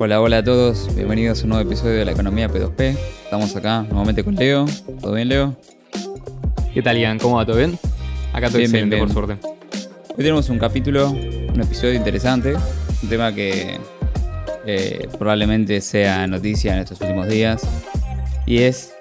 Hola, 0.00 0.20
hola 0.20 0.38
a 0.38 0.44
todos, 0.44 0.94
bienvenidos 0.94 1.40
a 1.40 1.42
un 1.42 1.48
nuevo 1.48 1.68
episodio 1.68 1.96
de 1.96 2.04
la 2.04 2.12
economía 2.12 2.48
P2P. 2.48 2.96
Estamos 3.24 3.56
acá 3.56 3.82
nuevamente 3.82 4.22
con 4.22 4.36
Leo. 4.36 4.64
¿Todo 5.00 5.14
bien, 5.14 5.28
Leo? 5.28 5.56
¿Qué 6.72 6.82
tal, 6.82 6.96
Ian? 6.96 7.18
¿Cómo 7.18 7.34
va? 7.34 7.44
¿Todo 7.44 7.56
bien? 7.56 7.76
Acá 8.32 8.46
estoy 8.46 8.68
Bien, 8.68 8.88
por 8.90 9.10
suerte. 9.10 9.38
Hoy 10.10 10.16
tenemos 10.18 10.48
un 10.50 10.58
capítulo, 10.60 11.10
un 11.10 11.60
episodio 11.60 11.94
interesante, 11.94 12.54
un 13.02 13.08
tema 13.08 13.34
que 13.34 13.80
eh, 14.66 15.08
probablemente 15.18 15.80
sea 15.80 16.28
noticia 16.28 16.74
en 16.74 16.78
estos 16.78 17.00
últimos 17.00 17.26
días, 17.26 17.66
y 18.46 18.58
es 18.58 18.94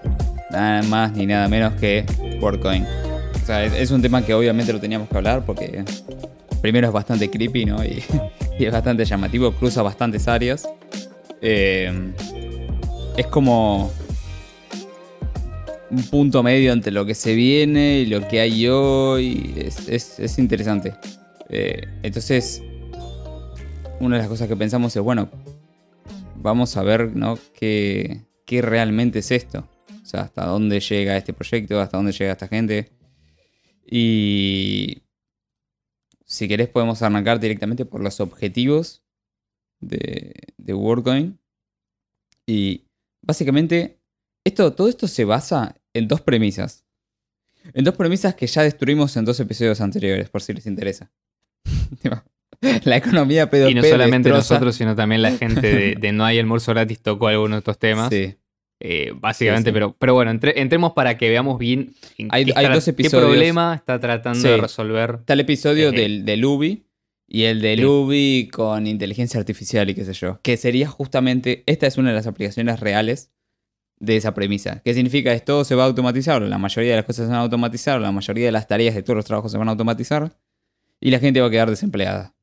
nada 0.49 0.81
más 0.81 1.11
ni 1.11 1.27
nada 1.27 1.47
menos 1.47 1.73
que 1.73 2.05
WorldCoin. 2.41 2.87
O 3.35 3.45
sea, 3.45 3.63
es, 3.63 3.73
es 3.73 3.91
un 3.91 4.01
tema 4.01 4.25
que 4.25 4.33
obviamente 4.33 4.73
lo 4.73 4.79
teníamos 4.79 5.09
que 5.09 5.15
hablar 5.15 5.45
porque 5.45 5.85
primero 6.59 6.87
es 6.87 6.93
bastante 6.93 7.29
creepy, 7.29 7.65
¿no? 7.65 7.85
Y, 7.85 8.03
y 8.59 8.65
es 8.65 8.71
bastante 8.71 9.05
llamativo, 9.05 9.51
cruza 9.53 9.81
bastantes 9.81 10.27
áreas. 10.27 10.67
Eh, 11.41 11.91
es 13.15 13.27
como 13.27 13.91
un 15.89 16.03
punto 16.09 16.43
medio 16.43 16.73
entre 16.73 16.91
lo 16.91 17.05
que 17.05 17.15
se 17.15 17.33
viene 17.35 17.99
y 17.99 18.05
lo 18.07 18.27
que 18.27 18.39
hay 18.41 18.67
hoy. 18.67 19.53
Es, 19.57 19.87
es- 19.87 20.19
es 20.19 20.37
interesante. 20.39 20.95
Eh, 21.49 21.81
entonces, 22.03 22.61
una 23.99 24.17
de 24.17 24.21
las 24.23 24.29
cosas 24.29 24.47
que 24.47 24.55
pensamos 24.55 24.95
es, 24.95 25.01
bueno, 25.01 25.29
vamos 26.35 26.75
a 26.77 26.83
ver, 26.83 27.15
¿no? 27.15 27.37
¿Qué, 27.57 28.21
qué 28.45 28.61
realmente 28.61 29.19
es 29.19 29.31
esto? 29.31 29.67
O 30.01 30.05
sea, 30.05 30.21
hasta 30.21 30.45
dónde 30.45 30.79
llega 30.79 31.17
este 31.17 31.33
proyecto, 31.33 31.79
hasta 31.81 31.97
dónde 31.97 32.11
llega 32.11 32.31
esta 32.31 32.47
gente. 32.47 32.91
Y 33.89 35.03
si 36.27 36.47
querés 36.47 36.67
podemos 36.69 37.01
arrancar 37.01 37.39
directamente 37.39 37.85
por 37.85 38.01
los 38.01 38.19
objetivos 38.19 39.03
de, 39.79 40.33
de 40.57 40.73
WorldCoin. 40.73 41.39
Y 42.45 42.85
básicamente, 43.21 43.99
esto, 44.45 44.73
todo 44.73 44.89
esto 44.89 45.07
se 45.07 45.25
basa 45.25 45.75
en 45.93 46.07
dos 46.07 46.21
premisas. 46.21 46.85
En 47.73 47.83
dos 47.83 47.95
premisas 47.95 48.35
que 48.35 48.47
ya 48.47 48.63
destruimos 48.63 49.15
en 49.17 49.25
dos 49.25 49.39
episodios 49.39 49.81
anteriores, 49.81 50.29
por 50.29 50.41
si 50.41 50.53
les 50.53 50.65
interesa. 50.65 51.11
La 52.85 52.97
economía 52.97 53.49
P2P 53.51 53.71
Y 53.71 53.75
no 53.75 53.83
solamente 53.83 54.29
destroza- 54.29 54.53
nosotros, 54.55 54.75
sino 54.75 54.95
también 54.95 55.21
la 55.21 55.31
gente 55.31 55.61
de, 55.61 55.95
de 55.95 56.11
No 56.13 56.25
hay 56.25 56.39
almuerzo 56.39 56.71
gratis 56.73 56.99
tocó 57.01 57.27
algunos 57.27 57.57
de 57.57 57.59
estos 57.59 57.77
temas. 57.77 58.09
Sí. 58.09 58.35
Eh, 58.79 59.11
básicamente, 59.15 59.69
Sí, 59.69 59.71
sí. 59.71 59.73
Pero, 59.73 59.95
pero 59.97 60.13
bueno, 60.13 60.29
entre- 60.31 60.59
entremos 60.61 60.93
para 60.93 61.17
que 61.17 61.29
veamos 61.29 61.57
bien 61.57 61.93
en 62.17 62.27
Hay- 62.31 62.45
qué, 62.45 62.53
hay 62.55 62.65
está- 62.65 62.75
dos 62.75 62.85
qué 62.85 62.91
episodios. 62.91 63.29
problema 63.29 63.73
está 63.75 63.99
tratando 63.99 64.39
Sí. 64.39 64.47
de 64.47 64.57
resolver. 64.57 65.15
Está 65.21 65.33
el 65.33 65.39
episodio 65.39 65.91
del, 65.91 66.25
del 66.25 66.45
UBI 66.45 66.83
y 67.27 67.43
el 67.43 67.59
del. 67.61 67.83
UBI 67.85 68.49
con 68.53 68.85
inteligencia 68.85 69.39
artificial 69.39 69.89
y 69.89 69.95
qué 69.95 70.05
sé 70.05 70.13
yo. 70.13 70.39
Que 70.43 70.57
sería 70.57 70.87
justamente, 70.87 71.63
esta 71.65 71.87
es 71.87 71.97
una 71.97 72.09
de 72.09 72.15
las 72.15 72.27
aplicaciones 72.27 72.79
reales 72.79 73.31
de 73.99 74.15
esa 74.15 74.35
premisa. 74.35 74.81
¿Qué 74.85 74.93
significa? 74.93 75.33
Es 75.33 75.43
todo 75.43 75.63
se 75.63 75.73
va 75.73 75.81
a 75.83 75.87
automatizar, 75.87 76.39
la 76.43 76.59
mayoría 76.59 76.91
de 76.91 76.97
las 76.97 77.05
cosas 77.05 77.25
se 77.25 77.31
van 77.31 77.39
a 77.39 77.43
automatizar, 77.43 77.99
la 77.99 78.11
mayoría 78.11 78.45
de 78.45 78.51
las 78.51 78.67
tareas 78.67 78.93
de 78.93 79.01
todos 79.01 79.15
los 79.17 79.25
trabajos 79.25 79.51
se 79.51 79.57
van 79.57 79.67
a 79.69 79.71
automatizar 79.71 80.37
y 81.01 81.09
la 81.09 81.17
gente 81.17 81.41
va 81.41 81.47
a 81.47 81.49
quedar 81.49 81.69
desempleada. 81.71 82.35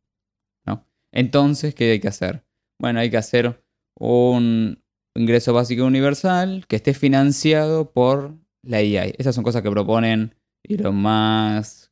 ¿no? 0.66 0.84
Entonces, 1.12 1.76
¿qué 1.76 1.92
hay 1.92 2.00
que 2.00 2.08
hacer? 2.08 2.42
Bueno, 2.80 2.98
hay 2.98 3.08
que 3.08 3.18
hacer 3.18 3.62
un 3.96 4.82
ingreso 5.14 5.52
básico 5.52 5.84
universal 5.84 6.64
que 6.68 6.76
esté 6.76 6.94
financiado 6.94 7.90
por 7.92 8.34
la 8.62 8.78
AI. 8.78 9.14
Esas 9.18 9.34
son 9.34 9.44
cosas 9.44 9.62
que 9.62 9.70
proponen 9.70 10.34
Elon 10.64 10.96
Musk, 10.96 11.90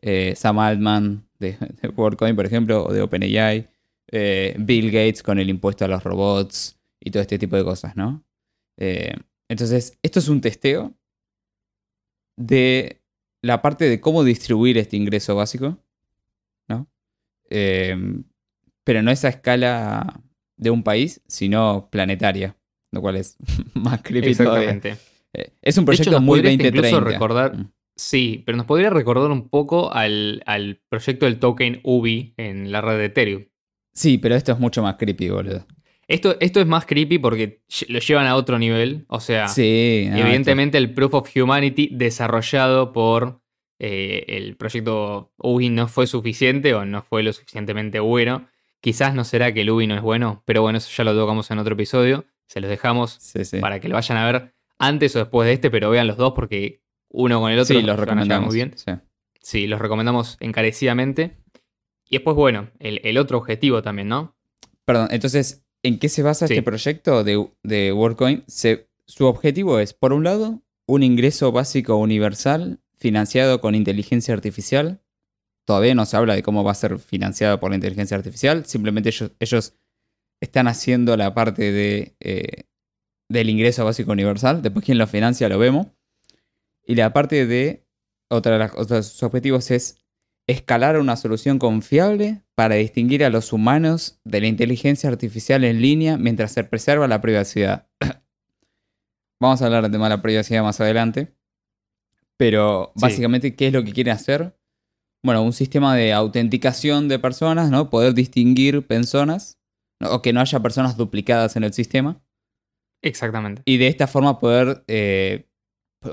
eh, 0.00 0.34
Sam 0.36 0.58
Altman 0.58 1.28
de, 1.38 1.56
de 1.80 1.88
WorldCoin, 1.88 2.36
por 2.36 2.46
ejemplo, 2.46 2.84
o 2.84 2.92
de 2.92 3.02
OpenAI, 3.02 3.68
eh, 4.08 4.54
Bill 4.58 4.90
Gates 4.90 5.22
con 5.22 5.38
el 5.38 5.48
impuesto 5.48 5.84
a 5.84 5.88
los 5.88 6.02
robots 6.02 6.78
y 7.00 7.10
todo 7.10 7.22
este 7.22 7.38
tipo 7.38 7.56
de 7.56 7.64
cosas, 7.64 7.96
¿no? 7.96 8.24
Eh, 8.76 9.14
entonces, 9.48 9.98
esto 10.02 10.18
es 10.18 10.28
un 10.28 10.40
testeo 10.40 10.94
de 12.36 13.00
la 13.42 13.60
parte 13.60 13.88
de 13.88 14.00
cómo 14.00 14.24
distribuir 14.24 14.78
este 14.78 14.96
ingreso 14.96 15.34
básico, 15.36 15.78
¿no? 16.68 16.88
Pero 17.48 19.02
no 19.02 19.10
es 19.10 19.24
a 19.24 19.28
escala 19.28 20.22
de 20.56 20.70
un 20.70 20.82
país, 20.82 21.20
sino 21.26 21.88
planetaria, 21.90 22.56
lo 22.92 23.00
cual 23.00 23.16
es 23.16 23.36
más 23.74 24.00
creepy 24.02 24.34
todavía. 24.34 24.70
Exactamente. 24.70 24.96
Eh, 25.34 25.52
Es 25.62 25.76
un 25.78 25.84
De 25.86 25.92
hecho, 25.94 26.04
proyecto 26.04 26.10
nos 26.12 26.22
muy 26.22 26.38
podría 26.40 26.52
hasta 26.52 26.64
2030. 26.64 26.88
incluso 26.88 27.04
recordar- 27.18 27.56
Mm. 27.56 27.70
Sí, 27.94 28.42
pero 28.46 28.56
nos 28.56 28.66
podría 28.66 28.88
recordar 28.88 29.30
un 29.30 29.48
poco 29.50 29.92
al, 29.92 30.42
al 30.46 30.80
proyecto 30.88 31.26
del 31.26 31.38
token 31.38 31.80
UBI 31.84 32.32
en 32.38 32.72
la 32.72 32.80
red 32.80 32.96
de 32.96 33.04
Ethereum. 33.04 33.44
Sí, 33.92 34.16
pero 34.16 34.34
esto 34.34 34.50
es 34.52 34.58
mucho 34.58 34.82
más 34.82 34.96
creepy, 34.96 35.28
boludo. 35.28 35.66
Esto, 36.08 36.36
esto 36.40 36.60
es 36.60 36.66
más 36.66 36.86
creepy 36.86 37.18
porque 37.18 37.62
lo 37.88 37.98
llevan 37.98 38.26
a 38.26 38.36
otro 38.36 38.58
nivel. 38.58 39.04
O 39.08 39.20
sea, 39.20 39.46
Sí, 39.48 40.06
no, 40.10 40.16
evidentemente 40.18 40.78
el 40.78 40.94
Proof 40.94 41.14
of 41.14 41.36
Humanity 41.36 41.90
desarrollado 41.92 42.92
por 42.92 43.40
eh, 43.78 44.24
el 44.28 44.56
proyecto 44.56 45.32
UBI 45.36 45.68
no 45.68 45.86
fue 45.86 46.06
suficiente 46.06 46.72
o 46.74 46.84
no 46.86 47.02
fue 47.02 47.22
lo 47.22 47.32
suficientemente 47.32 48.00
bueno. 48.00 48.48
Quizás 48.80 49.14
no 49.14 49.22
será 49.24 49.52
que 49.52 49.60
el 49.60 49.70
UBI 49.70 49.86
no 49.86 49.94
es 49.96 50.02
bueno, 50.02 50.42
pero 50.46 50.62
bueno, 50.62 50.78
eso 50.78 50.88
ya 50.96 51.04
lo 51.04 51.14
tocamos 51.14 51.50
en 51.50 51.58
otro 51.58 51.74
episodio. 51.74 52.24
Se 52.52 52.60
los 52.60 52.68
dejamos 52.70 53.16
esto- 53.18 53.38
sí, 53.38 53.44
sí. 53.44 53.58
para 53.60 53.80
que 53.80 53.88
lo 53.88 53.94
vayan 53.94 54.18
a 54.18 54.26
ver 54.30 54.54
antes 54.78 55.14
o 55.16 55.20
después 55.20 55.46
de 55.46 55.54
este, 55.54 55.70
pero 55.70 55.90
vean 55.90 56.06
los 56.06 56.16
dos 56.16 56.32
porque 56.34 56.82
uno 57.08 57.40
con 57.40 57.50
el 57.50 57.58
otro 57.58 57.76
Sí, 57.78 57.82
los 57.82 57.98
recomendamos. 57.98 58.46
muy 58.48 58.54
bien. 58.56 58.72
sí. 58.76 58.92
Sí, 59.40 59.66
los 59.66 59.80
recomendamos 59.80 60.36
encarecidamente. 60.40 61.36
Y 62.08 62.16
después, 62.16 62.36
bueno, 62.36 62.70
el, 62.78 63.00
el 63.04 63.18
otro 63.18 63.38
objetivo 63.38 63.82
también, 63.82 64.08
¿no? 64.08 64.36
Perdón, 64.84 65.08
entonces, 65.10 65.64
¿en 65.82 65.98
qué 65.98 66.08
se 66.08 66.22
basa 66.22 66.44
este 66.44 66.62
proyecto 66.62 67.24
de, 67.24 67.48
de 67.62 67.92
WorldCoin? 67.92 68.44
Se- 68.46 68.88
su 69.06 69.26
objetivo 69.26 69.78
es, 69.80 69.94
por 69.94 70.12
un 70.12 70.24
lado, 70.24 70.62
un 70.86 71.02
ingreso 71.02 71.50
básico 71.52 71.96
universal 71.96 72.80
financiado 72.96 73.60
con 73.60 73.74
inteligencia 73.74 74.32
artificial. 74.34 75.00
Todavía 75.64 75.94
no 75.94 76.06
se 76.06 76.16
habla 76.16 76.34
de 76.34 76.42
cómo 76.42 76.64
va 76.64 76.72
a 76.72 76.74
ser 76.76 76.98
financiado 76.98 77.58
por 77.60 77.70
la 77.70 77.76
inteligencia 77.76 78.16
artificial. 78.16 78.64
Simplemente 78.66 79.08
ellos, 79.08 79.30
ellos 79.40 79.74
están 80.42 80.66
haciendo 80.66 81.16
la 81.16 81.34
parte 81.34 81.70
de, 81.72 82.16
eh, 82.20 82.64
del 83.30 83.48
ingreso 83.48 83.84
básico 83.84 84.12
universal. 84.12 84.60
Después, 84.60 84.84
quién 84.84 84.98
lo 84.98 85.06
financia, 85.06 85.48
lo 85.48 85.58
vemos. 85.58 85.86
Y 86.84 86.96
la 86.96 87.12
parte 87.12 87.46
de, 87.46 87.86
otra 88.28 88.52
de 88.52 88.58
las 88.58 88.88
de 88.88 89.02
sus 89.04 89.22
objetivos 89.22 89.70
es 89.70 89.98
escalar 90.48 90.98
una 90.98 91.16
solución 91.16 91.60
confiable 91.60 92.42
para 92.56 92.74
distinguir 92.74 93.24
a 93.24 93.30
los 93.30 93.52
humanos 93.52 94.20
de 94.24 94.40
la 94.40 94.48
inteligencia 94.48 95.08
artificial 95.08 95.62
en 95.62 95.80
línea 95.80 96.16
mientras 96.18 96.50
se 96.52 96.64
preserva 96.64 97.06
la 97.06 97.20
privacidad. 97.20 97.86
Vamos 99.40 99.62
a 99.62 99.66
hablar 99.66 99.84
del 99.84 99.92
tema 99.92 100.06
de 100.08 100.16
la 100.16 100.22
privacidad 100.22 100.62
más 100.64 100.80
adelante. 100.80 101.32
Pero 102.36 102.92
Sí. 102.96 103.02
básicamente, 103.02 103.54
¿qué 103.54 103.68
es 103.68 103.72
lo 103.72 103.84
que 103.84 103.92
quiere 103.92 104.10
hacer? 104.10 104.56
Bueno, 105.24 105.44
un 105.44 105.52
sistema 105.52 105.94
de 105.94 106.12
autenticación 106.12 107.06
de 107.06 107.20
personas, 107.20 107.70
¿no? 107.70 107.90
Poder 107.90 108.12
distinguir 108.14 108.84
personas. 108.84 109.60
O 110.04 110.22
que 110.22 110.32
no 110.32 110.40
haya 110.40 110.60
personas 110.60 110.96
duplicadas 110.96 111.56
en 111.56 111.64
el 111.64 111.72
sistema. 111.72 112.22
Exactamente. 113.02 113.62
Y 113.64 113.78
de 113.78 113.88
esta 113.88 114.06
forma 114.06 114.38
poder... 114.38 114.84
eh, 114.88 115.48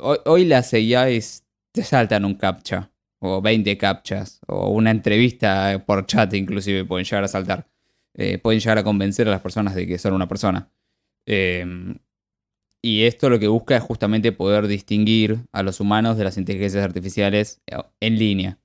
hoy, 0.02 0.18
hoy 0.26 0.46
las 0.46 0.74
AIs 0.74 1.46
te 1.72 1.84
saltan 1.84 2.26
un 2.26 2.36
captcha, 2.36 2.92
o 3.20 3.42
20 3.42 3.78
captchas, 3.78 4.40
o 4.48 4.70
una 4.70 4.92
entrevista 4.92 5.84
por 5.86 6.06
chat 6.06 6.34
inclusive 6.34 6.86
pueden 6.86 7.06
llegar 7.06 7.24
a 7.24 7.28
saltar. 7.28 7.70
Eh, 8.16 8.38
pueden 8.38 8.60
llegar 8.60 8.78
a 8.78 8.84
convencer 8.84 9.28
a 9.28 9.32
las 9.32 9.42
personas 9.42 9.76
de 9.76 9.88
que 9.88 9.98
son 9.98 10.14
una 10.14 10.28
persona. 10.28 10.72
Eh, 11.28 11.66
y 12.82 13.04
esto 13.04 13.30
lo 13.30 13.40
que 13.40 13.48
busca 13.48 13.76
es 13.76 13.84
justamente 13.84 14.32
poder 14.32 14.68
distinguir 14.68 15.46
a 15.52 15.64
los 15.64 15.80
humanos 15.80 16.18
de 16.18 16.24
las 16.24 16.38
inteligencias 16.38 16.84
artificiales 16.84 17.62
eh, 17.68 17.78
en 18.00 18.18
línea. 18.18 18.60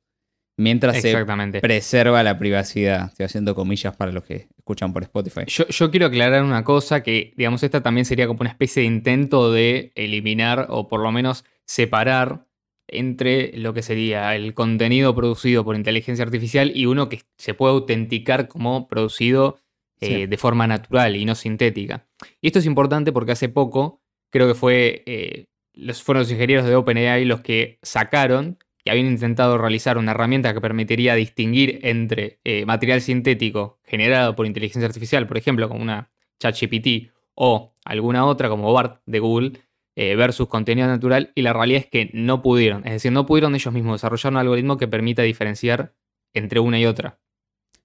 Mientras 0.56 1.00
se 1.00 1.12
preserva 1.60 2.22
la 2.22 2.38
privacidad. 2.38 3.09
Estoy 3.09 3.26
haciendo 3.26 3.54
comillas 3.54 3.97
para 3.97 4.12
los 4.12 4.22
que 4.25 4.48
escuchan 4.56 4.92
por 4.92 5.03
Spotify. 5.03 5.42
Yo, 5.47 5.66
yo 5.66 5.91
quiero 5.91 6.06
aclarar 6.06 6.45
una 6.45 6.62
cosa 6.62 7.03
que, 7.03 7.33
digamos, 7.36 7.62
esta 7.62 7.83
también 7.83 8.04
sería 8.04 8.27
como 8.28 8.41
una 8.41 8.51
especie 8.51 8.83
de 8.83 8.86
intento 8.86 9.53
de 9.53 9.92
eliminar 9.97 10.66
o 10.71 10.89
por 10.89 11.01
lo 11.01 11.10
menos 11.10 11.45
separar 11.65 12.47
entre 12.86 13.56
lo 13.56 13.74
que 13.74 13.83
sería 13.83 14.36
el 14.36 14.54
contenido 14.54 15.15
producido 15.15 15.65
por 15.65 15.74
inteligencia 15.74 16.24
artificial 16.24 16.71
y 16.74 16.86
uno 16.86 17.09
que 17.09 17.22
se 17.39 17.54
puede 17.54 17.72
autenticar 17.72 18.47
como 18.47 18.86
producido 18.89 19.59
eh, 20.01 20.06
Sí. 20.06 20.27
de 20.27 20.36
forma 20.36 20.66
natural 20.66 21.16
y 21.16 21.24
no 21.24 21.34
sintética. 21.34 22.06
Y 22.41 22.48
esto 22.48 22.59
es 22.59 22.66
importante 22.66 23.10
porque 23.12 23.33
hace 23.33 23.48
poco, 23.48 24.03
creo 24.30 24.47
que 24.48 24.54
fue, 24.54 25.03
eh, 25.06 25.47
los, 25.72 26.03
fueron 26.03 26.22
los 26.22 26.30
ingenieros 26.30 26.66
de 26.66 26.77
OpenAI 26.77 27.24
los 27.24 27.41
que 27.41 27.78
sacaron 27.83 28.59
que 28.84 28.91
habían 28.91 29.07
intentado 29.07 29.57
realizar 29.57 29.97
una 29.97 30.10
herramienta 30.10 30.53
que 30.53 30.60
permitiría 30.60 31.15
distinguir 31.15 31.81
entre 31.83 32.41
eh, 32.45 32.66
material 32.66 33.01
sintético 33.01 33.78
generado 33.84 34.36
por 34.36 34.47
inteligencia 34.47 34.86
artificial, 34.86 35.27
por 35.27 35.39
ejemplo, 35.39 35.69
como 35.69 35.83
una 35.83 36.10
ChatGPT 36.39 37.10
o 37.34 37.72
alguna 37.84 38.27
otra 38.27 38.48
como 38.48 38.72
BART 38.72 39.01
de 39.07 39.19
Google, 39.19 39.53
eh, 39.97 40.16
versus 40.16 40.48
contenido 40.48 40.86
natural, 40.89 41.33
y 41.34 41.42
la 41.42 41.53
realidad 41.53 41.83
es 41.83 41.86
que 41.86 42.10
no 42.13 42.42
pudieron. 42.42 42.84
Es 42.84 42.92
decir, 42.92 43.13
no 43.13 43.27
pudieron 43.27 43.54
ellos 43.54 43.72
mismos 43.72 44.01
desarrollar 44.01 44.33
un 44.33 44.39
algoritmo 44.39 44.77
que 44.77 44.89
permita 44.89 45.22
diferenciar 45.22 45.95
entre 46.33 46.60
una 46.60 46.78
y 46.78 46.87
otra. 46.87 47.21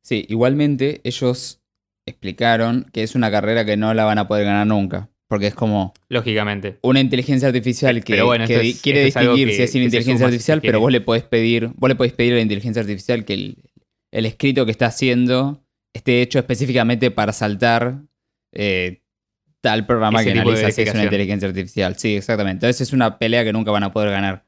Sí, 0.02 0.26
igualmente 0.28 1.02
ellos 1.04 1.62
explicaron 2.06 2.90
que 2.92 3.04
es 3.04 3.16
una 3.16 3.30
carrera 3.30 3.64
que 3.64 3.78
no 3.78 3.94
la 3.94 4.06
van 4.06 4.18
a 4.18 4.28
poder 4.28 4.46
ganar 4.46 4.68
nunca. 4.68 5.10
Porque 5.30 5.48
es 5.48 5.54
como 5.54 5.94
Lógicamente. 6.10 6.80
una 6.82 7.00
inteligencia 7.00 7.48
artificial 7.48 8.04
que, 8.04 8.22
bueno, 8.24 8.46
que 8.48 8.70
es- 8.72 8.82
quiere 8.82 9.02
es 9.08 9.14
distinguir 9.14 9.54
si 9.54 9.62
es 9.62 9.76
una 9.76 9.84
inteligencia 9.86 10.18
si 10.18 10.24
artificial, 10.26 10.60
pero 10.62 10.80
vos 10.82 10.92
le 10.92 11.02
podés 11.02 11.24
pedir, 11.24 11.70
vos 11.76 11.88
le 11.88 11.96
podés 11.96 12.12
pedir 12.14 12.34
a 12.34 12.38
la 12.38 12.42
inteligencia 12.42 12.82
artificial 12.82 13.24
que 13.26 13.34
el, 13.36 13.58
el 14.12 14.26
escrito 14.26 14.66
que 14.66 14.72
está 14.72 14.88
haciendo 14.88 15.64
esté 15.94 16.22
hecho 16.24 16.40
específicamente 16.40 17.12
para 17.12 17.32
saltar 17.32 18.02
eh, 18.54 19.04
tal 19.62 19.86
programa 19.86 20.22
Ese 20.22 20.34
que 20.34 20.40
analiza 20.40 20.72
si 20.72 20.82
es 20.82 20.94
una 20.96 21.04
inteligencia 21.04 21.48
artificial. 21.48 21.96
Sí, 21.98 22.16
exactamente. 22.16 22.66
Entonces 22.66 22.82
es 22.88 22.94
una 22.94 23.20
pelea 23.20 23.44
que 23.44 23.54
nunca 23.54 23.70
van 23.72 23.84
a 23.84 23.94
poder 23.94 24.10
ganar. 24.10 24.46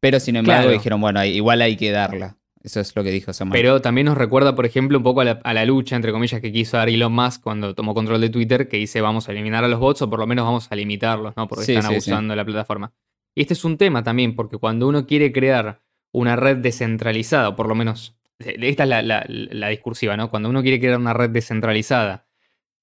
Pero 0.00 0.18
sin 0.18 0.34
embargo 0.36 0.62
Claro. 0.64 0.76
dijeron, 0.76 1.00
bueno, 1.00 1.24
igual 1.24 1.62
hay 1.62 1.76
que 1.76 1.90
darla. 1.92 2.36
Eso 2.66 2.80
es 2.80 2.96
lo 2.96 3.04
que 3.04 3.12
dijo 3.12 3.32
Sam. 3.32 3.50
Pero 3.50 3.80
también 3.80 4.06
nos 4.06 4.18
recuerda, 4.18 4.56
por 4.56 4.66
ejemplo, 4.66 4.98
un 4.98 5.04
poco 5.04 5.20
a 5.20 5.24
la, 5.24 5.40
a 5.44 5.54
la 5.54 5.64
lucha, 5.64 5.94
entre 5.94 6.10
comillas, 6.10 6.40
que 6.40 6.50
quiso 6.50 6.76
dar 6.76 6.88
Elon 6.88 7.12
Musk 7.12 7.40
cuando 7.42 7.74
tomó 7.76 7.94
control 7.94 8.20
de 8.20 8.28
Twitter, 8.28 8.68
que 8.68 8.76
dice 8.76 9.00
vamos 9.00 9.28
a 9.28 9.32
eliminar 9.32 9.62
a 9.62 9.68
los 9.68 9.78
bots 9.78 10.02
o 10.02 10.10
por 10.10 10.18
lo 10.18 10.26
menos 10.26 10.44
vamos 10.44 10.66
a 10.70 10.74
limitarlos, 10.74 11.36
¿no? 11.36 11.46
Porque 11.46 11.64
Sí, 11.64 11.72
están 11.74 11.84
sí, 11.84 12.00
sí. 12.00 12.10
abusando 12.10 12.32
de 12.32 12.36
la 12.36 12.44
plataforma. 12.44 12.92
Y 13.36 13.42
este 13.42 13.54
es 13.54 13.64
un 13.64 13.78
tema 13.78 14.02
también, 14.02 14.34
porque 14.34 14.58
cuando 14.58 14.88
uno 14.88 15.06
quiere 15.06 15.30
crear 15.32 15.80
una 16.12 16.34
red 16.34 16.56
descentralizada, 16.56 17.50
o 17.50 17.54
por 17.56 17.68
lo 17.68 17.76
menos, 17.76 18.16
esta 18.40 18.82
es 18.82 18.88
la, 18.88 19.00
la- 19.02 19.24
la 19.28 19.68
discursiva, 19.68 20.16
¿no? 20.16 20.28
Cuando 20.28 20.48
uno 20.48 20.62
quiere 20.62 20.80
crear 20.80 20.98
una 20.98 21.12
red 21.12 21.30
descentralizada 21.30 22.26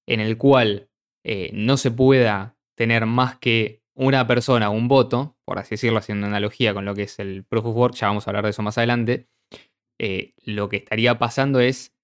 en 0.06 0.20
el 0.20 0.38
cual 0.38 0.88
eh, 1.24 1.50
no 1.52 1.76
se 1.76 1.90
pueda 1.90 2.56
tener 2.74 3.04
más 3.06 3.36
que 3.38 3.82
una 3.94 4.26
persona, 4.26 4.70
un 4.70 4.88
voto, 4.88 5.36
por 5.44 5.58
así 5.58 5.70
decirlo, 5.72 5.98
haciendo 5.98 6.26
analogía 6.26 6.72
con 6.74 6.84
lo 6.86 6.94
que 6.94 7.02
es 7.02 7.18
el 7.18 7.44
Proof 7.44 7.66
of 7.66 7.76
Work, 7.76 7.94
ya 7.96 8.06
vamos 8.08 8.26
a 8.26 8.30
hablar 8.30 8.44
de 8.44 8.50
eso 8.50 8.62
más 8.62 8.76
adelante, 8.78 9.28
eh, 9.98 10.34
lo 10.44 10.68
que 10.68 10.76
estaría 10.76 11.18
pasando 11.18 11.60
es, 11.60 11.94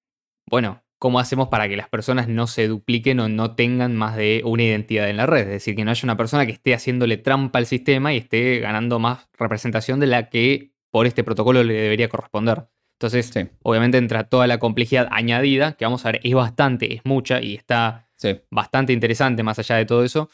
bueno, 0.46 0.82
¿cómo 0.98 1.18
hacemos 1.18 1.48
para 1.48 1.68
que 1.68 1.76
las 1.76 1.88
personas 1.88 2.28
no 2.28 2.46
se 2.46 2.68
dupliquen 2.68 3.20
o 3.20 3.28
no 3.28 3.54
tengan 3.54 3.96
más 3.96 4.16
de 4.16 4.42
una 4.44 4.62
identidad 4.62 5.08
en 5.08 5.16
la 5.16 5.26
red? 5.26 5.42
Es 5.42 5.48
decir, 5.48 5.74
que 5.76 5.84
no 5.84 5.90
haya 5.90 6.04
una 6.04 6.16
persona 6.16 6.46
que 6.46 6.52
esté 6.52 6.74
haciéndole 6.74 7.16
trampa 7.16 7.58
al 7.58 7.66
sistema 7.66 8.12
y 8.12 8.18
esté 8.18 8.58
ganando 8.60 8.98
más 8.98 9.28
representación 9.38 10.00
de 10.00 10.06
la 10.06 10.28
que 10.28 10.72
por 10.90 11.06
este 11.06 11.24
protocolo 11.24 11.62
le 11.64 11.74
debería 11.74 12.08
corresponder. 12.08 12.68
Entonces, 13.00 13.30
Sí, 13.32 13.48
obviamente 13.62 13.96
entra 13.96 14.24
toda 14.24 14.46
la 14.46 14.58
complejidad 14.58 15.08
añadida, 15.10 15.72
que 15.72 15.86
vamos 15.86 16.04
a 16.04 16.12
ver, 16.12 16.20
es 16.22 16.34
bastante, 16.34 16.94
es 16.94 17.00
mucha 17.04 17.40
y 17.40 17.54
está 17.54 18.10
sí. 18.16 18.40
bastante 18.50 18.92
interesante 18.92 19.42
más 19.42 19.58
allá 19.58 19.76
de 19.76 19.86
todo 19.86 20.04
eso, 20.04 20.28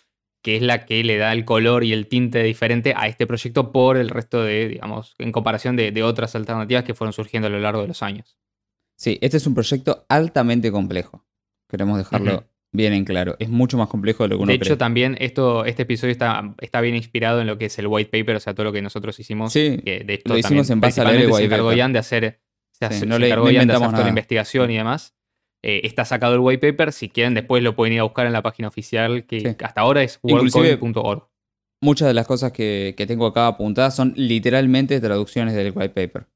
que 0.46 0.54
es 0.54 0.62
la 0.62 0.87
que 0.87 1.02
le 1.02 1.16
da 1.16 1.32
el 1.32 1.44
color 1.44 1.82
y 1.82 1.93
el 1.93 2.06
tinte 2.06 2.40
diferente 2.44 2.94
a 2.96 3.08
este 3.08 3.26
proyecto 3.26 3.72
por 3.72 3.96
el 3.96 4.08
resto 4.10 4.44
de, 4.44 4.69
digamos, 4.69 5.16
en 5.19 5.32
comparación 5.32 5.75
de, 5.75 5.90
de 5.90 6.04
otras 6.04 6.37
alternativas 6.37 6.84
que 6.84 6.94
fueron 6.94 7.12
surgiendo 7.12 7.48
a 7.48 7.50
lo 7.50 7.58
largo 7.58 7.82
de 7.82 7.88
los 7.88 8.00
años. 8.04 8.38
Sí, 8.96 9.19
este 9.22 9.38
es 9.38 9.46
un 9.48 9.54
proyecto 9.54 10.06
altamente 10.08 10.70
complejo. 10.70 11.26
Queremos 11.69 11.98
dejarlo 11.98 12.44
bien 12.70 12.93
en 12.93 13.04
claro. 13.04 13.34
Es 13.40 13.48
mucho 13.48 13.76
más 13.76 13.88
complejo 13.88 14.22
de 14.22 14.28
lo 14.28 14.37
que 14.37 14.43
uno 14.44 14.50
De 14.50 14.54
hecho, 14.54 14.64
cree. 14.66 14.76
también 14.76 15.16
esto, 15.19 15.64
este 15.64 15.82
episodio 15.82 16.12
está, 16.12 16.54
está 16.60 16.81
bien 16.81 16.94
inspirado 16.94 17.40
en 17.40 17.48
lo 17.48 17.58
que 17.58 17.64
es 17.64 17.76
el 17.81 17.88
white 17.88 18.16
paper, 18.16 18.37
o 18.37 18.40
sea, 18.40 18.54
todo 18.54 18.62
lo 18.66 18.72
que 18.72 18.82
nosotros 18.82 19.19
hicimos. 19.19 19.52
Sí, 19.52 19.81
que 19.84 20.04
de 20.04 20.14
esto 20.14 20.32
lo 20.32 20.38
hicimos 20.38 20.69
también 20.69 20.72
en 20.76 20.81
base 20.81 21.00
a 21.00 21.04
leer 21.06 21.16
el 21.16 21.22
principalmente 21.22 21.26
se 21.26 21.34
white 21.43 21.44
encargó 21.46 21.66
paper. 21.70 21.78
Ian 21.78 21.93
de 21.93 21.98
hacer, 21.98 22.40
se, 22.70 22.88
Sí, 22.93 22.98
se 23.00 23.06
no 23.06 23.19
le- 23.19 23.26
encargó 23.26 23.46
no 23.46 23.50
Ian 23.50 23.66
de 23.66 23.75
hacer 23.75 23.90
toda 23.90 24.02
la 24.04 24.08
investigación 24.10 24.70
y 24.70 24.76
demás. 24.76 25.15
Eh, 25.68 25.80
está 25.84 26.04
sacado 26.04 26.34
el 26.34 26.40
white 26.40 26.64
paper, 26.70 26.92
si 26.92 27.08
quieren 27.08 27.34
después 27.34 27.60
lo 27.60 27.74
pueden 27.74 27.94
ir 27.94 27.98
a 28.00 28.04
buscar 28.04 28.24
en 28.26 28.32
la 28.32 28.40
página 28.42 28.68
oficial 28.68 29.26
que 29.26 29.40
Sí. 29.40 29.46
hasta 29.64 29.80
ahora 29.80 30.02
es 30.04 30.20
worldcoin.org. 30.22 31.28
Muchas 31.82 32.06
de 32.06 32.14
las 32.14 32.26
cosas 32.26 32.52
que, 32.52 32.94
que 32.96 33.06
tengo 33.06 33.26
acá 33.26 33.48
apuntadas 33.48 33.96
son 33.96 34.12
literalmente 34.16 35.00
traducciones 35.00 35.54
del 35.54 35.72
white 35.74 35.88
paper. 35.90 36.28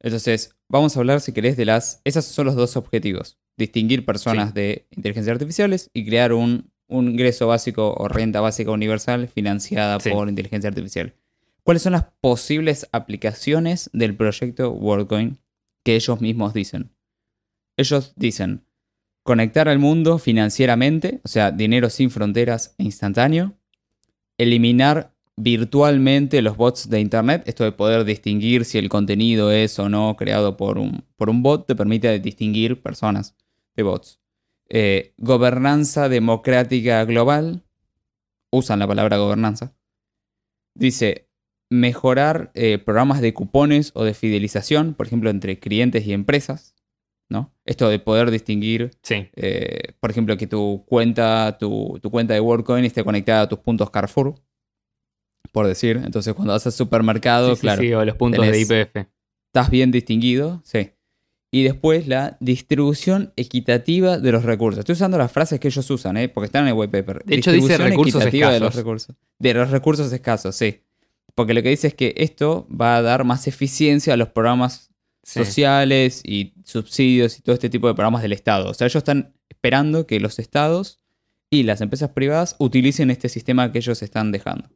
Entonces, 0.00 0.56
vamos 0.68 0.96
a 0.96 1.00
hablar, 1.00 1.20
si 1.20 1.32
querés, 1.32 1.56
de 1.56 1.64
las... 1.64 2.00
Esos 2.04 2.24
son 2.24 2.46
los 2.46 2.56
dos 2.56 2.76
objetivos. 2.76 3.38
Distinguir 3.56 4.04
personas 4.04 4.48
Sí. 4.48 4.54
de 4.54 4.86
inteligencias 4.90 5.34
artificiales 5.34 5.90
y 5.94 6.04
crear 6.04 6.32
un, 6.32 6.70
un 6.88 7.08
ingreso 7.08 7.46
básico 7.46 7.94
o 7.96 8.08
renta 8.08 8.40
básica 8.40 8.70
universal 8.72 9.28
financiada 9.28 9.98
Sí. 10.00 10.10
por 10.10 10.28
inteligencia 10.28 10.68
artificial. 10.68 11.14
¿Cuáles 11.62 11.82
son 11.82 11.92
las 11.92 12.06
posibles 12.20 12.88
aplicaciones 12.92 13.90
del 13.92 14.14
proyecto 14.16 14.70
WorldCoin 14.72 15.38
que 15.84 15.94
ellos 15.96 16.20
mismos 16.20 16.52
dicen? 16.52 16.90
Ellos 17.76 18.14
dicen 18.16 18.66
conectar 19.22 19.68
al 19.68 19.78
mundo 19.78 20.18
financieramente, 20.18 21.20
o 21.24 21.28
sea, 21.28 21.50
dinero 21.50 21.90
sin 21.90 22.10
fronteras 22.10 22.74
e 22.78 22.84
instantáneo, 22.84 23.58
eliminar 24.38 25.14
virtualmente 25.36 26.40
los 26.42 26.56
bots 26.56 26.88
de 26.88 27.00
Internet, 27.00 27.42
esto 27.46 27.64
de 27.64 27.72
poder 27.72 28.04
distinguir 28.04 28.64
si 28.64 28.78
el 28.78 28.88
contenido 28.88 29.50
es 29.50 29.78
o 29.78 29.88
no 29.88 30.16
creado 30.16 30.56
por 30.56 30.78
un, 30.78 31.04
por 31.16 31.28
un 31.28 31.42
bot, 31.42 31.66
te 31.66 31.74
permite 31.74 32.18
distinguir 32.20 32.80
personas 32.82 33.36
de 33.74 33.82
bots. 33.82 34.20
Eh, 34.68 35.12
gobernanza 35.18 36.08
democrática 36.08 37.04
global, 37.04 37.64
usan 38.50 38.78
la 38.78 38.86
palabra 38.86 39.18
gobernanza. 39.18 39.76
Dice, 40.74 41.28
mejorar 41.68 42.52
eh, 42.54 42.78
programas 42.78 43.20
de 43.20 43.34
cupones 43.34 43.90
o 43.94 44.04
de 44.04 44.14
fidelización, 44.14 44.94
por 44.94 45.06
ejemplo, 45.06 45.30
entre 45.30 45.58
clientes 45.58 46.06
y 46.06 46.12
empresas. 46.12 46.75
Esto 47.66 47.88
de 47.88 47.98
poder 47.98 48.30
distinguir 48.30 48.92
Sí. 49.02 49.28
eh, 49.34 49.92
por 50.00 50.10
ejemplo, 50.10 50.36
que 50.36 50.46
tu 50.46 50.84
cuenta, 50.86 51.56
tu, 51.58 51.98
tu 52.00 52.10
cuenta 52.10 52.32
de 52.34 52.40
WorldCoin 52.40 52.84
esté 52.84 53.02
conectada 53.04 53.42
a 53.42 53.48
tus 53.48 53.58
puntos 53.58 53.90
Carrefour, 53.90 54.36
por 55.52 55.66
decir. 55.66 56.00
Entonces, 56.04 56.32
cuando 56.34 56.52
vas 56.52 56.64
al 56.66 56.72
supermercado, 56.72 57.54
Sí, 57.54 57.60
claro, 57.62 57.82
sí, 57.82 57.92
o 57.92 58.04
los 58.04 58.16
puntos 58.16 58.44
tenés- 58.44 58.52
de 58.52 58.60
IPF. 58.60 59.06
estás 59.48 59.70
bien 59.70 59.90
distinguido, 59.90 60.60
sí. 60.64 60.90
Y 61.52 61.62
después 61.62 62.06
la 62.08 62.36
distribución 62.40 63.32
equitativa 63.36 64.18
de 64.18 64.32
los 64.32 64.44
recursos. 64.44 64.80
Estoy 64.80 64.94
usando 64.94 65.16
las 65.16 65.30
frases 65.32 65.58
que 65.60 65.68
ellos 65.68 65.88
usan, 65.90 66.16
¿eh? 66.16 66.28
porque 66.28 66.46
están 66.46 66.62
en 66.64 66.68
el 66.68 66.74
white 66.74 66.90
paper. 67.02 67.24
De 67.24 67.36
hecho, 67.36 67.50
dice 67.52 67.66
Distribución 67.68 67.90
recursos 67.90 68.22
equitativa 68.22 68.52
de 68.52 68.60
los 68.60 68.66
escasos. 68.68 68.84
recursos. 68.84 69.16
De 69.38 69.54
los 69.54 69.70
recursos 69.70 70.12
escasos, 70.12 70.54
sí. 70.56 70.82
Porque 71.34 71.54
lo 71.54 71.62
que 71.62 71.70
dice 71.70 71.86
es 71.88 71.94
que 71.94 72.14
esto 72.18 72.66
va 72.68 72.96
a 72.96 73.02
dar 73.02 73.24
más 73.24 73.46
eficiencia 73.46 74.14
a 74.14 74.16
los 74.16 74.28
programas 74.28 74.90
Sí. 75.26 75.40
sociales 75.40 76.22
y 76.24 76.54
subsidios 76.64 77.36
y 77.36 77.42
todo 77.42 77.54
este 77.54 77.68
tipo 77.68 77.88
de 77.88 77.94
programas 77.94 78.22
del 78.22 78.32
Estado. 78.32 78.70
O 78.70 78.74
sea, 78.74 78.86
ellos 78.86 79.00
están 79.00 79.34
esperando 79.48 80.06
que 80.06 80.20
los 80.20 80.38
estados 80.38 81.00
y 81.50 81.64
las 81.64 81.80
empresas 81.80 82.10
privadas 82.10 82.54
utilicen 82.60 83.10
este 83.10 83.28
sistema 83.28 83.72
que 83.72 83.78
ellos 83.78 84.02
están 84.02 84.30
dejando. 84.30 84.68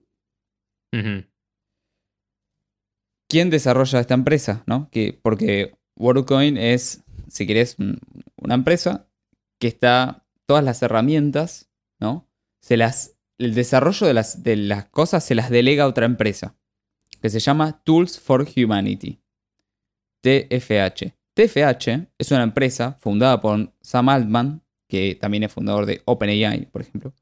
¿Quién 3.29 3.51
desarrolla 3.51 4.01
esta 4.01 4.15
empresa? 4.15 4.65
¿No? 4.67 4.89
Que, 4.91 5.19
porque 5.23 5.79
WorldCoin 5.97 6.57
es, 6.57 7.05
si 7.29 7.47
querés, 7.47 7.77
un- 7.79 8.01
una 8.37 8.55
empresa 8.55 9.09
que 9.61 9.69
está, 9.69 10.27
todas 10.47 10.65
las 10.65 10.83
herramientas, 10.83 11.71
¿no? 12.01 12.29
Se 12.61 12.77
las, 12.77 13.17
el 13.39 13.55
desarrollo 13.55 14.07
de 14.07 14.15
las, 14.15 14.43
de 14.43 14.57
las 14.57 14.87
cosas 14.87 15.25
se 15.25 15.37
las 15.37 15.49
delega 15.49 15.85
a 15.85 15.89
otra 15.89 16.07
empresa, 16.07 16.57
que 17.23 17.31
se 17.31 17.39
llama 17.39 17.83
Tools 17.85 18.19
for 18.19 18.49
Humanity, 18.57 19.20
TFH. 20.21 21.13
TFH 21.35 22.09
es 22.19 22.31
una 22.31 22.43
empresa 22.43 22.97
fundada 23.01 23.41
por 23.41 23.73
Sam 23.81 24.09
Altman, 24.09 24.63
que 24.89 25.15
también 25.15 25.45
es 25.45 25.53
fundador 25.53 25.87
de 25.87 26.03
OpenAI, 26.05 26.67
por 26.67 26.83
ejemplo, 26.83 27.15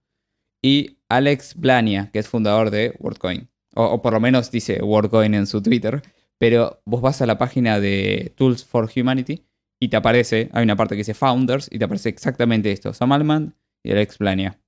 y 0.62 0.99
Alex 1.09 1.55
Blania, 1.55 2.11
que 2.12 2.19
es 2.19 2.28
fundador 2.28 2.71
de 2.71 2.95
WorldCoin. 2.99 3.49
O, 3.75 4.02
por 4.02 4.12
lo 4.12 4.21
menos 4.21 4.50
dice 4.50 4.83
WorldCoin 4.83 5.35
en 5.35 5.47
su 5.47 5.62
Twitter. 5.62 6.02
Pero 6.38 6.81
vos 6.85 7.00
vas 7.00 7.21
a 7.21 7.26
la 7.26 7.37
página 7.37 7.81
de 7.81 8.33
Tools 8.37 8.64
for 8.64 8.88
Humanity 8.95 9.45
y 9.81 9.88
te 9.88 9.97
aparece, 9.97 10.49
hay 10.52 10.62
una 10.62 10.76
parte 10.76 10.95
que 10.95 10.99
dice 10.99 11.14
Founders 11.14 11.69
y 11.71 11.78
te 11.78 11.85
aparece 11.85 12.09
exactamente 12.09 12.71
esto, 12.71 12.93
Sam 12.95 13.12
Altman 13.12 13.57
y 13.83 13.90
Alex 13.90 14.19
Blania. 14.19 14.61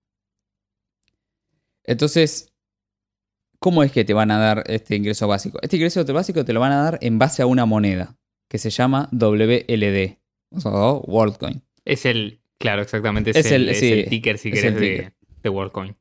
Entonces, 1.84 2.52
¿cómo 3.58 3.82
es 3.82 3.92
que 3.92 4.04
te 4.04 4.14
van 4.14 4.30
a 4.30 4.38
dar 4.38 4.64
este 4.66 4.96
ingreso 4.96 5.28
básico? 5.28 5.58
Este 5.62 5.76
ingreso 5.76 6.04
básico 6.12 6.44
te 6.44 6.52
lo 6.52 6.60
van 6.60 6.72
a 6.72 6.82
dar 6.82 6.98
en 7.02 7.18
base 7.18 7.42
a 7.42 7.46
una 7.46 7.66
moneda 7.66 8.19
que 8.50 8.58
se 8.58 8.68
llama 8.70 9.08
WLD, 9.12 10.18
o 10.50 10.60
sea, 10.60 10.70
WorldCoin. 10.72 11.62
Es 11.84 12.04
el, 12.04 12.40
claro, 12.58 12.82
exactamente. 12.82 13.30
Es, 13.30 13.36
Es 13.36 13.52
el, 13.52 13.62
el- 13.62 13.68
es 13.70 13.78
sí, 13.80 13.92
el 13.92 14.08
ticker, 14.08 14.36
si 14.38 14.50
querés, 14.50 14.74
de, 15.42 15.48
WorldCoin. 15.48 15.96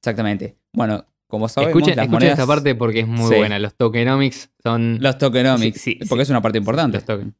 Exactamente. 0.00 0.56
Bueno, 0.72 1.06
como 1.26 1.48
sabemos, 1.48 1.70
Escuchen, 1.74 1.96
las 1.96 2.04
escuchen 2.04 2.12
monedas, 2.12 2.38
esta 2.38 2.46
parte 2.46 2.74
porque 2.74 3.00
es 3.00 3.08
muy 3.08 3.28
Sí. 3.30 3.36
buena. 3.36 3.58
Los 3.58 3.74
tokenomics 3.74 4.50
son 4.62 4.98
los 5.00 5.16
tokenomics, 5.18 5.80
Sí, 5.80 5.98
porque 6.08 6.22
es 6.22 6.30
una 6.30 6.42
parte 6.42 6.58
importante. 6.58 6.98
los 6.98 7.04
tokens. 7.06 7.34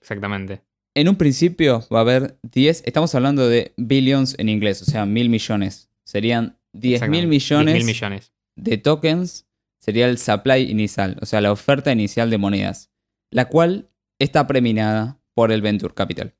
Exactamente. 0.00 0.62
En 0.94 1.08
un 1.08 1.16
principio 1.16 1.84
va 1.92 1.98
a 1.98 2.02
haber 2.02 2.38
10, 2.42 2.82
estamos 2.86 3.14
hablando 3.14 3.46
de 3.48 3.74
billions 3.76 4.34
en 4.38 4.48
inglés, 4.48 4.80
o 4.82 4.86
sea, 4.86 5.04
mil 5.04 5.28
millones. 5.28 5.90
Serían 6.04 6.58
10 6.72 7.08
mil 7.08 7.26
millones 7.26 7.74
10.000 7.76 7.84
millones. 7.84 8.32
de 8.56 8.78
tokens, 8.78 9.46
sería 9.78 10.08
el 10.08 10.16
supply 10.18 10.62
inicial, 10.70 11.18
o 11.20 11.26
sea, 11.26 11.40
la 11.42 11.52
oferta 11.52 11.92
inicial 11.92 12.30
de 12.30 12.38
monedas, 12.38 12.90
la 13.36 13.50
cual 13.50 13.90
está 14.18 14.46
preminada 14.46 15.20
por 15.34 15.52
el 15.52 15.60
Venture 15.60 15.92
Capital. 15.92 16.34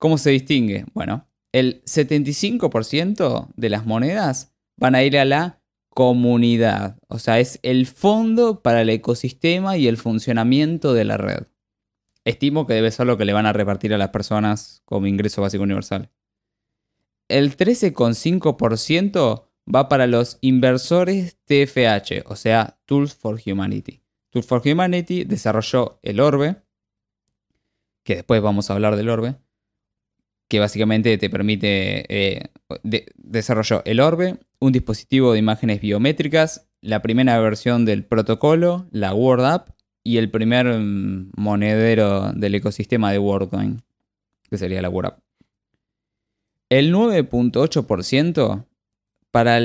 ¿Cómo 0.00 0.18
se 0.18 0.30
distingue? 0.30 0.86
Bueno, 0.92 1.28
el 1.52 1.84
75% 1.84 3.52
de 3.54 3.68
las 3.68 3.86
monedas 3.86 4.52
van 4.76 4.96
a 4.96 5.04
ir 5.04 5.16
a 5.16 5.24
la 5.24 5.62
comunidad, 5.90 6.98
o 7.06 7.20
sea, 7.20 7.38
es 7.38 7.60
el 7.62 7.86
fondo 7.86 8.60
para 8.60 8.82
el 8.82 8.90
ecosistema 8.90 9.76
y 9.76 9.86
el 9.86 9.98
funcionamiento 9.98 10.94
de 10.94 11.04
la 11.04 11.16
red. 11.16 11.46
Estimo 12.24 12.66
que 12.66 12.74
debe 12.74 12.90
ser 12.90 13.06
lo 13.06 13.16
que 13.16 13.24
le 13.24 13.32
van 13.32 13.46
a 13.46 13.52
repartir 13.52 13.94
a 13.94 13.98
las 13.98 14.08
personas 14.08 14.82
como 14.84 15.06
ingreso 15.06 15.42
básico 15.42 15.62
universal. 15.62 16.10
El 17.28 17.56
13,5% 17.56 19.44
va 19.72 19.88
para 19.88 20.08
los 20.08 20.38
inversores 20.40 21.38
TFH, 21.44 22.24
o 22.26 22.34
sea, 22.34 22.80
Tools 22.84 23.14
for 23.14 23.40
Humanity. 23.46 24.02
Tools 24.30 24.46
for 24.46 24.62
Humanity 24.64 25.24
desarrolló 25.24 25.98
el 26.02 26.20
Orbe, 26.20 26.56
que 28.04 28.16
después 28.16 28.40
vamos 28.42 28.70
a 28.70 28.74
hablar 28.74 28.96
del 28.96 29.08
Orbe, 29.08 29.36
que 30.48 30.60
básicamente 30.60 31.16
te 31.18 31.30
permite, 31.30 32.04
eh, 32.08 32.50
desarrolló 33.16 33.82
el 33.84 34.00
Orbe, 34.00 34.38
un 34.60 34.72
dispositivo 34.72 35.32
de 35.32 35.38
imágenes 35.38 35.80
biométricas, 35.80 36.68
la 36.80 37.02
primera 37.02 37.38
versión 37.40 37.84
del 37.84 38.04
protocolo, 38.04 38.86
la 38.90 39.14
Word 39.14 39.44
App 39.44 39.70
y 40.04 40.18
el 40.18 40.30
primer 40.30 40.66
mm, 40.66 41.32
monedero 41.36 42.32
del 42.32 42.54
ecosistema 42.54 43.12
de 43.12 43.18
WordCoin, 43.18 43.82
que 44.48 44.58
sería 44.58 44.80
la 44.80 44.88
Word 44.88 45.06
App. 45.06 45.20
El 46.70 46.94
9.8% 46.94 48.66
para 49.30 49.58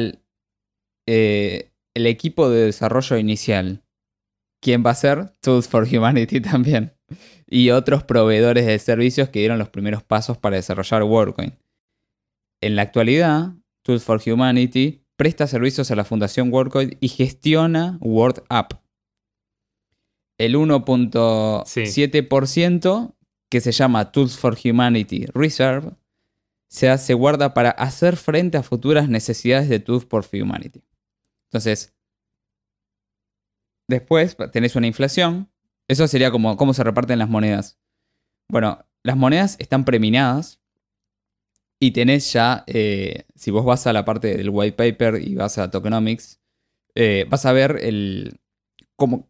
eh, 1.05 1.71
el 1.93 2.07
equipo 2.07 2.49
de 2.49 2.65
desarrollo 2.65 3.17
inicial. 3.17 3.82
¿Quién 4.63 4.83
va 4.85 4.91
a 4.91 4.95
ser? 4.95 5.33
Tools 5.41 5.67
for 5.67 5.83
Humanity 5.83 6.39
también. 6.41 6.93
Y 7.45 7.71
otros 7.71 8.05
proveedores 8.05 8.65
de 8.65 8.79
servicios 8.79 9.27
que 9.27 9.39
dieron 9.39 9.59
los 9.59 9.67
primeros 9.67 10.03
pasos 10.03 10.37
para 10.37 10.55
desarrollar 10.55 11.03
WorldCoin. 11.03 11.59
En 12.61 12.77
la 12.77 12.83
actualidad, 12.83 13.55
Tools 13.81 14.05
for 14.05 14.21
Humanity 14.25 15.03
presta 15.17 15.47
servicios 15.47 15.91
a 15.91 15.95
la 15.95 16.05
Fundación 16.05 16.49
WorldCoin 16.51 16.97
y 17.01 17.09
gestiona 17.09 17.97
WordApp. 17.99 18.75
El 20.37 20.55
1.7% 20.55 23.15
que 23.49 23.61
se 23.61 23.73
llama 23.73 24.13
Tools 24.13 24.37
for 24.37 24.57
Humanity 24.63 25.25
Reserve 25.33 25.91
se, 26.69 26.89
hace 26.89 27.13
guarda 27.13 27.53
para 27.53 27.71
hacer 27.71 28.15
frente 28.15 28.57
a 28.57 28.63
futuras 28.63 29.09
necesidades 29.09 29.67
de 29.67 29.79
Tools 29.79 30.05
for 30.05 30.25
Humanity. 30.33 30.81
Entonces, 31.49 31.92
después 33.87 34.37
tenés 34.51 34.75
una 34.75 34.87
inflación. 34.87 35.49
Eso 35.87 36.07
sería 36.07 36.31
como 36.31 36.57
cómo 36.57 36.73
se 36.73 36.83
reparten 36.83 37.19
las 37.19 37.29
monedas. 37.29 37.79
Bueno, 38.49 38.85
las 39.03 39.17
monedas 39.17 39.57
están 39.59 39.85
preminadas 39.85 40.61
y 41.79 41.91
tenés 41.91 42.31
ya, 42.31 42.63
eh, 42.67 43.25
si 43.35 43.51
vos 43.51 43.65
vas 43.65 43.85
a 43.87 43.93
la 43.93 44.05
parte 44.05 44.37
del 44.37 44.49
white 44.49 44.77
paper 44.77 45.21
y 45.21 45.35
vas 45.35 45.57
a 45.57 45.69
tokenomics, 45.69 46.39
eh, 46.95 47.25
vas 47.29 47.45
a 47.45 47.51
ver 47.51 47.79
el, 47.81 48.39
cómo, 48.95 49.27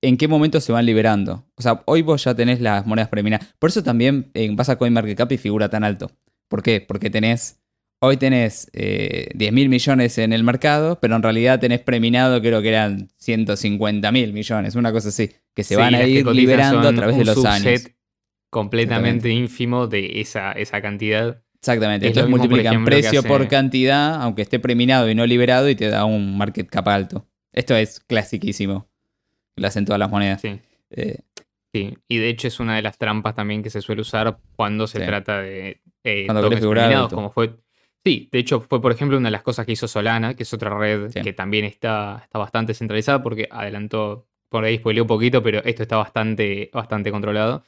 en 0.00 0.16
qué 0.16 0.28
momento 0.28 0.60
se 0.60 0.72
van 0.72 0.86
liberando. 0.86 1.46
O 1.56 1.62
sea, 1.62 1.82
hoy 1.86 2.02
vos 2.02 2.24
ya 2.24 2.34
tenés 2.34 2.60
las 2.60 2.86
monedas 2.86 3.08
preminadas. 3.08 3.54
Por 3.58 3.70
eso 3.70 3.82
también 3.82 4.30
vas 4.52 4.68
a 4.68 4.76
CoinMarketCap 4.76 5.32
y 5.32 5.38
figura 5.38 5.68
tan 5.68 5.84
alto. 5.84 6.10
¿Por 6.48 6.62
qué? 6.62 6.80
Porque 6.80 7.10
tenés, 7.10 7.60
hoy 8.04 8.16
tenés 8.16 8.70
10 8.72 8.82
eh, 8.82 9.52
mil 9.52 9.68
millones 9.68 10.18
en 10.18 10.32
el 10.32 10.44
mercado, 10.44 10.98
pero 11.00 11.16
en 11.16 11.22
realidad 11.22 11.60
tenés 11.60 11.80
preminado, 11.80 12.40
creo 12.40 12.62
que 12.62 12.68
eran 12.68 13.08
150 13.16 14.12
mil 14.12 14.32
millones, 14.32 14.74
una 14.74 14.92
cosa 14.92 15.08
así, 15.08 15.32
que 15.54 15.64
se 15.64 15.76
van 15.76 15.94
a 15.94 16.04
ir 16.04 16.26
liberando 16.26 16.88
a 16.88 16.92
través 16.92 17.16
de 17.16 17.24
los 17.24 17.44
años. 17.44 17.88
completamente 18.50 19.30
ínfimo 19.30 19.86
de 19.86 20.20
esa, 20.20 20.52
esa 20.52 20.80
cantidad. 20.80 21.42
Exactamente, 21.58 22.08
esto 22.08 22.28
multiplican 22.28 22.84
precio 22.84 23.22
por 23.22 23.48
cantidad, 23.48 24.22
aunque 24.22 24.42
esté 24.42 24.58
preminado 24.58 25.08
y 25.08 25.14
no 25.14 25.26
liberado, 25.26 25.68
y 25.68 25.74
te 25.74 25.88
da 25.88 26.04
un 26.04 26.36
market 26.36 26.68
cap 26.68 26.86
alto. 26.88 27.26
Esto 27.52 27.74
es 27.76 28.00
clasiquísimo. 28.00 28.88
Lo 29.56 29.66
hacen 29.66 29.84
todas 29.84 29.98
las 29.98 30.10
monedas. 30.10 30.40
Sí. 30.40 30.60
Eh, 30.90 31.20
sí, 31.72 31.96
y 32.08 32.18
de 32.18 32.28
hecho 32.28 32.48
es 32.48 32.60
una 32.60 32.76
de 32.76 32.82
las 32.82 32.98
trampas 32.98 33.34
también 33.34 33.62
que 33.62 33.70
se 33.70 33.80
suele 33.80 34.02
usar 34.02 34.38
cuando 34.56 34.86
se 34.86 35.00
trata 35.00 35.40
de 35.40 35.80
eh, 36.04 36.26
Cuando 36.26 37.08
como 37.08 37.30
fue. 37.30 37.56
Sí, 38.04 38.28
de 38.30 38.38
hecho 38.38 38.60
fue 38.60 38.82
por 38.82 38.92
ejemplo 38.92 39.16
una 39.16 39.28
de 39.28 39.32
las 39.32 39.42
cosas 39.42 39.64
que 39.64 39.72
hizo 39.72 39.88
Solana, 39.88 40.34
que 40.34 40.42
es 40.42 40.52
otra 40.52 40.76
red 40.76 41.10
que 41.10 41.32
también 41.32 41.64
está, 41.64 42.20
está 42.22 42.38
bastante 42.38 42.74
centralizada 42.74 43.22
porque 43.22 43.48
adelantó, 43.50 44.26
por 44.50 44.64
ahí 44.64 44.76
spoileó 44.76 45.04
un 45.04 45.08
poquito, 45.08 45.42
pero 45.42 45.64
esto 45.64 45.82
está 45.82 45.96
bastante, 45.96 46.70
bastante 46.72 47.10
controlado. 47.10 47.64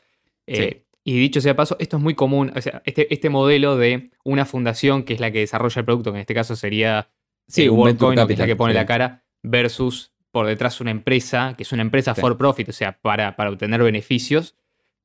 Eh, 0.47 0.83
y 1.05 1.19
dicho 1.19 1.41
sea 1.41 1.57
paso, 1.57 1.77
esto 1.79 1.97
es 1.97 2.03
muy 2.03 2.15
común, 2.15 2.53
o 2.55 2.61
sea, 2.61 2.83
este, 2.85 3.13
este 3.15 3.31
modelo 3.31 3.79
de 3.79 4.11
una 4.25 4.45
fundación 4.45 5.05
que 5.05 5.15
es 5.15 5.21
la 5.21 5.31
que 5.31 5.39
desarrolla 5.39 5.81
el 5.81 5.85
producto, 5.87 6.13
que 6.13 6.19
en 6.19 6.21
este 6.21 6.35
caso 6.35 6.55
sería 6.55 7.09
sí, 7.49 7.69
WorldCoin, 7.69 8.27
que 8.27 8.35
es 8.35 8.39
la 8.39 8.47
que 8.47 8.57
pone 8.57 8.75
la 8.75 8.85
cara, 8.85 9.23
versus 9.43 10.13
por 10.33 10.47
detrás 10.47 10.83
una 10.83 10.91
empresa, 10.91 11.55
que 11.57 11.63
es 11.63 11.73
una 11.73 11.81
empresa 11.81 12.15
for 12.15 12.37
profit, 12.37 12.69
o 12.69 12.73
sea, 12.73 12.99
para, 13.01 13.37
para 13.37 13.51
obtener 13.51 13.83
beneficios, 13.83 14.55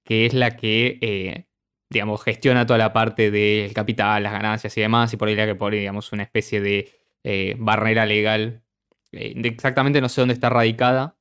que 0.04 0.26
es 0.26 0.34
la 0.34 0.58
que 0.58 0.98
eh, 1.02 1.46
digamos, 1.92 2.24
gestiona 2.24 2.66
toda 2.66 2.80
la 2.80 2.94
parte 2.94 3.32
del 3.32 3.74
capital, 3.74 4.24
las 4.24 4.32
ganancias 4.32 4.76
y 4.78 4.82
demás, 4.82 5.12
y 5.14 5.18
por 5.18 5.28
ahí 5.28 5.36
la 5.36 5.46
que 5.46 5.56
pone, 5.56 5.76
digamos, 5.76 6.14
una 6.14 6.24
especie 6.24 6.62
de 6.62 6.90
eh, 7.24 7.56
barrera 7.60 8.06
legal. 8.06 8.64
Eh, 9.12 9.34
exactamente 9.44 10.00
no 10.00 10.08
sé 10.08 10.22
dónde 10.22 10.34
está 10.34 10.50
radicada. 10.50 11.18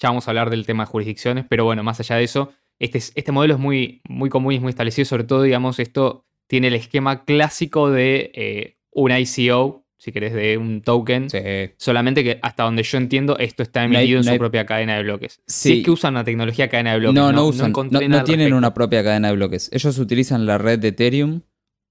Ya 0.00 0.08
vamos 0.08 0.26
a 0.26 0.30
hablar 0.30 0.48
del 0.48 0.64
tema 0.64 0.84
de 0.84 0.90
jurisdicciones, 0.90 1.44
pero 1.48 1.64
bueno, 1.64 1.82
más 1.82 2.00
allá 2.00 2.16
de 2.16 2.24
eso, 2.24 2.52
este, 2.78 2.98
este 2.98 3.30
modelo 3.30 3.54
es 3.54 3.60
muy, 3.60 4.00
muy 4.08 4.30
común 4.30 4.52
y 4.54 4.56
es 4.56 4.62
muy 4.62 4.70
establecido. 4.70 5.04
Sobre 5.04 5.24
todo, 5.24 5.42
digamos, 5.42 5.78
esto 5.78 6.24
tiene 6.46 6.68
el 6.68 6.74
esquema 6.74 7.24
clásico 7.24 7.90
de 7.90 8.30
eh, 8.34 8.78
un 8.92 9.12
ICO, 9.12 9.85
si 9.98 10.12
querés, 10.12 10.34
de 10.34 10.58
un 10.58 10.82
token. 10.82 11.28
Solamente 11.76 12.22
que 12.22 12.38
hasta 12.42 12.64
donde 12.64 12.82
yo 12.82 12.98
entiendo, 12.98 13.38
esto 13.38 13.62
está 13.62 13.84
emitido 13.84 14.18
en 14.18 14.24
su 14.24 14.36
propia 14.38 14.66
cadena 14.66 14.96
de 14.96 15.02
bloques. 15.02 15.40
Sí. 15.46 15.78
es 15.78 15.84
que 15.84 15.90
usan 15.90 16.14
una 16.14 16.24
tecnología 16.24 16.68
cadena 16.68 16.92
de 16.92 16.98
bloques. 17.00 17.14
No, 17.14 17.32
no, 17.32 17.46
usan. 17.46 17.72
No, 17.72 18.24
tienen 18.24 18.52
una 18.52 18.74
propia 18.74 19.02
cadena 19.02 19.28
de 19.28 19.34
bloques. 19.34 19.70
Ellos 19.72 19.98
utilizan 19.98 20.46
la 20.46 20.58
red 20.58 20.78
de 20.78 20.88
Ethereum, 20.88 21.40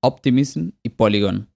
Optimism 0.02 0.70
y 0.84 0.90
Polygon. 0.90 1.50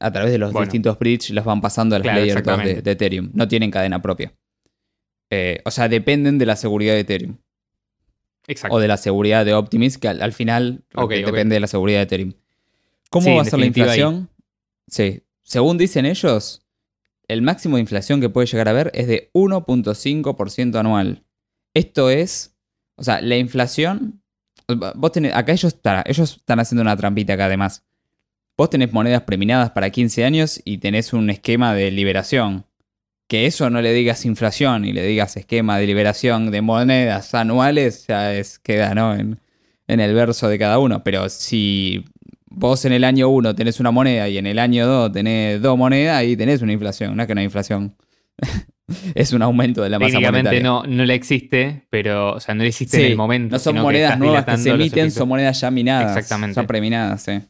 A 0.00 0.12
través 0.12 0.32
de 0.32 0.38
los 0.38 0.52
distintos 0.52 0.98
bridges 0.98 1.30
las 1.30 1.44
van 1.44 1.60
pasando 1.60 1.96
a 1.96 1.98
las 1.98 2.14
layers 2.14 2.42
de, 2.44 2.90
Ethereum. 2.90 3.30
No 3.32 3.48
tienen 3.48 3.70
cadena 3.70 4.02
propia. 4.02 4.34
Eh, 5.30 5.60
o 5.64 5.70
sea, 5.70 5.88
dependen 5.88 6.36
de 6.36 6.46
la 6.46 6.56
seguridad 6.56 6.92
de 6.92 7.00
Ethereum. 7.00 7.38
Exacto. 8.46 8.76
O 8.76 8.80
de 8.80 8.88
la 8.88 8.98
seguridad 8.98 9.46
de 9.46 9.54
Optimism, 9.54 10.00
que 10.00 10.08
al, 10.08 10.32
final 10.34 10.84
depende 11.08 11.54
de 11.54 11.60
la 11.60 11.66
seguridad 11.66 12.00
de 12.00 12.02
Ethereum. 12.02 12.32
¿Cómo 13.08 13.36
va 13.36 13.42
a 13.42 13.44
ser 13.46 13.58
la 13.58 13.66
inflación? 13.66 14.28
Sí. 14.88 15.22
Según 15.42 15.78
dicen 15.78 16.06
ellos, 16.06 16.64
el 17.28 17.42
máximo 17.42 17.76
de 17.76 17.82
inflación 17.82 18.20
que 18.20 18.28
puede 18.28 18.46
llegar 18.46 18.68
a 18.68 18.72
haber 18.72 18.90
es 18.94 19.06
de 19.06 19.30
1.5% 19.34 20.78
anual. 20.78 21.24
Esto 21.74 22.10
es, 22.10 22.56
o 22.96 23.02
sea, 23.02 23.20
la 23.20 23.36
inflación, 23.36 24.22
vos 24.94 25.12
tenés, 25.12 25.34
acá 25.34 25.52
ellos, 25.52 25.76
ellos 26.04 26.36
están 26.36 26.60
haciendo 26.60 26.82
una 26.82 26.96
trampita 26.96 27.34
acá 27.34 27.46
además. 27.46 27.84
Vos 28.56 28.70
tenés 28.70 28.92
monedas 28.92 29.22
preminadas 29.22 29.70
para 29.70 29.90
15 29.90 30.24
años 30.24 30.60
y 30.64 30.78
tenés 30.78 31.12
un 31.12 31.28
esquema 31.30 31.74
de 31.74 31.90
liberación. 31.90 32.66
Que 33.26 33.46
eso 33.46 33.70
no 33.70 33.80
le 33.80 33.92
digas 33.92 34.26
inflación 34.26 34.84
y 34.84 34.92
le 34.92 35.02
digas 35.02 35.36
esquema 35.36 35.78
de 35.78 35.86
liberación 35.86 36.50
de 36.50 36.60
monedas 36.60 37.34
anuales, 37.34 38.06
ya 38.06 38.34
es, 38.34 38.58
queda, 38.58 38.94
¿no? 38.94 39.14
En, 39.14 39.40
en 39.88 40.00
el 40.00 40.14
verso 40.14 40.48
de 40.48 40.58
cada 40.58 40.78
uno. 40.78 41.02
Pero 41.02 41.28
si 41.30 42.04
vos 42.56 42.84
en 42.84 42.92
el 42.92 43.04
año 43.04 43.28
1 43.28 43.54
tenés 43.54 43.80
una 43.80 43.90
moneda 43.90 44.28
y 44.28 44.38
en 44.38 44.46
el 44.46 44.58
año 44.58 44.86
2 44.86 45.12
tenés 45.12 45.60
dos 45.60 45.76
monedas, 45.76 46.16
ahí 46.16 46.36
tenés 46.36 46.62
una 46.62 46.72
inflación. 46.72 47.16
No 47.16 47.22
es 47.22 47.26
que 47.26 47.34
no 47.34 47.40
hay 47.40 47.44
inflación. 47.44 47.96
es 49.14 49.32
un 49.32 49.42
aumento 49.42 49.82
de 49.82 49.90
la 49.90 49.98
masa 49.98 50.20
monetaria. 50.20 50.62
no, 50.62 50.84
no 50.84 51.04
le 51.04 51.14
existe, 51.14 51.86
pero, 51.90 52.34
o 52.34 52.40
sea, 52.40 52.54
no 52.54 52.64
existe 52.64 53.04
en 53.04 53.12
el 53.12 53.16
momento. 53.16 53.54
No 53.54 53.58
son 53.58 53.76
monedas 53.76 54.18
nuevas 54.18 54.44
que 54.44 54.56
se 54.58 54.70
emiten, 54.70 55.10
son 55.10 55.28
monedas 55.28 55.60
ya 55.60 55.70
minadas. 55.70 56.16
Exactamente. 56.16 56.54
Son 56.54 56.66
preminadas, 56.66 57.22
sí. 57.22 57.40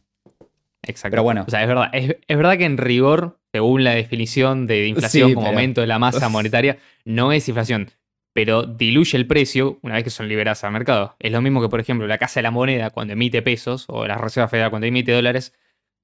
Exacto. 0.83 1.13
Pero 1.13 1.23
bueno. 1.23 1.45
O 1.47 1.51
sea, 1.51 1.63
es 1.63 1.69
verdad, 1.69 1.91
es, 1.93 2.17
verdad 2.29 2.59
que 2.59 2.65
en 2.65 2.77
rigor, 2.77 3.39
según 3.53 3.85
la 3.85 3.93
definición 3.93 4.67
de 4.67 4.89
inflación 4.89 5.35
como 5.35 5.47
aumento 5.47 5.81
de 5.81 5.87
la 5.87 5.99
masa 5.99 6.29
monetaria, 6.31 6.79
no 7.05 7.33
es 7.33 7.49
inflación 7.49 7.91
pero 8.35 8.65
diluye 8.65 9.17
el 9.17 9.27
precio 9.27 9.79
una 9.83 9.95
vez 9.95 10.05
que 10.05 10.11
son 10.11 10.29
liberadas 10.29 10.65
al 10.65 10.73
mercado. 10.73 11.17
Es 11.21 11.31
lo 11.31 11.41
mismo 11.41 11.63
que, 11.63 11.69
por 11.69 11.81
ejemplo, 11.81 12.07
la 12.07 12.19
Casa 12.19 12.41
de 12.41 12.43
la 12.43 12.51
Moneda 12.51 12.91
cuando 12.91 13.13
emite 13.13 13.41
pesos 13.43 13.85
o 13.89 14.07
la 14.07 14.19
Reserva 14.19 14.49
Federal 14.49 14.71
cuando 14.71 14.87
emite 14.87 15.13
dólares, 15.13 15.55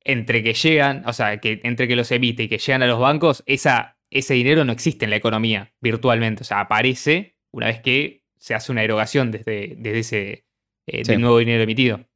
entre 0.02 0.42
que 0.42 0.54
llegan, 0.54 1.02
o 1.06 1.12
sea, 1.12 1.38
que 1.38 1.60
entre 1.64 1.88
que 1.88 1.96
los 1.96 2.10
emite 2.12 2.44
y 2.44 2.48
que 2.48 2.58
llegan 2.58 2.84
a 2.84 2.86
los 2.86 3.00
bancos, 3.00 3.42
esa, 3.46 3.98
ese 4.10 4.34
dinero 4.34 4.64
no 4.64 4.72
existe 4.72 5.04
en 5.04 5.10
la 5.10 5.16
economía 5.16 5.74
virtualmente. 5.80 6.42
O 6.42 6.44
sea, 6.44 6.60
aparece 6.60 7.36
una 7.50 7.66
vez 7.66 7.80
que 7.80 8.22
se 8.38 8.54
hace 8.54 8.70
una 8.70 8.84
erogación 8.84 9.32
desde, 9.32 9.74
desde 9.76 9.98
ese 9.98 10.44
eh, 10.86 11.18
nuevo 11.18 11.38
dinero 11.38 11.64
emitido. 11.64 12.06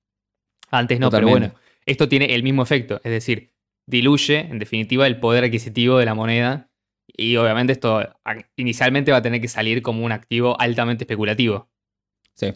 Antes 0.71 1.01
no, 1.01 1.11
pero 1.11 1.29
bueno, 1.29 1.55
esto 1.87 2.09
tiene 2.09 2.35
el 2.35 2.45
mismo 2.45 2.63
efecto, 2.63 3.01
es 3.03 3.11
decir, 3.11 3.53
diluye, 3.87 4.39
en 4.39 4.61
definitiva, 4.61 5.09
el 5.09 5.19
poder 5.19 5.45
adquisitivo 5.45 5.99
de 5.99 6.07
la 6.07 6.15
moneda 6.15 6.71
y 7.07 7.37
obviamente 7.37 7.73
esto 7.73 8.03
inicialmente 8.57 9.13
va 9.13 9.19
a 9.19 9.23
tener 9.23 9.41
que 9.41 9.49
salir 9.49 9.83
como 9.83 10.05
un 10.05 10.13
activo 10.13 10.61
altamente 10.61 11.05
especulativo. 11.05 11.69
Sí. 12.35 12.53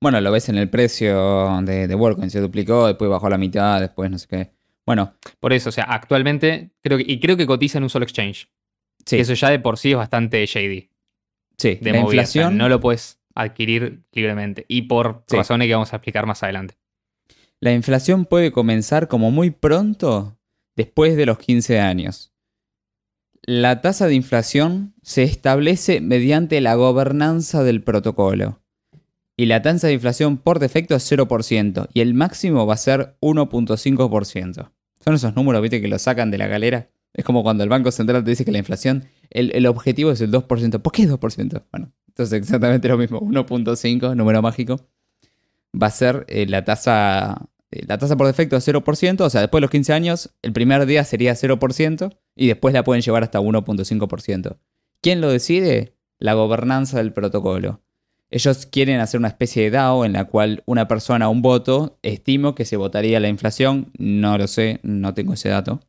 Bueno, 0.00 0.20
lo 0.20 0.30
ves 0.30 0.48
en 0.48 0.56
el 0.56 0.68
precio 0.70 1.60
de, 1.62 1.88
de 1.88 1.94
WorldCoin, 1.94 2.30
se 2.30 2.40
duplicó, 2.40 2.86
después 2.86 3.10
bajó 3.10 3.26
a 3.26 3.30
la 3.30 3.38
mitad, 3.38 3.80
después 3.80 4.10
no 4.10 4.18
sé 4.18 4.28
qué. 4.28 4.50
Bueno. 4.86 5.14
Por 5.40 5.52
eso, 5.52 5.68
o 5.70 5.72
sea, 5.72 5.84
actualmente, 5.84 6.70
creo 6.82 6.98
que, 6.98 7.04
y 7.06 7.18
creo 7.20 7.36
que 7.36 7.46
cotiza 7.46 7.78
en 7.78 7.84
un 7.84 7.90
solo 7.90 8.04
exchange. 8.04 8.48
Sí. 9.04 9.18
Eso 9.18 9.34
ya 9.34 9.50
de 9.50 9.58
por 9.58 9.78
sí 9.78 9.90
es 9.90 9.96
bastante 9.96 10.44
shady. 10.46 10.90
Sí, 11.56 11.78
de 11.80 11.92
la 11.92 11.98
inflación. 11.98 12.56
no 12.56 12.68
lo 12.68 12.78
puedes 12.80 13.18
adquirir 13.34 14.02
libremente. 14.12 14.64
Y 14.68 14.82
por 14.82 15.24
Sí. 15.26 15.36
razones 15.36 15.66
que 15.66 15.74
vamos 15.74 15.92
a 15.92 15.96
explicar 15.96 16.26
más 16.26 16.42
adelante. 16.42 16.76
La 17.60 17.72
inflación 17.72 18.24
puede 18.24 18.52
comenzar 18.52 19.08
como 19.08 19.30
muy 19.32 19.50
pronto 19.50 20.38
después 20.76 21.16
de 21.16 21.26
los 21.26 21.38
15 21.38 21.80
años. 21.80 22.32
La 23.50 23.80
tasa 23.80 24.06
de 24.06 24.14
inflación 24.14 24.92
se 25.00 25.22
establece 25.22 26.02
mediante 26.02 26.60
la 26.60 26.74
gobernanza 26.74 27.62
del 27.62 27.82
protocolo. 27.82 28.60
Y 29.38 29.46
la 29.46 29.62
tasa 29.62 29.86
de 29.86 29.94
inflación 29.94 30.36
por 30.36 30.58
defecto 30.58 30.94
es 30.94 31.10
0% 31.10 31.88
y 31.94 32.00
el 32.02 32.12
máximo 32.12 32.66
va 32.66 32.74
a 32.74 32.76
ser 32.76 33.16
1.5%. 33.22 34.70
Son 35.02 35.14
esos 35.14 35.34
números, 35.34 35.62
viste, 35.62 35.80
que 35.80 35.88
lo 35.88 35.98
sacan 35.98 36.30
de 36.30 36.36
la 36.36 36.46
galera. 36.46 36.90
Es 37.14 37.24
como 37.24 37.42
cuando 37.42 37.64
el 37.64 37.70
Banco 37.70 37.90
Central 37.90 38.22
te 38.22 38.28
dice 38.32 38.44
que 38.44 38.52
la 38.52 38.58
inflación, 38.58 39.06
el, 39.30 39.50
el 39.54 39.64
objetivo 39.64 40.10
es 40.10 40.20
el 40.20 40.30
2%. 40.30 40.82
¿Por 40.82 40.92
qué 40.92 41.04
es 41.04 41.10
2%? 41.10 41.62
Bueno, 41.72 41.90
entonces 42.08 42.42
exactamente 42.42 42.86
lo 42.86 42.98
mismo. 42.98 43.18
1.5, 43.18 44.14
número 44.14 44.42
mágico 44.42 44.78
va 45.72 45.86
a 45.86 45.90
ser 45.90 46.26
eh, 46.28 46.44
la 46.46 46.66
tasa 46.66 47.48
eh, 47.70 47.84
la 47.86 47.98
tasa 47.98 48.16
por 48.16 48.26
defecto 48.26 48.56
es 48.56 48.66
0%, 48.66 49.20
o 49.20 49.30
sea, 49.30 49.40
después 49.42 49.60
de 49.60 49.62
los 49.62 49.70
15 49.70 49.92
años, 49.92 50.30
el 50.42 50.52
primer 50.52 50.86
día 50.86 51.04
sería 51.04 51.34
0% 51.34 52.16
y 52.38 52.46
después 52.46 52.72
la 52.72 52.84
pueden 52.84 53.02
llevar 53.02 53.22
hasta 53.22 53.40
1.5%. 53.40 54.56
¿Quién 55.02 55.20
lo 55.20 55.30
decide? 55.30 55.94
La 56.18 56.34
gobernanza 56.34 56.98
del 56.98 57.12
protocolo. 57.12 57.82
Ellos 58.30 58.66
quieren 58.66 59.00
hacer 59.00 59.18
una 59.18 59.28
especie 59.28 59.62
de 59.64 59.70
DAO 59.70 60.04
en 60.04 60.12
la 60.12 60.24
cual 60.24 60.62
una 60.66 60.86
persona, 60.88 61.28
un 61.28 61.40
voto, 61.42 61.98
estimo 62.02 62.54
que 62.54 62.64
se 62.64 62.76
votaría 62.76 63.20
la 63.20 63.28
inflación, 63.28 63.90
no 63.98 64.36
lo 64.38 64.46
sé, 64.46 64.80
no 64.82 65.14
tengo 65.14 65.32
ese 65.34 65.48
dato. 65.48 65.80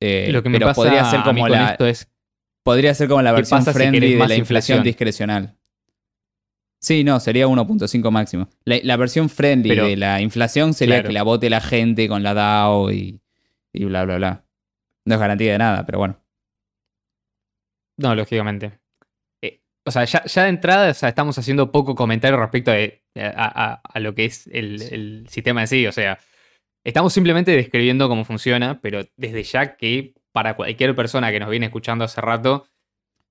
Eh, 0.00 0.30
Lo 0.32 0.42
que 0.42 0.48
me 0.48 0.58
pero 0.58 0.68
pasa 0.68 0.80
podría 0.82 1.04
ser 1.04 1.22
como 1.22 1.46
la, 1.46 1.72
esto 1.72 1.86
es 1.86 2.08
podría 2.62 2.94
ser 2.94 3.08
como 3.08 3.22
la 3.22 3.30
¿qué 3.30 3.36
versión 3.36 3.62
si 3.64 3.70
friendly 3.72 4.00
de 4.00 4.06
la 4.06 4.14
inflación 4.14 4.38
inflación? 4.38 4.82
discrecional. 4.84 5.56
Sí, 6.80 7.04
no, 7.04 7.20
sería 7.20 7.46
1.5 7.46 8.10
máximo. 8.10 8.48
La, 8.64 8.76
la 8.82 8.96
versión 8.96 9.28
friendly 9.28 9.68
Pero- 9.68 9.86
de 9.86 9.96
la 9.96 10.20
inflación 10.22 10.72
sería 10.72 10.96
claro. 10.96 11.08
que 11.08 11.12
la 11.12 11.22
vote 11.22 11.50
la 11.50 11.60
gente 11.60 12.08
con 12.08 12.22
la 12.22 12.32
DAO 12.34 12.90
y, 12.90 13.20
y 13.72 13.84
bla, 13.84 14.04
bla, 14.04 14.16
bla. 14.16 14.44
No 15.10 15.16
es 15.16 15.20
garantía 15.20 15.50
de 15.52 15.58
nada, 15.58 15.84
pero 15.84 15.98
bueno. 15.98 16.16
No, 17.98 18.14
lógicamente. 18.14 18.78
Eh, 19.42 19.60
o 19.84 19.90
sea, 19.90 20.04
ya, 20.04 20.24
ya 20.24 20.44
de 20.44 20.48
entrada 20.50 20.90
o 20.90 20.94
sea, 20.94 21.08
estamos 21.08 21.36
haciendo 21.36 21.72
poco 21.72 21.94
comentario 21.96 22.38
respecto 22.38 22.70
de- 22.70 23.02
a, 23.16 23.72
a- 23.72 23.80
a 23.82 24.00
lo 24.00 24.14
que 24.14 24.24
es 24.26 24.46
el, 24.46 24.80
el 24.82 25.26
sistema 25.28 25.62
en 25.62 25.66
sí. 25.66 25.86
O 25.86 25.92
sea, 25.92 26.18
estamos 26.84 27.12
simplemente 27.12 27.50
describiendo 27.50 28.08
cómo 28.08 28.24
funciona, 28.24 28.80
pero 28.80 29.02
desde 29.16 29.42
ya 29.42 29.76
que 29.76 30.14
para 30.32 30.54
cualquier 30.54 30.94
persona 30.94 31.30
que 31.32 31.40
nos 31.40 31.50
viene 31.50 31.66
escuchando 31.66 32.04
hace 32.04 32.20
rato, 32.20 32.66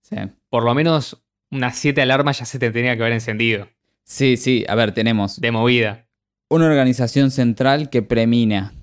Sí. 0.02 0.16
por 0.50 0.64
lo 0.64 0.74
menos 0.74 1.24
unas 1.52 1.78
siete 1.78 2.02
alarmas 2.02 2.40
ya 2.40 2.46
se 2.46 2.60
te 2.60 2.72
tenía 2.72 2.96
que 2.96 3.02
haber 3.04 3.14
encendido. 3.14 3.70
sí, 4.04 4.38
sí, 4.38 4.66
a 4.68 4.76
ver, 4.76 4.92
tenemos 4.94 5.40
De 5.40 5.52
movida. 5.52 6.08
una 6.50 6.66
organización 6.66 7.32
central 7.32 7.90
que 7.90 8.02
premina, 8.02 8.74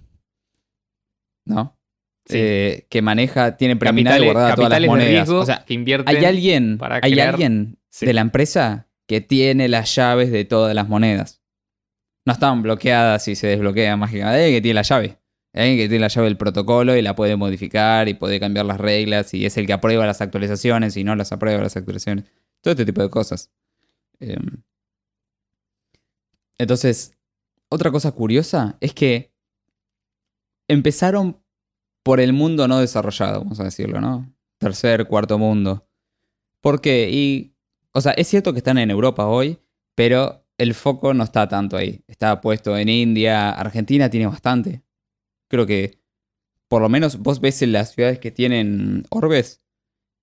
¿no? 1.47 1.76
Sí. 2.29 2.37
Eh, 2.39 2.87
que 2.91 3.03
maneja, 3.03 3.57
tiene 3.57 3.79
Capitales, 3.79 4.25
guardada 4.25 4.55
todas 4.57 4.71
las 4.71 4.81
de 4.81 4.87
monedas. 4.89 5.11
riesgo 5.11 5.41
O 5.41 5.47
sea, 5.47 5.65
que 5.65 5.75
invierten. 5.75 6.17
hay 6.17 6.25
alguien, 6.25 6.77
para 6.79 6.97
hay 7.03 7.13
crear- 7.13 7.29
alguien 7.35 7.79
Sí. 7.89 8.05
de 8.05 8.13
la 8.15 8.21
empresa 8.21 8.89
que 9.07 9.21
tiene 9.21 9.69
las 9.69 9.95
llaves 9.95 10.33
de 10.33 10.45
todas 10.45 10.75
las 10.75 10.89
monedas. 10.89 11.41
No 12.25 12.33
estaban 12.33 12.63
bloqueadas 12.63 13.29
y 13.29 13.37
se 13.37 13.47
desbloquean 13.47 13.99
mágicamente. 14.01 14.37
Hay 14.39 14.45
alguien 14.45 14.59
que 14.59 14.63
tiene 14.63 14.75
la 14.75 14.83
llave. 14.83 15.19
Hay 15.55 15.63
alguien 15.71 15.79
que 15.79 15.89
tiene 15.89 16.01
la 16.01 16.09
llave 16.09 16.27
del 16.27 16.37
protocolo 16.37 16.97
y 16.97 17.03
la 17.03 17.15
puede 17.15 17.37
modificar 17.37 18.09
y 18.09 18.15
puede 18.15 18.41
cambiar 18.41 18.67
las 18.67 18.79
reglas 18.79 19.33
y 19.33 19.47
es 19.47 19.57
el 19.57 19.67
que 19.67 19.73
aprueba 19.73 20.05
las 20.05 20.21
actualizaciones 20.21 20.97
y 20.97 21.05
no 21.05 21.15
las 21.15 21.31
aprueba 21.31 21.63
las 21.63 21.77
actualizaciones. 21.77 22.25
Todo 22.61 22.73
este 22.73 22.85
tipo 22.85 23.01
de 23.03 23.09
cosas. 23.11 23.53
Eh, 24.19 24.37
Entonces, 26.59 27.15
otra 27.69 27.91
cosa 27.91 28.13
curiosa 28.13 28.77
es 28.81 28.93
que 28.95 29.33
empezaron 30.69 31.41
por 32.07 32.21
el 32.21 32.33
mundo 32.33 32.69
no 32.69 32.79
desarrollado, 32.79 33.41
vamos 33.41 33.59
a 33.59 33.65
decirlo, 33.65 34.01
¿no? 34.01 34.33
Tercer, 34.59 35.09
cuarto 35.09 35.41
mundo. 35.41 35.89
¿Por 36.61 36.81
qué? 36.81 37.11
Y, 37.11 37.57
o 37.91 38.01
sea, 38.01 38.13
es 38.13 38.29
cierto 38.29 38.53
que 38.53 38.59
están 38.59 38.79
en 38.79 38.93
Europa 38.93 39.27
hoy, 39.27 39.59
pero 39.97 40.47
el 40.57 40.75
foco 40.75 41.15
no 41.15 41.25
está 41.25 41.49
tanto 41.49 41.77
ahí. 41.77 42.05
Está 42.07 42.41
puesto 42.41 42.79
en 42.79 42.91
India, 42.91 43.51
Argentina 43.51 44.09
tiene 44.09 44.29
bastante. 44.29 44.85
Creo 45.49 45.67
que, 45.67 45.99
por 46.69 46.81
lo 46.81 46.89
menos, 46.89 47.19
vos 47.19 47.41
ves 47.41 47.61
en 47.63 47.73
las 47.73 47.93
ciudades 47.93 48.21
que 48.21 48.31
tienen 48.31 49.03
orbes, 49.11 49.61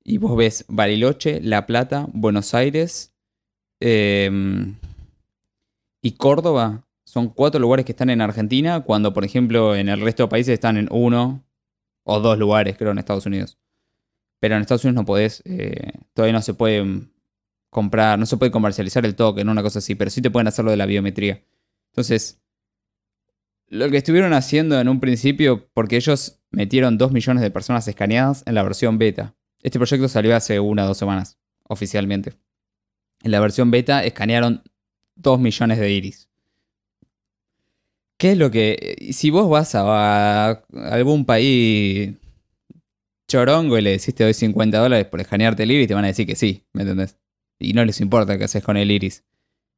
y 0.05 0.19
vos 0.19 0.37
ves 0.37 0.63
Bariloche, 0.69 1.41
La 1.41 1.65
Plata, 1.65 2.07
Buenos 2.13 2.53
Aires 2.53 3.13
em, 3.81 4.77
y 6.01 6.13
Córdoba. 6.13 6.87
Son 7.03 7.27
cuatro 7.27 7.59
lugares 7.59 7.85
que 7.85 7.91
están 7.91 8.09
en 8.09 8.21
Argentina, 8.21 8.85
cuando, 8.85 9.11
por 9.11 9.25
ejemplo, 9.25 9.75
en 9.75 9.89
el 9.89 9.99
resto 9.99 10.23
de 10.23 10.29
países 10.29 10.53
están 10.53 10.77
en 10.77 10.87
uno 10.89 11.43
o 12.03 12.19
dos 12.19 12.37
lugares, 12.37 12.77
creo, 12.77 12.91
en 12.91 12.99
Estados 12.99 13.25
Unidos. 13.25 13.57
Pero 14.39 14.55
en 14.55 14.61
Estados 14.61 14.83
Unidos 14.83 15.01
no 15.01 15.05
podés, 15.05 15.41
eh, 15.45 15.91
todavía 16.13 16.33
no 16.33 16.41
se 16.41 16.53
puede 16.53 16.83
mm, 16.83 17.11
comprar, 17.69 18.19
no 18.19 18.25
se 18.25 18.37
puede 18.37 18.51
comercializar 18.51 19.05
el 19.05 19.15
token, 19.15 19.49
una 19.49 19.63
cosa 19.63 19.79
así, 19.79 19.95
pero 19.95 20.11
sí 20.11 20.21
te 20.21 20.31
pueden 20.31 20.47
hacer 20.47 20.65
lo 20.65 20.71
de 20.71 20.77
la 20.77 20.85
biometría. 20.85 21.43
Entonces, 21.91 22.41
lo 23.67 23.89
que 23.89 23.97
estuvieron 23.97 24.33
haciendo 24.33 24.79
en 24.79 24.87
un 24.87 24.99
principio, 24.99 25.69
porque 25.73 25.95
ellos 25.95 26.41
metieron 26.51 26.97
2 26.97 27.11
millones 27.11 27.41
de 27.41 27.51
personas 27.51 27.87
escaneadas 27.87 28.43
en 28.45 28.55
la 28.55 28.63
versión 28.63 28.97
beta. 28.97 29.35
Este 29.61 29.79
proyecto 29.79 30.07
salió 30.07 30.35
hace 30.35 30.59
una 30.59 30.83
o 30.83 30.87
dos 30.87 30.97
semanas, 30.97 31.39
oficialmente. 31.63 32.33
En 33.23 33.31
la 33.31 33.39
versión 33.39 33.71
beta 33.71 34.03
escanearon 34.03 34.61
2 35.15 35.39
millones 35.39 35.79
de 35.79 35.91
iris. 35.91 36.29
¿Qué 38.17 38.31
es 38.31 38.37
lo 38.37 38.51
que... 38.51 39.09
Si 39.11 39.29
vos 39.29 39.49
vas 39.49 39.75
a, 39.75 40.49
a 40.49 40.63
algún 40.91 41.25
país 41.25 42.13
chorongo 43.29 43.77
y 43.77 43.81
le 43.81 43.91
decís 43.91 44.13
te 44.13 44.23
doy 44.23 44.33
50 44.33 44.77
dólares 44.79 45.05
por 45.07 45.19
escanearte 45.21 45.63
el 45.63 45.71
iris, 45.71 45.87
te 45.87 45.93
van 45.93 46.03
a 46.05 46.07
decir 46.07 46.27
que 46.27 46.35
sí, 46.35 46.65
¿me 46.73 46.83
entendés? 46.83 47.17
Y 47.59 47.73
no 47.73 47.83
les 47.85 47.99
importa 48.01 48.37
qué 48.37 48.43
haces 48.45 48.63
con 48.63 48.77
el 48.77 48.91
iris. 48.91 49.23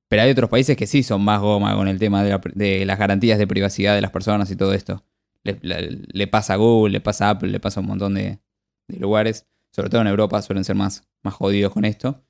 Pero 0.10 0.22
hay 0.24 0.32
otros 0.32 0.50
países 0.50 0.78
que 0.78 0.88
sí 0.88 1.04
son 1.04 1.24
más 1.24 1.42
goma 1.42 1.76
con 1.76 1.88
el 1.88 1.98
tema 2.00 2.24
de, 2.24 2.30
la- 2.32 2.42
de 2.54 2.86
las 2.86 3.00
garantías 3.00 3.40
de 3.40 3.48
privacidad 3.48 3.96
de 3.96 4.02
las 4.02 4.12
personas 4.12 4.50
y 4.52 4.56
todo 4.56 4.74
esto. 4.74 5.04
Le, 5.44 5.58
le- 5.62 6.02
le 6.08 6.28
pasa 6.28 6.54
a 6.54 6.58
Google, 6.58 6.92
le 6.94 7.02
pasa 7.02 7.28
a 7.28 7.30
Apple, 7.32 7.50
le 7.50 7.60
pasa 7.60 7.80
a 7.80 7.82
un 7.82 7.88
montón 7.88 8.14
de, 8.16 8.40
de 8.88 9.00
lugares. 9.00 9.48
Sobre 9.72 9.90
todo 9.90 10.02
en 10.02 10.08
Europa 10.08 10.42
suelen 10.42 10.64
ser 10.64 10.76
más, 10.76 11.08
más 11.24 11.34
jodidos 11.34 11.74
con 11.74 11.86
esto. 11.86 12.24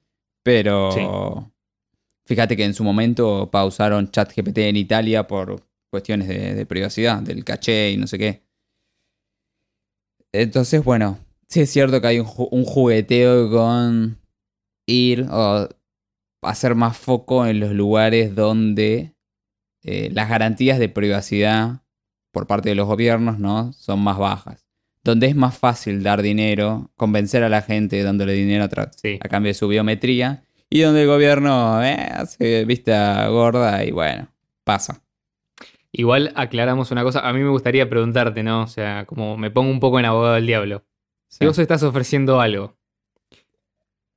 Pero 0.43 0.91
Sí. 0.91 1.01
fíjate 2.27 2.55
que 2.57 2.63
en 2.65 2.73
su 2.73 2.83
momento 2.83 3.49
pausaron 3.51 4.09
ChatGPT 4.11 4.57
en 4.59 4.75
Italia 4.77 5.27
por 5.27 5.61
cuestiones 5.95 6.27
de, 6.27 6.53
de 6.53 6.65
privacidad, 6.65 7.21
del 7.21 7.43
caché 7.43 7.91
y 7.91 7.97
no 7.97 8.05
sé 8.07 8.17
qué. 8.19 8.43
Entonces, 10.33 10.83
bueno, 10.83 11.17
sí 11.47 11.61
es 11.61 11.69
cierto 11.71 12.01
que 12.01 12.07
hay 12.07 12.19
un, 12.19 12.25
ju- 12.27 12.49
un 12.51 12.65
jugueteo 12.65 13.49
con 13.49 14.19
ir 14.87 15.25
o 15.31 15.69
hacer 16.41 16.75
más 16.75 16.97
foco 16.97 17.45
en 17.47 17.59
los 17.59 17.71
lugares 17.71 18.35
donde 18.35 19.15
eh, 19.83 20.09
las 20.11 20.29
garantías 20.29 20.77
de 20.79 20.89
privacidad 20.89 21.81
por 22.31 22.47
parte 22.47 22.69
de 22.69 22.75
los 22.75 22.87
gobiernos 22.87 23.39
¿no? 23.39 23.71
son 23.73 23.99
más 24.01 24.17
bajas. 24.17 24.65
Donde 25.03 25.27
es 25.27 25.35
más 25.35 25.57
fácil 25.57 26.03
dar 26.03 26.21
dinero, 26.21 26.91
convencer 26.97 27.43
a 27.43 27.49
la 27.49 27.61
gente 27.61 28.01
dándole 28.03 28.33
dinero 28.33 28.63
a, 28.65 28.69
tra- 28.69 28.91
Sí. 28.95 29.19
a 29.21 29.29
cambio 29.29 29.51
de 29.51 29.53
su 29.53 29.67
biometría. 29.67 30.43
Y 30.69 30.81
donde 30.81 31.03
el 31.03 31.07
gobierno 31.07 31.81
eh, 31.83 31.93
hace 32.11 32.65
vista 32.65 33.27
gorda 33.27 33.85
y 33.85 33.91
bueno, 33.91 34.27
pasa. 34.63 35.01
Igual 35.97 36.33
aclaramos 36.35 36.91
una 36.91 37.03
cosa. 37.03 37.27
A 37.27 37.31
mí 37.31 37.39
me 37.39 37.49
gustaría 37.49 37.89
preguntarte, 37.89 38.43
¿no? 38.43 38.63
O 38.63 38.67
sea, 38.67 39.05
como 39.05 39.37
me 39.37 39.49
pongo 39.49 39.71
un 39.71 39.79
poco 39.79 39.97
en 39.99 40.05
abogado 40.05 40.35
del 40.35 40.45
diablo. 40.45 40.83
Si 41.29 41.45
vos 41.45 41.57
estás 41.57 41.83
ofreciendo 41.83 42.41
algo 42.41 42.75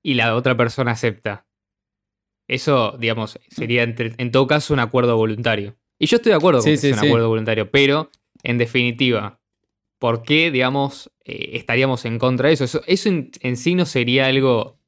y 0.03 0.15
la 0.15 0.35
otra 0.35 0.57
persona 0.57 0.93
acepta, 0.93 1.47
eso, 2.47 2.97
digamos, 2.99 3.39
sería 3.49 3.83
entre- 3.83 4.15
en 4.19 4.31
todo 4.31 4.47
caso 4.47 4.73
un 4.75 4.81
acuerdo 4.81 5.17
voluntario. 5.17 5.77
Y 5.99 6.07
yo 6.07 6.17
estoy 6.17 6.31
de 6.31 6.37
acuerdo 6.37 6.61
con 6.61 6.65
Sí, 6.65 6.81
que 6.81 6.91
es 6.91 6.97
un 6.97 7.07
acuerdo 7.09 7.29
voluntario, 7.29 7.71
pero 7.71 8.11
en 8.43 8.59
definitiva, 8.59 9.41
¿por 9.99 10.23
qué, 10.23 10.51
digamos, 10.51 11.11
eh, 11.25 11.51
estaríamos 11.55 12.05
en 12.05 12.19
contra 12.19 12.49
de 12.49 12.55
eso? 12.55 12.65
Eso, 12.65 12.83
eso 12.87 13.09
en, 13.09 13.31
en 13.41 13.57
sí 13.57 13.75
no 13.75 13.85
sería 13.85 14.27
algo. 14.27 14.79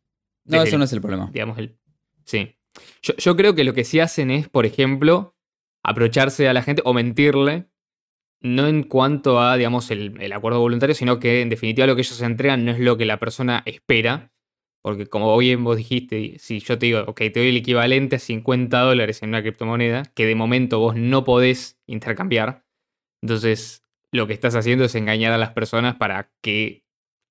No, 0.45 0.63
eso 0.63 0.77
el- 0.77 0.79
no 0.79 0.85
es 0.85 0.93
el 0.93 1.01
problema. 1.01 1.31
digamos, 1.33 1.59
el. 1.59 1.77
Sí. 2.25 2.57
Yo, 3.03 3.15
yo 3.17 3.37
creo 3.37 3.55
que 3.55 3.65
lo 3.65 3.75
que 3.75 3.85
sí 3.85 4.01
hacen 4.01 4.31
es, 4.31 4.49
por 4.49 4.65
ejemplo, 4.67 5.35
aprovecharse 5.83 6.49
a 6.49 6.53
la 6.55 6.63
gente 6.63 6.83
o 6.85 6.93
mentirle. 6.95 7.67
No 8.43 8.67
en 8.69 8.85
cuanto 8.85 9.39
a, 9.41 9.57
digamos, 9.57 9.91
el, 9.91 10.21
el 10.21 10.33
acuerdo 10.33 10.61
voluntario, 10.61 10.95
sino 10.95 11.19
que 11.19 11.43
en 11.43 11.51
definitiva 11.51 11.87
lo 11.87 11.95
que 11.95 12.01
ellos 12.03 12.23
entregan 12.23 12.65
no 12.65 12.73
es 12.73 12.79
lo 12.79 12.97
que 12.97 13.05
la 13.05 13.19
persona 13.19 13.63
espera. 13.67 14.33
Porque 14.83 15.07
como 15.07 15.37
bien 15.37 15.63
vos 15.63 15.77
dijiste, 15.77 16.39
si 16.39 16.59
yo 16.61 16.79
te 16.79 16.87
digo, 16.87 17.05
ok, 17.07 17.19
te 17.19 17.33
doy 17.41 17.49
el 17.51 17.57
equivalente 17.59 18.17
a 18.17 18.19
50 18.19 18.81
dólares 18.81 19.23
en 19.23 19.29
una 19.29 19.43
criptomoneda, 19.43 20.05
que 20.15 20.25
de 20.25 20.35
momento 20.35 20.79
vos 20.79 20.97
no 20.97 21.23
podés 21.23 21.79
intercambiar, 21.87 22.65
entonces 23.23 23.85
lo 24.11 24.27
que 24.27 24.33
estás 24.33 24.55
haciendo 24.55 24.85
es 24.87 24.95
engañar 24.95 25.33
a 25.33 25.39
las 25.39 25.51
personas 25.51 25.97
para 25.97 26.33
que 26.43 26.85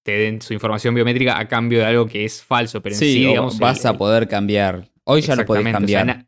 te 0.06 0.12
den 0.12 0.42
su 0.44 0.54
información 0.54 0.94
biométrica 0.94 1.40
a 1.40 1.48
cambio 1.48 1.80
de 1.80 1.86
algo 1.86 2.06
que 2.06 2.24
es 2.24 2.44
falso. 2.44 2.82
Pero 2.84 2.94
en 2.94 3.00
Sí, 3.00 3.14
sí, 3.14 3.20
digamos, 3.22 3.56
el- 3.56 3.62
vas 3.62 3.86
a 3.86 3.98
poder 3.98 4.28
cambiar. 4.28 4.90
Hoy 5.04 5.22
ya 5.22 5.36
lo 5.36 5.46
podés 5.46 5.62
Exactamente, 5.62 5.86
o 5.86 5.88
sea, 5.88 6.06
cambiar. 6.06 6.28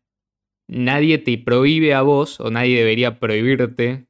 Nadie 0.71 1.17
te 1.17 1.37
prohíbe 1.37 1.93
a 1.93 2.01
vos 2.01 2.39
o 2.39 2.49
nadie 2.49 2.77
debería 2.77 3.19
prohibirte 3.19 4.07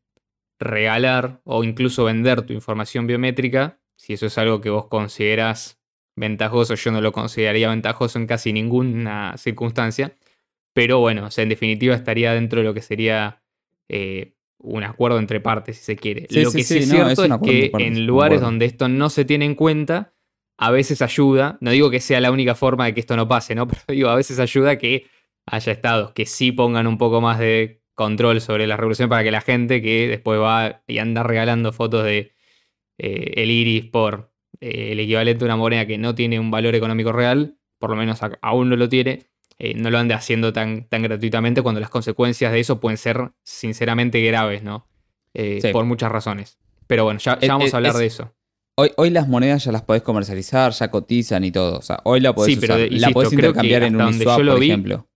regalar 0.59 1.41
o 1.43 1.63
incluso 1.63 2.03
vender 2.05 2.43
tu 2.43 2.53
información 2.53 3.07
biométrica 3.07 3.79
si 3.95 4.13
eso 4.13 4.27
es 4.27 4.37
algo 4.37 4.61
que 4.61 4.69
vos 4.69 4.87
consideras 4.87 5.79
ventajoso. 6.15 6.75
Yo 6.75 6.91
no 6.91 7.01
lo 7.01 7.11
consideraría 7.11 7.69
ventajoso 7.69 8.19
en 8.19 8.27
casi 8.27 8.53
ninguna 8.53 9.35
circunstancia. 9.37 10.15
Pero 10.73 10.99
bueno, 10.99 11.25
o 11.25 11.31
sea, 11.31 11.43
en 11.43 11.49
definitiva 11.49 11.95
estaría 11.95 12.33
dentro 12.33 12.61
de 12.61 12.65
lo 12.65 12.73
que 12.73 12.81
sería 12.81 13.41
eh, 13.89 14.33
un 14.57 14.83
acuerdo 14.83 15.19
entre 15.19 15.39
partes, 15.39 15.77
si 15.77 15.83
se 15.83 15.95
quiere. 15.95 16.27
Sí, 16.29 16.43
lo 16.43 16.51
sí, 16.51 16.59
que 16.59 16.63
sí, 16.63 16.73
sí, 16.75 16.79
es 16.79 16.87
no, 16.89 16.95
cierto 16.95 17.25
es, 17.25 17.41
que 17.41 17.69
partes, 17.71 17.87
en 17.87 18.05
lugares 18.07 18.41
donde 18.41 18.65
esto 18.65 18.87
no 18.87 19.09
se 19.09 19.25
tiene 19.25 19.45
en 19.45 19.55
cuenta, 19.55 20.13
a 20.57 20.71
veces 20.71 21.01
ayuda, 21.01 21.57
no 21.59 21.71
digo 21.71 21.89
que 21.89 21.99
sea 21.99 22.21
la 22.21 22.31
única 22.31 22.55
forma 22.55 22.85
de 22.85 22.93
que 22.93 23.01
esto 23.01 23.15
no 23.15 23.27
pase, 23.27 23.53
¿no? 23.53 23.67
Pero 23.67 23.83
digo, 23.87 24.09
a 24.09 24.15
veces 24.15 24.39
ayuda 24.39 24.77
que 24.77 25.07
haya 25.51 25.71
estados 25.71 26.11
que 26.13 26.25
sí 26.25 26.51
pongan 26.51 26.87
un 26.87 26.97
poco 26.97 27.21
más 27.21 27.37
de 27.39 27.81
control 27.93 28.41
sobre 28.41 28.65
la 28.67 28.77
revolución 28.77 29.09
para 29.09 29.23
que 29.23 29.31
la 29.31 29.41
gente 29.41 29.81
que 29.81 30.07
después 30.07 30.39
va 30.39 30.81
y 30.87 30.97
anda 30.97 31.23
regalando 31.23 31.71
fotos 31.73 32.03
de 32.05 32.33
eh, 32.97 33.33
el 33.35 33.51
iris 33.51 33.85
por 33.85 34.31
eh, 34.59 34.93
el 34.93 34.99
equivalente 34.99 35.43
a 35.43 35.47
una 35.47 35.57
moneda 35.57 35.85
que 35.85 35.97
no 35.97 36.15
tiene 36.15 36.39
un 36.39 36.51
valor 36.51 36.73
económico 36.75 37.11
real, 37.11 37.57
por 37.79 37.89
lo 37.89 37.95
menos 37.95 38.21
a- 38.23 38.37
aún 38.41 38.69
no 38.69 38.75
lo 38.75 38.89
tiene, 38.89 39.23
eh, 39.59 39.73
no 39.75 39.89
lo 39.89 39.97
ande 39.99 40.13
haciendo 40.13 40.53
tan, 40.53 40.87
tan 40.87 41.01
gratuitamente 41.03 41.61
cuando 41.61 41.81
las 41.81 41.89
consecuencias 41.89 42.51
de 42.51 42.59
eso 42.59 42.79
pueden 42.79 42.97
ser 42.97 43.31
sinceramente 43.43 44.21
graves, 44.21 44.63
¿no? 44.63 44.87
Sí. 45.33 45.59
Por 45.71 45.85
muchas 45.85 46.11
razones. 46.11 46.59
Pero 46.87 47.03
bueno, 47.05 47.19
ya, 47.19 47.37
vamos 47.47 47.67
es- 47.67 47.73
a 47.73 47.77
hablar 47.77 47.93
es- 47.93 47.99
de 47.99 48.05
eso. 48.05 48.33
Hoy, 48.77 48.91
hoy 48.97 49.09
las 49.09 49.27
monedas 49.27 49.63
ya 49.65 49.71
las 49.71 49.81
podés 49.83 50.01
comercializar, 50.01 50.71
ya 50.71 50.89
cotizan 50.89 51.43
y 51.43 51.51
todo. 51.51 51.77
O 51.77 51.81
sea, 51.81 51.99
hoy 52.05 52.19
la 52.21 52.33
podés 52.33 52.53
Sí, 52.55 52.59
pero 52.59 52.75
usar. 52.75 52.85
insisto, 52.87 53.07
la 53.07 53.13
podés 53.13 53.33
intercambiar 53.33 53.83
en 53.83 53.93
yo 53.93 54.43
lo 54.43 54.51
por 54.53 54.59
vi, 54.59 54.67
ejemplo. 54.67 55.07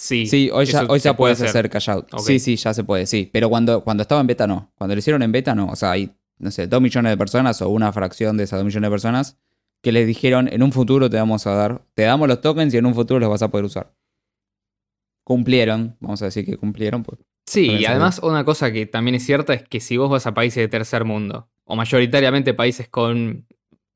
Sí, 0.00 0.26
Sí, 0.28 0.48
hoy 0.52 0.64
ya, 0.64 0.84
hoy 0.84 1.00
ya 1.00 1.16
puede 1.16 1.34
puedes 1.34 1.50
hacer 1.50 1.68
cash 1.68 1.90
out. 1.90 2.06
Sí, 2.20 2.38
sí, 2.38 2.54
ya 2.54 2.72
se 2.72 2.84
puede, 2.84 3.04
sí. 3.04 3.28
Pero 3.32 3.48
cuando, 3.48 3.82
cuando 3.82 4.02
estaba 4.02 4.20
en 4.20 4.28
beta 4.28 4.46
no. 4.46 4.70
Cuando 4.76 4.94
lo 4.94 5.00
hicieron 5.00 5.24
en 5.24 5.32
beta 5.32 5.56
no. 5.56 5.66
O 5.66 5.74
sea, 5.74 5.90
hay, 5.90 6.14
no 6.38 6.52
sé, 6.52 6.68
dos 6.68 6.80
millones 6.80 7.10
de 7.10 7.16
personas 7.16 7.60
o 7.62 7.68
una 7.68 7.92
fracción 7.92 8.36
de 8.36 8.44
esas 8.44 8.60
dos 8.60 8.64
millones 8.64 8.86
de 8.86 8.92
personas 8.92 9.38
que 9.82 9.90
les 9.90 10.06
dijeron 10.06 10.48
en 10.52 10.62
un 10.62 10.70
futuro 10.70 11.10
te 11.10 11.16
vamos 11.16 11.48
a 11.48 11.50
dar, 11.50 11.82
te 11.94 12.02
damos 12.02 12.28
los 12.28 12.40
tokens 12.40 12.72
y 12.74 12.76
en 12.76 12.86
un 12.86 12.94
futuro 12.94 13.18
los 13.18 13.28
vas 13.28 13.42
a 13.42 13.48
poder 13.48 13.64
usar. 13.64 13.92
Cumplieron, 15.24 15.96
vamos 15.98 16.22
a 16.22 16.26
decir 16.26 16.46
que 16.46 16.56
cumplieron. 16.56 17.02
Pues. 17.02 17.18
Sí, 17.46 17.66
y 17.66 17.84
además 17.84 18.20
una 18.22 18.44
cosa 18.44 18.70
que 18.70 18.86
también 18.86 19.16
es 19.16 19.26
cierta 19.26 19.52
es 19.52 19.64
que 19.64 19.80
si 19.80 19.96
vos 19.96 20.08
vas 20.08 20.28
a 20.28 20.32
países 20.32 20.60
de 20.60 20.68
tercer 20.68 21.04
mundo, 21.04 21.48
o 21.64 21.74
mayoritariamente 21.74 22.54
países 22.54 22.88
con... 22.88 23.48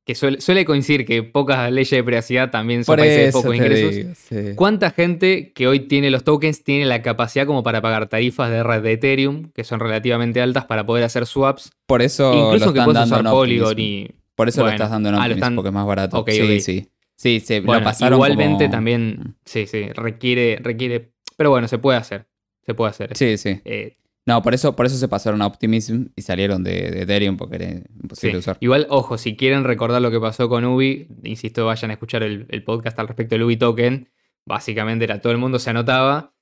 que 0.05 0.15
suele, 0.15 0.41
suele 0.41 0.65
coincidir 0.65 1.05
que 1.07 1.23
pocas 1.23 1.71
leyes 1.71 1.91
de 1.91 2.03
privacidad 2.03 2.51
también 2.51 2.85
son 2.85 2.93
Por 2.95 3.01
países 3.01 3.27
de 3.27 3.33
pocos 3.33 3.55
ingresos. 3.55 3.95
digo, 3.95 4.11
sí. 4.15 4.55
¿Cuánta 4.57 4.91
gente 4.91 5.53
que 5.53 5.69
hoy 5.69 5.81
tiene 5.81 6.11
los 6.11 6.25
tokens 6.25 6.65
tiene 6.65 6.87
la 6.87 7.03
capacidad 7.03 7.47
como 7.47 7.63
para 7.63 7.81
pagar 7.81 8.09
tarifas 8.09 8.51
de 8.51 8.63
red 8.65 8.83
de 8.83 8.93
Ethereum, 8.93 9.51
que 9.55 9.63
son 9.63 9.79
relativamente 9.79 10.41
altas 10.43 10.65
para 10.65 10.85
poder 10.85 11.05
hacer 11.05 11.27
swaps? 11.27 11.71
Por 11.87 12.03
eso 12.03 12.33
Incluso 12.35 12.73
que 12.73 12.83
puedes 12.83 13.05
usar 13.05 13.23
Polygon 13.25 13.79
y... 13.79 14.11
Por 14.35 14.49
eso 14.49 14.65
lo 14.65 14.71
estás 14.71 14.91
dando 14.91 15.11
en 15.11 15.15
ah, 15.15 15.19
Optimism, 15.19 15.39
están- 15.39 15.55
porque 15.57 15.69
es 15.69 15.75
más 15.75 15.87
barato. 15.87 16.25
Sí, 16.29 16.61
sí. 16.61 16.89
Sí, 17.15 17.61
Bueno, 17.61 17.81
lo 17.81 17.85
pasaron 17.85 18.17
igualmente 18.17 18.65
como- 18.65 18.73
también... 18.73 19.37
Sí, 19.45 19.67
sí, 19.67 19.89
requiere, 19.93 20.59
requiere... 20.61 21.13
Pero 21.37 21.51
bueno, 21.51 21.69
se 21.69 21.79
puede 21.79 21.99
hacer. 21.99 22.27
Se 22.67 22.75
puede 22.75 22.91
hacer. 22.91 23.17
Sí, 23.17 23.37
sí. 23.39 23.61
Eh, 23.65 23.97
No, 24.25 24.41
por 24.41 24.55
eso, 24.55 24.77
por 24.77 24.87
eso 24.87 24.97
se 24.97 25.09
pasaron 25.09 25.43
a 25.43 25.47
Optimism 25.47 26.07
y 26.15 26.23
salieron 26.23 26.63
de, 26.63 26.91
de 26.93 27.03
Ethereum 27.03 27.37
porque 27.37 27.57
era 27.57 27.71
imposible 28.03 28.35
Sí. 28.35 28.39
usar. 28.39 28.57
Igual, 28.61 28.87
ojo, 28.89 29.19
si 29.19 29.37
quieren 29.37 29.65
recordar 29.65 30.01
lo 30.01 30.11
que 30.13 30.21
pasó 30.21 30.49
con 30.49 30.65
Ubi, 30.65 31.09
insisto, 31.25 31.67
vayan 31.67 31.91
a 31.91 31.95
escuchar 31.95 32.23
el, 32.23 32.47
el 32.49 32.63
podcast 32.63 32.97
al 33.01 33.09
respecto 33.09 33.35
del 33.35 33.43
Ubi 33.43 33.57
Token. 33.57 34.09
Básicamente 34.47 35.05
era 35.05 35.21
todo 35.21 35.33
el 35.33 35.39
mundo 35.39 35.59
se 35.59 35.71
anotaba 35.71 36.35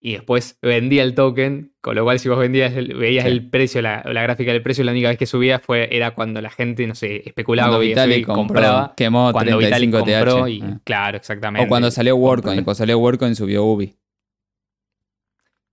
y 0.00 0.12
después 0.12 0.58
vendía 0.60 1.02
el 1.02 1.14
token, 1.14 1.72
con 1.80 1.94
lo 1.94 2.04
cual 2.04 2.18
si 2.18 2.28
vos 2.28 2.38
vendías 2.38 2.74
veías 2.74 3.24
Sí. 3.24 3.30
el 3.30 3.48
precio, 3.48 3.80
la, 3.80 4.02
la 4.04 4.22
gráfica 4.22 4.52
del 4.52 4.60
precio, 4.62 4.84
la 4.84 4.92
única 4.92 5.08
vez 5.08 5.16
que 5.16 5.24
subía 5.26 5.58
fue, 5.60 5.88
era 5.96 6.14
cuando 6.14 6.40
la 6.42 6.50
gente, 6.50 6.86
no 6.86 6.94
sé, 6.94 7.22
especulaba 7.26 7.68
Cuando 7.70 7.80
Vitalik 7.86 8.16
Vitalik 8.18 8.26
compró, 8.26 8.54
compraba. 8.60 8.94
quemó 8.96 9.32
Cuando 9.32 9.56
Vitalik 9.58 9.90
35 9.90 9.98
compró 9.98 10.44
TH. 10.44 10.50
y, 10.50 10.60
Ah. 10.62 10.80
claro, 10.84 11.16
exactamente. 11.16 11.64
O 11.64 11.68
cuando 11.68 11.90
salió 11.90 12.16
WorkCoin. 12.16 12.56
Cuando 12.64 12.74
salió 12.74 12.98
WorkCoin 12.98 13.34
subió 13.34 13.64
Ubi. 13.64 13.96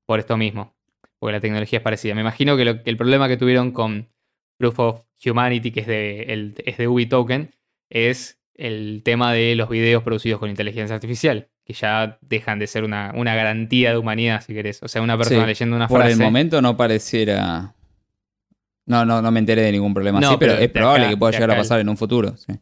por 0.06 0.20
esto 0.20 0.38
mismo, 0.38 0.74
porque 1.22 1.34
la 1.34 1.40
tecnología 1.40 1.78
es 1.78 1.84
parecida. 1.84 2.16
Me 2.16 2.22
imagino 2.22 2.58
que, 2.58 2.66
lo- 2.66 2.82
que 2.82 2.90
el 2.90 2.98
problema 2.98 3.28
que 3.28 3.38
tuvieron 3.38 3.72
con 3.72 4.10
Proof 4.58 4.80
of 4.80 5.02
Humanity, 5.24 5.70
que 5.72 5.82
es 5.82 5.88
de, 5.88 6.24
el- 6.24 6.56
es 6.66 6.78
de 6.78 6.88
Ubi 6.88 7.06
Token, 7.06 7.52
es 7.92 8.40
el 8.56 9.04
tema 9.06 9.32
de 9.32 9.56
los 9.56 9.70
videos 9.70 10.02
producidos 10.02 10.40
con 10.40 10.50
inteligencia 10.50 10.96
artificial, 10.96 11.48
que 11.64 11.74
ya 11.74 12.18
dejan 12.22 12.58
de 12.58 12.66
ser 12.66 12.84
una, 12.84 13.12
una 13.16 13.36
garantía 13.36 13.92
de 13.92 13.98
humanidad, 14.00 14.42
si 14.42 14.56
querés. 14.56 14.82
O 14.82 14.88
sea, 14.88 15.04
una 15.04 15.16
persona 15.16 15.42
Sí, 15.42 15.48
leyendo 15.48 15.76
una 15.76 15.88
Por 15.88 16.00
frase. 16.00 16.14
el 16.14 16.20
momento 16.20 16.60
no 16.60 16.76
pareciera. 16.76 17.76
No, 18.88 19.06
no, 19.06 19.22
no 19.22 19.30
me 19.32 19.40
enteré 19.40 19.62
de 19.62 19.72
ningún 19.72 19.94
problema. 19.94 20.20
No, 20.20 20.32
sí, 20.32 20.36
pero, 20.40 20.54
pero 20.54 20.66
es 20.66 20.72
probable 20.72 21.04
acá- 21.06 21.12
que 21.12 21.18
pueda 21.18 21.32
llegar 21.34 21.52
a 21.52 21.56
pasar 21.58 21.80
en 21.82 21.90
un 21.90 21.98
futuro. 21.98 22.36
Sí, 22.36 22.54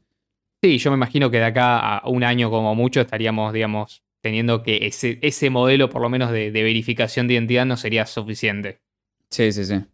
Sí, 0.62 0.78
yo 0.80 0.92
me 0.92 0.98
imagino 0.98 1.32
que 1.32 1.38
de 1.38 1.46
acá 1.46 1.80
a 2.00 2.10
un 2.10 2.26
año 2.26 2.50
como 2.50 2.76
mucho 2.76 3.00
estaríamos, 3.00 3.54
digamos, 3.54 4.04
teniendo 4.22 4.64
que 4.64 4.86
ese, 4.88 5.20
ese 5.22 5.50
modelo, 5.50 5.90
por 5.90 6.02
lo 6.02 6.10
menos 6.10 6.32
de, 6.32 6.52
de 6.52 6.64
verificación 6.64 7.28
de 7.28 7.36
identidad, 7.36 7.66
no 7.66 7.78
sería 7.78 8.06
suficiente. 8.06 8.82
sí, 9.30 9.52
sí. 9.52 9.66
sí. 9.66 9.86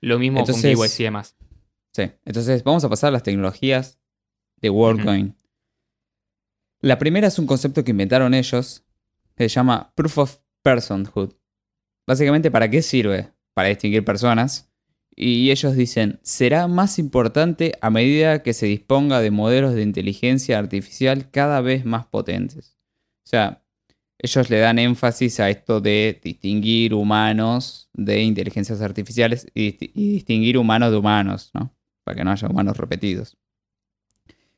Lo 0.00 0.18
mismo 0.20 0.40
Entonces- 0.40 0.76
con 0.76 0.86
KYC 0.86 1.00
y 1.00 1.02
demás. 1.04 1.36
Sí. 1.92 2.02
Entonces, 2.24 2.62
vamos 2.62 2.84
a 2.84 2.88
pasar 2.88 3.08
a 3.08 3.10
las 3.12 3.24
tecnologías 3.24 3.98
de 4.60 4.70
WorkCoin. 4.70 5.34
La 6.80 6.98
primera 6.98 7.26
es 7.26 7.38
un 7.40 7.46
concepto 7.46 7.82
que 7.82 7.90
inventaron 7.90 8.34
ellos, 8.34 8.84
que 9.36 9.48
se 9.48 9.54
llama 9.54 9.92
Proof 9.96 10.18
of 10.18 10.38
Personhood. 10.62 11.32
Básicamente, 12.06 12.50
¿para 12.52 12.70
qué 12.70 12.82
sirve? 12.82 13.32
Para 13.54 13.68
distinguir 13.70 14.04
personas. 14.04 14.70
Y 15.16 15.50
ellos 15.50 15.74
dicen, 15.74 16.20
será 16.22 16.68
más 16.68 17.00
importante 17.00 17.72
a 17.80 17.90
medida 17.90 18.44
que 18.44 18.52
se 18.54 18.66
disponga 18.66 19.20
de 19.20 19.32
modelos 19.32 19.74
de 19.74 19.82
inteligencia 19.82 20.58
artificial 20.60 21.28
cada 21.32 21.60
vez 21.60 21.84
más 21.84 22.06
potentes. 22.06 22.77
O 23.28 23.30
sea, 23.30 23.62
ellos 24.16 24.48
le 24.48 24.58
dan 24.58 24.78
énfasis 24.78 25.38
a 25.38 25.50
esto 25.50 25.82
de 25.82 26.18
distinguir 26.24 26.94
humanos 26.94 27.90
de 27.92 28.22
inteligencias 28.22 28.80
artificiales 28.80 29.46
y, 29.52 29.72
disti- 29.72 29.90
y 29.94 30.12
distinguir 30.14 30.56
humanos 30.56 30.90
de 30.92 30.96
humanos, 30.96 31.50
¿no? 31.52 31.76
Para 32.04 32.16
que 32.16 32.24
no 32.24 32.30
haya 32.30 32.48
humanos 32.48 32.78
repetidos. 32.78 33.36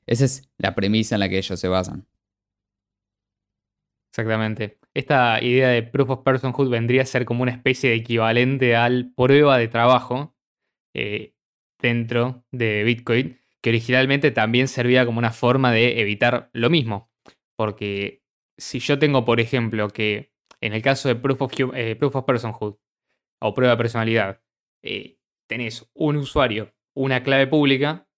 Esa 0.06 0.24
es 0.24 0.48
la 0.56 0.76
premisa 0.76 1.16
en 1.16 1.18
la 1.18 1.28
que 1.28 1.38
ellos 1.38 1.58
se 1.58 1.66
basan. 1.66 2.06
Exactamente. 4.12 4.78
Esta 4.94 5.42
idea 5.42 5.70
de 5.70 5.82
Proof 5.82 6.10
of 6.10 6.22
Personhood 6.22 6.70
vendría 6.70 7.02
a 7.02 7.06
ser 7.06 7.24
como 7.24 7.42
una 7.42 7.50
especie 7.50 7.90
de 7.90 7.96
equivalente 7.96 8.76
al 8.76 9.12
prueba 9.16 9.58
de 9.58 9.66
trabajo 9.66 10.36
eh, 10.94 11.34
dentro 11.82 12.44
de 12.52 12.84
Bitcoin, 12.84 13.40
que 13.60 13.70
originalmente 13.70 14.30
también 14.30 14.68
servía 14.68 15.04
como 15.06 15.18
una 15.18 15.32
forma 15.32 15.72
de 15.72 16.00
evitar 16.00 16.50
lo 16.52 16.70
mismo. 16.70 17.10
Porque 17.56 18.19
si 18.60 18.78
yo 18.80 18.98
tengo, 18.98 19.24
por 19.24 19.40
ejemplo, 19.40 19.88
que 19.88 20.32
en 20.60 20.74
el 20.74 20.82
caso 20.82 21.08
de 21.08 21.16
Proof 21.16 21.42
of, 21.42 21.52
eh, 21.74 21.96
Personhood 22.26 22.76
o 23.40 23.54
prueba 23.54 23.74
de 23.74 23.78
personalidad, 23.78 24.42
eh, 24.82 25.18
tenés 25.48 25.90
un 25.94 26.16
usuario, 26.16 26.74
una 26.94 27.22
clave 27.22 27.46
pública, 27.46 28.08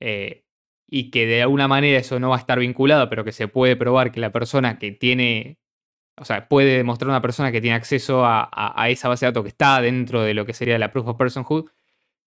eh, 0.00 0.44
y 0.86 1.10
que 1.10 1.26
de 1.26 1.42
alguna 1.42 1.68
manera 1.68 1.98
eso 1.98 2.18
no 2.20 2.30
va 2.30 2.36
a 2.36 2.40
estar 2.40 2.58
vinculado, 2.58 3.08
pero 3.10 3.24
que 3.24 3.32
se 3.32 3.48
puede 3.48 3.76
probar 3.76 4.12
que 4.12 4.20
la 4.20 4.32
persona 4.32 4.78
que 4.78 4.92
tiene, 4.92 5.58
o 6.16 6.24
sea, 6.24 6.48
puede 6.48 6.76
demostrar 6.78 7.08
una 7.10 7.22
persona 7.22 7.52
que 7.52 7.60
tiene 7.60 7.76
acceso 7.76 8.24
a, 8.24 8.42
a- 8.44 8.82
a 8.82 8.90
esa 8.90 9.08
base 9.08 9.26
de 9.26 9.30
datos 9.32 9.44
que 9.44 9.50
está 9.50 9.80
dentro 9.82 10.22
de 10.22 10.34
lo 10.34 10.46
que 10.46 10.54
sería 10.54 10.78
la 10.78 10.92
proof 10.92 11.08
of 11.08 11.18
personhood, 11.18 11.66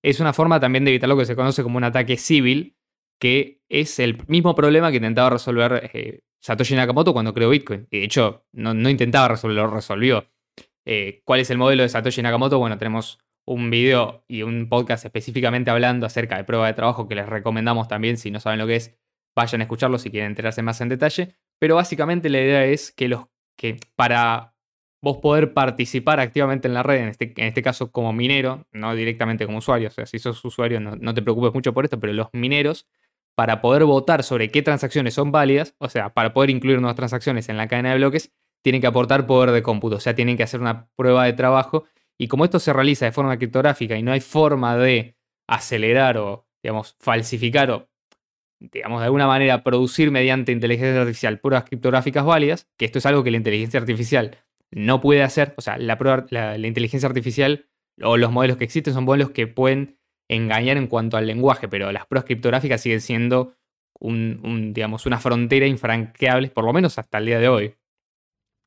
es 0.04 0.20
una 0.20 0.34
forma 0.34 0.60
también 0.60 0.86
de 0.86 0.92
evitar 0.92 1.10
lo 1.10 1.18
que 1.18 1.26
se 1.26 1.36
conoce 1.36 1.64
como 1.64 1.78
un 1.78 1.84
ataque 1.86 2.18
civil, 2.18 2.76
que 3.22 3.62
es 3.70 4.00
el 4.00 4.18
mismo 4.28 4.56
problema 4.56 4.90
que 4.90 4.98
intentaba 4.98 5.30
resolver 5.30 5.92
eh, 5.94 6.22
Satoshi 6.42 6.74
Nakamoto 6.74 7.14
cuando 7.14 7.36
creó 7.36 7.50
Bitcoin. 7.52 7.88
Y 7.92 8.00
de 8.00 8.06
hecho, 8.06 8.48
no, 8.52 8.74
no 8.74 8.90
intentaba 8.90 9.28
resolverlo, 9.28 9.68
lo 9.68 9.76
resolvió. 9.76 10.26
Eh, 10.86 11.22
¿Cuál 11.24 11.42
es 11.42 11.52
el 11.52 11.60
modelo 11.60 11.84
de 11.84 11.90
Satoshi 11.90 12.24
Nakamoto? 12.24 12.58
Bueno, 12.58 12.80
tenemos 12.80 13.20
un 13.46 13.70
video 13.70 14.26
y 14.28 14.42
un 14.42 14.68
podcast 14.68 15.06
específicamente 15.06 15.70
hablando 15.70 16.08
acerca 16.08 16.36
de 16.36 16.46
prueba 16.46 16.66
de 16.66 16.74
trabajo 16.74 17.08
que 17.08 17.14
les 17.14 17.30
recomendamos 17.30 17.88
también, 17.88 18.18
si 18.18 18.32
no 18.32 18.40
saben 18.40 18.58
lo 18.58 18.66
que 18.66 18.78
es, 18.78 18.98
vayan 19.36 19.62
a 19.62 19.66
escucharlo 19.66 20.00
si 20.00 20.10
quieren 20.10 20.32
enterarse 20.32 20.64
más 20.64 20.82
en 20.82 20.90
detalle. 20.90 21.36
Pero 21.60 21.76
básicamente 21.76 22.28
la 22.28 22.40
idea 22.40 22.66
es 22.66 22.92
que, 22.92 23.08
los, 23.08 23.26
que 23.56 23.78
para 23.96 24.56
vos 25.00 25.18
poder 25.18 25.54
participar 25.54 26.20
activamente 26.20 26.68
en 26.68 26.74
la 26.74 26.82
red, 26.82 27.02
en 27.02 27.10
este, 27.10 27.34
en 27.38 27.46
este 27.46 27.62
caso 27.62 27.92
como 27.92 28.14
minero, 28.14 28.68
no 28.72 28.96
directamente 28.96 29.46
como 29.46 29.60
usuario, 29.60 29.90
o 29.90 29.92
sea, 29.92 30.08
si 30.08 30.18
sos 30.18 30.44
usuario 30.44 30.80
no, 30.80 30.96
no 30.96 31.14
te 31.14 31.22
preocupes 31.22 31.54
mucho 31.54 31.72
por 31.72 31.86
esto, 31.86 32.00
pero 32.00 32.14
los 32.14 32.30
mineros, 32.34 32.88
para 33.42 33.60
poder 33.60 33.86
votar 33.86 34.22
sobre 34.22 34.52
qué 34.52 34.62
transacciones 34.62 35.16
son 35.16 35.32
válidas, 35.32 35.74
o 35.80 35.90
sea, 35.90 36.14
para 36.14 36.32
poder 36.32 36.52
incluir 36.52 36.80
nuevas 36.80 36.96
transacciones 36.96 37.50
en 37.50 37.58
la 37.58 37.68
cadena 37.68 37.90
de 37.90 37.96
bloques, 37.96 38.32
tienen 38.64 38.82
que 38.82 38.86
aportar 38.86 39.26
poder 39.26 39.50
de 39.50 39.64
cómputo, 39.64 39.96
o 39.96 40.00
sea, 40.00 40.14
tienen 40.14 40.38
que 40.38 40.44
hacer 40.44 40.62
una 40.62 40.90
prueba 40.96 41.26
de 41.26 41.34
trabajo. 41.34 41.86
Y 42.20 42.28
como 42.28 42.46
esto 42.46 42.60
se 42.60 42.72
realiza 42.72 43.06
de 43.06 43.12
forma 43.12 43.36
criptográfica 43.40 43.98
y 43.98 44.04
no 44.04 44.12
hay 44.12 44.20
forma 44.20 44.78
de 44.78 45.18
acelerar 45.48 46.20
o, 46.20 46.46
digamos, 46.62 46.96
falsificar 47.00 47.72
o 47.72 47.90
digamos, 48.60 49.00
de 49.00 49.06
alguna 49.06 49.26
manera 49.26 49.64
producir 49.64 50.12
mediante 50.12 50.52
inteligencia 50.52 51.02
artificial 51.02 51.40
pruebas 51.40 51.64
criptográficas 51.64 52.24
válidas, 52.24 52.70
que 52.78 52.86
esto 52.86 53.00
es 53.00 53.08
algo 53.08 53.24
que 53.24 53.32
la 53.32 53.38
inteligencia 53.38 53.80
artificial 53.80 54.38
no 54.70 55.02
puede 55.02 55.24
hacer, 55.24 55.56
o 55.58 55.62
sea, 55.62 55.80
la, 55.80 55.98
la 56.30 56.68
inteligencia 56.68 57.10
artificial 57.10 57.66
o 58.04 58.18
los 58.18 58.32
modelos 58.32 58.58
que 58.58 58.66
existen 58.66 58.94
son 58.94 59.06
modelos 59.06 59.32
que 59.32 59.48
pueden 59.48 59.98
engañar 60.32 60.78
en 60.78 60.88
cuanto 60.88 61.18
al 61.18 61.28
lenguaje, 61.28 61.68
pero 61.68 61.92
las 61.92 62.06
pruebas 62.08 62.26
criptográficas 62.26 62.82
siguen 62.82 63.02
siendo 63.02 63.54
un, 64.00 64.72
digamos, 64.74 65.06
una 65.06 65.20
frontera 65.20 65.68
infranqueable, 65.68 66.50
por 66.50 66.64
lo 66.64 66.74
menos 66.74 66.98
hasta 66.98 67.18
el 67.18 67.26
día 67.26 67.40
de 67.40 67.50
hoy. 67.50 67.76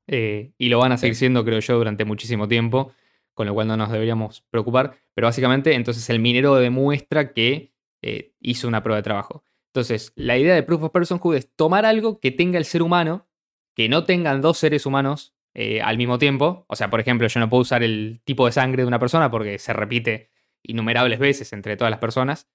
Eh, 0.06 0.52
y 0.58 0.68
lo 0.68 0.78
van 0.78 0.92
a 0.92 0.98
seguir 0.98 1.16
siendo, 1.16 1.44
creo 1.44 1.60
yo, 1.60 1.76
durante 1.76 2.04
muchísimo 2.04 2.46
tiempo, 2.46 2.92
con 3.32 3.46
lo 3.46 3.54
cual 3.54 3.66
no 3.66 3.76
nos 3.76 3.90
deberíamos 3.90 4.42
preocupar. 4.50 4.98
Pero 5.14 5.26
básicamente, 5.26 5.74
entonces 5.74 6.08
el 6.10 6.20
minero 6.20 6.54
demuestra 6.56 7.32
que 7.32 7.72
eh, 8.02 8.34
hizo 8.40 8.68
una 8.68 8.82
prueba 8.82 8.98
de 8.98 9.02
trabajo. 9.02 9.42
Entonces, 9.72 10.12
la 10.14 10.36
idea 10.36 10.54
de 10.54 10.62
Proof 10.62 10.84
of 10.84 10.92
Personhood 10.92 11.36
es 11.36 11.50
tomar 11.56 11.86
algo 11.86 12.20
que 12.20 12.30
tenga 12.30 12.58
el 12.58 12.66
ser 12.66 12.82
humano, 12.82 13.26
que 13.74 13.88
no 13.88 14.04
tengan 14.04 14.42
dos 14.42 14.58
seres 14.58 14.84
humanos 14.84 15.34
eh, 15.54 15.80
al 15.80 15.96
mismo 15.96 16.18
tiempo. 16.18 16.66
O 16.68 16.76
sea, 16.76 16.90
por 16.90 17.00
ejemplo, 17.00 17.26
yo 17.26 17.40
no 17.40 17.48
puedo 17.48 17.62
usar 17.62 17.82
el 17.82 18.20
tipo 18.24 18.44
de 18.44 18.52
sangre 18.52 18.82
de 18.82 18.86
una 18.86 18.98
persona 18.98 19.30
porque 19.30 19.58
se 19.58 19.72
repite 19.72 20.33
innumerables 20.64 21.18
veces 21.18 21.52
entre 21.52 21.76
todas 21.76 21.90
las 21.90 22.00
personas 22.00 22.48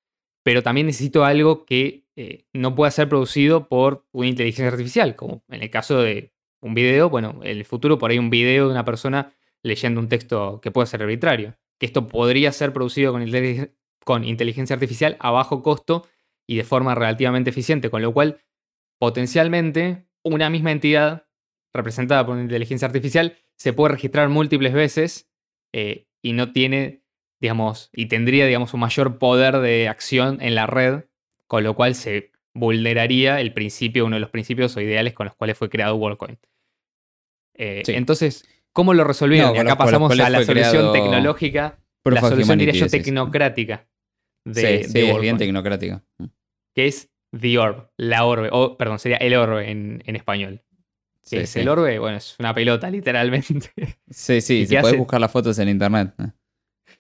pero 0.43 0.63
también 0.63 0.87
necesito 0.87 1.25
algo 1.25 1.65
que 1.65 2.05
eh, 2.15 2.45
no 2.53 2.75
pueda 2.75 2.91
ser 2.91 3.09
producido 3.09 3.67
por 3.67 4.05
una 4.11 4.27
inteligencia 4.27 4.71
artificial, 4.71 5.15
como 5.15 5.43
en 5.49 5.61
el 5.61 5.69
caso 5.69 6.01
de 6.01 6.33
un 6.61 6.73
video, 6.73 7.09
bueno, 7.09 7.39
en 7.43 7.57
el 7.57 7.65
futuro 7.65 7.97
por 7.97 8.11
ahí 8.11 8.19
un 8.19 8.29
video 8.29 8.65
de 8.65 8.71
una 8.71 8.85
persona 8.85 9.31
leyendo 9.63 9.99
un 9.99 10.09
texto 10.09 10.59
que 10.61 10.71
puede 10.71 10.87
ser 10.87 11.01
arbitrario, 11.01 11.57
que 11.77 11.85
esto 11.85 12.07
podría 12.07 12.51
ser 12.51 12.73
producido 12.73 13.11
con, 13.11 13.23
con 14.05 14.23
inteligencia 14.23 14.73
artificial 14.73 15.17
a 15.19 15.31
bajo 15.31 15.61
costo 15.61 16.07
y 16.47 16.57
de 16.57 16.63
forma 16.63 16.95
relativamente 16.95 17.49
eficiente, 17.49 17.89
con 17.89 18.01
lo 18.01 18.13
cual 18.13 18.41
potencialmente 18.97 20.07
una 20.23 20.49
misma 20.49 20.71
entidad 20.71 21.27
representada 21.73 22.25
por 22.25 22.33
una 22.33 22.43
inteligencia 22.43 22.87
artificial 22.87 23.37
se 23.55 23.73
puede 23.73 23.93
registrar 23.93 24.29
múltiples 24.29 24.73
veces 24.73 25.29
eh, 25.73 26.07
y 26.21 26.33
no 26.33 26.51
tiene 26.51 26.98
digamos, 27.39 27.89
y 27.93 28.07
tendría, 28.07 28.45
digamos, 28.45 28.73
un 28.73 28.81
mayor 28.81 29.17
poder 29.17 29.59
de 29.59 29.87
acción 29.87 30.39
en 30.41 30.55
la 30.55 30.67
red, 30.67 31.05
con 31.47 31.63
lo 31.63 31.75
cual 31.75 31.95
se 31.95 32.31
vulneraría 32.53 33.39
el 33.39 33.53
principio, 33.53 34.05
uno 34.05 34.15
de 34.15 34.19
los 34.19 34.29
principios 34.29 34.75
o 34.75 34.81
ideales 34.81 35.13
con 35.13 35.25
los 35.25 35.35
cuales 35.35 35.57
fue 35.57 35.69
creado 35.69 35.95
WorldCoin. 35.95 36.37
Eh, 37.55 37.83
entonces, 37.87 38.47
¿cómo 38.73 38.93
lo 38.93 39.03
resolvieron? 39.03 39.55
y 39.55 39.59
acá 39.59 39.77
pasamos 39.77 40.11
a 40.11 40.29
la 40.29 40.43
solución 40.43 40.93
tecnológica, 40.93 41.79
la 42.03 42.21
solución, 42.21 42.57
diría 42.57 42.73
yo, 42.73 42.87
tecnocrática. 42.87 43.87
De, 44.45 44.83
sí, 44.83 44.93
de 44.93 45.19
bien 45.19 45.37
tecnocrática. 45.37 46.03
Que 46.73 46.87
es 46.87 47.11
The 47.37 47.57
Orb, 47.57 47.91
la 47.97 48.25
orbe, 48.25 48.49
o 48.51 48.77
perdón, 48.77 48.99
sería 48.99 49.17
el 49.17 49.35
orbe 49.35 49.69
en, 49.69 50.01
español. 50.05 50.63
¿Qué 51.29 51.41
es 51.41 51.55
el 51.57 51.69
orbe? 51.69 51.99
Bueno, 51.99 52.17
es 52.17 52.35
una 52.39 52.53
pelota, 52.53 52.89
literalmente. 52.91 53.71
Sí, 54.09 54.41
sí, 54.41 54.65
si 54.65 54.77
podés 54.77 54.97
buscar 54.97 55.21
las 55.21 55.31
fotos 55.31 55.59
en 55.59 55.69
internet. 55.69 56.13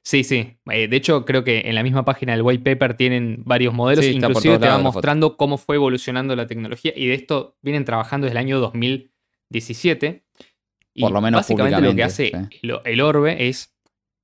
Sí, 0.03 0.23
sí. 0.23 0.57
Eh, 0.71 0.87
de 0.87 0.95
hecho, 0.95 1.25
creo 1.25 1.43
que 1.43 1.61
en 1.65 1.75
la 1.75 1.83
misma 1.83 2.05
página 2.05 2.33
del 2.33 2.41
white 2.41 2.63
paper 2.63 2.95
tienen 2.95 3.43
varios 3.45 3.73
modelos. 3.73 4.05
Inclusive 4.05 4.59
te 4.59 4.67
van 4.67 4.83
mostrando 4.83 5.37
cómo 5.37 5.57
fue 5.57 5.75
evolucionando 5.75 6.35
la 6.35 6.47
tecnología. 6.47 6.93
Y 6.95 7.07
de 7.07 7.13
esto 7.13 7.57
vienen 7.61 7.85
trabajando 7.85 8.25
desde 8.25 8.39
el 8.39 8.45
año 8.45 8.59
2017. 8.59 10.25
Y 10.93 11.01
Por 11.01 11.11
lo 11.11 11.21
menos 11.21 11.39
básicamente 11.39 11.81
lo 11.81 11.95
que 11.95 12.03
hace 12.03 12.31
el, 12.85 13.01
Orbe 13.01 13.47
es. 13.47 13.75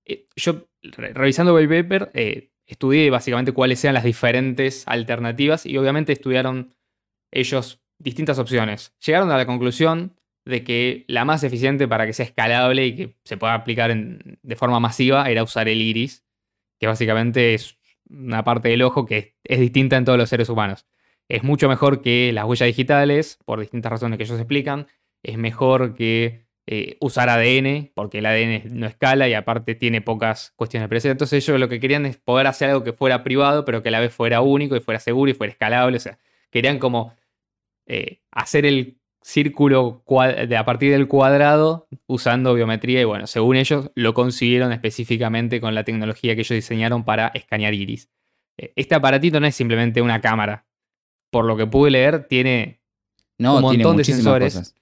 Eh, 0.06 0.28
yo, 0.36 0.68
revisando 0.82 1.58
el 1.58 1.68
white 1.68 1.84
paper, 1.84 2.12
eh, 2.14 2.52
estudié 2.66 3.10
básicamente 3.10 3.52
cuáles 3.52 3.84
eran 3.84 3.96
las 3.96 4.04
diferentes 4.04 4.88
alternativas. 4.88 5.66
Y 5.66 5.78
obviamente 5.78 6.14
estudiaron 6.14 6.74
ellos 7.32 7.82
distintas 8.00 8.40
opciones. 8.40 8.94
Llegaron 9.06 9.32
a 9.32 9.38
la 9.38 9.46
conclusión 9.46 10.16
de 10.46 10.64
que 10.64 11.06
la 11.08 11.26
más 11.26 11.44
eficiente 11.44 11.88
para 11.88 12.06
que 12.06 12.14
sea 12.14 12.26
escalable 12.26 12.86
y 12.86 12.96
que 12.96 13.16
se 13.24 13.38
pueda 13.38 13.56
aplicar 13.56 13.96
de 13.96 14.56
forma 14.56 14.80
masiva 14.80 15.30
era 15.30 15.44
usar 15.44 15.68
el 15.68 15.82
iris, 15.82 16.24
que 16.80 16.88
básicamente 16.88 17.56
es 17.56 17.78
una 18.10 18.44
parte 18.44 18.70
del 18.70 18.84
ojo 18.84 19.06
que 19.06 19.36
es, 19.44 19.60
distinta 19.60 19.98
en 19.98 20.06
todos 20.06 20.18
los 20.18 20.30
seres 20.30 20.50
humanos. 20.50 20.86
Es 21.28 21.44
mucho 21.44 21.68
mejor 21.68 22.02
que 22.02 22.32
las 22.32 22.46
huellas 22.46 22.68
digitales, 22.68 23.40
por 23.46 23.60
distintas 23.60 23.92
razones 23.92 24.18
que 24.18 24.24
ellos 24.26 24.40
explican. 24.40 24.88
Es 25.24 25.40
mejor 25.40 25.96
que 25.96 26.46
eh, 26.68 26.98
usar 27.00 27.30
ADN, 27.30 27.92
porque 27.96 28.20
el 28.20 28.28
ADN 28.28 28.80
no 28.80 28.86
escala 28.86 29.28
y 29.28 29.34
aparte 29.34 29.74
tiene 29.74 30.02
pocas 30.02 30.54
cuestiones 30.56 30.86
de 30.86 30.90
presencia. 30.90 31.12
Entonces 31.14 31.44
ellos 31.44 31.60
lo 31.60 31.68
que 31.68 31.80
querían 31.80 32.06
es 32.06 32.18
poder 32.18 32.46
hacer 32.46 32.70
algo 32.70 32.84
que 32.84 32.94
fuera 32.94 33.24
privado, 33.24 33.66
pero 33.66 33.82
que 33.82 33.90
a 33.90 33.92
la 33.92 34.00
vez 34.00 34.14
fuera 34.14 34.42
único 34.42 34.76
y 34.76 34.82
fuera 34.82 35.00
seguro 35.00 35.32
y 35.32 35.34
fuera 35.34 35.52
escalable. 35.52 35.98
O 35.98 36.00
sea, 36.00 36.20
querían 36.52 36.78
como 36.78 37.16
eh, 37.88 38.22
hacer 38.32 38.68
el 38.68 39.00
círculo 39.26 40.04
de, 40.48 40.56
a 40.56 40.66
partir 40.66 40.92
del 40.92 41.08
cuadrado 41.08 41.88
usando 42.06 42.54
biometría 42.54 43.02
y 43.02 43.06
bueno, 43.06 43.26
según 43.26 43.56
ellos 43.56 43.90
lo 43.96 44.14
consiguieron 44.14 44.72
específicamente 44.72 45.60
con 45.60 45.74
la 45.74 45.84
tecnología 45.84 46.36
que 46.36 46.42
ellos 46.42 46.56
diseñaron 46.56 47.04
para 47.04 47.30
escanear 47.30 47.74
iris. 47.74 48.12
Eh, 48.56 48.72
este 48.76 48.94
aparatito 48.94 49.40
no 49.40 49.48
es 49.48 49.56
simplemente 49.56 50.04
una 50.04 50.22
cámara. 50.22 50.68
Por 51.32 51.46
lo 51.46 51.58
que 51.58 51.66
pude 51.66 51.90
leer, 51.90 52.28
tiene 52.28 52.82
un 53.40 53.62
montón 53.62 53.98
de 53.98 54.04
sensores, 54.04 54.76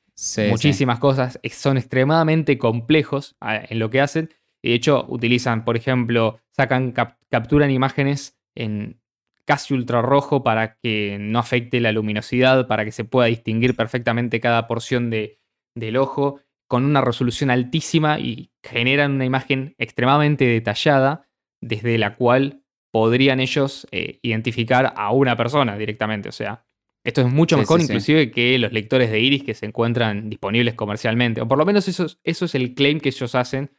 muchísimas 0.50 1.00
cosas, 1.00 1.40
son 1.50 1.78
extremadamente 1.78 2.58
complejos 2.58 3.38
en 3.42 3.80
lo 3.80 3.90
que 3.90 4.02
hacen. 4.02 4.30
Y 4.62 4.70
de 4.70 4.76
hecho, 4.76 5.06
utilizan, 5.08 5.64
por 5.64 5.78
ejemplo, 5.78 6.42
sacan, 6.52 6.92
capturan 7.30 7.72
imágenes 7.72 8.38
en 8.56 9.00
casi 9.46 9.74
ultrarrojo 9.74 10.44
para 10.44 10.76
que 10.76 11.18
no 11.20 11.40
afecte 11.40 11.80
la 11.80 11.92
luminosidad, 11.92 12.68
para 12.68 12.86
que 12.86 12.92
se 12.92 13.06
pueda 13.06 13.28
distinguir 13.28 13.76
perfectamente 13.76 14.40
cada 14.40 14.68
porción 14.68 15.10
de, 15.10 15.40
del 15.76 15.98
ojo, 15.98 16.40
con 16.70 16.86
una 16.86 17.02
resolución 17.02 17.50
altísima 17.50 18.20
y 18.20 18.52
generan 18.64 19.14
una 19.14 19.26
imagen 19.26 19.76
extremadamente 19.78 20.46
detallada 20.46 21.28
desde 21.62 21.98
la 21.98 22.16
cual 22.16 22.64
podrían 22.92 23.40
ellos 23.40 23.88
eh, 23.92 24.20
identificar 24.22 24.94
a 24.96 25.12
una 25.12 25.36
persona 25.36 25.78
directamente. 25.78 26.30
O 26.30 26.32
sea, 26.32 26.66
esto 27.06 27.22
es 27.22 27.32
mucho 27.32 27.58
mejor 27.58 27.82
inclusive 27.82 28.32
que 28.32 28.58
los 28.58 28.72
lectores 28.72 29.12
de 29.12 29.20
iris 29.20 29.44
que 29.44 29.54
se 29.54 29.66
encuentran 29.66 30.30
disponibles 30.30 30.76
comercialmente. 30.76 31.42
O 31.42 31.48
por 31.48 31.58
lo 31.58 31.66
menos 31.66 31.88
eso, 31.88 32.08
eso 32.24 32.46
es 32.46 32.56
el 32.56 32.74
claim 32.76 33.00
que 33.00 33.10
ellos 33.10 33.36
hacen. 33.36 33.72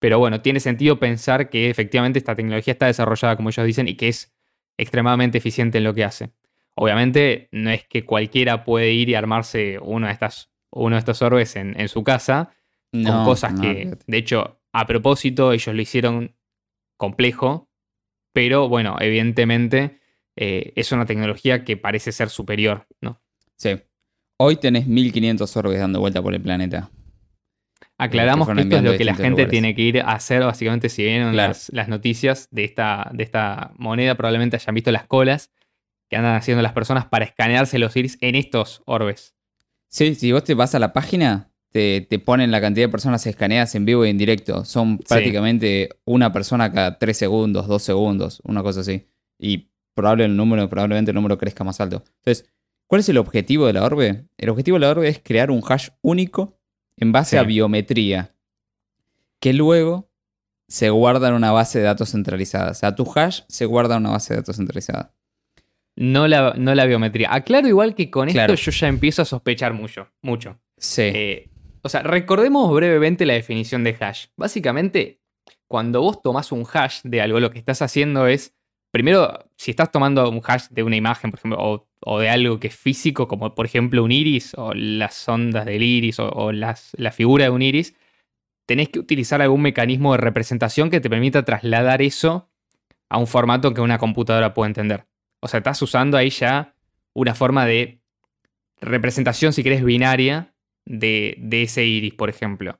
Pero 0.00 0.18
bueno, 0.20 0.42
tiene 0.42 0.60
sentido 0.60 1.00
pensar 1.00 1.50
que 1.50 1.70
efectivamente 1.70 2.20
esta 2.20 2.36
tecnología 2.36 2.72
está 2.72 2.86
desarrollada 2.86 3.36
como 3.36 3.48
ellos 3.48 3.66
dicen 3.66 3.88
y 3.88 3.96
que 3.96 4.08
es 4.08 4.32
extremadamente 4.78 5.38
eficiente 5.38 5.78
en 5.78 5.84
lo 5.84 5.92
que 5.92 6.04
hace. 6.04 6.30
Obviamente 6.74 7.48
no 7.52 7.70
es 7.70 7.86
que 7.86 8.04
cualquiera 8.04 8.64
puede 8.64 8.92
ir 8.92 9.08
y 9.08 9.14
armarse 9.14 9.78
uno 9.82 10.06
de, 10.06 10.12
estas, 10.12 10.50
uno 10.70 10.94
de 10.94 11.00
estos 11.00 11.20
orbes 11.20 11.56
en, 11.56 11.88
su 11.88 12.04
casa 12.04 12.54
con 12.92 13.24
cosas 13.24 13.60
que, 13.60 13.96
de 14.06 14.16
hecho, 14.16 14.60
a 14.72 14.86
propósito 14.86 15.52
ellos 15.52 15.74
lo 15.74 15.82
hicieron 15.82 16.36
complejo, 16.96 17.68
pero 18.32 18.68
bueno, 18.68 18.96
evidentemente 19.00 19.98
eh, 20.36 20.72
es 20.76 20.92
una 20.92 21.04
tecnología 21.04 21.64
que 21.64 21.76
parece 21.76 22.12
ser 22.12 22.30
superior, 22.30 22.86
¿no? 23.00 23.20
Sí. 23.56 23.80
Hoy 24.38 24.56
tenés 24.56 24.86
1500 24.86 25.56
orbes 25.56 25.80
dando 25.80 25.98
vuelta 25.98 26.22
por 26.22 26.32
el 26.32 26.40
planeta. 26.40 26.90
Aclaramos 28.00 28.48
que, 28.48 28.60
esto 28.60 28.76
es 28.76 28.82
lo 28.82 28.96
que 28.96 29.04
la 29.04 29.16
gente 29.16 29.46
tiene 29.46 29.74
que 29.74 29.82
ir 29.82 30.00
a 30.00 30.12
hacer, 30.12 30.44
básicamente, 30.44 30.88
si 30.88 31.02
vieron 31.02 31.34
las, 31.34 31.70
noticias 31.88 32.48
de 32.52 32.62
esta, 32.62 33.10
de 33.12 33.24
esta 33.24 33.72
moneda, 33.76 34.14
probablemente 34.14 34.56
hayan 34.56 34.74
visto 34.74 34.92
las 34.92 35.04
colas 35.06 35.50
que 36.08 36.16
andan 36.16 36.36
haciendo 36.36 36.62
las 36.62 36.72
personas 36.72 37.06
para 37.06 37.24
escanearse 37.24 37.78
los 37.78 37.96
iris 37.96 38.16
en 38.20 38.36
estos 38.36 38.82
orbes. 38.86 39.34
Sí, 39.88 40.14
si 40.14 40.30
vos 40.30 40.44
te 40.44 40.54
vas 40.54 40.76
a 40.76 40.78
la 40.78 40.92
página, 40.92 41.50
te, 41.72 42.06
ponen 42.24 42.50
la 42.50 42.60
cantidad 42.60 42.86
de 42.86 42.90
personas 42.90 43.26
escaneadas 43.26 43.74
en 43.74 43.84
vivo 43.84 44.06
y 44.06 44.10
en 44.10 44.18
directo. 44.18 44.64
Son 44.64 44.98
prácticamente 44.98 45.90
una 46.04 46.32
persona 46.32 46.72
cada 46.72 46.98
tres 46.98 47.16
segundos, 47.16 47.66
dos 47.66 47.82
segundos, 47.82 48.40
una 48.44 48.62
cosa 48.62 48.80
así. 48.80 49.06
Y 49.38 49.70
probable 49.94 50.24
el 50.24 50.36
número, 50.36 50.68
probablemente 50.68 51.10
el 51.10 51.16
número 51.16 51.36
crezca 51.36 51.64
más 51.64 51.80
alto. 51.80 52.04
Entonces, 52.18 52.48
¿cuál 52.86 53.00
es 53.00 53.08
el 53.08 53.18
objetivo 53.18 53.66
de 53.66 53.72
la 53.72 53.84
orbe? 53.84 54.26
El 54.36 54.50
objetivo 54.50 54.76
de 54.76 54.80
la 54.80 54.90
orbe 54.90 55.08
es 55.08 55.20
crear 55.22 55.50
un 55.50 55.62
hash 55.66 55.88
único 56.00 56.57
en 56.98 57.12
base 57.12 57.38
a 57.38 57.42
biometría, 57.42 58.34
que 59.40 59.52
luego 59.52 60.10
se 60.68 60.90
guarda 60.90 61.28
en 61.28 61.34
una 61.34 61.52
base 61.52 61.78
de 61.78 61.86
datos 61.86 62.10
centralizada. 62.10 62.72
O 62.72 62.74
sea, 62.74 62.94
tu 62.94 63.10
hash 63.14 63.40
se 63.48 63.64
guarda 63.64 63.96
en 63.96 64.02
una 64.02 64.10
base 64.10 64.34
de 64.34 64.40
datos 64.40 64.56
centralizada. 64.56 65.14
No 65.96 66.28
la, 66.28 66.54
no 66.56 66.74
la 66.74 66.84
biometría. 66.84 67.32
Aclaro 67.32 67.66
igual 67.66 67.94
que 67.94 68.10
con 68.10 68.28
esto 68.28 68.54
yo 68.54 68.70
ya 68.70 68.86
empiezo 68.86 69.22
a 69.22 69.24
sospechar 69.24 69.72
mucho. 69.72 70.08
Mucho. 70.22 70.60
Sí. 70.76 71.02
Eh, 71.02 71.50
o 71.82 71.88
sea, 71.88 72.02
recordemos 72.02 72.72
brevemente 72.72 73.26
la 73.26 73.34
definición 73.34 73.82
de 73.82 73.96
hash. 73.98 74.26
Básicamente, 74.36 75.20
cuando 75.66 76.00
vos 76.00 76.22
tomás 76.22 76.52
un 76.52 76.64
hash 76.72 77.00
de 77.02 77.20
algo, 77.20 77.40
lo 77.40 77.50
que 77.50 77.58
estás 77.58 77.82
haciendo 77.82 78.26
es 78.26 78.54
primero, 78.90 79.50
si 79.56 79.70
estás 79.70 79.90
tomando 79.90 80.28
un 80.30 80.40
hash 80.44 80.68
de 80.70 80.82
una 80.82 80.96
imagen, 80.96 81.30
por 81.30 81.38
ejemplo, 81.38 81.86
o, 82.00 82.18
de 82.20 82.28
algo 82.28 82.58
que 82.60 82.68
es 82.68 82.76
físico, 82.76 83.28
como 83.28 83.54
por 83.54 83.66
ejemplo 83.66 84.04
un 84.04 84.12
iris, 84.12 84.54
o 84.56 84.72
las 84.74 85.28
ondas 85.28 85.66
del 85.66 85.82
iris, 85.82 86.18
o, 86.18 86.52
las, 86.52 86.92
la 86.96 87.12
figura 87.12 87.44
de 87.44 87.50
un 87.50 87.62
iris, 87.62 87.94
tenés 88.66 88.88
que 88.88 88.98
utilizar 88.98 89.42
algún 89.42 89.62
mecanismo 89.62 90.12
de 90.12 90.18
representación 90.18 90.90
que 90.90 91.00
te 91.00 91.10
permita 91.10 91.44
trasladar 91.44 92.02
eso 92.02 92.50
a 93.08 93.18
un 93.18 93.26
formato 93.26 93.72
que 93.74 93.80
una 93.80 93.98
computadora 93.98 94.54
pueda 94.54 94.68
entender. 94.68 95.06
O 95.40 95.48
sea, 95.48 95.58
estás 95.58 95.80
usando 95.82 96.16
ahí 96.16 96.30
ya 96.30 96.74
una 97.14 97.34
forma 97.34 97.66
de 97.66 98.00
representación, 98.80 99.52
si 99.52 99.62
querés, 99.62 99.84
binaria 99.84 100.54
de, 100.84 101.36
de 101.38 101.62
ese 101.62 101.84
iris, 101.84 102.14
por 102.14 102.28
ejemplo. 102.28 102.78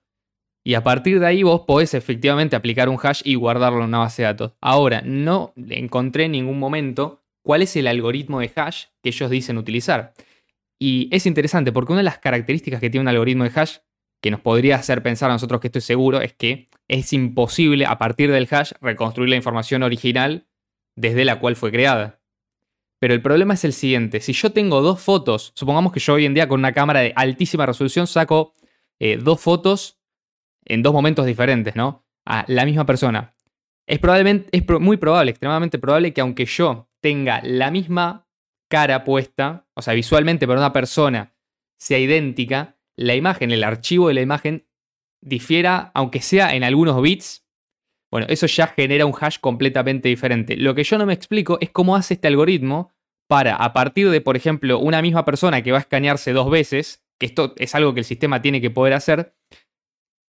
Y 0.69 0.75
a 0.75 0.83
partir 0.83 1.19
de 1.19 1.27
ahí 1.27 1.43
vos 1.43 1.63
podés 1.63 1.95
efectivamente 1.95 2.55
aplicar 2.55 2.91
un 2.91 2.99
hash 3.03 3.23
y 3.25 3.37
guardarlo 3.37 3.79
en 3.79 3.87
una 3.87 4.01
base 4.01 4.21
de 4.21 4.27
datos. 4.27 4.53
Ahora, 4.61 5.01
no 5.03 5.55
encontré 5.57 6.25
en 6.25 6.33
ningún 6.33 6.59
momento 6.59 7.25
cuál 7.43 7.63
es 7.63 7.75
el 7.77 7.87
algoritmo 7.87 8.41
de 8.41 8.53
hash 8.55 8.85
que 9.03 9.09
ellos 9.09 9.31
dicen 9.31 9.57
utilizar. 9.57 10.13
Y 10.79 11.09
es 11.11 11.25
interesante 11.25 11.73
porque 11.73 11.95
una 11.95 12.01
de 12.01 12.05
las 12.05 12.19
características 12.19 12.81
que 12.81 12.91
tiene 12.91 13.01
un 13.01 13.09
algoritmo 13.09 13.45
de 13.45 13.53
hash 13.59 13.79
que 14.21 14.31
nos 14.31 14.41
podría 14.41 14.77
hacer 14.77 15.03
pensar 15.03 15.31
a 15.31 15.33
nosotros 15.33 15.59
que 15.59 15.69
esto 15.69 15.79
es 15.79 15.87
seguro 15.87 16.21
es 16.21 16.35
que 16.35 16.67
es 16.87 17.15
imposible 17.15 17.87
a 17.87 17.97
partir 17.97 18.31
del 18.31 18.47
hash 18.51 18.73
reconstruir 18.83 19.31
la 19.31 19.37
información 19.37 19.83
original 19.83 20.49
desde 20.97 21.25
la 21.25 21.41
cual 21.41 21.57
fue 21.57 21.71
creada. 21.71 22.21
Pero 23.01 23.15
el 23.15 23.23
problema 23.23 23.55
es 23.55 23.65
el 23.65 23.73
siguiente, 23.73 24.21
si 24.21 24.35
yo 24.35 24.53
tengo 24.53 24.83
dos 24.83 25.01
fotos, 25.01 25.51
supongamos 25.55 25.95
que 25.95 26.01
yo 26.01 26.13
hoy 26.13 26.27
en 26.27 26.35
día 26.35 26.47
con 26.47 26.61
una 26.61 26.75
cámara 26.75 27.01
de 27.01 27.15
altísima 27.17 27.65
resolución 27.65 28.07
saco 28.07 28.53
eh, 29.01 29.17
dos 29.17 29.41
fotos 29.41 29.98
en 30.69 30.83
dos 30.83 30.93
momentos 30.93 31.27
diferentes, 31.27 31.75
¿no? 31.75 32.05
A 32.27 32.45
la 32.47 32.65
misma 32.65 32.87
persona. 32.87 33.35
Es, 33.87 33.99
probablemente, 33.99 34.49
es 34.53 34.63
muy 34.81 34.99
probable, 34.99 35.31
extremadamente 35.31 35.79
probable 35.79 36.13
que 36.13 36.21
aunque 36.21 36.45
yo 36.45 36.89
tenga 37.01 37.41
la 37.43 37.71
misma 37.71 38.27
cara 38.69 39.05
puesta, 39.05 39.67
o 39.75 39.83
sea, 39.83 39.95
visualmente 39.95 40.47
para 40.47 40.61
una 40.61 40.73
persona 40.73 41.35
sea 41.79 41.99
idéntica, 41.99 42.77
la 42.97 43.15
imagen, 43.15 43.51
el 43.51 43.65
archivo 43.65 44.09
de 44.09 44.15
la 44.15 44.21
imagen 44.21 44.67
difiera, 45.23 45.91
aunque 45.95 46.21
sea 46.21 46.55
en 46.55 46.65
algunos 46.65 47.01
bits. 47.01 47.47
Bueno, 48.11 48.27
eso 48.29 48.47
ya 48.47 48.67
genera 48.67 49.07
un 49.07 49.15
hash 49.19 49.39
completamente 49.41 50.09
diferente. 50.09 50.57
Lo 50.57 50.75
que 50.75 50.85
yo 50.85 50.99
no 50.99 51.07
me 51.07 51.13
explico 51.13 51.59
es 51.61 51.71
cómo 51.71 51.97
hace 51.97 52.15
este 52.15 52.29
algoritmo 52.29 52.93
para, 53.29 53.55
a 53.55 53.73
partir 53.73 54.11
de, 54.11 54.21
por 54.21 54.37
ejemplo, 54.37 54.79
una 54.79 55.03
misma 55.03 55.25
persona 55.25 55.63
que 55.63 55.73
va 55.73 55.79
a 55.79 55.83
escanearse 55.83 56.33
dos 56.33 56.51
veces, 56.51 57.05
que 57.19 57.27
esto 57.27 57.55
es 57.57 57.75
algo 57.75 57.95
que 57.95 58.01
el 58.01 58.07
sistema 58.07 58.41
tiene 58.41 58.61
que 58.61 58.71
poder 58.71 58.95
hacer, 58.95 59.35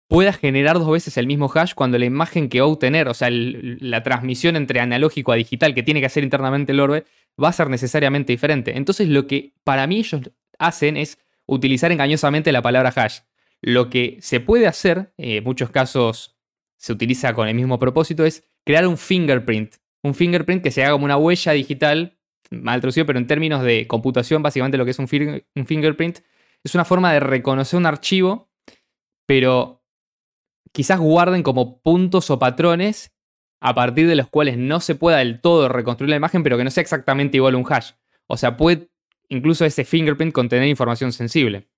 pueda 0.08 0.32
generar 0.32 0.78
dos 0.78 0.90
veces 0.90 1.16
el 1.16 1.26
mismo 1.26 1.50
hash 1.52 1.74
cuando 1.74 1.98
la 1.98 2.04
imagen 2.04 2.48
que 2.48 2.60
va 2.60 2.66
a 2.66 2.70
obtener, 2.70 3.08
o 3.08 3.14
sea, 3.14 3.28
la 3.30 4.02
transmisión 4.02 4.56
entre 4.56 4.80
analógico 4.80 5.32
a 5.32 5.36
digital 5.36 5.74
que 5.74 5.82
tiene 5.82 6.00
que 6.00 6.06
hacer 6.06 6.24
internamente 6.24 6.72
el 6.72 6.80
orbe, 6.80 7.04
va 7.42 7.48
a 7.48 7.52
ser 7.52 7.68
necesariamente 7.68 8.32
diferente. 8.32 8.76
Entonces 8.76 9.08
lo 9.08 9.26
que 9.26 9.54
para 9.64 9.86
mí 9.86 9.98
ellos 9.98 10.30
hacen 10.58 10.96
es 10.96 11.18
utilizar 11.46 11.90
engañosamente 11.92 12.52
la 12.52 12.62
palabra 12.62 12.92
hash. 12.94 13.20
Lo 13.60 13.88
que 13.88 14.18
se 14.20 14.40
puede 14.40 14.66
hacer, 14.66 15.12
eh, 15.16 15.36
en 15.36 15.44
muchos 15.44 15.70
casos 15.70 16.36
se 16.76 16.92
utiliza 16.92 17.32
con 17.32 17.48
el 17.48 17.54
mismo 17.54 17.78
propósito, 17.78 18.24
es 18.24 18.44
crear 18.64 18.86
un 18.86 18.98
fingerprint. 18.98 19.76
Un 20.02 20.14
fingerprint 20.14 20.62
que 20.62 20.70
se 20.70 20.82
haga 20.82 20.92
como 20.92 21.06
una 21.06 21.16
huella 21.16 21.52
digital, 21.52 22.18
mal 22.50 22.80
traducido, 22.80 23.06
pero 23.06 23.18
en 23.18 23.26
términos 23.26 23.62
de 23.62 23.86
computación, 23.86 24.42
básicamente 24.42 24.76
lo 24.76 24.84
que 24.84 24.90
es 24.90 24.98
un, 24.98 25.08
un 25.54 25.66
fingerprint, 25.66 26.18
es 26.62 26.74
una 26.74 26.84
forma 26.84 27.12
de 27.12 27.20
reconocer 27.20 27.78
un 27.78 27.86
archivo, 27.86 28.50
pero 29.26 29.83
quizás 30.74 30.98
guarden 30.98 31.42
como 31.42 31.80
puntos 31.80 32.30
o 32.30 32.38
patrones 32.38 33.12
a 33.60 33.74
partir 33.74 34.08
de 34.08 34.16
los 34.16 34.28
cuales 34.28 34.58
no 34.58 34.80
se 34.80 34.96
pueda 34.96 35.18
del 35.18 35.40
todo 35.40 35.68
reconstruir 35.68 36.10
la 36.10 36.16
imagen, 36.16 36.42
pero 36.42 36.58
que 36.58 36.64
no 36.64 36.70
sea 36.70 36.82
exactamente 36.82 37.36
igual 37.36 37.54
a 37.54 37.58
un 37.58 37.66
hash. 37.66 37.92
O 38.26 38.36
sea, 38.36 38.56
puede 38.56 38.90
incluso 39.28 39.64
ese 39.64 39.84
fingerprint 39.84 40.32
contener 40.32 40.68
información 40.68 41.12
sensible. 41.12 41.68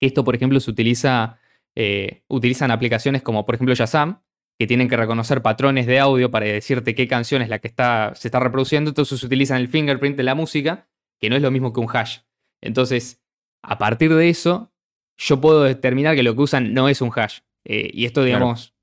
Esto, 0.00 0.24
por 0.24 0.34
ejemplo, 0.34 0.58
se 0.58 0.70
utiliza, 0.70 1.38
eh, 1.76 2.22
utilizan 2.28 2.70
aplicaciones 2.70 3.22
como, 3.22 3.44
por 3.44 3.54
ejemplo, 3.54 3.74
Shazam, 3.74 4.22
que 4.58 4.66
tienen 4.66 4.88
que 4.88 4.96
reconocer 4.96 5.42
patrones 5.42 5.86
de 5.86 6.00
audio 6.00 6.30
para 6.30 6.46
decirte 6.46 6.94
qué 6.94 7.06
canción 7.06 7.42
es 7.42 7.48
la 7.48 7.58
que 7.58 7.68
está, 7.68 8.14
se 8.14 8.28
está 8.28 8.40
reproduciendo. 8.40 8.90
Entonces 8.90 9.22
utilizan 9.22 9.58
el 9.58 9.68
fingerprint 9.68 10.16
de 10.16 10.22
la 10.22 10.34
música, 10.34 10.88
que 11.20 11.28
no 11.28 11.36
es 11.36 11.42
lo 11.42 11.50
mismo 11.50 11.72
que 11.72 11.80
un 11.80 11.88
hash. 11.94 12.20
Entonces, 12.62 13.22
a 13.62 13.76
partir 13.76 14.14
de 14.14 14.30
eso, 14.30 14.72
yo 15.18 15.40
puedo 15.40 15.62
determinar 15.62 16.16
que 16.16 16.22
lo 16.22 16.34
que 16.34 16.40
usan 16.40 16.72
no 16.72 16.88
es 16.88 17.02
un 17.02 17.12
hash. 17.14 17.40
Eh, 17.68 17.90
y 17.92 18.06
esto, 18.06 18.24
digamos, 18.24 18.74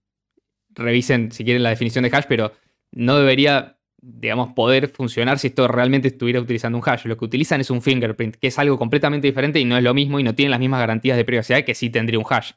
revisen 0.69 1.31
si 1.31 1.43
quieren 1.43 1.63
la 1.63 1.71
definición 1.71 2.03
de 2.03 2.15
hash, 2.15 2.25
pero 2.29 2.53
no 2.91 3.17
debería, 3.17 3.79
digamos, 3.99 4.53
poder 4.53 4.89
funcionar 4.89 5.39
si 5.39 5.47
esto 5.47 5.67
realmente 5.67 6.09
estuviera 6.09 6.39
utilizando 6.39 6.77
un 6.77 6.83
hash. 6.87 7.05
Lo 7.05 7.17
que 7.17 7.25
utilizan 7.25 7.59
es 7.59 7.71
un 7.71 7.81
fingerprint, 7.81 8.35
que 8.35 8.47
es 8.47 8.59
algo 8.59 8.77
completamente 8.77 9.27
diferente 9.27 9.59
y 9.59 9.65
no 9.65 9.75
es 9.75 9.83
lo 9.83 9.95
mismo 9.95 10.19
y 10.19 10.23
no 10.23 10.35
tiene 10.35 10.51
las 10.51 10.59
mismas 10.59 10.79
garantías 10.79 11.17
de 11.17 11.25
privacidad 11.25 11.65
que 11.65 11.73
sí 11.73 11.89
tendría 11.89 12.19
un 12.19 12.25
hash. 12.29 12.51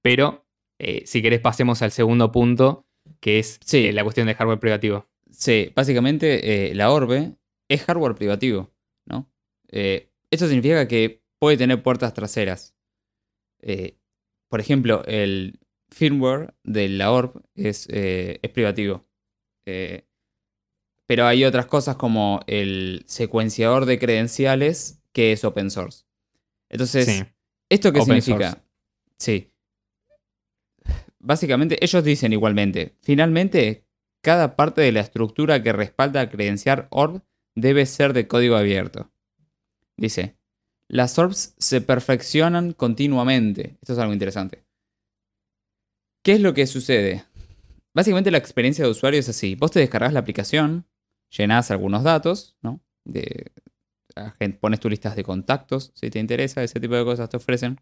Pero, 0.00 0.46
eh, 0.78 1.02
si 1.04 1.20
querés, 1.20 1.40
pasemos 1.40 1.82
al 1.82 1.90
segundo 1.90 2.32
punto, 2.32 2.86
que 3.20 3.38
es 3.38 3.60
eh, 3.74 3.92
la 3.92 4.04
cuestión 4.04 4.26
de 4.26 4.34
hardware 4.34 4.58
privativo. 4.58 5.06
Sí, 5.30 5.70
básicamente 5.74 6.72
la 6.74 6.90
Orbe 6.90 7.34
es 7.68 7.82
hardware 7.82 8.14
privativo, 8.14 8.72
¿no? 9.04 9.28
esto 9.68 10.46
significa 10.46 10.86
que 10.86 11.24
puede 11.40 11.56
tener 11.56 11.82
puertas 11.82 12.14
traseras 12.14 12.76
por 14.54 14.60
ejemplo, 14.60 15.02
el 15.06 15.58
firmware 15.90 16.54
de 16.62 16.88
la 16.88 17.10
ORB 17.10 17.42
es, 17.56 17.88
eh, 17.90 18.38
es 18.40 18.50
privativo. 18.52 19.04
Eh, 19.66 20.06
pero 21.08 21.26
hay 21.26 21.44
otras 21.44 21.66
cosas 21.66 21.96
como 21.96 22.38
el 22.46 23.02
secuenciador 23.08 23.84
de 23.84 23.98
credenciales 23.98 25.02
que 25.10 25.32
es 25.32 25.42
open 25.42 25.72
source. 25.72 26.04
Entonces, 26.68 27.24
¿esto 27.68 27.92
qué 27.92 28.02
significa? 28.02 28.62
Sí. 29.18 29.50
Básicamente, 31.18 31.84
ellos 31.84 32.04
dicen 32.04 32.32
igualmente, 32.32 32.94
finalmente, 33.02 33.88
cada 34.20 34.54
parte 34.54 34.82
de 34.82 34.92
la 34.92 35.00
estructura 35.00 35.64
que 35.64 35.72
respalda 35.72 36.30
credenciar 36.30 36.86
ORB 36.92 37.22
debe 37.56 37.86
ser 37.86 38.12
de 38.12 38.28
código 38.28 38.54
abierto. 38.54 39.10
Dice, 39.96 40.36
las 40.88 41.18
orbs 41.18 41.54
se 41.58 41.80
perfeccionan 41.80 42.72
continuamente. 42.72 43.76
Esto 43.80 43.94
es 43.94 43.98
algo 43.98 44.12
interesante. 44.12 44.64
¿Qué 46.22 46.32
es 46.32 46.40
lo 46.40 46.54
que 46.54 46.66
sucede? 46.66 47.24
Básicamente 47.94 48.30
la 48.30 48.38
experiencia 48.38 48.84
de 48.84 48.90
usuario 48.90 49.20
es 49.20 49.28
así. 49.28 49.54
Vos 49.54 49.70
te 49.70 49.80
descargas 49.80 50.12
la 50.12 50.20
aplicación, 50.20 50.86
llenás 51.30 51.70
algunos 51.70 52.02
datos, 52.02 52.56
¿no? 52.62 52.80
De, 53.04 53.52
pones 54.60 54.80
tus 54.80 54.90
listas 54.90 55.16
de 55.16 55.24
contactos, 55.24 55.92
si 55.94 56.10
te 56.10 56.18
interesa, 56.18 56.62
ese 56.62 56.80
tipo 56.80 56.94
de 56.94 57.04
cosas 57.04 57.28
te 57.28 57.36
ofrecen. 57.36 57.80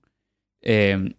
Eh, 0.61 1.15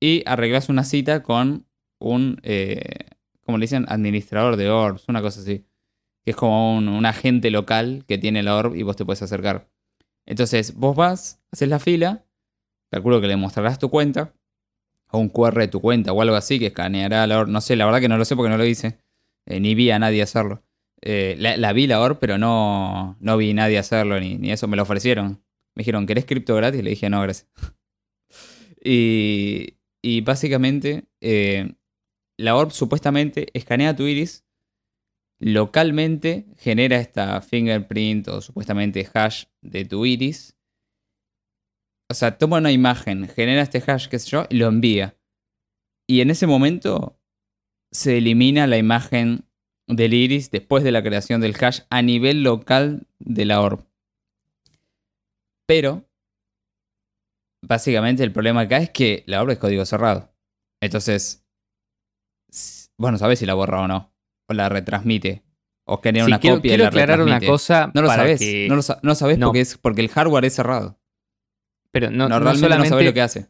y 0.00 0.22
arreglas 0.26 0.68
una 0.68 0.84
cita 0.84 1.22
con 1.22 1.66
un, 2.00 2.40
eh, 2.42 3.10
como 3.42 3.58
le 3.58 3.64
dicen, 3.64 3.86
administrador 3.88 4.56
de 4.56 4.68
orbs, 4.68 5.08
una 5.08 5.22
cosa 5.22 5.40
así. 5.40 5.64
Que 6.24 6.32
es 6.32 6.36
como 6.36 6.76
un, 6.76 6.88
un 6.88 7.06
agente 7.06 7.50
local 7.50 8.04
que 8.06 8.18
tiene 8.18 8.42
la 8.42 8.56
orb 8.56 8.74
y 8.74 8.82
vos 8.82 8.96
te 8.96 9.04
puedes 9.04 9.22
acercar. 9.22 9.68
Entonces, 10.28 10.74
vos 10.74 10.94
vas, 10.94 11.40
haces 11.50 11.70
la 11.70 11.78
fila, 11.78 12.26
calculo 12.92 13.18
que 13.18 13.28
le 13.28 13.36
mostrarás 13.36 13.78
tu 13.78 13.88
cuenta, 13.88 14.34
o 15.10 15.18
un 15.18 15.30
QR 15.30 15.58
de 15.58 15.68
tu 15.68 15.80
cuenta, 15.80 16.12
o 16.12 16.20
algo 16.20 16.36
así, 16.36 16.58
que 16.58 16.66
escaneará 16.66 17.26
la 17.26 17.40
OR. 17.40 17.48
No 17.48 17.62
sé, 17.62 17.76
la 17.76 17.86
verdad 17.86 18.00
que 18.00 18.10
no 18.10 18.18
lo 18.18 18.26
sé 18.26 18.36
porque 18.36 18.50
no 18.50 18.58
lo 18.58 18.66
hice. 18.66 18.98
Eh, 19.46 19.58
ni 19.58 19.74
vi 19.74 19.90
a 19.90 19.98
nadie 19.98 20.20
hacerlo. 20.20 20.62
Eh, 21.00 21.34
la, 21.38 21.72
vi 21.72 21.86
la 21.86 22.02
OR, 22.02 22.18
pero 22.18 22.36
no, 22.36 23.16
no 23.20 23.36
vi 23.38 23.52
a 23.52 23.54
nadie 23.54 23.78
hacerlo, 23.78 24.20
ni, 24.20 24.52
eso. 24.52 24.68
Me 24.68 24.76
lo 24.76 24.82
ofrecieron. 24.82 25.42
Me 25.74 25.80
dijeron, 25.80 26.06
¿querés 26.06 26.26
cripto 26.26 26.54
gratis? 26.56 26.84
Le 26.84 26.90
dije, 26.90 27.08
no, 27.08 27.22
gracias. 27.22 27.48
y, 28.84 29.78
y 30.02 30.20
básicamente, 30.20 31.04
eh, 31.22 31.72
la 32.36 32.54
ORB 32.54 32.72
supuestamente 32.72 33.48
escanea 33.54 33.96
tu 33.96 34.02
iris 34.02 34.44
localmente 35.40 36.46
genera 36.56 36.98
esta 36.98 37.40
fingerprint 37.40 38.28
o 38.28 38.40
supuestamente 38.40 39.08
hash 39.12 39.44
de 39.62 39.84
tu 39.84 40.04
iris. 40.04 40.56
O 42.10 42.14
sea, 42.14 42.38
toma 42.38 42.58
una 42.58 42.72
imagen, 42.72 43.28
genera 43.28 43.62
este 43.62 43.82
hash, 43.86 44.08
qué 44.08 44.18
sé 44.18 44.30
yo, 44.30 44.46
y 44.48 44.56
lo 44.56 44.66
envía. 44.66 45.16
Y 46.08 46.22
en 46.22 46.30
ese 46.30 46.46
momento 46.46 47.20
se 47.92 48.18
elimina 48.18 48.66
la 48.66 48.78
imagen 48.78 49.44
del 49.86 50.14
iris 50.14 50.50
después 50.50 50.84
de 50.84 50.92
la 50.92 51.02
creación 51.02 51.40
del 51.40 51.56
hash 51.60 51.80
a 51.90 52.02
nivel 52.02 52.42
local 52.42 53.06
de 53.18 53.44
la 53.44 53.60
orb. 53.60 53.86
Pero, 55.66 56.08
básicamente 57.62 58.24
el 58.24 58.32
problema 58.32 58.62
acá 58.62 58.78
es 58.78 58.90
que 58.90 59.22
la 59.26 59.42
orb 59.42 59.50
es 59.50 59.58
código 59.58 59.84
cerrado. 59.84 60.32
Entonces, 60.80 61.44
bueno, 62.96 63.18
sabes 63.18 63.38
si 63.38 63.46
la 63.46 63.54
borra 63.54 63.82
o 63.82 63.88
no 63.88 64.17
o 64.48 64.54
la 64.54 64.68
retransmite. 64.68 65.44
O 65.84 66.00
genera 66.02 66.26
una 66.26 66.38
copia 66.38 66.60
quiero 66.60 66.82
y 66.82 66.84
la 66.84 66.88
aclarar 66.88 67.22
una 67.22 67.40
cosa. 67.40 67.90
No 67.94 68.02
lo 68.02 68.08
sabes. 68.08 68.40
No 68.68 68.76
lo 68.76 68.82
no 69.02 69.14
sabes 69.14 69.38
Porque, 69.38 69.60
es, 69.60 69.78
porque 69.78 70.00
el 70.02 70.08
hardware 70.08 70.44
es 70.44 70.54
cerrado. 70.54 70.98
Pero 71.90 72.10
no, 72.10 72.28
no, 72.28 72.38
solamente... 72.54 72.90
no 72.90 73.00
lo 73.00 73.14
que 73.14 73.22
hace. 73.22 73.48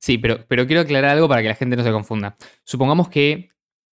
Sí, 0.00 0.18
pero, 0.18 0.44
pero 0.48 0.66
quiero 0.66 0.82
aclarar 0.82 1.12
algo 1.12 1.28
para 1.28 1.42
que 1.42 1.48
la 1.48 1.54
gente 1.54 1.76
no 1.76 1.84
se 1.84 1.92
confunda. 1.92 2.36
Supongamos 2.64 3.08
que 3.08 3.50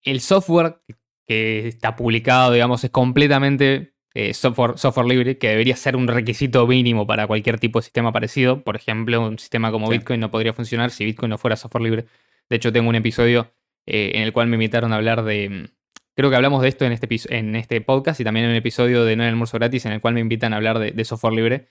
el 0.03 0.21
software 0.21 0.83
que 1.27 1.69
está 1.69 1.97
publicado, 1.97 2.53
digamos, 2.53 2.85
es 2.85 2.91
completamente 2.91 3.95
eh, 4.15 4.35
software, 4.35 4.79
software 4.79 5.07
libre, 5.07 5.39
que 5.39 5.49
debería 5.49 5.77
ser 5.77 5.97
un 5.97 6.09
requisito 6.09 6.67
mínimo 6.67 7.07
para 7.07 7.27
cualquier 7.27 7.59
tipo 7.59 7.79
de 7.79 7.85
sistema 7.85 8.13
parecido. 8.13 8.65
Por 8.65 8.77
ejemplo, 8.77 9.27
un 9.27 9.39
sistema 9.39 9.71
como 9.71 9.89
Bitcoin 9.89 10.21
no 10.21 10.31
podría 10.31 10.53
funcionar 10.53 10.91
si 10.91 11.05
Bitcoin 11.05 11.31
no 11.31 11.39
fuera 11.39 11.57
software 11.57 11.83
libre. 11.83 12.07
De 12.49 12.57
hecho, 12.57 12.73
tengo 12.73 12.89
un 12.89 12.97
episodio 12.97 13.55
eh, 13.87 14.13
en 14.15 14.23
el 14.23 14.33
cual 14.33 14.49
me 14.49 14.57
invitaron 14.57 14.93
a 14.93 14.97
hablar 14.97 15.23
de 15.23 15.71
Creo 16.17 16.31
que 16.31 16.37
hablamos 16.37 16.63
de 16.63 16.69
esto 16.69 16.85
en 16.85 16.93
este, 16.93 17.09
en 17.29 17.57
este 17.57 17.81
podcast 17.81 18.21
y 18.21 18.25
también 18.25 18.47
en 18.47 18.53
un 18.53 18.57
episodio 18.57 19.05
de 19.05 19.17
No 19.17 19.23
hay 19.23 19.29
almuerzo 19.29 19.59
gratis 19.59 19.87
en 19.87 19.93
el 19.93 20.01
cual 20.01 20.15
me 20.15 20.21
invitan 20.21 20.53
a 20.53 20.57
hablar 20.57 20.79
de, 20.79 21.05
software 21.05 21.35
libre. 21.35 21.69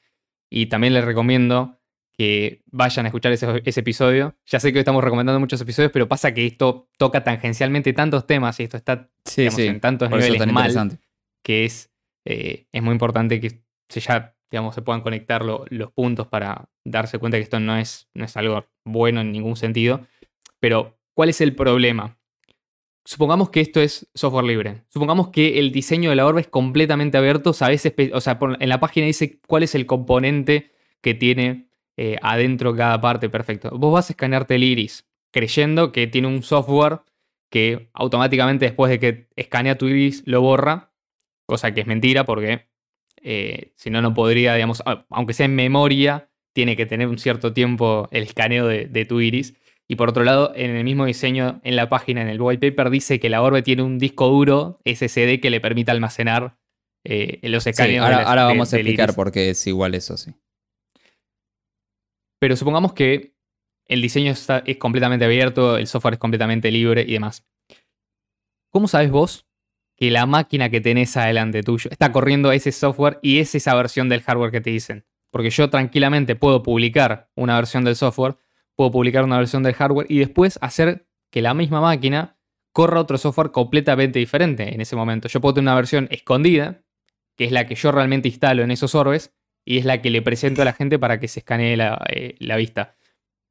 Y 0.49 0.67
también 0.67 0.93
les 0.93 1.05
recomiendo 1.05 1.79
que 2.13 2.63
vayan 2.71 3.05
a 3.05 3.09
escuchar 3.09 3.31
ese, 3.31 3.61
episodio. 3.63 4.35
Ya 4.45 4.59
sé 4.59 4.73
que 4.73 4.79
estamos 4.79 5.03
recomendando 5.03 5.39
muchos 5.39 5.61
episodios, 5.61 5.91
pero 5.91 6.07
pasa 6.07 6.33
que 6.33 6.45
esto 6.45 6.89
toca 6.97 7.23
tangencialmente 7.23 7.93
tantos 7.93 8.25
temas 8.25 8.59
y 8.59 8.63
esto 8.63 8.77
está 8.77 9.09
en 9.37 9.79
tantos 9.79 10.09
niveles 10.09 10.47
mal 10.47 10.99
que 11.43 11.65
es, 11.65 11.91
eh, 12.25 12.67
es 12.71 12.83
muy 12.83 12.91
importante 12.91 13.39
que 13.39 13.61
se 13.87 13.99
ya 14.01 14.35
digamos, 14.51 14.75
se 14.75 14.81
puedan 14.81 15.01
conectar 15.01 15.43
los 15.43 15.91
puntos 15.93 16.27
para 16.27 16.69
darse 16.83 17.19
cuenta 17.19 17.37
que 17.37 17.43
esto 17.43 17.59
no 17.59 17.77
es, 17.77 18.09
no 18.13 18.25
es 18.25 18.35
algo 18.35 18.65
bueno 18.83 19.21
en 19.21 19.31
ningún 19.31 19.55
sentido. 19.55 20.07
Pero, 20.59 20.97
¿cuál 21.13 21.29
es 21.29 21.41
el 21.41 21.55
problema? 21.55 22.17
Supongamos 23.05 23.49
que 23.49 23.61
esto 23.61 23.81
es 23.81 24.09
software 24.13 24.45
libre. 24.45 24.83
Supongamos 24.89 25.29
que 25.29 25.59
el 25.59 25.71
diseño 25.71 26.09
de 26.09 26.15
la 26.15 26.25
orbe 26.25 26.41
es 26.41 26.47
completamente 26.47 27.17
abierto. 27.17 27.51
O 27.51 27.53
sea, 27.53 27.69
en 27.71 28.69
la 28.69 28.79
página 28.79 29.07
dice 29.07 29.39
cuál 29.47 29.63
es 29.63 29.73
el 29.73 29.85
componente 29.85 30.71
que 31.01 31.13
tiene 31.13 31.69
eh, 31.97 32.17
adentro 32.21 32.75
cada 32.75 33.01
parte. 33.01 33.29
Perfecto. 33.29 33.71
Vos 33.71 33.93
vas 33.93 34.09
a 34.09 34.13
escanearte 34.13 34.55
el 34.55 34.63
iris 34.63 35.09
creyendo 35.31 35.91
que 35.91 36.07
tiene 36.07 36.27
un 36.27 36.43
software 36.43 37.01
que 37.49 37.89
automáticamente 37.93 38.65
después 38.65 38.89
de 38.89 38.99
que 38.99 39.27
escanea 39.35 39.77
tu 39.77 39.87
iris 39.87 40.23
lo 40.25 40.41
borra. 40.41 40.93
Cosa 41.45 41.73
que 41.73 41.81
es 41.81 41.87
mentira 41.87 42.25
porque 42.25 42.69
eh, 43.21 43.73
si 43.75 43.89
no, 43.89 44.01
no 44.01 44.13
podría, 44.13 44.53
digamos, 44.53 44.83
aunque 45.09 45.33
sea 45.33 45.45
en 45.45 45.55
memoria, 45.55 46.29
tiene 46.53 46.75
que 46.75 46.85
tener 46.85 47.07
un 47.07 47.17
cierto 47.17 47.53
tiempo 47.53 48.07
el 48.11 48.23
escaneo 48.23 48.67
de, 48.67 49.05
tu 49.05 49.19
iris. 49.19 49.55
Y 49.89 49.95
por 49.95 50.09
otro 50.09 50.23
lado, 50.23 50.53
en 50.55 50.75
el 50.75 50.83
mismo 50.83 51.05
diseño, 51.05 51.59
en 51.63 51.75
la 51.75 51.89
página, 51.89 52.21
en 52.21 52.29
el 52.29 52.39
wallpaper, 52.39 52.89
dice 52.89 53.19
que 53.19 53.29
la 53.29 53.41
Orbe 53.41 53.63
tiene 53.63 53.81
un 53.81 53.97
disco 53.97 54.27
duro 54.27 54.79
SSD 54.85 55.39
que 55.41 55.49
le 55.49 55.59
permite 55.59 55.89
almacenar 55.89 56.57
eh, 57.03 57.39
los 57.49 57.65
escaneos. 57.65 58.05
ahora, 58.05 58.45
vamos 58.45 58.71
a 58.71 58.77
explicar 58.77 59.15
por 59.15 59.31
qué 59.31 59.49
es 59.49 59.65
igual 59.65 59.95
eso, 59.95 60.15
sí. 60.15 60.33
Pero 62.39 62.55
supongamos 62.55 62.93
que 62.93 63.33
el 63.87 64.01
diseño 64.01 64.31
está, 64.31 64.63
es 64.65 64.77
completamente 64.77 65.25
abierto, 65.25 65.77
el 65.77 65.87
software 65.87 66.13
es 66.13 66.19
completamente 66.19 66.69
libre 66.71 67.03
y 67.07 67.13
demás. 67.13 67.45
¿Cómo 68.71 68.87
sabes 68.87 69.09
vos 69.09 69.49
que 69.99 70.11
la 70.11 70.25
máquina 70.25 70.69
que 70.69 70.79
tenés 70.79 71.17
adelante 71.17 71.61
tuyo 71.61 71.89
está 71.91 72.13
corriendo 72.13 72.53
ese 72.53 72.71
software 72.71 73.19
y 73.21 73.39
es 73.39 73.53
esa 73.53 73.75
versión 73.75 74.07
del 74.07 74.21
hardware 74.21 74.51
que 74.51 74.61
te 74.61 74.69
dicen. 74.69 75.05
Porque 75.29 75.49
yo 75.49 75.69
tranquilamente 75.69 76.37
puedo 76.37 76.63
publicar 76.63 77.29
una 77.35 77.57
versión 77.57 77.83
del 77.83 77.97
software, 77.97 78.37
puedo 78.79 78.91
publicar 78.91 79.25
una 79.25 79.37
versión 79.37 79.61
del 79.61 79.73
hardware 79.73 80.07
y 80.09 80.19
después 80.19 80.57
hacer 80.61 81.05
que 81.33 81.41
la 81.41 81.53
misma 81.53 81.81
máquina 81.81 82.37
corra 82.71 83.01
otro 83.01 83.17
software 83.17 83.51
completamente 83.51 84.19
diferente 84.19 84.73
en 84.73 84.79
ese 84.79 84.95
momento. 84.95 85.27
Yo 85.27 85.41
puedo 85.41 85.55
tener 85.55 85.65
una 85.65 85.75
versión 85.75 86.07
escondida, 86.11 86.81
que 87.35 87.43
es 87.43 87.51
la 87.51 87.67
que 87.67 87.75
yo 87.75 87.91
realmente 87.91 88.29
instalo 88.29 88.63
en 88.63 88.71
esos 88.71 88.95
orbes, 88.95 89.33
y 89.65 89.79
es 89.79 89.83
la 89.83 90.01
que 90.01 90.09
le 90.09 90.21
presento 90.21 90.61
a 90.61 90.65
la 90.65 90.71
gente 90.71 90.97
para 90.97 91.19
que 91.19 91.27
se 91.27 91.41
escanee 91.41 91.75
la, 91.75 92.01
eh, 92.09 92.37
vista. 92.55 92.95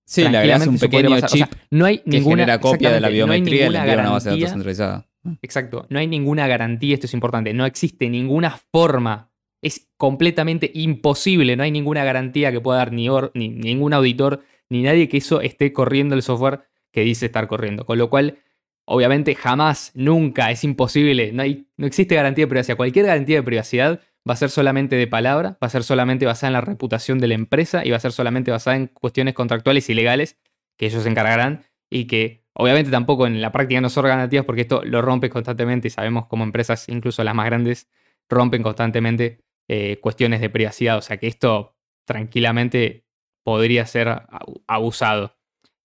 Sí, 0.06 0.26
le 0.26 0.38
agregas 0.38 0.66
un 0.66 0.78
pequeño 0.78 1.20
chip 1.20 1.46
no 1.72 1.84
hay 1.84 1.98
que 1.98 2.04
ninguna 2.06 2.58
copia 2.58 2.90
de 2.90 2.98
la 2.98 3.10
biometría 3.10 3.66
y 3.66 3.68
le 3.68 3.80
una 3.80 4.08
base 4.08 4.30
de 4.30 4.36
datos 4.36 4.52
centralizada. 4.52 5.10
Exacto. 5.42 5.84
No 5.90 5.98
hay 5.98 6.06
ninguna 6.06 6.46
garantía, 6.46 6.94
esto 6.94 7.04
es 7.04 7.12
importante. 7.12 7.52
No 7.52 7.66
existe 7.66 8.08
ninguna 8.08 8.58
forma. 8.72 9.30
Es 9.60 9.90
completamente 9.98 10.70
imposible. 10.72 11.54
No 11.54 11.64
hay 11.64 11.70
ninguna 11.70 12.02
garantía 12.02 12.50
que 12.50 12.62
pueda 12.62 12.78
dar 12.78 12.92
ni, 12.92 13.08
ni 13.34 13.50
ningún 13.50 13.92
auditor 13.92 14.42
ni 14.68 14.82
nadie 14.82 15.08
que 15.08 15.18
eso 15.18 15.40
esté 15.40 15.72
corriendo 15.72 16.14
el 16.14 16.22
software 16.22 16.62
que 16.92 17.02
dice 17.02 17.26
estar 17.26 17.46
corriendo. 17.48 17.84
Con 17.86 17.98
lo 17.98 18.10
cual, 18.10 18.38
obviamente, 18.84 19.34
jamás, 19.34 19.92
nunca, 19.94 20.50
es 20.50 20.64
imposible. 20.64 21.32
No, 21.32 21.42
hay, 21.42 21.68
no 21.76 21.86
existe 21.86 22.14
garantía 22.14 22.44
de 22.44 22.48
privacidad. 22.48 22.76
Cualquier 22.76 23.06
garantía 23.06 23.36
de 23.36 23.42
privacidad 23.42 24.00
va 24.28 24.34
a 24.34 24.36
ser 24.36 24.50
solamente 24.50 24.96
de 24.96 25.06
palabra, 25.06 25.58
va 25.62 25.66
a 25.66 25.70
ser 25.70 25.82
solamente 25.82 26.26
basada 26.26 26.48
en 26.48 26.52
la 26.54 26.60
reputación 26.60 27.18
de 27.18 27.28
la 27.28 27.34
empresa 27.34 27.84
y 27.84 27.90
va 27.90 27.96
a 27.96 28.00
ser 28.00 28.12
solamente 28.12 28.50
basada 28.50 28.76
en 28.76 28.88
cuestiones 28.88 29.34
contractuales 29.34 29.88
y 29.88 29.94
legales 29.94 30.38
que 30.76 30.86
ellos 30.86 31.02
se 31.02 31.08
encargarán 31.08 31.64
y 31.90 32.06
que 32.06 32.44
Obviamente 32.60 32.90
tampoco 32.90 33.28
en 33.28 33.40
la 33.40 33.52
práctica 33.52 33.80
no 33.80 33.88
son 33.88 34.06
organizativas 34.06 34.44
porque 34.44 34.62
esto 34.62 34.82
lo 34.84 35.00
rompe 35.00 35.30
constantemente 35.30 35.86
y 35.86 35.90
sabemos 35.92 36.26
como 36.26 36.42
empresas, 36.42 36.88
incluso 36.88 37.22
las 37.22 37.32
más 37.32 37.46
grandes, 37.46 37.88
rompen 38.28 38.64
constantemente 38.64 39.44
eh, 39.68 39.98
cuestiones 40.00 40.40
de 40.40 40.50
privacidad. 40.50 40.98
O 40.98 41.00
sea 41.00 41.18
que 41.18 41.28
esto 41.28 41.76
tranquilamente 42.04 43.06
podría 43.48 43.86
ser 43.86 44.26
abusado. 44.66 45.34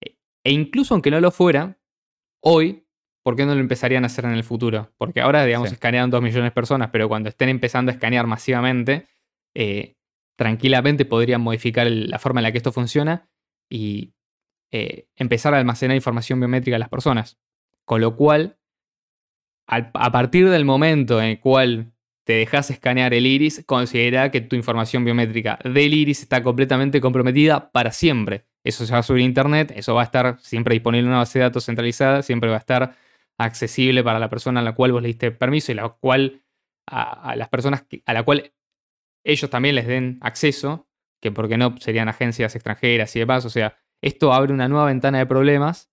E 0.01 0.51
incluso 0.51 0.93
aunque 0.93 1.09
no 1.09 1.21
lo 1.21 1.31
fuera, 1.31 1.79
hoy, 2.43 2.85
¿por 3.23 3.37
qué 3.37 3.45
no 3.45 3.55
lo 3.55 3.61
empezarían 3.61 4.03
a 4.03 4.07
hacer 4.07 4.25
en 4.25 4.33
el 4.33 4.43
futuro? 4.43 4.91
Porque 4.97 5.21
ahora, 5.21 5.45
digamos, 5.45 5.71
escanean 5.71 6.09
2 6.09 6.21
millones 6.21 6.47
de 6.47 6.51
personas, 6.51 6.89
pero 6.91 7.07
cuando 7.07 7.29
estén 7.29 7.47
empezando 7.47 7.89
a 7.89 7.93
escanear 7.93 8.27
masivamente, 8.27 9.07
eh, 9.55 9.95
tranquilamente 10.37 11.05
podrían 11.05 11.39
modificar 11.39 11.89
la 11.89 12.19
forma 12.19 12.41
en 12.41 12.43
la 12.43 12.51
que 12.51 12.57
esto 12.57 12.73
funciona 12.73 13.29
y 13.69 14.13
eh, 14.73 15.07
empezar 15.15 15.53
a 15.53 15.57
almacenar 15.57 15.95
información 15.95 16.41
biométrica 16.41 16.75
de 16.75 16.79
las 16.79 16.89
personas. 16.89 17.39
Con 17.85 18.01
lo 18.01 18.17
cual, 18.17 18.59
a 19.67 20.11
partir 20.11 20.49
del 20.49 20.65
momento 20.65 21.21
en 21.21 21.29
el 21.29 21.39
cual 21.39 21.92
te 22.23 22.33
dejas 22.33 22.69
escanear 22.69 23.13
el 23.13 23.25
iris, 23.25 23.63
considera 23.65 24.31
que 24.31 24.41
tu 24.41 24.55
información 24.55 25.03
biométrica 25.03 25.59
del 25.63 25.93
iris 25.93 26.21
está 26.21 26.41
completamente 26.41 27.01
comprometida 27.01 27.71
para 27.71 27.91
siempre. 27.91 28.45
Eso 28.63 28.85
se 28.85 28.93
va 28.93 28.99
a 28.99 29.03
subir 29.03 29.23
a 29.23 29.25
internet, 29.25 29.73
eso 29.75 29.93
va 29.93 30.01
a 30.01 30.05
estar 30.05 30.39
siempre 30.39 30.73
disponible 30.73 31.03
en 31.03 31.09
una 31.09 31.17
base 31.17 31.39
de 31.39 31.43
datos 31.43 31.65
centralizada, 31.65 32.21
siempre 32.21 32.49
va 32.49 32.55
a 32.55 32.59
estar 32.59 32.95
accesible 33.37 34.03
para 34.03 34.19
la 34.19 34.29
persona 34.29 34.61
a 34.61 34.63
la 34.63 34.73
cual 34.73 34.93
vos 34.93 35.01
le 35.01 35.09
diste 35.09 35.31
permiso 35.31 35.71
y 35.71 35.75
la 35.75 35.89
cual 35.89 36.43
a, 36.87 37.35
las 37.35 37.49
personas 37.49 37.85
a 38.05 38.13
la 38.13 38.23
cual 38.23 38.53
ellos 39.25 39.49
también 39.49 39.75
les 39.75 39.87
den 39.87 40.17
acceso, 40.21 40.87
que 41.21 41.31
porque 41.31 41.57
no 41.57 41.75
serían 41.79 42.09
agencias 42.09 42.55
extranjeras 42.55 43.15
y 43.15 43.19
demás, 43.19 43.45
o 43.45 43.49
sea, 43.49 43.77
esto 44.01 44.33
abre 44.33 44.53
una 44.53 44.67
nueva 44.67 44.85
ventana 44.85 45.17
de 45.17 45.25
problemas 45.25 45.91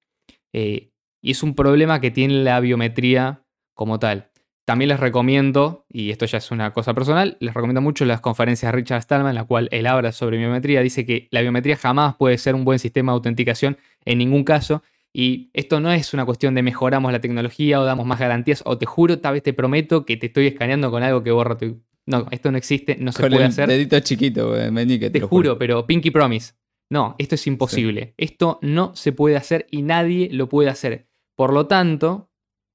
eh, 0.52 0.92
y 1.22 1.30
es 1.32 1.42
un 1.42 1.54
problema 1.54 2.00
que 2.00 2.10
tiene 2.10 2.42
la 2.42 2.60
biometría 2.60 3.44
como 3.74 3.98
tal. 3.98 4.29
También 4.70 4.90
les 4.90 5.00
recomiendo, 5.00 5.84
y 5.92 6.10
esto 6.10 6.26
ya 6.26 6.38
es 6.38 6.52
una 6.52 6.72
cosa 6.72 6.94
personal, 6.94 7.36
les 7.40 7.52
recomiendo 7.52 7.80
mucho 7.80 8.04
las 8.04 8.20
conferencias 8.20 8.70
de 8.70 8.76
Richard 8.76 9.02
Stallman, 9.02 9.30
en 9.30 9.34
la 9.34 9.42
cual 9.42 9.68
él 9.72 9.84
habla 9.84 10.12
sobre 10.12 10.38
biometría. 10.38 10.80
Dice 10.80 11.04
que 11.04 11.26
la 11.32 11.40
biometría 11.40 11.74
jamás 11.76 12.14
puede 12.14 12.38
ser 12.38 12.54
un 12.54 12.64
buen 12.64 12.78
sistema 12.78 13.10
de 13.10 13.14
autenticación 13.14 13.78
en 14.04 14.18
ningún 14.18 14.44
caso. 14.44 14.84
Y 15.12 15.50
esto 15.54 15.80
no 15.80 15.90
es 15.90 16.14
una 16.14 16.24
cuestión 16.24 16.54
de 16.54 16.62
mejoramos 16.62 17.10
la 17.10 17.20
tecnología 17.20 17.80
o 17.80 17.84
damos 17.84 18.06
más 18.06 18.20
garantías, 18.20 18.62
o 18.64 18.78
te 18.78 18.86
juro, 18.86 19.18
tal 19.18 19.32
vez 19.32 19.42
te 19.42 19.52
prometo 19.52 20.06
que 20.06 20.16
te 20.16 20.26
estoy 20.26 20.46
escaneando 20.46 20.92
con 20.92 21.02
algo 21.02 21.24
que 21.24 21.32
borra 21.32 21.58
tu. 21.58 21.82
No, 22.06 22.28
esto 22.30 22.52
no 22.52 22.56
existe, 22.56 22.96
no 22.96 23.10
se 23.10 23.28
puede 23.28 23.46
hacer. 23.46 23.68
Dedito 23.68 23.98
chiquito, 23.98 24.54
te, 24.54 25.10
te 25.10 25.20
juro, 25.20 25.58
pero 25.58 25.84
Pinky 25.84 26.12
Promise. 26.12 26.52
No, 26.90 27.16
esto 27.18 27.34
es 27.34 27.44
imposible. 27.48 28.14
Esto 28.16 28.60
no 28.62 28.94
se 28.94 29.10
puede 29.10 29.34
hacer 29.34 29.66
y 29.72 29.82
nadie 29.82 30.28
lo 30.30 30.48
puede 30.48 30.70
hacer. 30.70 31.08
Por 31.34 31.52
lo 31.52 31.66
tanto, 31.66 32.29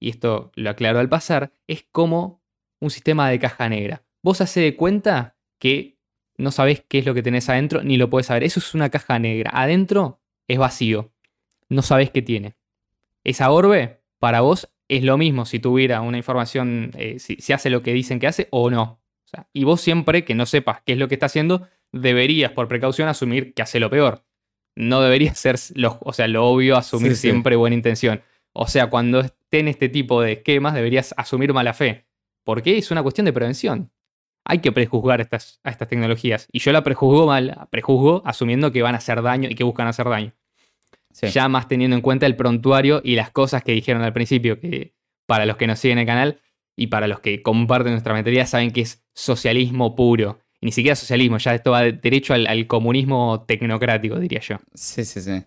y 0.05 0.09
esto 0.09 0.51
lo 0.53 0.69
aclaro 0.69 0.99
al 0.99 1.09
pasar, 1.09 1.51
es 1.65 1.87
como 1.91 2.43
un 2.79 2.91
sistema 2.91 3.27
de 3.27 3.39
caja 3.39 3.67
negra. 3.69 4.03
Vos 4.21 4.39
hace 4.39 4.59
de 4.59 4.75
cuenta 4.75 5.35
que 5.57 5.97
no 6.37 6.51
sabés 6.51 6.83
qué 6.87 6.99
es 6.99 7.07
lo 7.07 7.15
que 7.15 7.23
tenés 7.23 7.49
adentro 7.49 7.81
ni 7.81 7.97
lo 7.97 8.07
puedes 8.07 8.27
saber. 8.27 8.43
Eso 8.43 8.59
es 8.59 8.75
una 8.75 8.91
caja 8.91 9.17
negra. 9.17 9.49
Adentro 9.51 10.21
es 10.47 10.59
vacío. 10.59 11.11
No 11.69 11.81
sabés 11.81 12.11
qué 12.11 12.21
tiene. 12.21 12.53
Esa 13.23 13.49
orbe, 13.49 14.03
para 14.19 14.41
vos, 14.41 14.69
es 14.87 15.01
lo 15.01 15.17
mismo 15.17 15.47
si 15.47 15.57
tuviera 15.57 16.01
una 16.01 16.17
información, 16.17 16.91
eh, 16.95 17.17
si, 17.17 17.51
hace 17.51 17.71
lo 17.71 17.81
que 17.81 17.93
dicen 17.93 18.19
que 18.19 18.27
hace 18.27 18.47
o 18.51 18.69
no. 18.69 19.01
y 19.53 19.63
vos 19.63 19.81
siempre 19.81 20.23
que 20.23 20.35
no 20.35 20.45
sepas 20.45 20.83
qué 20.85 20.93
es 20.93 20.99
lo 20.99 21.07
que 21.07 21.15
está 21.15 21.25
haciendo, 21.25 21.67
deberías, 21.91 22.51
por 22.51 22.67
precaución, 22.67 23.09
asumir 23.09 23.55
que 23.55 23.63
hace 23.63 23.79
lo 23.79 23.89
peor. 23.89 24.23
No 24.75 25.01
debería 25.01 25.33
ser, 25.33 25.55
lo, 25.73 25.97
o 26.01 26.13
sea, 26.13 26.27
lo 26.27 26.45
obvio, 26.45 26.77
asumir 26.77 27.15
siempre 27.15 27.55
buena 27.55 27.75
intención. 27.75 28.21
O 28.53 28.67
sea, 28.67 28.91
cuando 28.91 29.25
estén 29.55 29.67
este 29.67 29.89
tipo 29.89 30.21
de 30.21 30.33
esquemas, 30.33 30.73
deberías 30.73 31.13
asumir 31.17 31.53
mala 31.53 31.73
fe. 31.73 32.05
Porque 32.43 32.77
es 32.77 32.91
una 32.91 33.01
cuestión 33.01 33.25
de 33.25 33.33
prevención. 33.33 33.91
Hay 34.43 34.59
que 34.59 34.71
prejuzgar 34.71 35.21
estas, 35.21 35.59
a 35.63 35.71
estas 35.71 35.87
tecnologías. 35.87 36.47
Y 36.51 36.59
yo 36.59 36.71
la 36.71 36.83
prejuzgo 36.83 37.25
mal, 37.25 37.67
prejuzgo 37.71 38.21
asumiendo 38.25 38.71
que 38.71 38.81
van 38.81 38.93
a 38.93 38.99
hacer 38.99 39.21
daño 39.21 39.49
y 39.49 39.55
que 39.55 39.63
buscan 39.63 39.87
hacer 39.87 40.07
daño. 40.07 40.33
Ya 41.21 41.47
más 41.47 41.67
teniendo 41.67 41.95
en 41.95 42.01
cuenta 42.01 42.25
el 42.25 42.35
prontuario 42.35 43.01
y 43.03 43.15
las 43.15 43.31
cosas 43.31 43.63
que 43.63 43.71
dijeron 43.71 44.03
al 44.03 44.11
principio, 44.11 44.59
que 44.59 44.93
para 45.25 45.45
los 45.45 45.55
que 45.55 45.65
nos 45.65 45.79
siguen 45.79 45.97
en 45.97 46.01
el 46.01 46.07
canal 46.07 46.41
y 46.75 46.87
para 46.87 47.07
los 47.07 47.21
que 47.21 47.41
comparten 47.41 47.93
nuestra 47.93 48.13
mentalidad 48.13 48.45
saben 48.45 48.71
que 48.71 48.81
es 48.81 49.05
socialismo 49.13 49.95
puro 49.95 50.39
ni 50.65 50.71
siquiera 50.71 50.95
socialismo, 50.95 51.37
ya 51.37 51.53
esto 51.53 51.71
va 51.71 51.83
derecho 51.83 52.33
al, 52.33 52.67
comunismo 52.67 53.45
tecnocrático, 53.47 54.19
diría 54.19 54.39
yo. 54.39 54.57
Sí, 54.73 55.05
sí, 55.05 55.21
sí. 55.21 55.43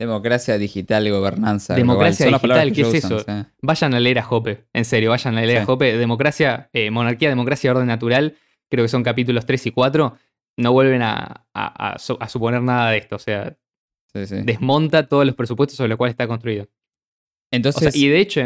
Democracia 0.00 0.58
digital 0.58 1.06
y 1.06 1.10
gobernanza. 1.10 1.74
Democracia 1.76 2.26
digital, 2.56 2.72
¿qué 2.72 2.80
es 2.80 3.04
eso? 3.04 3.16
Vayan 3.62 3.94
a 3.94 4.00
leer 4.00 4.18
a 4.18 4.22
Jope, 4.22 4.64
en 4.72 4.84
serio, 4.84 5.10
vayan 5.10 5.36
a 5.36 5.42
leer 5.42 5.58
a 5.58 5.66
Jope. 5.66 5.96
Democracia, 5.98 6.70
eh, 6.72 6.90
monarquía, 6.90 7.28
democracia, 7.28 7.70
orden 7.70 7.86
natural, 7.86 8.34
creo 8.70 8.84
que 8.84 8.88
son 8.88 9.02
capítulos 9.04 9.44
3 9.46 9.66
y 9.66 9.70
4. 9.70 10.16
No 10.56 10.72
vuelven 10.72 11.02
a, 11.02 11.46
suponer 12.28 12.62
nada 12.62 12.90
de 12.90 12.98
esto, 12.98 13.16
o 13.16 13.18
sea, 13.18 13.56
desmonta 14.44 15.06
todos 15.06 15.24
los 15.24 15.34
presupuestos 15.36 15.76
sobre 15.76 15.90
los 15.90 15.98
cuales 15.98 16.14
está 16.14 16.26
construido. 16.26 16.66
Entonces, 17.52 17.94
y 17.96 18.08
de 18.08 18.20
hecho, 18.20 18.40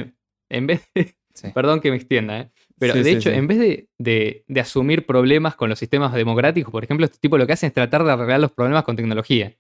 en 0.51 0.67
vez 0.67 0.83
de. 0.95 1.15
Perdón 1.53 1.81
que 1.81 1.91
me 1.91 1.97
extienda, 1.97 2.39
¿eh? 2.41 2.51
Pero 2.79 2.95
de 3.05 3.11
hecho, 3.19 3.31
en 3.39 3.47
vez 3.49 3.59
de, 3.59 3.89
de- 3.99 4.45
de 4.47 4.61
asumir 4.61 5.07
problemas 5.07 5.57
con 5.57 5.69
los 5.69 5.79
sistemas 5.79 6.13
democráticos, 6.13 6.71
por 6.71 6.85
ejemplo, 6.85 7.07
este 7.07 7.19
tipo 7.19 7.39
lo 7.39 7.47
que 7.47 7.53
hace 7.55 7.67
es 7.67 7.73
tratar 7.73 8.05
de 8.05 8.13
arreglar 8.13 8.41
los 8.41 8.53
problemas 8.53 8.85
con 8.85 8.95
tecnología. 8.97 9.57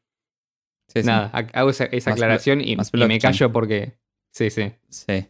Sí. 1.02 1.06
Nada, 1.06 1.30
ha- 1.32 1.58
hago 1.58 1.70
esa, 1.70 1.84
esa 1.86 2.12
aclaración 2.12 2.60
y, 2.60 2.76
me 2.76 3.18
callo 3.18 3.52
porque. 3.52 3.96
Sí, 4.30 4.50
sí. 4.50 4.72
Sí. 4.88 5.26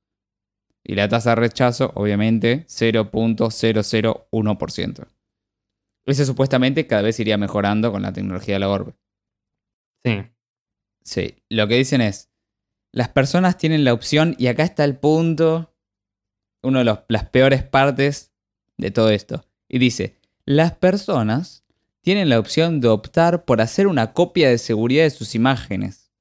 Y 0.84 0.95
la 0.95 1.09
tasa 1.09 1.30
de 1.30 1.36
rechazo, 1.36 1.91
obviamente, 1.95 2.64
0.001%. 2.68 5.09
Eso 6.07 6.24
supuestamente 6.24 6.86
cada 6.86 7.03
vez 7.03 7.20
iría 7.20 7.36
mejorando 7.36 7.93
con 7.93 8.01
la 8.03 8.12
tecnología 8.12 8.55
de 8.55 8.61
la 8.61 8.70
orbe. 8.70 8.95
Sí. 10.05 10.22
Sí, 11.11 11.43
lo 11.49 11.67
que 11.67 11.75
dicen 11.75 12.03
es, 12.03 12.29
las 12.93 13.09
personas 13.09 13.59
tienen 13.59 13.83
la 13.83 13.93
opción, 13.93 14.37
y 14.39 14.47
acá 14.47 14.63
está 14.63 14.85
el 14.85 14.97
punto, 14.97 15.75
una 16.63 16.85
de 16.85 16.99
las 17.09 17.25
peores 17.25 17.65
partes 17.65 18.31
de 18.77 18.93
todo 18.93 19.11
esto. 19.11 19.45
Y 19.69 19.81
dice, 19.81 20.19
las 20.45 20.71
personas 20.71 21.65
tienen 22.01 22.29
la 22.29 22.39
opción 22.39 22.81
de 22.81 22.87
optar 22.87 23.45
por 23.45 23.61
hacer 23.61 23.89
una 23.89 24.13
copia 24.13 24.51
de 24.51 24.59
seguridad 24.59 25.03
de 25.03 25.11
sus 25.11 25.35
imágenes. 25.35 26.13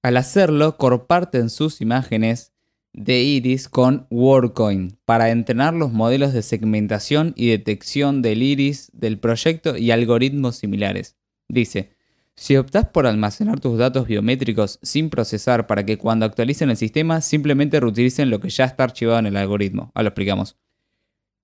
Al 0.00 0.16
hacerlo, 0.16 0.78
comparten 0.78 1.50
sus 1.50 1.82
imágenes 1.82 2.54
de 2.94 3.20
iris 3.20 3.68
con 3.68 4.06
WorldCoin 4.08 4.96
para 5.04 5.28
entrenar 5.28 5.74
los 5.74 5.92
modelos 5.92 6.32
de 6.32 6.40
segmentación 6.40 7.34
y 7.36 7.50
detección 7.50 8.22
del 8.22 8.42
iris 8.42 8.90
del 8.94 9.18
proyecto 9.18 9.76
y 9.76 9.90
algoritmos 9.90 10.56
similares. 10.56 11.18
Dice, 11.46 11.99
si 12.40 12.56
optás 12.56 12.88
por 12.88 13.06
almacenar 13.06 13.60
tus 13.60 13.76
datos 13.76 14.06
biométricos 14.06 14.78
sin 14.80 15.10
procesar 15.10 15.66
para 15.66 15.84
que 15.84 15.98
cuando 15.98 16.24
actualicen 16.24 16.70
el 16.70 16.78
sistema 16.78 17.20
simplemente 17.20 17.78
reutilicen 17.78 18.30
lo 18.30 18.40
que 18.40 18.48
ya 18.48 18.64
está 18.64 18.84
archivado 18.84 19.18
en 19.18 19.26
el 19.26 19.36
algoritmo. 19.36 19.92
Ahora 19.94 20.04
lo 20.04 20.08
explicamos. 20.08 20.56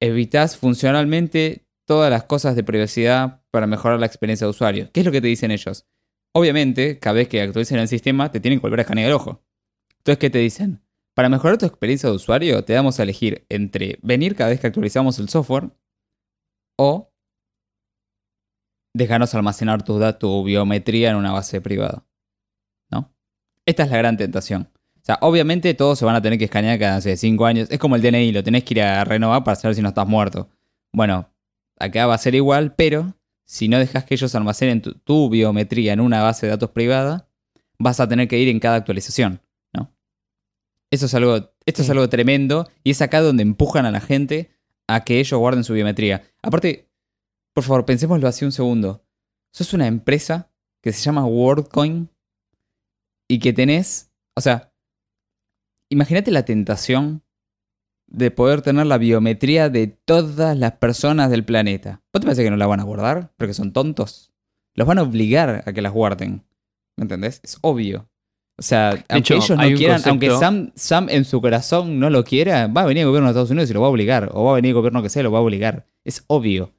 Evitas 0.00 0.56
funcionalmente 0.56 1.66
todas 1.84 2.10
las 2.10 2.24
cosas 2.24 2.56
de 2.56 2.64
privacidad 2.64 3.42
para 3.50 3.66
mejorar 3.66 4.00
la 4.00 4.06
experiencia 4.06 4.46
de 4.46 4.52
usuario. 4.52 4.88
¿Qué 4.90 5.00
es 5.00 5.06
lo 5.06 5.12
que 5.12 5.20
te 5.20 5.26
dicen 5.26 5.50
ellos? 5.50 5.86
Obviamente, 6.32 6.98
cada 6.98 7.12
vez 7.12 7.28
que 7.28 7.42
actualicen 7.42 7.78
el 7.78 7.88
sistema, 7.88 8.32
te 8.32 8.40
tienen 8.40 8.58
que 8.58 8.62
volver 8.62 8.80
a 8.80 8.82
escanear 8.84 9.08
el 9.08 9.16
ojo. 9.16 9.44
Entonces, 9.98 10.18
¿qué 10.18 10.30
te 10.30 10.38
dicen? 10.38 10.80
Para 11.12 11.28
mejorar 11.28 11.58
tu 11.58 11.66
experiencia 11.66 12.08
de 12.08 12.16
usuario, 12.16 12.64
te 12.64 12.72
damos 12.72 12.98
a 12.98 13.02
elegir 13.02 13.44
entre 13.50 13.98
venir 14.00 14.34
cada 14.34 14.48
vez 14.48 14.60
que 14.60 14.66
actualizamos 14.66 15.18
el 15.18 15.28
software 15.28 15.72
o 16.78 17.12
dejarnos 18.96 19.34
almacenar 19.34 19.82
tu 19.82 19.98
datos, 19.98 20.20
tu 20.20 20.44
biometría 20.44 21.10
en 21.10 21.16
una 21.16 21.32
base 21.32 21.60
privada. 21.60 22.04
¿No? 22.90 23.12
Esta 23.66 23.84
es 23.84 23.90
la 23.90 23.98
gran 23.98 24.16
tentación. 24.16 24.68
O 24.72 25.04
sea, 25.06 25.18
obviamente 25.20 25.72
todos 25.74 25.98
se 25.98 26.04
van 26.04 26.16
a 26.16 26.22
tener 26.22 26.38
que 26.38 26.46
escanear 26.46 26.78
cada 26.78 26.96
hace 26.96 27.16
5 27.16 27.46
años. 27.46 27.68
Es 27.70 27.78
como 27.78 27.96
el 27.96 28.02
DNI, 28.02 28.32
lo 28.32 28.42
tenés 28.42 28.64
que 28.64 28.74
ir 28.74 28.82
a 28.82 29.04
renovar 29.04 29.44
para 29.44 29.56
saber 29.56 29.74
si 29.74 29.82
no 29.82 29.88
estás 29.88 30.06
muerto. 30.08 30.48
Bueno, 30.92 31.30
acá 31.78 32.06
va 32.06 32.14
a 32.14 32.18
ser 32.18 32.34
igual, 32.34 32.74
pero 32.74 33.14
si 33.44 33.68
no 33.68 33.78
dejas 33.78 34.04
que 34.04 34.14
ellos 34.14 34.34
almacenen 34.34 34.82
tu, 34.82 34.94
tu 34.94 35.28
biometría 35.28 35.92
en 35.92 36.00
una 36.00 36.22
base 36.22 36.46
de 36.46 36.50
datos 36.50 36.70
privada, 36.70 37.28
vas 37.78 38.00
a 38.00 38.08
tener 38.08 38.26
que 38.28 38.38
ir 38.38 38.48
en 38.48 38.58
cada 38.58 38.76
actualización, 38.76 39.40
¿no? 39.72 39.92
Eso 40.90 41.06
es 41.06 41.14
algo, 41.14 41.52
esto 41.66 41.82
es 41.82 41.90
algo 41.90 42.08
tremendo 42.08 42.68
y 42.82 42.90
es 42.90 43.02
acá 43.02 43.20
donde 43.20 43.42
empujan 43.42 43.86
a 43.86 43.90
la 43.90 44.00
gente 44.00 44.50
a 44.88 45.04
que 45.04 45.20
ellos 45.20 45.38
guarden 45.38 45.64
su 45.64 45.74
biometría. 45.74 46.24
Aparte, 46.42 46.88
por 47.56 47.64
favor, 47.64 47.86
pensémoslo 47.86 48.28
así 48.28 48.44
un 48.44 48.52
segundo. 48.52 49.02
Sos 49.50 49.72
una 49.72 49.86
empresa 49.86 50.52
que 50.82 50.92
se 50.92 51.00
llama 51.00 51.24
WorldCoin 51.24 52.10
y 53.30 53.38
que 53.38 53.54
tenés, 53.54 54.12
o 54.36 54.42
sea, 54.42 54.74
imagínate 55.90 56.30
la 56.32 56.44
tentación 56.44 57.22
de 58.08 58.30
poder 58.30 58.60
tener 58.60 58.84
la 58.84 58.98
biometría 58.98 59.70
de 59.70 59.86
todas 59.86 60.54
las 60.54 60.72
personas 60.72 61.30
del 61.30 61.46
planeta. 61.46 62.02
¿Vos 62.12 62.20
te 62.20 62.26
parece 62.26 62.44
que 62.44 62.50
no 62.50 62.58
la 62.58 62.66
van 62.66 62.80
a 62.80 62.84
guardar? 62.84 63.32
Porque 63.38 63.54
son 63.54 63.72
tontos. 63.72 64.34
Los 64.74 64.86
van 64.86 64.98
a 64.98 65.04
obligar 65.04 65.64
a 65.64 65.72
que 65.72 65.80
las 65.80 65.94
guarden. 65.94 66.44
¿Me 66.98 67.04
entendés? 67.04 67.40
Es 67.42 67.56
obvio. 67.62 68.10
O 68.58 68.62
sea, 68.62 68.90
aunque 69.08 69.16
hecho, 69.32 69.34
ellos 69.36 69.50
no 69.56 69.76
quieran, 69.78 70.02
aunque 70.04 70.30
Sam, 70.30 70.72
Sam 70.74 71.08
en 71.08 71.24
su 71.24 71.40
corazón 71.40 71.98
no 71.98 72.10
lo 72.10 72.22
quiera, 72.22 72.66
va 72.66 72.82
a 72.82 72.86
venir 72.86 73.00
el 73.00 73.06
gobierno 73.06 73.28
de 73.28 73.30
Estados 73.30 73.50
Unidos 73.50 73.70
y 73.70 73.72
lo 73.72 73.80
va 73.80 73.86
a 73.86 73.90
obligar. 73.90 74.28
O 74.34 74.44
va 74.44 74.52
a 74.52 74.56
venir 74.56 74.72
el 74.72 74.74
gobierno 74.74 75.02
que 75.02 75.08
sea 75.08 75.20
y 75.20 75.24
lo 75.24 75.32
va 75.32 75.38
a 75.38 75.42
obligar. 75.42 75.86
Es 76.04 76.22
obvio. 76.26 76.75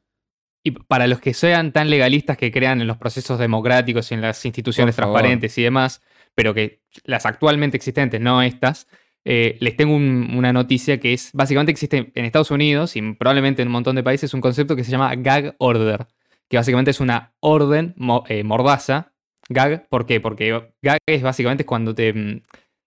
Y 0.64 0.72
para 0.72 1.08
los 1.08 1.20
que 1.20 1.34
sean 1.34 1.72
tan 1.72 1.90
legalistas 1.90 2.38
que 2.38 2.52
crean 2.52 2.82
en 2.82 2.88
los 2.88 2.98
procesos 2.98 3.40
democráticos 3.40 4.12
y 4.12 4.16
en 4.16 4.22
las 4.22 4.44
instituciones 4.46 4.96
transparentes 5.12 5.58
y 5.58 5.64
demás, 5.64 6.02
pero 6.36 6.54
que 6.54 6.82
las 7.06 7.26
actualmente 7.26 7.78
existentes, 7.78 8.20
no 8.20 8.42
estas, 8.42 8.88
eh, 9.24 9.58
les 9.60 9.76
tengo 9.78 9.96
un- 9.96 10.34
una 10.36 10.54
noticia 10.54 11.00
que 11.00 11.14
es, 11.14 11.32
básicamente 11.34 11.72
existe 11.72 12.12
en 12.14 12.26
Estados 12.26 12.52
Unidos 12.52 12.96
y 12.96 13.02
probablemente 13.14 13.62
en 13.62 13.68
un 13.70 13.74
montón 13.74 13.96
de 13.96 14.04
países 14.04 14.34
un 14.34 14.42
concepto 14.42 14.76
que 14.76 14.84
se 14.84 14.92
llama 14.92 15.14
gag 15.16 15.56
order, 15.60 16.08
que 16.50 16.58
básicamente 16.58 16.92
es 16.92 17.00
una 17.00 17.34
orden 17.40 17.94
mo- 17.98 18.24
eh, 18.28 18.44
mordaza. 18.44 19.14
Gag, 19.50 19.88
¿por 19.90 20.06
qué? 20.06 20.20
Porque 20.20 20.74
gag 20.82 21.00
es 21.06 21.22
básicamente 21.22 21.66
cuando 21.66 21.96
te, 21.96 22.14
mm, 22.14 22.42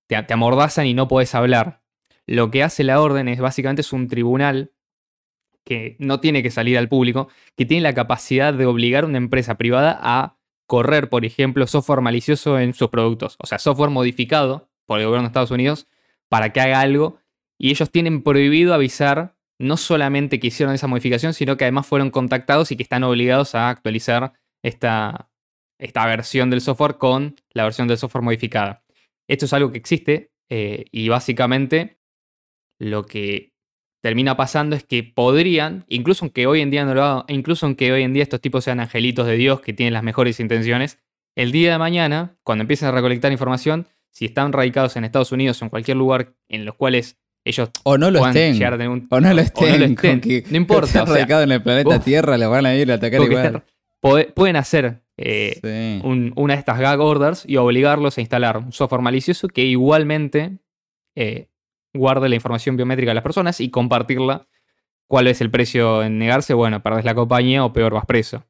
te, 0.07 0.23
te 0.23 0.33
amordazan 0.35 0.87
y 0.87 0.95
no 0.95 1.09
puedes 1.09 1.35
hablar. 1.35 1.81
Lo 2.27 2.51
que 2.51 2.63
hace 2.63 2.85
la 2.85 3.01
orden 3.01 3.29
es 3.29 3.41
básicamente 3.41 3.81
es 3.81 3.93
un 3.93 4.09
tribunal 4.09 4.73
que 5.71 5.95
no 6.01 6.19
tiene 6.19 6.43
que 6.43 6.51
salir 6.51 6.77
al 6.77 6.89
público, 6.89 7.29
que 7.57 7.65
tiene 7.65 7.85
la 7.85 7.95
capacidad 7.95 8.53
de 8.53 8.67
obligar 8.67 9.05
a 9.05 9.07
una 9.07 9.19
empresa 9.19 9.57
privada 9.57 9.97
a 10.03 10.37
correr, 10.67 11.09
por 11.09 11.25
ejemplo, 11.25 11.65
software 11.69 12.01
malicioso 12.01 12.59
en 12.59 12.75
sus 12.75 12.89
productos. 12.89 13.37
O 13.39 13.47
sea, 13.47 13.61
software 13.61 13.91
modificado 13.91 14.69
por 14.85 14.99
el 14.99 15.07
gobierno 15.07 15.29
de 15.29 15.29
Estados 15.29 15.53
Unidos 15.53 15.87
para 16.29 16.53
que 16.53 16.61
haga 16.61 16.81
algo. 16.81 17.21
Y 17.57 17.71
ellos 17.71 17.89
tienen 17.93 18.25
prohibido 18.25 18.75
avisar 18.75 19.37
no 19.61 19.77
solamente 19.77 20.41
que 20.41 20.49
hicieron 20.49 20.75
esa 20.75 20.89
modificación, 20.89 21.35
sino 21.35 21.57
que 21.57 21.67
además 21.67 21.87
fueron 21.87 22.11
contactados 22.11 22.73
y 22.73 22.77
que 22.77 22.83
están 22.83 23.05
obligados 23.05 23.55
a 23.55 23.69
actualizar 23.69 24.33
esta, 24.65 25.31
esta 25.79 26.05
versión 26.05 26.51
del 26.51 26.63
software 26.63 26.99
con 26.99 27.37
la 27.53 27.63
versión 27.63 27.87
del 27.87 27.99
software 27.99 28.25
modificada. 28.25 28.83
Esto 29.29 29.45
es 29.45 29.53
algo 29.53 29.71
que 29.71 29.79
existe 29.79 30.33
eh, 30.49 30.87
y 30.91 31.09
básicamente 31.11 32.01
lo 32.81 33.07
que 33.07 33.53
termina 34.03 34.37
pasando 34.37 34.77
es 34.77 34.85
que 34.85 35.03
podrían, 35.03 35.85
incluso 35.89 36.25
aunque 36.25 36.47
hoy 36.47 36.61
en 36.61 36.71
día 36.71 36.85
no 36.85 36.95
lo 36.95 37.05
hagan, 37.05 37.25
incluso 37.29 37.67
aunque 37.67 37.93
hoy 37.93 38.03
en 38.03 38.13
día 38.13 38.23
estos 38.23 38.41
tipos 38.41 38.65
sean 38.65 38.81
angelitos 38.81 39.27
de 39.27 39.37
Dios 39.37 39.61
que 39.61 39.73
tienen 39.73 39.93
las 39.95 40.03
mejores 40.03 40.41
intenciones, 40.41 40.99
el 41.37 41.53
día 41.53 41.73
de 41.73 41.79
mañana, 41.79 42.37
cuando 42.43 42.63
empiecen 42.63 42.89
a 42.89 42.93
recolectar 42.93 43.31
información, 43.33 43.87
si 44.11 44.25
están 44.25 44.53
radicados 44.53 44.97
en 44.97 45.05
Estados 45.05 45.33
Unidos 45.33 45.61
o 45.61 45.65
en 45.67 45.69
cualquier 45.71 45.97
lugar 45.97 46.33
en 46.49 46.65
los 46.65 46.75
cuales 46.75 47.19
ellos 47.45 47.71
O 47.85 47.97
no 47.97 48.11
lo 48.11 48.27
estén. 48.27 48.55
llegar 48.55 48.75
a 48.75 48.77
tener 48.77 48.91
un- 48.91 49.07
O 49.11 49.21
no 49.21 49.33
lo 49.33 49.41
estén. 49.41 49.83
estén, 49.83 49.95
con 49.95 50.21
que 50.21 50.45
no 50.51 50.57
importa, 50.57 50.87
estén 50.87 51.03
o 51.03 51.07
sea, 51.07 51.15
radicados 51.15 51.45
en 51.45 51.53
el 51.53 51.63
planeta 51.63 52.01
Tierra, 52.01 52.37
le 52.37 52.47
van 52.47 52.67
a 52.67 52.75
ir 52.75 52.91
a 52.91 52.97
atacar 52.97 53.23
igual. 53.23 53.45
están- 53.47 53.65
pueden 54.35 54.57
hacer 54.57 55.03
eh, 55.23 55.59
Sí. 55.63 56.07
un- 56.09 56.33
una 56.37 56.55
de 56.55 56.59
estas 56.61 56.79
gag 56.81 56.99
orders 56.99 57.45
y 57.47 57.57
obligarlos 57.59 58.17
a 58.17 58.23
instalar 58.23 58.57
un 58.57 58.73
software 58.73 59.03
malicioso 59.03 59.49
que 59.49 59.63
igualmente 59.65 60.53
eh, 61.15 61.49
guarde 61.95 62.29
la 62.29 62.35
información 62.35 62.77
biométrica 62.77 63.11
de 63.11 63.15
las 63.15 63.23
personas 63.23 63.61
y 63.61 63.71
compartirla. 63.71 64.47
¿Cuál 65.07 65.27
es 65.27 65.41
el 65.41 65.51
precio 65.51 66.03
en 66.03 66.19
negarse? 66.19 66.55
Bueno, 66.55 66.83
perdés 66.83 67.05
la 67.05 67.15
compañía 67.15 67.65
o 67.65 67.73
peor 67.73 67.93
vas 67.93 68.07
preso. 68.07 68.45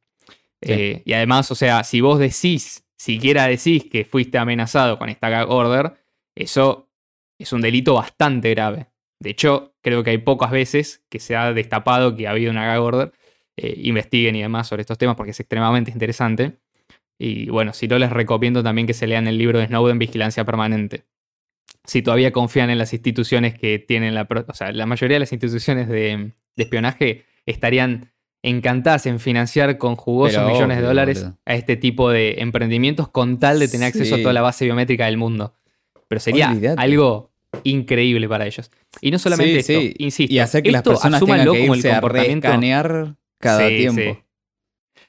Sí. 0.63 0.73
Eh, 0.73 1.03
y 1.07 1.13
además, 1.15 1.51
o 1.51 1.55
sea, 1.55 1.85
si 1.85 2.01
vos 2.03 2.19
decís, 2.19 2.87
siquiera 2.97 3.47
decís 3.47 3.85
que 3.91 4.05
fuiste 4.05 4.37
amenazado 4.37 4.99
con 4.99 5.09
esta 5.09 5.31
gag 5.31 5.51
order, 5.51 5.95
eso 6.35 6.91
es 7.39 7.53
un 7.53 7.63
delito 7.63 7.95
bastante 7.95 8.51
grave. 8.51 8.89
De 9.21 9.31
hecho, 9.31 9.75
creo 9.81 10.05
que 10.05 10.11
hay 10.11 10.19
pocas 10.19 10.51
veces 10.51 11.03
que 11.09 11.19
se 11.19 11.35
ha 11.35 11.53
destapado 11.53 12.15
que 12.15 12.27
ha 12.27 12.33
habido 12.33 12.51
una 12.51 12.67
gag 12.67 12.83
order. 12.83 13.13
Eh, 13.57 13.75
investiguen 13.83 14.37
y 14.37 14.43
demás 14.43 14.69
sobre 14.69 14.81
estos 14.81 14.97
temas 14.97 15.17
porque 15.17 15.33
es 15.33 15.41
extremadamente 15.41 15.91
interesante. 15.91 16.61
Y 17.19 17.51
bueno, 17.51 17.75
si 17.75 17.89
no 17.89 17.99
les 17.99 18.11
recomiendo 18.11 18.63
también 18.63 18.87
que 18.87 18.95
se 18.95 19.07
lean 19.07 19.27
el 19.29 19.37
libro 19.37 19.59
de 19.59 19.67
Snowden, 19.67 19.99
Vigilancia 19.99 20.45
Permanente. 20.45 21.05
Si 21.85 22.03
todavía 22.03 22.33
confían 22.33 22.71
en 22.71 22.79
las 22.79 22.93
instituciones 22.93 23.59
que 23.59 23.79
tienen 23.79 24.15
la... 24.15 24.29
O 24.49 24.55
sea, 24.55 24.73
la 24.73 24.87
mayoría 24.87 25.17
de 25.17 25.21
las 25.21 25.33
instituciones 25.33 25.89
de, 25.89 26.33
espionaje 26.57 27.25
estarían 27.47 28.13
encantadas 28.43 29.07
en 29.07 29.21
financiar 29.21 29.79
con 29.79 29.97
jugosos 29.97 30.45
millones 30.47 30.79
de 30.79 30.83
dólares 30.83 31.27
a 31.45 31.55
este 31.55 31.77
tipo 31.77 32.11
de 32.11 32.37
emprendimientos 32.39 33.09
con 33.09 33.39
tal 33.39 33.59
de 33.59 33.69
tener 33.69 33.89
acceso 33.89 34.15
a 34.15 34.19
toda 34.19 34.33
la 34.33 34.41
base 34.41 34.65
biométrica 34.65 35.07
del 35.07 35.17
mundo. 35.17 35.55
Pero 36.09 36.21
sería 36.21 36.55
algo 36.77 37.31
increíble 37.65 38.29
para 38.29 38.47
ellos. 38.47 38.71
Y 39.01 39.11
no 39.11 39.19
solamente 39.19 39.59
esto, 39.59 39.73
insisto, 39.99 40.33
y 40.33 40.39
hacer 40.39 40.63
que 40.63 40.73
las 40.73 40.83
personas 40.83 41.21
tengan 41.21 41.41
que 41.53 41.61
como 41.61 41.75
el 41.75 41.83
comportamiento 41.83 42.49
a 42.49 43.17
cada 43.39 43.69
tiempo. 43.69 44.23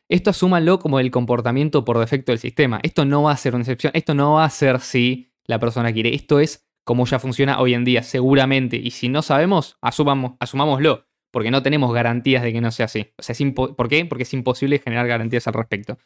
Esto 0.10 0.30
asúmanlo 0.30 0.80
como 0.80 1.00
el 1.00 1.10
comportamiento 1.10 1.86
por 1.86 1.98
defecto 1.98 2.34
del 2.34 2.40
sistema. 2.40 2.80
Esto 2.84 3.06
no 3.06 3.24
va 3.24 3.32
a 3.32 3.38
ser 3.38 3.56
una 3.56 3.62
excepción. 3.62 3.94
Esto 3.96 4.14
no 4.14 4.34
va 4.34 4.46
a 4.46 4.50
ser 4.50 4.82
si 4.82 5.31
la 5.52 5.60
persona 5.60 5.94
quiere. 5.94 6.16
Esto 6.16 6.40
es 6.40 6.68
como 6.84 7.06
ya 7.06 7.20
funciona 7.20 7.60
hoy 7.60 7.74
en 7.74 7.86
día, 7.86 8.02
seguramente. 8.02 8.78
Y 8.78 8.92
si 8.92 9.10
no 9.10 9.22
sabemos, 9.22 9.78
asumamos, 9.82 10.34
asumámoslo, 10.40 11.08
porque 11.30 11.52
no 11.52 11.62
tenemos 11.62 11.94
garantías 11.94 12.42
de 12.42 12.52
que 12.52 12.62
no 12.62 12.72
sea 12.72 12.86
así. 12.86 13.14
O 13.18 13.22
sea, 13.22 13.36
¿por 13.54 13.88
qué? 13.88 14.06
Porque 14.06 14.24
es 14.24 14.34
imposible 14.34 14.80
generar 14.80 15.08
garantías 15.08 15.48
al 15.48 15.54
respecto. 15.54 15.98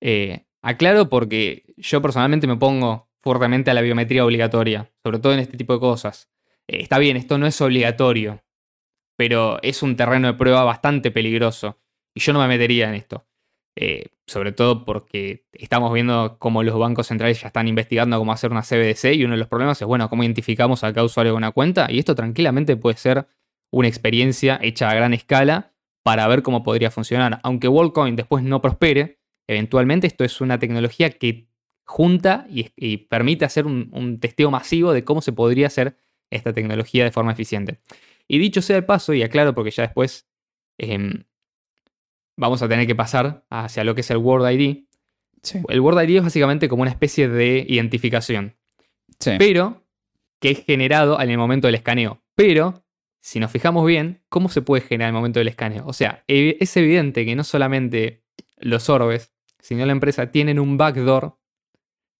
Eh, 0.00 0.46
aclaro 0.62 1.08
porque 1.08 1.64
yo 1.76 2.00
personalmente 2.00 2.46
me 2.46 2.56
pongo 2.56 3.08
fuertemente 3.20 3.70
a 3.70 3.74
la 3.74 3.82
biometría 3.82 4.24
obligatoria, 4.24 4.90
sobre 5.02 5.18
todo 5.18 5.34
en 5.34 5.40
este 5.40 5.56
tipo 5.56 5.74
de 5.74 5.80
cosas. 5.80 6.30
Eh, 6.68 6.78
está 6.80 6.98
bien, 6.98 7.16
esto 7.16 7.38
no 7.38 7.46
es 7.46 7.60
obligatorio, 7.60 8.42
pero 9.16 9.60
es 9.62 9.82
un 9.82 9.96
terreno 9.96 10.28
de 10.28 10.34
prueba 10.34 10.64
bastante 10.64 11.10
peligroso. 11.10 11.78
Y 12.14 12.20
yo 12.20 12.32
no 12.32 12.40
me 12.40 12.48
metería 12.48 12.88
en 12.88 12.94
esto. 12.94 13.26
Eh, 13.78 14.06
sobre 14.26 14.52
todo 14.52 14.86
porque 14.86 15.44
estamos 15.52 15.92
viendo 15.92 16.38
cómo 16.38 16.62
los 16.62 16.78
bancos 16.78 17.08
centrales 17.08 17.42
ya 17.42 17.48
están 17.48 17.68
investigando 17.68 18.18
cómo 18.18 18.32
hacer 18.32 18.50
una 18.50 18.62
CBDC 18.62 19.14
y 19.14 19.24
uno 19.24 19.34
de 19.34 19.38
los 19.38 19.48
problemas 19.48 19.80
es, 19.82 19.86
bueno, 19.86 20.08
cómo 20.08 20.22
identificamos 20.24 20.82
a 20.82 20.92
cada 20.94 21.04
usuario 21.04 21.32
de 21.32 21.36
una 21.36 21.52
cuenta 21.52 21.86
y 21.90 21.98
esto 21.98 22.14
tranquilamente 22.14 22.76
puede 22.76 22.96
ser 22.96 23.28
una 23.70 23.86
experiencia 23.86 24.58
hecha 24.62 24.88
a 24.88 24.94
gran 24.94 25.12
escala 25.12 25.74
para 26.02 26.26
ver 26.26 26.42
cómo 26.42 26.62
podría 26.62 26.90
funcionar. 26.90 27.38
Aunque 27.42 27.68
WorldCoin 27.68 28.16
después 28.16 28.42
no 28.42 28.62
prospere, 28.62 29.20
eventualmente 29.46 30.06
esto 30.06 30.24
es 30.24 30.40
una 30.40 30.58
tecnología 30.58 31.10
que 31.10 31.48
junta 31.84 32.46
y, 32.48 32.96
permite 33.08 33.44
hacer 33.44 33.66
un, 33.66 34.18
testeo 34.20 34.50
masivo 34.50 34.92
de 34.92 35.04
cómo 35.04 35.20
se 35.20 35.32
podría 35.32 35.68
hacer 35.68 35.96
esta 36.30 36.52
tecnología 36.52 37.04
de 37.04 37.12
forma 37.12 37.32
eficiente. 37.32 37.78
Y 38.26 38.38
dicho 38.38 38.62
sea 38.62 38.76
el 38.76 38.84
paso, 38.84 39.14
y 39.14 39.22
aclaro 39.22 39.54
porque 39.54 39.70
ya 39.70 39.84
después 39.84 40.28
em, 40.78 41.24
vamos 42.36 42.62
a 42.62 42.68
tener 42.68 42.86
que 42.86 42.94
pasar 42.94 43.44
hacia 43.50 43.84
lo 43.84 43.94
que 43.94 44.02
es 44.02 44.10
el 44.10 44.18
Word 44.18 44.50
ID. 44.50 44.84
El 45.68 45.80
Word 45.80 46.02
ID 46.02 46.16
es 46.16 46.22
básicamente 46.22 46.68
como 46.68 46.82
una 46.82 46.90
especie 46.90 47.28
de 47.28 47.64
identificación. 47.68 48.56
Pero 49.38 49.86
que 50.40 50.50
es 50.50 50.64
generado 50.64 51.20
en 51.20 51.30
el 51.30 51.38
momento 51.38 51.68
del 51.68 51.76
escaneo. 51.76 52.22
Pero, 52.34 52.84
si 53.20 53.40
nos 53.40 53.50
fijamos 53.50 53.86
bien, 53.86 54.22
¿cómo 54.28 54.48
se 54.48 54.62
puede 54.62 54.82
generar 54.82 55.08
en 55.08 55.14
el 55.14 55.20
momento 55.20 55.40
del 55.40 55.48
escaneo? 55.48 55.84
O 55.86 55.92
sea, 55.92 56.24
es 56.26 56.76
evidente 56.76 57.24
que 57.24 57.34
no 57.34 57.44
solamente 57.44 58.24
los 58.58 58.88
orbes, 58.90 59.32
sino 59.60 59.86
la 59.86 59.92
empresa 59.92 60.30
tienen 60.30 60.58
un 60.58 60.76
backdoor 60.76 61.38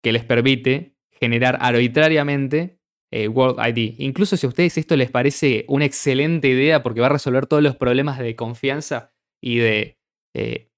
que 0.03 0.13
les 0.13 0.25
permite 0.25 0.97
generar 1.11 1.59
arbitrariamente 1.61 2.81
eh, 3.11 3.29
World 3.29 3.59
ID. 3.67 3.95
Incluso 3.99 4.37
si 4.37 4.47
a 4.47 4.49
ustedes 4.49 4.79
esto 4.79 4.97
les 4.97 5.11
parece 5.11 5.65
una 5.69 5.85
excelente 5.85 6.49
idea 6.49 6.83
porque 6.83 7.01
va 7.01 7.07
a 7.07 7.11
resolver 7.11 7.47
todos 7.47 7.63
los 7.63 7.77
problemas 7.77 8.19
de 8.19 8.35
confianza 8.35 9.13
y 9.41 9.59
de 9.59 9.96
eh, 10.37 10.71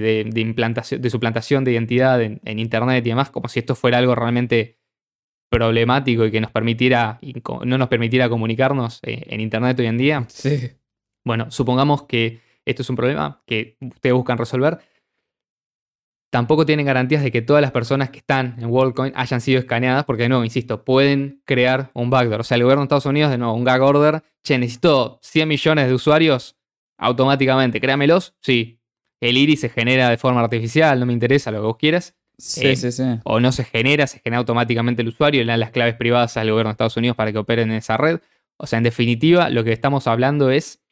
de, 0.00 0.40
implantación, 0.40 1.00
de 1.00 1.10
suplantación 1.10 1.64
de 1.64 1.72
identidad 1.72 2.20
en, 2.22 2.40
Internet 2.58 3.04
y 3.06 3.10
demás, 3.10 3.30
como 3.30 3.48
si 3.48 3.60
esto 3.60 3.74
fuera 3.74 3.98
algo 3.98 4.14
realmente 4.14 4.78
problemático 5.50 6.24
y 6.24 6.30
que 6.30 6.40
nos 6.40 6.50
permitiera, 6.50 7.18
no 7.64 7.78
nos 7.78 7.88
permitiera 7.88 8.28
comunicarnos 8.28 9.00
eh, 9.02 9.24
en 9.26 9.40
Internet 9.40 9.78
hoy 9.78 9.86
en 9.86 9.98
día. 9.98 10.26
Sí. 10.28 10.70
Bueno, 11.22 11.50
supongamos 11.50 12.04
que 12.04 12.40
esto 12.64 12.80
es 12.80 12.88
un 12.88 12.96
problema 12.96 13.42
que 13.46 13.76
ustedes 13.80 14.14
buscan 14.14 14.38
resolver. 14.38 14.78
Tampoco 16.32 16.64
tienen 16.64 16.86
garantías 16.86 17.22
de 17.22 17.30
que 17.30 17.42
todas 17.42 17.60
las 17.60 17.72
personas 17.72 18.08
que 18.08 18.18
están 18.18 18.56
en 18.58 18.70
WorldCoin 18.70 19.12
hayan 19.14 19.42
sido 19.42 19.58
escaneadas, 19.58 20.04
porque 20.04 20.22
de 20.22 20.30
nuevo, 20.30 20.44
insisto, 20.44 20.82
pueden 20.82 21.42
crear 21.44 21.90
un 21.92 22.08
backdoor. 22.08 22.40
O 22.40 22.44
sea, 22.44 22.56
el 22.56 22.62
gobierno 22.62 22.82
de 22.82 22.84
Estados 22.84 23.06
Unidos, 23.06 23.30
de 23.30 23.36
nuevo, 23.36 23.52
un 23.52 23.64
gag 23.64 23.82
order, 23.82 24.22
che, 24.42 24.56
necesito 24.56 25.18
100 25.22 25.48
millones 25.48 25.88
de 25.88 25.94
usuarios 25.94 26.56
automáticamente, 26.96 27.80
créamelos, 27.80 28.36
sí, 28.40 28.79
el 29.20 29.36
iris 29.36 29.60
se 29.60 29.68
genera 29.68 30.08
de 30.08 30.16
forma 30.16 30.40
artificial, 30.40 30.98
no 30.98 31.06
me 31.06 31.12
interesa 31.12 31.50
lo 31.50 31.58
que 31.58 31.66
vos 31.66 31.76
quieras. 31.76 32.14
Sí, 32.38 32.66
eh, 32.66 32.76
sí, 32.76 32.90
sí. 32.90 33.04
O 33.24 33.38
no 33.38 33.52
se 33.52 33.64
genera, 33.64 34.06
se 34.06 34.18
genera 34.20 34.38
automáticamente 34.38 35.02
el 35.02 35.08
usuario 35.08 35.42
y 35.42 35.44
le 35.44 35.52
dan 35.52 35.60
las 35.60 35.70
claves 35.70 35.94
privadas 35.94 36.36
al 36.36 36.50
gobierno 36.50 36.70
de 36.70 36.72
Estados 36.72 36.96
Unidos 36.96 37.16
para 37.16 37.32
que 37.32 37.38
operen 37.38 37.70
en 37.70 37.76
esa 37.76 37.98
red. 37.98 38.20
O 38.56 38.66
sea, 38.66 38.78
en 38.78 38.82
definitiva, 38.82 39.50
lo 39.50 39.62
que 39.62 39.72
estamos 39.72 40.06
hablando 40.06 40.50
es, 40.50 40.82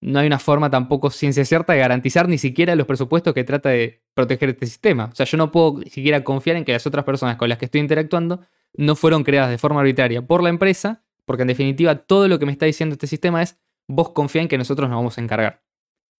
no 0.00 0.18
hay 0.18 0.26
una 0.26 0.38
forma 0.38 0.70
tampoco 0.70 1.10
ciencia 1.10 1.44
cierta 1.44 1.72
de 1.72 1.78
garantizar 1.78 2.28
ni 2.28 2.38
siquiera 2.38 2.74
los 2.74 2.86
presupuestos 2.86 3.34
que 3.34 3.44
trata 3.44 3.68
de 3.68 4.02
proteger 4.14 4.50
este 4.50 4.66
sistema. 4.66 5.10
O 5.12 5.14
sea, 5.14 5.26
yo 5.26 5.36
no 5.36 5.52
puedo 5.52 5.78
ni 5.78 5.90
siquiera 5.90 6.24
confiar 6.24 6.56
en 6.56 6.64
que 6.64 6.72
las 6.72 6.86
otras 6.86 7.04
personas 7.04 7.36
con 7.36 7.48
las 7.48 7.58
que 7.58 7.66
estoy 7.66 7.80
interactuando 7.80 8.40
no 8.74 8.96
fueron 8.96 9.24
creadas 9.24 9.50
de 9.50 9.58
forma 9.58 9.80
arbitraria 9.80 10.22
por 10.22 10.42
la 10.42 10.50
empresa, 10.50 11.02
porque 11.24 11.42
en 11.42 11.48
definitiva 11.48 11.94
todo 11.96 12.28
lo 12.28 12.38
que 12.38 12.46
me 12.46 12.52
está 12.52 12.66
diciendo 12.66 12.94
este 12.94 13.06
sistema 13.06 13.42
es, 13.42 13.58
vos 13.88 14.10
confía 14.10 14.42
en 14.42 14.48
que 14.48 14.58
nosotros 14.58 14.88
nos 14.88 14.96
vamos 14.96 15.18
a 15.18 15.20
encargar. 15.20 15.65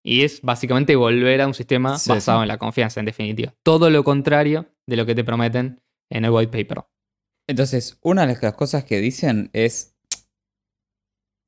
Y 0.07 0.23
es 0.23 0.41
básicamente 0.41 0.95
volver 0.95 1.41
a 1.41 1.49
un 1.49 1.55
sistema 1.55 1.97
basado 2.07 2.43
en 2.43 2.47
la 2.47 2.59
confianza, 2.59 3.01
en 3.01 3.07
definitiva. 3.07 3.53
Todo 3.65 3.91
lo 3.91 4.05
contrario 4.05 4.67
de 4.87 4.97
lo 4.97 5.05
que 5.05 5.17
te 5.17 5.25
prometen 5.25 5.83
en 6.11 6.25
el 6.25 6.31
white 6.31 6.57
paper. 6.57 6.85
Entonces, 7.49 7.99
una 8.03 8.25
de 8.25 8.39
las 8.41 8.55
cosas 8.55 8.85
que 8.85 9.01
dicen 9.01 9.51
es. 9.53 9.97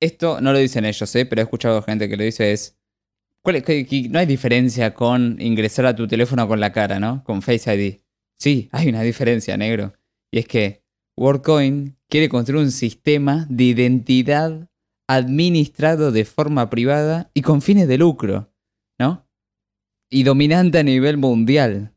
Esto 0.00 0.40
no 0.40 0.52
lo 0.52 0.58
dicen 0.58 0.84
ellos, 0.84 1.14
¿eh? 1.14 1.24
pero 1.24 1.40
he 1.40 1.44
escuchado 1.44 1.82
gente 1.82 2.08
que 2.08 2.16
lo 2.16 2.24
dice: 2.24 2.50
es. 2.50 2.76
no 3.44 4.18
hay 4.18 4.26
diferencia 4.26 4.92
con 4.92 5.40
ingresar 5.40 5.86
a 5.86 5.94
tu 5.94 6.08
teléfono 6.08 6.48
con 6.48 6.58
la 6.58 6.72
cara, 6.72 6.98
¿no? 6.98 7.22
Con 7.22 7.42
Face 7.42 7.72
ID. 7.72 8.00
Sí, 8.40 8.68
hay 8.72 8.88
una 8.88 9.02
diferencia, 9.02 9.56
negro. 9.56 9.92
Y 10.32 10.40
es 10.40 10.48
que 10.48 10.82
WorldCoin 11.16 11.96
quiere 12.08 12.28
construir 12.28 12.64
un 12.64 12.72
sistema 12.72 13.46
de 13.48 13.64
identidad 13.64 14.68
administrado 15.08 16.12
de 16.12 16.24
forma 16.24 16.70
privada 16.70 17.30
y 17.34 17.42
con 17.42 17.62
fines 17.62 17.88
de 17.88 17.98
lucro, 17.98 18.52
¿no? 19.00 19.26
Y 20.10 20.22
dominante 20.22 20.78
a 20.78 20.82
nivel 20.82 21.16
mundial. 21.16 21.94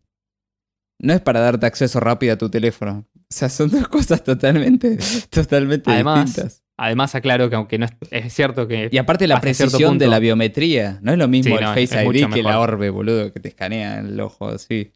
No 0.99 1.13
es 1.13 1.21
para 1.21 1.39
darte 1.39 1.65
acceso 1.65 1.99
rápido 1.99 2.33
a 2.33 2.37
tu 2.37 2.49
teléfono. 2.49 3.05
O 3.15 3.21
sea, 3.29 3.49
son 3.49 3.69
dos 3.69 3.87
cosas 3.87 4.23
totalmente, 4.23 4.97
totalmente 5.29 5.91
distintas. 5.91 6.63
Además, 6.77 7.13
aclaro 7.13 7.49
que 7.49 7.55
aunque 7.55 7.77
no 7.77 7.85
es, 8.09 8.33
cierto 8.33 8.67
que. 8.67 8.89
Y 8.91 8.97
aparte 8.97 9.27
la 9.27 9.39
precisión 9.39 9.97
de 9.97 10.07
la 10.07 10.19
biometría. 10.19 10.99
No 11.01 11.11
es 11.11 11.17
lo 11.17 11.27
mismo 11.27 11.57
el 11.57 11.65
Face 11.65 12.03
ID 12.03 12.29
que 12.33 12.41
la 12.41 12.59
orbe, 12.59 12.89
boludo, 12.89 13.31
que 13.31 13.39
te 13.39 13.49
escanea 13.49 13.99
el 13.99 14.19
ojo 14.19 14.47
así. 14.47 14.91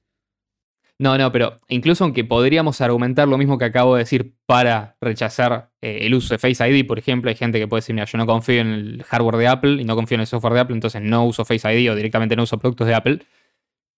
No, 0.97 1.17
no, 1.17 1.29
pero 1.31 1.59
incluso 1.67 2.05
aunque 2.05 2.23
podríamos 2.23 2.79
argumentar 2.79 3.27
lo 3.27 3.37
mismo 3.37 3.57
que 3.57 3.65
acabo 3.65 3.95
de 3.95 3.99
decir 3.99 4.33
para 4.45 4.95
rechazar 5.01 5.71
eh, 5.81 5.99
el 6.03 6.13
uso 6.13 6.33
de 6.33 6.37
Face 6.37 6.69
ID, 6.69 6.87
por 6.87 6.97
ejemplo, 6.97 7.29
hay 7.29 7.35
gente 7.35 7.59
que 7.59 7.67
puede 7.67 7.79
decir, 7.79 7.93
mira, 7.93 8.05
yo 8.05 8.17
no 8.17 8.25
confío 8.25 8.61
en 8.61 8.67
el 8.67 9.03
hardware 9.03 9.35
de 9.35 9.47
Apple 9.47 9.81
y 9.81 9.83
no 9.83 9.95
confío 9.95 10.15
en 10.15 10.21
el 10.21 10.27
software 10.27 10.53
de 10.53 10.59
Apple, 10.61 10.75
entonces 10.75 11.01
no 11.01 11.25
uso 11.25 11.43
Face 11.43 11.69
ID 11.69 11.91
o 11.91 11.95
directamente 11.95 12.37
no 12.37 12.43
uso 12.43 12.57
productos 12.57 12.87
de 12.87 12.93
Apple, 12.93 13.19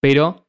pero 0.02 0.48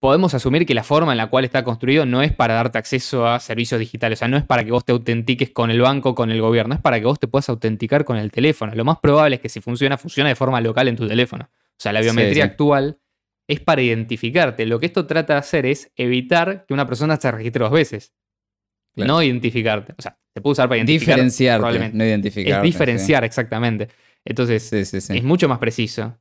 podemos 0.00 0.34
asumir 0.34 0.66
que 0.66 0.74
la 0.74 0.82
forma 0.82 1.12
en 1.12 1.18
la 1.18 1.28
cual 1.28 1.44
está 1.44 1.62
construido 1.62 2.04
no 2.04 2.22
es 2.22 2.32
para 2.32 2.54
darte 2.54 2.78
acceso 2.78 3.28
a 3.28 3.38
servicios 3.38 3.78
digitales, 3.78 4.18
o 4.18 4.20
sea, 4.20 4.28
no 4.28 4.38
es 4.38 4.44
para 4.44 4.64
que 4.64 4.72
vos 4.72 4.84
te 4.84 4.90
autentiques 4.90 5.50
con 5.50 5.70
el 5.70 5.80
banco, 5.80 6.16
con 6.16 6.32
el 6.32 6.40
gobierno, 6.40 6.74
es 6.74 6.80
para 6.80 6.98
que 6.98 7.06
vos 7.06 7.20
te 7.20 7.28
puedas 7.28 7.48
autenticar 7.48 8.04
con 8.04 8.16
el 8.16 8.32
teléfono. 8.32 8.74
Lo 8.74 8.84
más 8.84 8.98
probable 8.98 9.36
es 9.36 9.42
que 9.42 9.48
si 9.48 9.60
funciona, 9.60 9.98
funcione 9.98 10.30
de 10.30 10.36
forma 10.36 10.60
local 10.60 10.88
en 10.88 10.96
tu 10.96 11.06
teléfono. 11.06 11.48
O 11.52 11.82
sea, 11.82 11.92
la 11.92 12.00
biometría 12.00 12.44
actual 12.44 12.98
es 13.50 13.58
para 13.58 13.82
identificarte. 13.82 14.64
Lo 14.64 14.78
que 14.78 14.86
esto 14.86 15.06
trata 15.06 15.32
de 15.32 15.40
hacer 15.40 15.66
es 15.66 15.90
evitar 15.96 16.64
que 16.66 16.72
una 16.72 16.86
persona 16.86 17.16
se 17.16 17.32
registre 17.32 17.64
dos 17.64 17.72
veces. 17.72 18.14
No 18.94 19.20
identificarte. 19.20 19.92
O 19.98 20.02
sea, 20.02 20.20
se 20.32 20.40
puede 20.40 20.52
usar 20.52 20.68
para 20.68 20.78
identificar. 20.78 21.16
Diferenciar, 21.16 21.60
no 21.92 22.04
identificar. 22.04 22.58
Es 22.58 22.62
diferenciar, 22.62 23.24
exactamente. 23.24 23.88
Entonces, 24.24 24.72
es 24.72 25.24
mucho 25.24 25.48
más 25.48 25.58
preciso. 25.58 26.16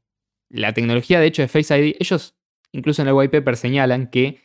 La 0.49 0.73
tecnología, 0.73 1.19
de 1.19 1.27
hecho, 1.27 1.43
de 1.43 1.47
Face 1.47 1.77
ID, 1.77 1.97
ellos, 1.99 2.35
incluso 2.71 3.03
en 3.03 3.09
el 3.09 3.13
white 3.13 3.39
paper, 3.39 3.57
señalan 3.57 4.07
que 4.07 4.41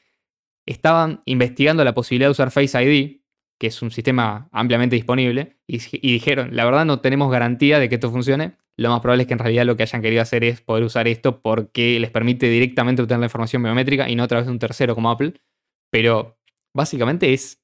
estaban 0.67 1.23
investigando 1.25 1.85
la 1.85 1.95
posibilidad 1.95 2.29
de 2.29 2.33
usar 2.33 2.51
Face 2.51 2.83
ID, 2.83 3.23
que 3.59 3.69
es 3.69 3.81
un 3.81 3.93
sistema 3.93 4.51
ampliamente 4.53 4.95
disponible, 4.95 5.57
y, 5.67 5.81
y 6.07 6.13
dijeron, 6.13 6.55
la 6.55 6.67
verdad 6.67 6.85
no 6.85 7.01
tenemos 7.01 7.33
garantía 7.33 7.79
de 7.79 7.89
que 7.89 7.95
esto 7.95 8.11
funcione, 8.11 8.59
lo 8.77 8.91
más 8.91 9.01
probable 9.01 9.23
es 9.23 9.29
que 9.29 9.35
en 9.35 9.39
realidad 9.39 9.65
lo 9.65 9.77
que 9.77 9.85
hayan 9.85 10.03
querido 10.03 10.23
hacer 10.23 10.43
es 10.45 10.61
poder 10.61 10.85
usar 10.85 11.07
esto 11.07 11.41
porque 11.41 11.99
les 12.01 12.11
permite 12.11 12.49
directamente 12.49 13.03
obtener 13.03 13.21
la 13.21 13.27
información 13.27 13.63
biométrica 13.63 14.09
y 14.09 14.17
no 14.17 14.25
a 14.25 14.29
través 14.29 14.47
de 14.47 14.53
un 14.53 14.59
tercero 14.59 14.95
como 14.95 15.11
Apple. 15.11 15.35
Pero 15.91 16.39
básicamente 16.75 17.33
es 17.33 17.63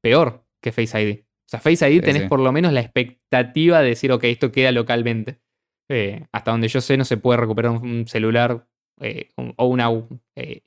peor 0.00 0.44
que 0.62 0.70
Face 0.70 1.02
ID. 1.02 1.20
O 1.20 1.48
sea, 1.48 1.60
Face 1.60 1.90
ID 1.90 2.02
tenés 2.02 2.28
por 2.28 2.40
lo 2.40 2.52
menos 2.52 2.72
la 2.72 2.80
expectativa 2.80 3.80
de 3.80 3.88
decir, 3.88 4.12
ok, 4.12 4.24
esto 4.24 4.52
queda 4.52 4.70
localmente. 4.70 5.40
Eh, 5.88 6.26
hasta 6.32 6.50
donde 6.50 6.68
yo 6.68 6.80
sé, 6.80 6.96
no 6.96 7.04
se 7.04 7.16
puede 7.16 7.40
recuperar 7.40 7.72
un 7.72 8.06
celular 8.06 8.68
eh, 9.00 9.30
o 9.36 9.66
una, 9.66 9.88
eh, 10.36 10.62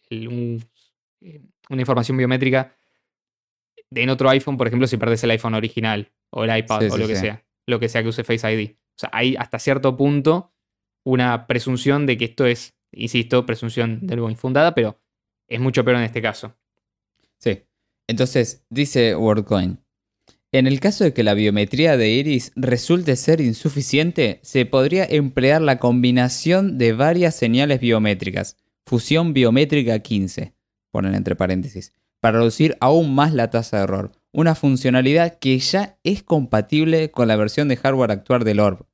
una 1.69 1.81
información 1.81 2.17
biométrica 2.17 2.75
en 3.93 4.09
otro 4.09 4.29
iPhone, 4.29 4.57
por 4.57 4.67
ejemplo, 4.67 4.87
si 4.87 4.97
perdés 4.97 5.23
el 5.23 5.31
iPhone 5.31 5.53
original 5.53 6.11
o 6.29 6.43
el 6.43 6.57
iPad 6.57 6.81
Sí, 6.81 6.87
o 6.91 6.97
lo 6.97 7.07
que 7.07 7.15
sea, 7.15 7.43
lo 7.67 7.79
que 7.79 7.89
sea 7.89 8.01
que 8.01 8.09
use 8.09 8.23
Face 8.23 8.51
ID. 8.51 8.75
Sea, 9.01 9.09
hay 9.13 9.35
hasta 9.35 9.57
cierto 9.57 9.97
punto 9.97 10.53
una 11.03 11.47
presunción 11.47 12.05
de 12.05 12.17
que 12.17 12.25
esto 12.25 12.45
es, 12.45 12.75
insisto, 12.91 13.45
presunción 13.47 14.05
de 14.05 14.13
algo 14.13 14.29
infundada, 14.29 14.75
pero 14.75 14.99
es 15.47 15.59
mucho 15.59 15.83
peor 15.83 15.97
en 15.97 16.03
este 16.03 16.21
caso. 16.21 16.55
Sí. 17.39 17.63
Entonces, 18.07 18.63
dice 18.69 19.15
WorldCoin. 19.15 19.79
En 20.51 20.67
el 20.67 20.79
caso 20.79 21.03
de 21.03 21.13
que 21.13 21.23
la 21.23 21.33
biometría 21.33 21.97
de 21.97 22.09
iris 22.09 22.51
resulte 22.55 23.15
ser 23.15 23.41
insuficiente, 23.41 24.39
se 24.43 24.65
podría 24.65 25.05
emplear 25.05 25.61
la 25.61 25.79
combinación 25.79 26.77
de 26.77 26.93
varias 26.93 27.35
señales 27.35 27.79
biométricas, 27.79 28.57
fusión 28.85 29.33
biométrica 29.33 29.97
15, 29.99 30.53
ponen 30.91 31.15
entre 31.15 31.35
paréntesis, 31.35 31.93
para 32.19 32.39
reducir 32.39 32.77
aún 32.81 33.15
más 33.15 33.33
la 33.33 33.49
tasa 33.49 33.77
de 33.77 33.83
error, 33.83 34.11
una 34.31 34.53
funcionalidad 34.53 35.39
que 35.39 35.57
ya 35.57 35.97
es 36.03 36.21
compatible 36.21 37.09
con 37.09 37.29
la 37.29 37.37
versión 37.37 37.67
de 37.67 37.77
hardware 37.77 38.11
actual 38.11 38.43
del 38.43 38.59
Orb. 38.59 38.85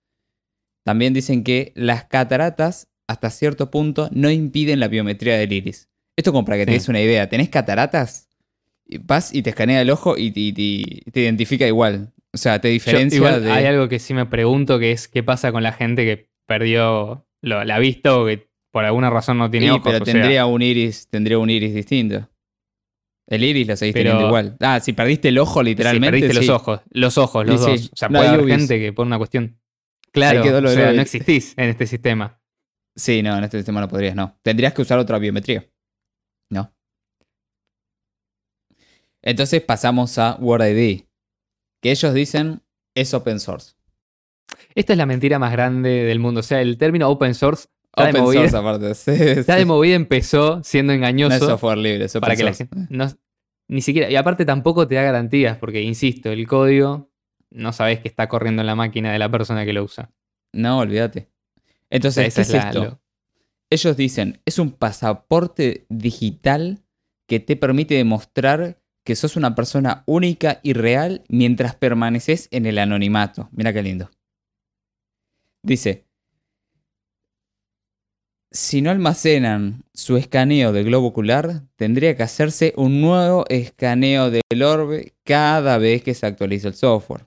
También 0.87 1.13
dicen 1.13 1.43
que 1.43 1.73
las 1.75 2.05
cataratas, 2.05 2.87
hasta 3.07 3.29
cierto 3.29 3.69
punto, 3.69 4.07
no 4.13 4.31
impiden 4.31 4.79
la 4.79 4.87
biometría 4.87 5.37
del 5.37 5.51
iris. 5.51 5.89
Esto 6.15 6.31
como 6.31 6.45
para 6.45 6.59
que 6.59 6.65
te 6.65 6.71
Sí. 6.71 6.77
des 6.77 6.87
una 6.87 7.01
idea, 7.01 7.27
¿tenés 7.27 7.49
cataratas? 7.49 8.29
Vas 9.01 9.33
y 9.35 9.41
te 9.41 9.49
escanea 9.49 9.81
el 9.81 9.89
ojo 9.89 10.17
y 10.17 10.31
te, 10.31 10.39
y 10.39 10.53
te- 10.53 11.11
te 11.11 11.19
identifica 11.19 11.67
igual. 11.67 12.13
O 12.33 12.37
sea, 12.37 12.61
te 12.61 12.69
Yo, 12.69 12.71
diferencia 12.71 13.17
igual 13.17 13.43
de... 13.43 13.51
hay 13.51 13.65
algo 13.65 13.89
que 13.89 13.99
sí 13.99 14.13
me 14.13 14.25
pregunto 14.27 14.79
que 14.79 14.93
es 14.93 15.09
qué 15.09 15.23
pasa 15.23 15.51
con 15.51 15.61
la 15.61 15.73
gente 15.73 16.05
que 16.05 16.29
perdió 16.45 17.25
lo- 17.41 17.65
la 17.65 17.79
vista 17.79 18.17
o 18.17 18.25
que 18.25 18.47
por 18.71 18.85
alguna 18.85 19.09
razón 19.09 19.37
no 19.39 19.51
tiene 19.51 19.65
Sí, 19.65 19.71
ojos. 19.71 19.81
pero 19.83 20.05
sea, 20.05 20.13
tendría 20.13 20.45
un 20.45 20.61
iris, 20.61 21.09
tendría 21.09 21.37
un 21.37 21.49
iris 21.49 21.73
distinto. 21.73 22.29
El 23.27 23.43
iris 23.43 23.67
lo 23.67 23.75
seguís 23.75 23.93
Pero- 23.93 24.11
teniendo 24.11 24.27
igual. 24.29 24.55
Ah, 24.61 24.79
si 24.79 24.93
perdiste 24.93 25.27
el 25.27 25.37
ojo 25.39 25.61
literalmente. 25.61 26.11
perdiste 26.11 26.33
sí. 26.41 26.47
los 26.47 26.49
ojos, 26.55 26.79
los 26.91 27.17
ojos, 27.17 27.45
los 27.45 27.59
dos. 27.59 27.89
O 27.91 27.95
sea, 27.97 28.07
No, 28.07 28.19
puede 28.19 28.29
haber 28.29 28.47
gente 28.47 28.79
que 28.79 28.93
por 28.93 29.05
una 29.05 29.17
cuestión. 29.17 29.57
Claro, 30.17 30.43
quedó 30.43 30.61
lo 30.61 30.69
o 30.69 30.73
sea, 30.73 30.93
no 30.93 31.01
existís 31.01 31.53
en 31.57 31.69
este 31.69 31.87
sistema. 31.87 32.41
Sí, 32.95 33.21
no, 33.21 33.37
en 33.37 33.43
este 33.43 33.57
sistema 33.57 33.79
no 33.81 33.87
podrías, 33.87 34.15
no. 34.15 34.37
Tendrías 34.41 34.73
que 34.73 34.81
usar 34.81 34.97
otra 34.99 35.19
biometría. 35.19 35.69
No. 36.49 36.73
Entonces 39.21 39.61
pasamos 39.61 40.17
a 40.17 40.35
Word 40.39 40.65
ID, 40.65 41.03
que 41.81 41.91
ellos 41.91 42.13
dicen 42.13 42.61
es 42.95 43.13
open 43.13 43.39
source. 43.39 43.75
Esta 44.73 44.93
es 44.93 44.97
la 44.97 45.05
mentira 45.05 45.39
más 45.39 45.51
grande 45.51 45.89
del 46.05 46.19
mundo. 46.19 46.39
O 46.39 46.43
sea, 46.43 46.61
el 46.61 46.77
término 46.77 47.09
open 47.09 47.35
source 47.35 47.67
está 47.89 48.11
de 48.11 48.19
movida, 48.19 48.41
source 48.41 48.57
aparte. 48.57 48.95
Sí, 48.95 49.11
está 49.11 49.53
sí. 49.53 49.59
de 49.59 49.65
movida 49.65 49.95
empezó 49.95 50.63
siendo 50.63 50.91
No 50.91 50.95
es 50.95 50.97
engañoso 50.97 51.45
software 51.45 51.77
libre, 51.77 52.05
es 52.05 52.15
open 52.15 52.21
para 52.21 52.35
que 52.35 52.43
la 52.43 52.53
gente 52.53 52.77
no, 52.89 53.07
ni 53.67 53.81
siquiera 53.81 54.09
y 54.09 54.15
aparte 54.15 54.45
tampoco 54.45 54.87
te 54.87 54.95
da 54.95 55.03
garantías 55.03 55.57
porque 55.57 55.81
insisto, 55.81 56.31
el 56.31 56.47
código 56.47 57.11
no 57.51 57.73
sabes 57.73 57.99
que 57.99 58.07
está 58.07 58.27
corriendo 58.27 58.61
en 58.61 58.67
la 58.67 58.75
máquina 58.75 59.11
de 59.11 59.19
la 59.19 59.29
persona 59.31 59.65
que 59.65 59.73
lo 59.73 59.83
usa. 59.83 60.11
No, 60.53 60.79
olvídate. 60.79 61.19
O 61.19 61.21
sea, 61.21 61.87
Entonces, 61.89 62.33
¿qué 62.35 62.41
es 62.41 62.47
es 62.49 62.53
la- 62.53 62.67
esto? 62.69 62.83
lo- 62.83 63.01
Ellos 63.69 63.97
dicen, 63.97 64.41
es 64.45 64.59
un 64.59 64.71
pasaporte 64.71 65.85
digital 65.89 66.83
que 67.27 67.39
te 67.41 67.55
permite 67.57 67.95
demostrar 67.95 68.81
que 69.03 69.15
sos 69.15 69.35
una 69.35 69.55
persona 69.55 70.03
única 70.05 70.59
y 70.63 70.73
real 70.73 71.23
mientras 71.29 71.75
permaneces 71.75 72.47
en 72.51 72.65
el 72.65 72.77
anonimato. 72.79 73.49
Mira 73.51 73.73
qué 73.73 73.83
lindo. 73.83 74.09
Dice, 75.63 76.05
si 78.51 78.81
no 78.81 78.89
almacenan 78.89 79.83
su 79.93 80.17
escaneo 80.17 80.71
del 80.71 80.85
globo 80.85 81.07
ocular, 81.07 81.63
tendría 81.75 82.15
que 82.15 82.23
hacerse 82.23 82.73
un 82.77 83.01
nuevo 83.01 83.45
escaneo 83.49 84.31
del 84.31 84.63
orbe 84.63 85.13
cada 85.23 85.77
vez 85.77 86.03
que 86.03 86.13
se 86.13 86.25
actualiza 86.25 86.69
el 86.69 86.73
software. 86.73 87.26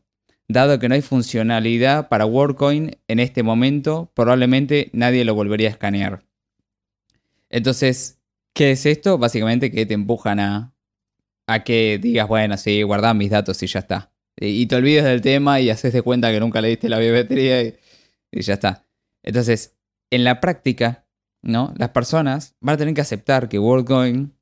Dado 0.52 0.80
que 0.80 0.88
no 0.88 0.96
hay 0.96 1.00
funcionalidad 1.00 2.08
para 2.08 2.26
WorldCoin 2.26 2.98
en 3.06 3.20
este 3.20 3.44
momento, 3.44 4.10
probablemente 4.14 4.90
nadie 4.92 5.24
lo 5.24 5.36
volvería 5.36 5.68
a 5.68 5.70
escanear. 5.70 6.24
Entonces, 7.50 8.18
¿qué 8.52 8.72
es 8.72 8.84
esto? 8.84 9.16
Básicamente 9.16 9.70
que 9.70 9.86
te 9.86 9.94
empujan 9.94 10.40
a, 10.40 10.74
que 11.64 12.00
digas, 12.02 12.26
bueno, 12.26 12.56
sí, 12.56 12.82
guardá 12.82 13.14
mis 13.14 13.30
datos 13.30 13.62
y 13.62 13.68
ya 13.68 13.78
está. 13.78 14.12
Y, 14.36 14.66
te 14.66 14.74
olvides 14.74 15.04
del 15.04 15.20
tema 15.20 15.60
y 15.60 15.70
haces 15.70 15.92
de 15.92 16.02
cuenta 16.02 16.32
que 16.32 16.40
nunca 16.40 16.60
le 16.60 16.68
diste 16.68 16.88
la 16.88 16.98
biometría 16.98 17.62
y, 17.62 17.76
ya 18.32 18.54
está. 18.54 18.88
Entonces, 19.22 19.76
en 20.10 20.24
la 20.24 20.40
práctica, 20.40 21.06
¿no? 21.42 21.72
Las 21.76 21.90
personas 21.90 22.56
van 22.58 22.74
a 22.74 22.78
tener 22.78 22.94
que 22.94 23.02
aceptar 23.02 23.48
que 23.48 23.60
WorldCoin 23.60 24.34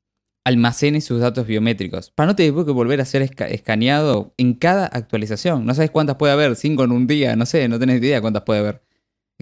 almacene 0.45 1.01
sus 1.01 1.19
datos 1.19 1.45
biométricos. 1.45 2.11
Para 2.11 2.27
no 2.27 2.35
tener 2.35 2.53
que 2.53 2.71
volver 2.71 3.01
a 3.01 3.05
ser 3.05 3.21
esca- 3.21 3.47
escaneado 3.49 4.33
en 4.37 4.53
cada 4.53 4.85
actualización. 4.87 5.65
No 5.65 5.73
sabes 5.75 5.91
cuántas 5.91 6.15
puede 6.15 6.33
haber, 6.33 6.55
cinco 6.55 6.83
en 6.83 6.91
un 6.91 7.07
día, 7.07 7.35
no 7.35 7.45
sé, 7.45 7.67
no 7.67 7.77
tenés 7.79 8.01
idea 8.01 8.21
cuántas 8.21 8.43
puede 8.43 8.59
haber. 8.61 8.81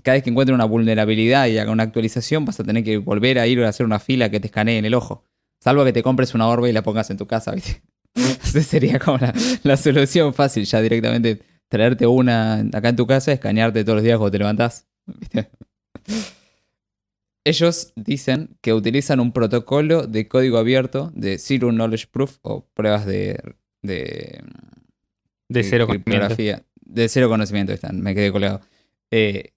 Cada 0.04 0.16
vez 0.16 0.24
que 0.24 0.30
encuentre 0.30 0.54
una 0.54 0.66
vulnerabilidad 0.66 1.48
y 1.48 1.58
haga 1.58 1.72
una 1.72 1.84
actualización, 1.84 2.46
vas 2.46 2.60
a 2.60 2.64
tener 2.64 2.84
que 2.84 2.98
volver 2.98 3.40
a 3.40 3.48
ir 3.48 3.64
a 3.64 3.70
hacer 3.70 3.86
una 3.86 4.00
fila 4.00 4.30
que 4.30 4.40
te 4.40 4.48
escanee 4.48 4.78
en 4.78 4.86
el 4.86 4.94
ojo. 4.94 5.24
Salvo 5.60 5.84
que 5.86 5.94
te 5.94 6.04
compres 6.04 6.34
una 6.36 6.48
orbe 6.48 6.70
y 6.70 6.74
la 6.74 6.84
pongas 6.84 7.10
en 7.10 7.18
tu 7.18 7.26
casa, 7.26 7.52
¿viste? 7.52 7.82
Esa 8.16 8.62
sería 8.62 9.00
como 9.00 9.18
la, 9.18 9.34
la 9.64 9.78
solución 9.78 10.34
fácil, 10.34 10.66
ya 10.66 10.82
directamente 10.82 11.42
traerte 11.68 12.06
una 12.06 12.60
acá 12.74 12.90
en 12.90 12.96
tu 12.96 13.08
casa, 13.08 13.32
escanearte 13.32 13.84
todos 13.84 13.98
los 13.98 14.04
días 14.04 14.18
cuando 14.18 14.32
te 14.32 14.38
levantás. 14.40 14.86
¿viste? 15.06 15.50
Ellos 17.48 17.94
dicen 17.96 18.58
que 18.62 18.74
utilizan 18.74 19.20
un 19.20 19.32
protocolo 19.32 20.06
de 20.08 20.28
código 20.28 20.58
abierto 20.58 21.12
de 21.16 21.38
Zero 21.38 21.72
Knowledge 21.72 22.08
Proof 22.12 22.38
o 22.42 22.66
pruebas 22.74 23.06
de, 23.06 23.40
de, 23.82 24.42
de 25.50 25.64
cero 25.64 25.86
conocimiento. 25.88 26.28
criptografía. 26.28 26.66
De 26.82 27.10
cero 27.10 27.30
conocimiento 27.30 27.74
están, 27.74 28.02
me 28.02 28.14
quedé 28.16 28.32
colgado. 28.32 28.62
Eh, 29.12 29.54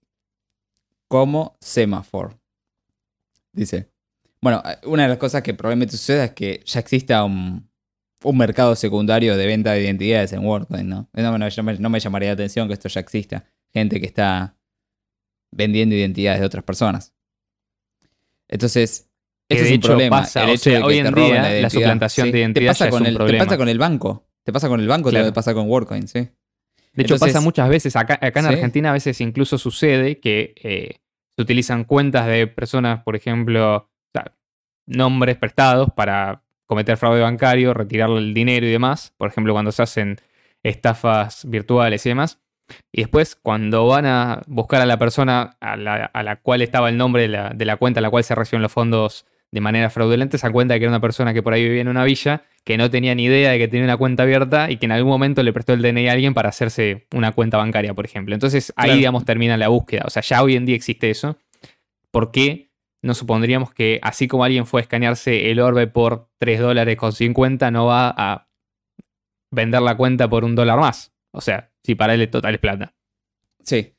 como 1.09 1.57
Semaphore. 1.61 2.36
Dice. 3.53 3.91
Bueno, 4.41 4.62
una 4.84 5.03
de 5.05 5.09
las 5.11 5.18
cosas 5.18 5.43
que 5.43 5.55
probablemente 5.55 5.97
suceda 5.97 6.24
es 6.26 6.30
que 6.32 6.62
ya 6.64 6.80
exista 6.80 7.24
un, 7.24 7.68
un 8.24 8.38
mercado 8.38 8.74
secundario 8.76 9.36
de 9.36 9.47
venta 9.47 9.72
de 9.72 9.82
identidades 9.82 10.32
en 10.32 10.45
WordCoin, 10.45 10.88
¿no? 10.88 11.09
No, 11.12 11.38
no, 11.38 11.49
no 11.49 11.62
me- 11.62 11.78
no 11.78 11.91
me 11.91 12.01
llamaría 12.01 12.28
la 12.30 12.34
atención 12.34 12.68
que 12.68 12.74
esto 12.74 12.88
ya 12.88 13.01
exista. 13.01 13.45
Gente 13.72 14.01
que 14.01 14.07
está 14.07 14.57
vendiendo 15.53 15.95
identidades 15.95 16.41
de 16.41 16.47
otras 16.47 16.64
personas. 16.64 17.12
Entonces, 18.51 19.09
ese 19.49 19.63
es 19.63 19.69
un 19.69 19.75
hecho 19.77 19.89
problema. 19.89 20.21
pasa, 20.21 20.43
el 20.45 20.51
o 20.51 20.53
hecho 20.53 20.65
sea, 20.65 20.73
de 20.75 20.79
que 20.81 20.85
hoy 20.85 20.95
te 20.95 21.09
en 21.09 21.15
día, 21.15 21.29
la 21.43 21.51
identidad. 21.51 21.71
suplantación 21.71 22.27
de 22.27 22.33
te 22.33 22.39
identidad 22.39 22.71
pasa 22.73 22.85
ya 22.85 22.89
es 22.89 22.91
con 22.93 23.01
un 23.03 23.07
el, 23.07 23.13
Te 23.15 23.19
problema. 23.19 23.45
pasa 23.45 23.57
con 23.57 23.69
el 23.69 23.79
banco. 23.79 24.27
Te 24.45 24.53
pasa 24.53 24.69
con 24.69 24.81
el 24.81 24.89
banco, 24.89 25.11
Claro. 25.11 25.27
te 25.27 25.33
pasa 25.33 25.55
con 25.55 25.69
WorldCoin, 25.69 26.09
sí. 26.09 26.19
De 26.19 27.03
hecho, 27.05 27.15
Entonces- 27.15 27.33
pasa 27.35 27.41
muchas 27.41 27.69
veces. 27.69 27.95
Acá, 27.97 28.15
acá 28.21 28.41
en 28.41 28.47
Sí. 28.47 28.53
Argentina 28.55 28.91
a 28.91 28.93
veces 28.93 29.21
incluso 29.21 29.57
sucede 29.59 30.19
que 30.19 30.55
eh, 30.63 30.97
se 31.37 31.43
utilizan 31.43 31.85
cuentas 31.85 32.27
de 32.27 32.47
personas, 32.49 33.03
por 33.05 33.15
ejemplo, 33.17 33.77
o 33.77 33.89
sea, 34.13 34.35
nombres 34.87 35.37
prestados 35.37 35.89
para 35.95 36.43
cometer 36.67 36.97
fraude 36.97 37.21
bancario, 37.21 37.73
retirarle 37.75 38.19
el 38.19 38.35
dinero 38.35 38.67
y 38.67 38.71
demás. 38.71 39.15
Por 39.17 39.29
ejemplo, 39.29 39.53
cuando 39.53 39.71
se 39.73 39.83
hacen 39.83 40.19
estafas 40.63 41.49
virtuales 41.49 42.05
y 42.07 42.09
demás. 42.11 42.39
Y 42.93 43.03
después, 43.03 43.37
cuando 43.37 43.87
van 43.87 44.07
a 44.07 44.43
buscar 44.47 44.81
a 44.81 44.87
la 44.87 44.99
persona 44.99 45.57
a 45.61 45.77
la, 45.77 46.05
a 46.07 46.23
la 46.23 46.37
cual 46.37 46.62
estaba 46.62 46.89
el 46.89 46.97
nombre 46.97 47.23
de 47.23 47.29
la, 47.29 47.51
de 47.51 47.64
la 47.64 47.77
cuenta 47.77 48.01
a 48.01 48.03
la 48.03 48.11
cual 48.11 48.25
se 48.25 48.35
reciben 48.35 48.62
los 48.62 48.73
fondos 48.73 49.27
de 49.53 49.61
manera 49.61 49.91
fraudulenta, 49.91 50.39
se 50.39 50.47
dan 50.47 50.53
cuenta 50.53 50.75
de 50.75 50.81
que 50.81 50.85
era 50.85 50.93
una 50.93 51.01
persona 51.01 51.35
que 51.35 51.43
por 51.43 51.53
ahí 51.53 51.64
vivía 51.64 51.81
en 51.81 51.89
una 51.89 52.05
villa, 52.05 52.45
que 52.62 52.77
no 52.77 52.89
tenía 52.89 53.14
ni 53.16 53.25
idea 53.25 53.51
de 53.51 53.59
que 53.59 53.66
tenía 53.66 53.85
una 53.85 53.97
cuenta 53.97 54.23
abierta 54.23 54.71
y 54.71 54.77
que 54.77 54.87
en 54.87 54.93
algún 54.93 55.11
momento 55.11 55.43
le 55.43 55.53
prestó 55.53 55.73
el 55.73 55.83
DNI 55.83 56.09
a 56.09 56.12
alguien 56.12 56.35
para 56.35 56.51
hacerse 56.51 57.09
una 57.12 57.33
cuenta 57.33 57.57
bancaria, 57.57 57.93
por 57.93 58.05
ejemplo. 58.05 58.33
Entonces 58.35 58.73
ahí, 58.77 58.85
Claro. 58.91 58.99
digamos, 58.99 59.25
termina 59.25 59.57
la 59.57 59.66
búsqueda. 59.68 60.05
O 60.07 60.11
sea, 60.11 60.23
ya 60.23 60.41
hoy 60.43 60.55
en 60.55 60.66
día 60.66 60.77
existe 60.77 61.11
eso. 61.11 61.37
¿Por 62.12 62.31
qué 62.31 62.71
no 63.03 63.14
supondríamos 63.14 63.73
que 63.73 63.99
así 64.03 64.29
como 64.29 64.45
alguien 64.45 64.66
fue 64.66 64.81
a 64.81 64.83
escanearse 64.83 65.51
el 65.51 65.59
orbe 65.59 65.89
por 65.89 66.29
3 66.39 66.61
dólares 66.61 66.97
con 66.97 67.12
50, 67.12 67.71
no 67.73 67.87
va 67.87 68.14
a 68.16 68.47
vender 69.51 69.83
la 69.83 69.97
cuenta 69.97 70.29
por 70.29 70.45
un 70.45 70.55
dólar 70.55 70.79
más? 70.79 71.12
O 71.33 71.41
sea, 71.41 71.72
si 71.83 71.95
para 71.95 72.14
él 72.14 72.22
es 72.22 72.31
total 72.31 72.55
es 72.55 72.61
plata. 72.61 72.95
Sí. 73.64 73.95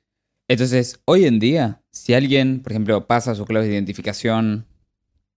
Entonces, 0.47 1.01
hoy 1.05 1.25
en 1.25 1.39
día, 1.39 1.81
si 1.91 2.13
alguien, 2.13 2.61
por 2.61 2.73
ejemplo, 2.73 3.07
pasa 3.07 3.35
su 3.35 3.45
clave 3.45 3.67
de 3.67 3.73
identificación 3.73 4.67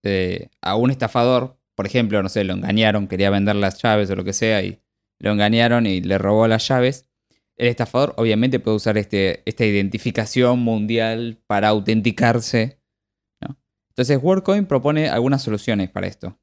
eh, 0.03 0.49
a 0.61 0.77
un 0.77 0.91
estafador, 0.91 1.59
por 1.75 1.87
ejemplo, 1.87 2.23
no 2.23 2.29
sé, 2.29 2.45
lo 2.45 2.55
engañaron, 2.55 3.07
quería 3.07 3.31
vender 3.31 3.57
las 3.57 3.81
llaves 3.81 4.11
o 4.11 4.17
lo 4.17 4.25
que 4.25 4.33
sea, 4.33 4.63
y 4.63 4.81
lo 5.19 5.31
engañaron 5.31 5.87
y 5.87 6.01
le 6.01 6.19
robó 6.19 6.49
las 6.49 6.67
llaves, 6.67 7.09
el 7.57 7.69
estafador 7.69 8.15
obviamente 8.17 8.59
puede 8.59 8.77
usar 8.77 8.99
este, 8.99 9.43
esta 9.47 9.65
identificación 9.65 10.59
mundial 10.59 11.39
para 11.47 11.69
autenticarse. 11.69 12.81
Entonces, 13.91 14.19
WorldCoin 14.21 14.67
propone 14.67 15.09
algunas 15.09 15.43
soluciones 15.43 15.89
para 15.89 16.09
esto. 16.09 16.37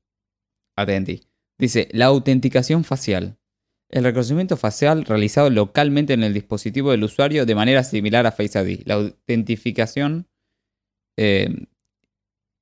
Atenti. 0.77 1.27
Dice, 1.57 1.89
la 1.91 2.05
autenticación 2.05 2.85
facial. 2.85 3.37
El 3.91 4.05
reconocimiento 4.05 4.55
facial 4.55 5.03
realizado 5.03 5.49
localmente 5.49 6.13
en 6.13 6.23
el 6.23 6.33
dispositivo 6.33 6.91
del 6.91 7.03
usuario 7.03 7.45
de 7.45 7.55
manera 7.55 7.83
similar 7.83 8.25
a 8.25 8.31
Face 8.31 8.57
ID. 8.57 8.83
La 8.85 8.95
autentificación 8.95 10.27
eh, 11.17 11.67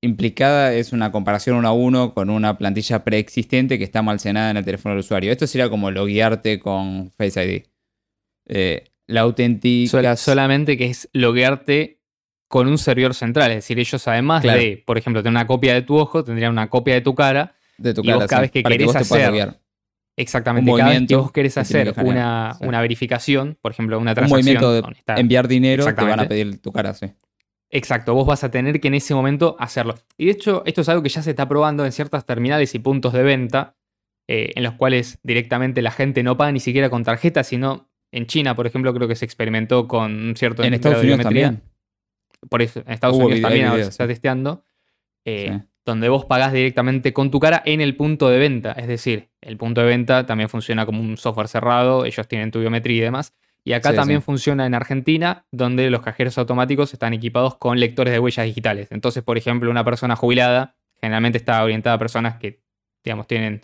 implicada 0.02 0.74
es 0.74 0.92
una 0.92 1.12
comparación 1.12 1.58
uno 1.58 1.68
a 1.68 1.72
uno 1.72 2.16
con 2.16 2.32
una 2.32 2.58
plantilla 2.58 3.04
preexistente 3.04 3.78
que 3.78 3.84
está 3.84 4.00
almacenada 4.00 4.50
en 4.50 4.58
el 4.58 4.66
teléfono 4.66 4.96
del 4.96 5.02
usuario. 5.02 5.32
Esto 5.32 5.46
sería 5.46 5.70
como 5.70 5.92
loguearte 5.92 6.60
con 6.60 7.12
Face 7.16 7.46
ID. 7.46 7.64
Eh, 8.48 8.86
la 9.06 9.22
auténtica. 9.22 10.16
solamente 10.16 10.78
que 10.78 10.88
es 10.88 11.10
loguearte 11.14 12.00
con 12.48 12.68
un 12.68 12.80
servidor 12.80 13.14
central. 13.14 13.52
Es 13.52 13.58
decir, 13.58 13.78
ellos 13.78 14.08
además 14.08 14.42
de, 14.42 14.84
por 14.84 14.98
ejemplo, 14.98 15.22
tener 15.22 15.34
una 15.34 15.46
copia 15.46 15.76
de 15.76 15.84
tu 15.84 15.96
ojo, 15.96 16.24
tendrían 16.24 16.52
una 16.52 16.72
copia 16.72 16.96
de 16.96 17.02
tu 17.02 17.14
cara. 17.14 17.56
De 17.78 17.94
tu 17.94 18.04
cara, 18.04 18.26
cada 18.26 18.42
vez 18.42 18.52
que 18.52 18.64
querés 18.64 18.96
hacer. 18.96 19.60
Exactamente, 20.20 20.70
cada 20.76 20.90
vez 20.90 21.08
que 21.08 21.16
vos 21.16 21.32
querés 21.32 21.58
hacer 21.58 21.94
una, 22.04 22.58
una, 22.60 22.82
verificación, 22.82 23.58
por 23.62 23.72
ejemplo, 23.72 23.98
una 23.98 24.14
transacción. 24.14 24.58
Un 24.58 24.62
movimiento 24.62 24.90
de 24.90 25.22
enviar 25.22 25.48
dinero, 25.48 25.86
te 25.86 25.92
van 25.94 26.20
a 26.20 26.28
pedir 26.28 26.62
tu 26.62 26.74
cara, 26.74 26.94
sí. 26.94 27.08
Exacto, 27.70 28.14
vos 28.14 28.28
vas 28.28 28.44
a 28.44 28.52
tener 28.52 28.82
que 28.82 28.90
en 28.90 28.96
ese 28.96 29.14
momento 29.16 29.56
hacerlo. 29.60 29.96
Y 30.18 30.26
de 30.26 30.32
hecho, 30.32 30.64
esto 30.66 30.82
es 30.82 30.90
algo 30.90 31.04
que 31.04 31.10
ya 31.10 31.22
se 31.22 31.30
está 31.30 31.48
probando 31.48 31.86
en 31.86 31.94
ciertas 31.94 32.26
terminales 32.26 32.76
y 32.76 32.80
puntos 32.80 33.14
de 33.14 33.24
venta, 33.24 33.78
eh, 34.28 34.52
en 34.56 34.64
los 34.64 34.74
cuales 34.74 35.20
directamente 35.24 35.82
la 35.82 35.92
gente 35.92 36.22
no 36.22 36.36
paga 36.36 36.52
ni 36.52 36.60
siquiera 36.60 36.90
con 36.90 37.06
tarjeta, 37.06 37.46
sino 37.46 37.90
en 38.12 38.26
China, 38.26 38.58
por 38.58 38.68
ejemplo, 38.68 38.94
creo 38.94 39.08
que 39.08 39.16
se 39.16 39.24
experimentó 39.24 39.88
con 39.88 40.12
un 40.12 40.36
cierto... 40.36 40.64
En 40.64 40.74
Estados 40.74 41.02
Unidos 41.02 41.22
también. 41.22 41.62
Por 42.50 42.62
eso, 42.62 42.82
en 42.82 42.92
Estados 42.92 43.16
Unidos 43.16 43.40
también 43.40 43.68
ahora 43.68 43.84
se 43.84 43.90
está 43.90 44.06
testeando. 44.06 44.66
Eh, 45.24 45.62
donde 45.86 46.10
vos 46.10 46.26
pagás 46.26 46.54
directamente 46.54 47.14
con 47.14 47.32
tu 47.32 47.40
cara 47.40 47.62
en 47.66 47.82
el 47.82 47.96
punto 47.96 48.30
de 48.30 48.38
venta. 48.38 48.72
Es 48.74 48.88
decir, 48.88 49.30
el 49.42 49.58
punto 49.58 49.82
de 49.82 49.88
venta 49.88 50.26
también 50.26 50.50
funciona 50.50 50.86
como 50.86 51.02
un 51.02 51.18
software 51.18 51.48
cerrado, 51.48 52.06
ellos 52.06 52.28
tienen 52.28 52.52
tu 52.52 52.60
biometría 52.60 52.98
y 52.98 53.02
demás. 53.02 53.34
Y 53.64 53.74
acá 53.74 53.94
también 53.94 54.22
funciona 54.22 54.66
en 54.66 54.74
Argentina, 54.74 55.46
donde 55.52 55.90
los 55.90 56.02
cajeros 56.02 56.38
automáticos 56.38 56.94
están 56.94 57.14
equipados 57.14 57.56
con 57.58 57.80
lectores 57.80 58.14
de 58.14 58.20
huellas 58.20 58.46
digitales. 58.46 58.92
Entonces, 58.92 59.22
por 59.22 59.38
ejemplo, 59.38 59.70
una 59.70 59.84
persona 59.84 60.16
jubilada 60.16 60.76
generalmente 61.00 61.38
está 61.38 61.64
orientada 61.64 61.96
a 61.96 62.00
personas 62.00 62.38
que, 62.38 62.62
digamos, 63.04 63.28
tienen 63.28 63.62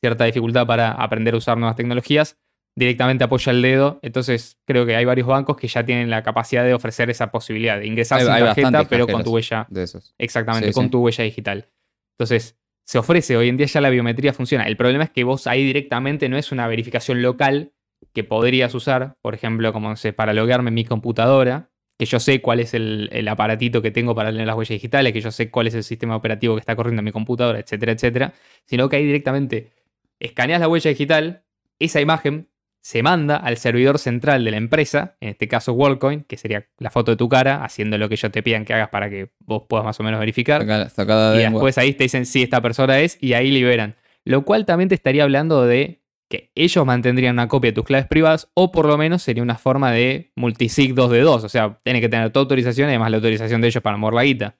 cierta 0.00 0.24
dificultad 0.24 0.66
para 0.66 0.92
aprender 0.92 1.34
a 1.34 1.38
usar 1.38 1.58
nuevas 1.58 1.76
tecnologías, 1.76 2.38
directamente 2.78 3.24
apoya 3.24 3.50
el 3.50 3.60
dedo. 3.60 3.98
Entonces, 4.02 4.56
creo 4.64 4.86
que 4.86 4.94
hay 4.94 5.04
varios 5.04 5.26
bancos 5.26 5.56
que 5.56 5.66
ya 5.66 5.84
tienen 5.84 6.10
la 6.10 6.22
capacidad 6.22 6.64
de 6.64 6.74
ofrecer 6.74 7.10
esa 7.10 7.30
posibilidad 7.30 7.78
de 7.78 7.86
ingresar 7.86 8.20
sin 8.20 8.28
tarjeta, 8.28 8.84
pero 8.84 9.06
con 9.06 9.24
tu 9.24 9.34
huella. 9.34 9.66
De 9.68 9.82
esos. 9.82 10.14
Exactamente, 10.16 10.72
con 10.72 10.88
tu 10.88 11.00
huella 11.00 11.24
digital. 11.24 11.68
Entonces, 12.16 12.56
se 12.84 12.98
ofrece, 12.98 13.36
hoy 13.36 13.48
en 13.48 13.56
día 13.56 13.66
ya 13.66 13.80
la 13.80 13.90
biometría 13.90 14.32
funciona. 14.32 14.64
El 14.64 14.76
problema 14.76 15.04
es 15.04 15.10
que 15.10 15.24
vos 15.24 15.46
ahí 15.46 15.64
directamente 15.64 16.28
no 16.28 16.38
es 16.38 16.52
una 16.52 16.66
verificación 16.68 17.20
local, 17.20 17.72
que 18.14 18.22
podrías 18.22 18.74
usar, 18.74 19.16
por 19.22 19.34
ejemplo, 19.34 19.72
como 19.72 19.94
sé, 19.96 20.12
para 20.12 20.32
loguearme 20.32 20.68
en 20.68 20.74
mi 20.74 20.84
computadora, 20.84 21.70
que 21.98 22.06
yo 22.06 22.20
sé 22.20 22.40
cuál 22.40 22.60
es 22.60 22.74
el, 22.74 23.26
aparatito 23.28 23.82
que 23.82 23.90
tengo 23.90 24.14
para 24.14 24.30
leer 24.30 24.46
las 24.46 24.56
huellas 24.56 24.76
digitales, 24.76 25.12
que 25.12 25.20
yo 25.20 25.32
sé 25.32 25.50
cuál 25.50 25.66
es 25.66 25.74
el 25.74 25.82
sistema 25.82 26.14
operativo 26.14 26.54
que 26.54 26.60
está 26.60 26.76
corriendo 26.76 27.00
en 27.00 27.06
mi 27.06 27.12
computadora, 27.12 27.58
etcétera, 27.58 27.92
etcétera, 27.92 28.34
sino 28.66 28.88
que 28.88 28.96
ahí 28.96 29.04
directamente 29.04 29.72
escaneas 30.20 30.60
la 30.60 30.68
huella 30.68 30.90
digital, 30.90 31.42
esa 31.80 32.00
imagen 32.00 32.48
se 32.88 33.02
manda 33.02 33.36
al 33.36 33.58
servidor 33.58 33.98
central 33.98 34.42
de 34.46 34.50
la 34.50 34.56
empresa, 34.56 35.14
en 35.20 35.28
este 35.28 35.46
caso 35.46 35.74
WorldCoin, 35.74 36.24
que 36.24 36.38
sería 36.38 36.68
la 36.78 36.90
foto 36.90 37.10
de 37.10 37.18
tu 37.18 37.28
cara, 37.28 37.62
haciendo 37.62 37.98
lo 37.98 38.08
que 38.08 38.14
ellos 38.14 38.32
te 38.32 38.42
pidan 38.42 38.64
que 38.64 38.72
hagas 38.72 38.88
para 38.88 39.10
que 39.10 39.28
vos 39.40 39.64
puedas 39.68 39.84
más 39.84 40.00
o 40.00 40.02
menos 40.02 40.18
verificar. 40.18 40.62
y 40.62 41.38
después 41.38 41.76
ahí 41.76 41.92
te 41.92 42.04
dicen 42.04 42.24
si 42.24 42.42
esta 42.42 42.62
persona 42.62 42.98
es 43.00 43.18
y 43.20 43.34
ahí 43.34 43.50
liberan. 43.50 43.96
Lo 44.24 44.46
cual 44.46 44.64
también 44.64 44.88
te 44.88 44.94
estaría 44.94 45.24
hablando 45.24 45.66
de 45.66 46.02
que 46.30 46.50
ellos 46.54 46.86
mantendrían 46.86 47.34
una 47.34 47.46
copia 47.46 47.72
de 47.72 47.74
tus 47.74 47.84
claves 47.84 48.06
privadas 48.06 48.50
o 48.54 48.72
por 48.72 48.86
lo 48.86 48.96
menos 48.96 49.22
sería 49.22 49.42
una 49.42 49.58
forma 49.58 49.92
de 49.92 50.32
multisig 50.34 50.94
2 50.94 51.10
de 51.10 51.20
2. 51.20 51.44
O 51.44 51.48
sea, 51.50 51.78
tiene 51.84 52.00
que 52.00 52.08
tener 52.08 52.30
tu 52.30 52.38
autorización 52.38 52.88
y 52.88 52.92
además 52.92 53.10
la 53.10 53.18
autorización 53.18 53.60
de 53.60 53.68
ellos 53.68 53.82
para 53.82 53.98
mover 53.98 54.14
la 54.14 54.24
guita. 54.24 54.56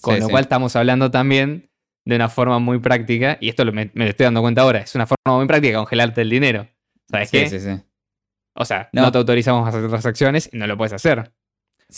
Con 0.00 0.18
lo 0.18 0.28
cual 0.28 0.42
estamos 0.42 0.74
hablando 0.74 1.12
también 1.12 1.70
de 2.04 2.16
una 2.16 2.28
forma 2.28 2.58
muy 2.58 2.80
práctica, 2.80 3.38
y 3.40 3.50
esto 3.50 3.64
me, 3.66 3.92
lo 3.94 4.04
estoy 4.04 4.24
dando 4.24 4.40
cuenta 4.40 4.62
ahora, 4.62 4.80
es 4.80 4.96
una 4.96 5.06
forma 5.06 5.38
muy 5.38 5.46
práctica 5.46 5.74
de 5.74 5.78
congelarte 5.78 6.22
el 6.22 6.30
dinero. 6.30 6.66
¿Sabes 7.12 7.30
qué? 7.30 7.48
Sí, 7.48 7.60
sí. 7.60 7.80
O 8.54 8.64
sea, 8.64 8.88
no. 8.92 9.12
te 9.12 9.18
autorizamos 9.18 9.64
a 9.64 9.68
hacer 9.68 9.88
transacciones 9.88 10.50
y 10.52 10.56
no 10.56 10.66
lo 10.66 10.76
puedes 10.76 10.92
hacer. 10.92 11.32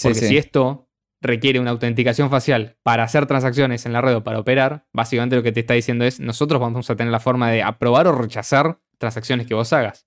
Porque 0.03 0.19
si 0.19 0.37
esto 0.37 0.89
requiere 1.21 1.59
una 1.59 1.71
autenticación 1.71 2.31
facial 2.31 2.77
para 2.83 3.05
hacer 3.05 3.27
transacciones 3.27 3.87
en 3.87 3.93
la 3.93 4.01
red 4.01 4.17
o 4.17 4.25
para 4.25 4.39
operar, 4.39 4.87
básicamente 4.93 5.37
lo 5.37 5.43
que 5.43 5.53
te 5.53 5.61
está 5.61 5.75
diciendo 5.75 6.05
es, 6.05 6.21
nosotros 6.21 6.61
vamos 6.61 6.91
a 6.91 6.97
tener 6.97 7.11
la 7.11 7.21
forma 7.21 7.51
de 7.51 7.63
aprobar 7.63 8.07
o 8.07 8.13
rechazar 8.13 8.81
transacciones 8.99 9.47
que 9.47 9.55
vos 9.55 9.73
hagas. 9.73 10.07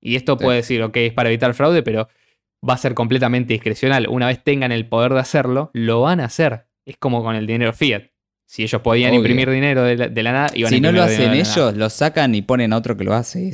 Y 0.00 0.16
esto 0.16 0.36
puede 0.36 0.58
decir, 0.58 0.82
ok, 0.82 0.96
es 0.96 1.12
para 1.12 1.28
evitar 1.28 1.54
fraude, 1.54 1.82
pero 1.82 2.08
va 2.68 2.74
a 2.74 2.78
ser 2.78 2.94
completamente 2.94 3.52
discrecional. 3.52 4.06
Una 4.08 4.26
vez 4.26 4.42
tengan 4.42 4.72
el 4.72 4.88
poder 4.88 5.12
de 5.12 5.20
hacerlo, 5.20 5.70
lo 5.72 6.02
van 6.02 6.20
a 6.20 6.24
hacer. 6.24 6.66
Es 6.84 6.96
como 6.96 7.22
con 7.22 7.36
el 7.36 7.46
dinero 7.46 7.72
fiat. 7.72 8.04
Si 8.46 8.62
ellos 8.62 8.80
podían 8.80 9.14
imprimir 9.14 9.48
dinero 9.48 9.84
de 9.84 10.22
la, 10.22 10.32
nada, 10.32 10.50
iban 10.54 10.72
Si 10.72 10.80
no 10.80 10.90
lo 10.90 11.02
hacen 11.02 11.32
ellos, 11.34 11.76
lo 11.76 11.88
sacan 11.88 12.34
y 12.34 12.42
ponen 12.42 12.72
a 12.72 12.78
otro 12.78 12.96
que 12.96 13.04
lo 13.04 13.14
hace. 13.14 13.50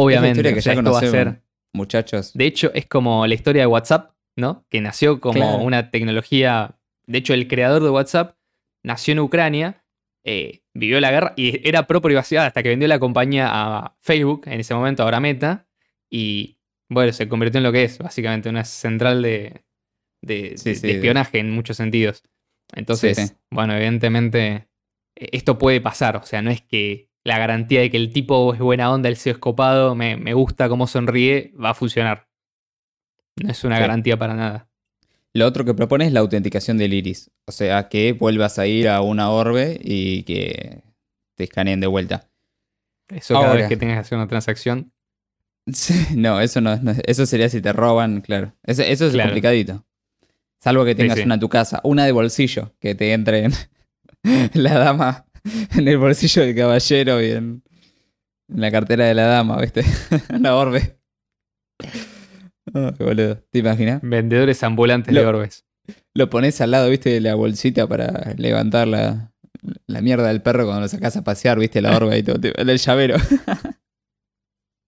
Obviamente, 0.00 0.54
que 0.54 0.60
ya 0.60 0.72
esto 0.72 0.92
va 0.92 0.98
a 0.98 1.02
ser. 1.02 1.42
Muchachos. 1.74 2.32
De 2.34 2.46
hecho, 2.46 2.72
es 2.74 2.86
como 2.86 3.26
la 3.26 3.34
historia 3.34 3.62
de 3.62 3.66
WhatsApp, 3.66 4.12
¿no? 4.36 4.64
Que 4.70 4.80
nació 4.80 5.20
como 5.20 5.58
una 5.62 5.90
tecnología. 5.90 6.78
De 7.06 7.18
hecho, 7.18 7.34
el 7.34 7.46
creador 7.46 7.82
de 7.82 7.90
WhatsApp 7.90 8.36
nació 8.82 9.12
en 9.12 9.20
Ucrania 9.20 9.84
eh, 10.30 10.60
vivió 10.74 11.00
la 11.00 11.10
guerra 11.10 11.32
y 11.36 11.66
era 11.66 11.86
pro 11.86 12.02
privacidad 12.02 12.44
hasta 12.44 12.62
que 12.62 12.68
vendió 12.68 12.86
la 12.86 12.98
compañía 12.98 13.48
a 13.50 13.96
Facebook, 14.02 14.42
en 14.44 14.60
ese 14.60 14.74
momento 14.74 15.02
ahora 15.02 15.20
Meta, 15.20 15.66
y 16.10 16.58
bueno, 16.90 17.14
se 17.14 17.28
convirtió 17.28 17.58
en 17.58 17.64
lo 17.64 17.72
que 17.72 17.84
es, 17.84 17.96
básicamente 17.96 18.50
una 18.50 18.64
central 18.64 19.22
de, 19.22 19.64
espionaje 20.22 21.38
en 21.38 21.50
muchos 21.50 21.78
sentidos. 21.78 22.24
Entonces, 22.74 23.36
bueno, 23.50 23.74
evidentemente 23.74 24.68
e, 25.16 25.28
esto 25.32 25.56
puede 25.56 25.80
pasar, 25.80 26.16
o 26.16 26.24
sea, 26.24 26.42
no 26.42 26.50
es 26.50 26.60
que 26.60 27.07
la 27.28 27.38
garantía 27.38 27.80
de 27.80 27.90
que 27.90 27.98
el 27.98 28.10
tipo 28.12 28.54
es 28.54 28.60
buena 28.60 28.90
onda, 28.90 29.08
el 29.08 29.16
CEO 29.16 29.34
escopado, 29.34 29.94
me, 29.94 30.16
me 30.16 30.32
gusta 30.32 30.68
cómo 30.68 30.86
sonríe, 30.86 31.52
va 31.62 31.70
a 31.70 31.74
funcionar. 31.74 32.26
No 33.36 33.50
es 33.50 33.62
una 33.64 33.78
garantía 33.78 34.18
para 34.18 34.34
nada. 34.34 34.68
Lo 35.34 35.46
otro 35.46 35.64
que 35.64 35.74
propone 35.74 36.06
es 36.06 36.12
la 36.12 36.20
autenticación 36.20 36.78
del 36.78 36.94
iris. 36.94 37.30
O 37.46 37.52
sea, 37.52 37.88
que 37.90 38.12
vuelvas 38.12 38.58
a 38.58 38.66
ir 38.66 38.88
a 38.88 39.02
una 39.02 39.30
orbe 39.30 39.78
y 39.80 40.22
que 40.22 40.82
te 41.36 41.44
escaneen 41.44 41.80
de 41.80 41.86
vuelta. 41.86 42.30
Eso 43.08 43.34
cada 43.34 43.54
vez 43.54 43.68
que 43.68 43.76
tengas 43.76 43.96
que 43.96 44.00
hacer 44.00 44.18
una 44.18 44.26
transacción. 44.26 44.90
no, 46.16 46.40
eso 46.40 46.62
no, 46.62 46.80
Eso 47.04 47.26
sería 47.26 47.50
si 47.50 47.60
te 47.60 47.74
roban, 47.74 48.22
claro. 48.22 48.54
Eso, 48.64 48.82
es 48.82 49.00
complicadito. 49.00 49.84
Salvo 50.60 50.84
que 50.86 50.94
tengas 50.94 51.18
una 51.20 51.34
en 51.34 51.40
tu 51.40 51.50
casa. 51.50 51.80
Una 51.84 52.06
de 52.06 52.12
bolsillo, 52.12 52.74
que 52.80 52.94
te 52.94 53.12
entre 53.12 53.44
en 53.44 53.52
la 54.54 54.78
dama 54.78 55.27
en 55.76 55.88
el 55.88 55.98
bolsillo 55.98 56.42
del 56.42 56.54
caballero 56.54 57.22
y 57.22 57.30
en, 57.30 57.62
en 58.48 58.60
la 58.60 58.70
cartera 58.70 59.06
de 59.06 59.14
la 59.14 59.26
dama, 59.26 59.60
¿viste? 59.60 59.84
la 60.40 60.56
orbe. 60.56 60.98
Oh, 62.74 62.92
boludo. 62.98 63.36
¿Te 63.50 63.58
imaginas? 63.60 64.00
Vendedores 64.02 64.62
ambulantes 64.62 65.14
de 65.14 65.24
orbes. 65.24 65.64
Lo 66.14 66.28
pones 66.28 66.60
al 66.60 66.72
lado, 66.72 66.90
viste, 66.90 67.10
de 67.10 67.20
la 67.20 67.34
bolsita 67.34 67.86
para 67.86 68.34
levantar 68.36 68.88
la, 68.88 69.32
mierda 69.86 70.28
del 70.28 70.42
perro 70.42 70.64
cuando 70.64 70.82
lo 70.82 70.88
sacas 70.88 71.16
a 71.16 71.24
pasear, 71.24 71.58
viste, 71.58 71.80
la 71.80 71.96
orbe 71.96 72.18
y 72.18 72.22
todo. 72.22 72.38
El 72.56 72.78
llavero. 72.78 73.16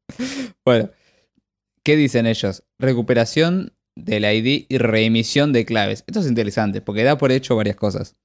bueno. 0.64 0.90
¿Qué 1.82 1.96
dicen 1.96 2.26
ellos? 2.26 2.64
Recuperación 2.78 3.72
del 3.96 4.24
ID 4.24 4.66
y 4.68 4.78
reemisión 4.78 5.52
de 5.52 5.64
claves. 5.64 6.04
Esto 6.06 6.20
es 6.20 6.26
interesante 6.26 6.82
porque 6.82 7.04
da 7.04 7.16
por 7.16 7.32
hecho 7.32 7.56
varias 7.56 7.76
cosas. 7.76 8.16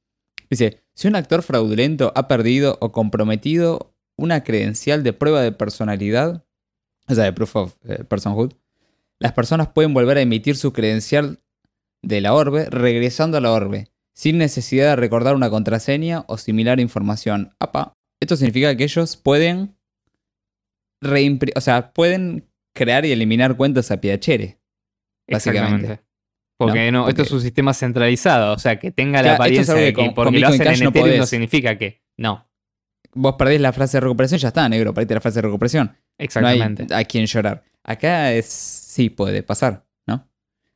Dice, 0.49 0.83
si 0.93 1.07
un 1.07 1.15
actor 1.15 1.43
fraudulento 1.43 2.11
ha 2.15 2.27
perdido 2.27 2.77
o 2.81 2.91
comprometido 2.91 3.95
una 4.17 4.43
credencial 4.43 5.03
de 5.03 5.13
prueba 5.13 5.41
de 5.41 5.51
personalidad, 5.51 6.45
o 7.07 7.15
sea, 7.15 7.25
de 7.25 7.33
proof 7.33 7.55
of 7.55 7.75
eh, 7.85 8.03
personhood, 8.03 8.53
las 9.19 9.33
personas 9.33 9.69
pueden 9.69 9.93
volver 9.93 10.17
a 10.17 10.21
emitir 10.21 10.57
su 10.57 10.73
credencial 10.73 11.39
de 12.01 12.21
la 12.21 12.33
orbe 12.33 12.69
regresando 12.69 13.37
a 13.37 13.41
la 13.41 13.51
orbe, 13.51 13.89
sin 14.13 14.37
necesidad 14.37 14.91
de 14.91 14.95
recordar 14.95 15.35
una 15.35 15.49
contraseña 15.49 16.25
o 16.27 16.37
similar 16.37 16.79
información. 16.79 17.55
Esto 18.19 18.35
significa 18.35 18.75
que 18.75 18.83
ellos 18.83 19.17
pueden 19.17 19.75
o 21.55 21.61
sea, 21.61 21.93
pueden 21.93 22.49
crear 22.73 23.05
y 23.05 23.11
eliminar 23.11 23.55
cuentas 23.57 23.91
a 23.91 24.01
piachere. 24.01 24.59
Básicamente. 25.29 26.01
Porque 26.57 26.91
no, 26.91 27.09
esto 27.09 27.23
es 27.23 27.31
un 27.31 27.41
sistema 27.41 27.73
centralizado, 27.73 28.53
o 28.53 28.59
sea, 28.59 28.79
que 28.79 28.91
tenga 28.91 29.21
la 29.21 29.35
apariencia 29.35 29.73
de 29.73 29.93
que 29.93 30.11
porque 30.11 30.39
lo 30.39 30.47
hacen 30.47 30.67
en 30.67 30.87
Ethereum 30.87 31.17
no, 31.17 31.25
significa 31.25 31.77
que 31.77 32.01
no. 32.17 32.47
Vos 33.13 33.35
perdés 33.37 33.61
la 33.61 33.73
frase 33.73 33.97
de 33.97 34.01
recuperación, 34.01 34.39
ya 34.39 34.49
está, 34.49 34.67
negro, 34.69 34.93
perdiste 34.93 35.13
la 35.15 35.21
frase 35.21 35.37
de 35.37 35.41
recuperación. 35.43 35.95
Exactamente. 36.17 36.85
No 36.89 36.95
hay 36.95 37.03
a 37.03 37.05
quien 37.05 37.25
llorar. 37.25 37.63
Acá 37.83 38.33
es 38.33 38.45
sí 38.45 39.09
puede 39.09 39.43
pasar, 39.43 39.85
¿no? 40.07 40.27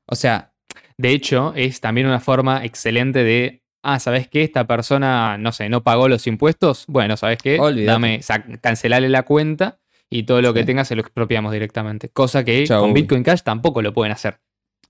O 0.05 0.15
sea... 0.15 0.53
De 0.97 1.11
hecho, 1.11 1.53
es 1.55 1.79
también 1.79 2.07
una 2.07 2.19
forma 2.19 2.65
excelente 2.65 3.23
de, 3.23 3.63
ah, 3.83 3.99
¿sabes 3.99 4.27
qué? 4.27 4.43
Esta 4.43 4.67
persona, 4.67 5.37
no 5.37 5.53
sé, 5.53 5.69
no 5.69 5.81
pagó 5.81 6.09
los 6.09 6.27
impuestos. 6.27 6.83
Bueno, 6.89 7.15
¿sabes 7.15 7.37
qué? 7.41 7.57
Dame, 7.85 8.19
cancelale 8.59 9.07
la 9.07 9.23
cuenta 9.23 9.79
y 10.09 10.23
todo 10.23 10.41
lo 10.41 10.53
que 10.53 10.65
tenga 10.65 10.83
se 10.83 10.95
lo 10.95 11.01
expropiamos 11.01 11.53
directamente. 11.53 12.09
Cosa 12.09 12.43
que 12.43 12.67
con 12.67 12.93
Bitcoin 12.93 13.23
Cash 13.23 13.43
tampoco 13.43 13.81
lo 13.81 13.93
pueden 13.93 14.11
hacer. 14.11 14.41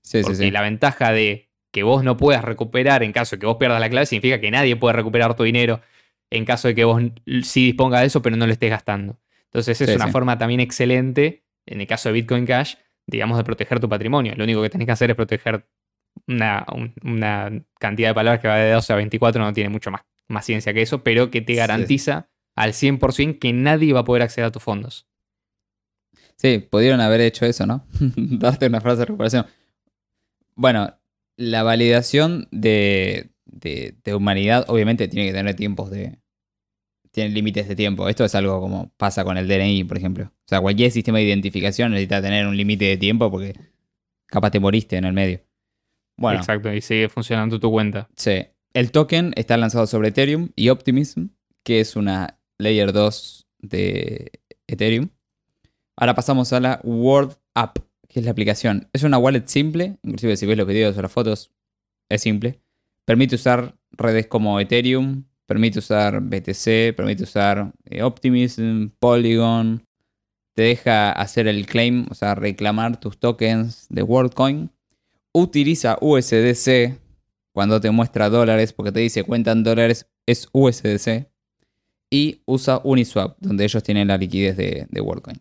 Sí, 0.02 0.22
sí, 0.22 0.34
sí. 0.34 0.50
La 0.50 0.62
ventaja 0.62 1.12
de 1.12 1.50
que 1.70 1.82
vos 1.82 2.02
no 2.02 2.16
puedas 2.16 2.44
recuperar 2.44 3.02
en 3.02 3.12
caso 3.12 3.36
de 3.36 3.40
que 3.40 3.46
vos 3.46 3.56
pierdas 3.56 3.80
la 3.80 3.88
clave, 3.88 4.06
significa 4.06 4.40
que 4.40 4.50
nadie 4.50 4.76
puede 4.76 4.94
recuperar 4.94 5.34
tu 5.36 5.44
dinero 5.44 5.80
en 6.30 6.44
caso 6.44 6.68
de 6.68 6.74
que 6.74 6.84
vos 6.84 7.02
sí 7.42 7.66
disponga 7.66 8.00
de 8.00 8.06
eso, 8.06 8.22
pero 8.22 8.36
no 8.36 8.46
lo 8.46 8.52
estés 8.52 8.70
gastando. 8.70 9.18
Entonces 9.44 9.80
es 9.80 9.96
una 9.96 10.08
forma 10.08 10.38
también 10.38 10.60
excelente, 10.60 11.44
en 11.66 11.80
el 11.80 11.86
caso 11.86 12.08
de 12.08 12.14
Bitcoin 12.14 12.46
Cash, 12.46 12.74
digamos, 13.06 13.36
de 13.36 13.44
proteger 13.44 13.80
tu 13.80 13.88
patrimonio. 13.88 14.34
Lo 14.36 14.44
único 14.44 14.62
que 14.62 14.70
tenés 14.70 14.86
que 14.86 14.92
hacer 14.92 15.10
es 15.10 15.16
proteger 15.16 15.66
una, 16.28 16.64
cantidad 17.78 18.10
de 18.10 18.14
palabras 18.14 18.40
que 18.40 18.48
va 18.48 18.56
de 18.56 18.72
12 18.72 18.92
a 18.92 18.96
24, 18.96 19.42
no 19.42 19.52
tiene 19.52 19.70
mucho 19.70 19.90
más, 19.90 20.02
más 20.28 20.44
ciencia 20.44 20.72
que 20.72 20.82
eso, 20.82 21.02
pero 21.02 21.30
que 21.30 21.40
te 21.40 21.54
garantiza 21.54 22.28
al 22.54 22.72
100% 22.72 23.38
que 23.38 23.52
nadie 23.52 23.92
va 23.92 24.00
a 24.00 24.04
poder 24.04 24.22
acceder 24.22 24.46
a 24.46 24.52
tus 24.52 24.62
fondos. 24.62 25.08
Sí, 26.36 26.58
pudieron 26.58 27.00
haber 27.00 27.20
hecho 27.20 27.44
eso, 27.44 27.66
¿no? 27.66 27.86
Darte 28.16 28.66
una 28.66 28.80
frase 28.80 29.00
de 29.00 29.04
recuperación. 29.06 29.46
Bueno, 30.60 30.94
la 31.38 31.62
validación 31.62 32.46
de, 32.50 33.30
de, 33.46 34.14
humanidad 34.14 34.66
obviamente 34.68 35.08
tiene 35.08 35.26
que 35.26 35.32
tener 35.32 35.56
tiempos 35.56 35.90
de... 35.90 36.18
Tiene 37.12 37.30
límites 37.30 37.66
de 37.66 37.74
tiempo. 37.74 38.10
Esto 38.10 38.26
es 38.26 38.34
algo 38.34 38.60
como 38.60 38.92
pasa 38.98 39.24
con 39.24 39.38
el 39.38 39.48
DNI, 39.48 39.84
por 39.84 39.96
ejemplo. 39.96 40.26
O 40.26 40.46
sea, 40.46 40.60
cualquier 40.60 40.90
sistema 40.90 41.16
de 41.16 41.24
identificación 41.24 41.92
necesita 41.92 42.20
tener 42.20 42.46
un 42.46 42.58
límite 42.58 42.84
de 42.84 42.98
tiempo 42.98 43.30
porque 43.30 43.58
capaz 44.26 44.50
te 44.50 44.60
moriste 44.60 44.98
en 44.98 45.06
el 45.06 45.14
medio. 45.14 45.40
Bueno. 46.18 46.40
Exacto, 46.40 46.70
y 46.74 46.82
sigue 46.82 47.08
funcionando 47.08 47.58
tu 47.58 47.70
cuenta. 47.70 48.10
Sí. 48.14 48.44
El 48.74 48.90
token 48.90 49.32
está 49.36 49.56
lanzado 49.56 49.86
sobre 49.86 50.08
Ethereum 50.08 50.50
y 50.56 50.68
Optimism, 50.68 51.28
que 51.64 51.80
es 51.80 51.96
una 51.96 52.38
Layer 52.58 52.92
2 52.92 53.48
de 53.60 54.30
Ethereum. 54.66 55.08
Ahora 55.96 56.14
pasamos 56.14 56.52
a 56.52 56.60
la 56.60 56.80
World 56.84 57.38
App, 57.54 57.78
que 58.10 58.18
es 58.18 58.24
la 58.24 58.32
aplicación. 58.32 58.88
Es 58.92 59.04
una 59.04 59.18
wallet 59.18 59.46
simple, 59.46 59.96
inclusive 60.02 60.36
si 60.36 60.44
ves 60.44 60.58
los 60.58 60.66
videos 60.66 60.98
o 60.98 61.02
las 61.02 61.12
fotos, 61.12 61.52
es 62.08 62.20
simple. 62.20 62.60
Permite 63.06 63.36
usar 63.36 63.76
redes 63.92 64.26
como 64.26 64.58
Ethereum, 64.58 65.24
permite 65.46 65.78
usar 65.78 66.20
BTC, 66.20 66.94
permite 66.96 67.22
usar 67.22 67.72
eh, 67.84 68.02
Optimism, 68.02 68.88
Polygon. 68.98 69.86
Te 70.56 70.62
deja 70.62 71.12
hacer 71.12 71.46
el 71.46 71.66
claim, 71.66 72.06
o 72.10 72.14
sea, 72.14 72.34
reclamar 72.34 72.98
tus 72.98 73.18
tokens 73.18 73.86
de 73.88 74.02
WorldCoin. 74.02 74.70
Utiliza 75.32 75.96
USDC 76.00 76.98
cuando 77.52 77.80
te 77.80 77.92
muestra 77.92 78.28
dólares, 78.28 78.72
porque 78.72 78.90
te 78.90 79.00
dice 79.00 79.22
cuenta 79.22 79.52
en 79.52 79.62
dólares, 79.62 80.08
es 80.26 80.48
USDC 80.52 81.28
y 82.10 82.42
usa 82.44 82.80
Uniswap, 82.82 83.36
donde 83.38 83.64
ellos 83.64 83.82
tienen 83.84 84.08
la 84.08 84.18
liquidez 84.18 84.56
de, 84.56 84.88
de 84.90 85.00
WorldCoin. 85.00 85.40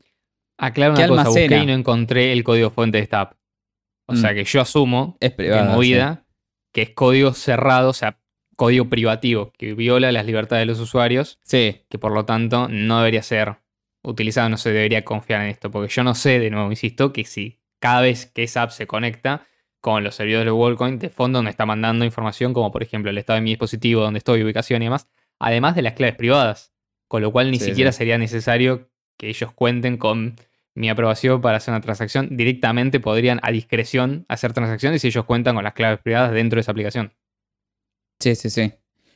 Aclaro 0.59 0.93
una 0.93 1.07
cosa, 1.07 1.23
busqué 1.29 1.57
y 1.57 1.65
no 1.65 1.73
encontré 1.73 2.33
el 2.33 2.43
código 2.43 2.69
fuente 2.69 2.97
de 2.97 3.03
esta 3.03 3.21
app. 3.21 3.33
O 4.05 4.15
sea 4.15 4.31
mm. 4.31 4.35
que 4.35 4.43
yo 4.43 4.61
asumo, 4.61 5.17
es 5.19 5.33
movida, 5.65 6.25
que 6.73 6.81
es 6.81 6.89
código 6.91 7.33
cerrado, 7.33 7.89
o 7.89 7.93
sea, 7.93 8.19
código 8.55 8.89
privativo, 8.89 9.53
que 9.57 9.73
viola 9.73 10.11
las 10.11 10.25
libertades 10.25 10.63
de 10.63 10.65
los 10.65 10.79
usuarios. 10.79 11.39
Sí. 11.43 11.85
Que 11.89 11.97
por 11.97 12.11
lo 12.11 12.25
tanto 12.25 12.67
no 12.67 12.99
debería 12.99 13.23
ser 13.23 13.55
utilizado, 14.03 14.49
no 14.49 14.57
se 14.57 14.71
debería 14.71 15.05
confiar 15.05 15.41
en 15.41 15.47
esto. 15.47 15.71
Porque 15.71 15.93
yo 15.93 16.03
no 16.03 16.13
sé, 16.13 16.39
de 16.39 16.49
nuevo, 16.49 16.69
insisto, 16.69 17.13
que 17.13 17.23
si 17.23 17.61
cada 17.79 18.01
vez 18.01 18.25
que 18.25 18.43
esa 18.43 18.63
app 18.63 18.71
se 18.71 18.85
conecta 18.85 19.47
con 19.79 20.03
los 20.03 20.15
servidores 20.15 20.45
de 20.45 20.51
WorldCoin, 20.51 20.99
de 20.99 21.09
fondo 21.09 21.41
me 21.41 21.49
está 21.49 21.65
mandando 21.65 22.03
información 22.03 22.53
como 22.53 22.71
por 22.71 22.83
ejemplo 22.83 23.11
el 23.11 23.17
estado 23.17 23.35
de 23.35 23.41
mi 23.41 23.51
dispositivo, 23.51 24.01
donde 24.01 24.17
estoy, 24.17 24.43
ubicación 24.43 24.81
y 24.81 24.85
demás, 24.85 25.07
además 25.39 25.75
de 25.75 25.83
las 25.83 25.93
claves 25.93 26.15
privadas, 26.15 26.73
con 27.07 27.21
lo 27.21 27.31
cual 27.31 27.49
ni 27.49 27.59
siquiera 27.59 27.91
sería 27.91 28.17
necesario 28.17 28.89
que 29.17 29.29
ellos 29.29 29.53
cuenten 29.53 29.97
con 29.97 30.35
mi 30.79 30.89
aprobación 30.89 31.41
para 31.41 31.57
hacer 31.57 31.73
una 31.73 31.81
transacción. 31.81 32.37
Directamente 32.37 32.99
podrían 32.99 33.39
a 33.43 33.51
discreción 33.51 34.25
hacer 34.29 34.53
transacciones 34.53 35.01
si 35.01 35.07
ellos 35.07 35.25
cuentan 35.25 35.55
con 35.55 35.63
las 35.63 35.73
claves 35.73 35.99
privadas 35.99 36.31
dentro 36.31 36.57
de 36.57 36.61
esa 36.61 36.71
aplicación. 36.71 37.13
Sí, 38.19 38.35
sí, 38.35 38.49
sí. 38.49 38.73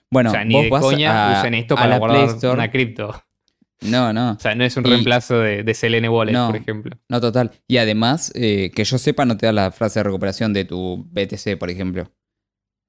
Bueno, 0.09 0.29
o 0.29 0.33
sea, 0.33 0.45
ni 0.45 0.63
de 0.63 0.69
coña 0.69 1.39
usen 1.39 1.53
esto 1.55 1.75
para 1.75 1.97
guardar 1.97 2.53
una 2.53 2.69
cripto. 2.69 3.23
No, 3.81 4.13
no. 4.13 4.33
O 4.33 4.39
sea, 4.39 4.55
no 4.55 4.63
es 4.63 4.77
un 4.77 4.83
reemplazo 4.83 5.39
de, 5.39 5.63
de 5.63 5.73
Selene 5.73 6.07
Wallet, 6.07 6.33
por 6.33 6.55
ejemplo. 6.55 6.97
No, 7.09 7.19
total. 7.19 7.51
Y 7.67 7.77
además, 7.77 8.31
eh, 8.35 8.71
que 8.73 8.83
yo 8.83 8.97
sepa, 8.97 9.25
no 9.25 9.35
te 9.35 9.45
da 9.45 9.51
la 9.51 9.71
frase 9.71 9.99
de 9.99 10.03
recuperación 10.03 10.53
de 10.53 10.65
tu 10.65 11.05
BTC, 11.11 11.57
por 11.57 11.69
ejemplo. 11.69 12.09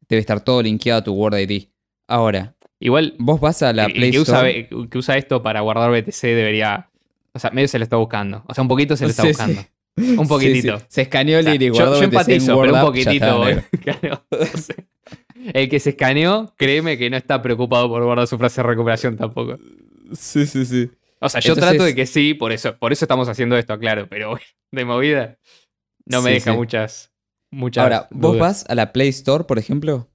Debe 0.09 0.21
estar 0.21 0.41
todo 0.41 0.63
linkeado 0.63 1.01
a 1.01 1.05
tu 1.05 1.13
Word 1.15 1.39
ID. 1.39 1.69
Ahora, 2.07 2.55
Igual. 2.85 3.15
Vos 3.19 3.41
vas 3.41 3.63
a 3.63 3.73
la 3.73 3.87
Play 3.87 4.11
que 4.11 4.19
Store. 4.19 4.69
Usa, 4.71 4.89
que 4.91 4.99
usa 4.99 5.17
esto 5.17 5.43
para 5.43 5.61
guardar 5.63 5.91
BTC 5.91 6.21
debería. 6.21 6.91
O 7.35 7.39
sea, 7.39 7.51
medio 7.51 7.69
se 7.69 7.79
lo 7.79 7.85
está 7.85 7.97
buscando. 7.97 8.45
O 8.47 8.55
sea, 8.55 8.63
un 8.63 8.69
poquito 8.69 8.97
se 8.97 9.05
lo 9.05 9.11
está 9.11 9.25
buscando. 9.25 9.61
Un 9.97 10.27
poquitito. 10.27 10.81
Se 10.89 11.03
escaneó 11.03 11.39
el 11.39 11.63
y 11.63 11.69
guardó 11.69 11.99
yo, 11.99 12.05
empatizo, 12.05 12.61
pero 12.61 12.75
un 12.75 12.81
poquitito. 12.81 13.45
el 15.55 15.69
que 15.69 15.79
se 15.79 15.91
escaneó, 15.91 16.53
créeme 16.57 16.99
que 16.99 17.09
no 17.11 17.17
está 17.17 17.41
preocupado 17.41 17.89
por 17.89 18.03
guardar 18.03 18.27
su 18.27 18.37
frase 18.37 18.61
de 18.61 18.67
recuperación 18.67 19.17
tampoco. 19.17 19.57
Sí, 20.13 20.47
sí, 20.47 20.67
sí. 20.67 20.91
O 21.21 21.29
sea, 21.29 21.41
yo 21.41 21.55
trato 21.55 21.85
de 21.85 21.95
que 21.95 22.07
sí, 22.07 22.35
por 22.35 22.51
eso, 22.51 22.77
por 22.77 22.93
eso 22.93 23.05
estamos 23.05 23.29
haciendo 23.29 23.57
esto, 23.57 23.79
claro, 23.79 24.09
pero 24.09 24.37
de 24.73 24.85
movida 24.85 25.39
no 26.07 26.23
me 26.23 26.33
deja 26.33 26.53
muchas, 26.53 27.13
muchas. 27.53 27.83
Ahora, 27.83 28.09
vos 28.11 28.37
vas 28.37 28.65
a 28.69 28.75
la 28.75 28.93
Play 28.93 29.09
Store, 29.11 29.45
por 29.45 29.59
ejemplo, 29.59 30.11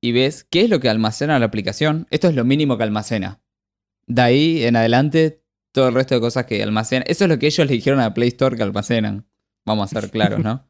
y 0.00 0.12
ves 0.12 0.44
qué 0.44 0.62
es 0.62 0.70
lo 0.70 0.80
que 0.80 0.88
almacena 0.88 1.38
la 1.38 1.46
aplicación. 1.46 2.06
Esto 2.10 2.28
es 2.28 2.34
lo 2.34 2.44
mínimo 2.44 2.76
que 2.76 2.84
almacena. 2.84 3.40
De 4.06 4.22
ahí 4.22 4.64
en 4.64 4.76
adelante, 4.76 5.42
todo 5.78 5.88
el 5.88 5.94
resto 5.94 6.16
de 6.16 6.20
cosas 6.20 6.44
que 6.44 6.60
almacena. 6.60 7.04
Eso 7.06 7.24
es 7.24 7.30
lo 7.30 7.38
que 7.38 7.46
ellos 7.46 7.64
le 7.64 7.72
dijeron 7.72 8.00
a 8.00 8.12
Play 8.12 8.28
Store 8.28 8.56
que 8.56 8.64
almacenan. 8.64 9.26
Vamos 9.64 9.92
a 9.92 10.00
ser 10.00 10.10
claros, 10.10 10.40
¿no? 10.40 10.66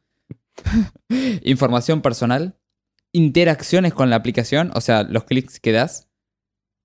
Información 1.43 2.03
personal, 2.03 2.59
interacciones 3.11 3.95
con 3.95 4.11
la 4.11 4.17
aplicación, 4.17 4.71
o 4.75 4.81
sea, 4.81 5.01
los 5.01 5.23
clics 5.23 5.59
que 5.59 5.71
das, 5.71 6.09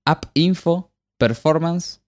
app 0.07 0.25
info, 0.33 0.91
performance, 1.19 2.01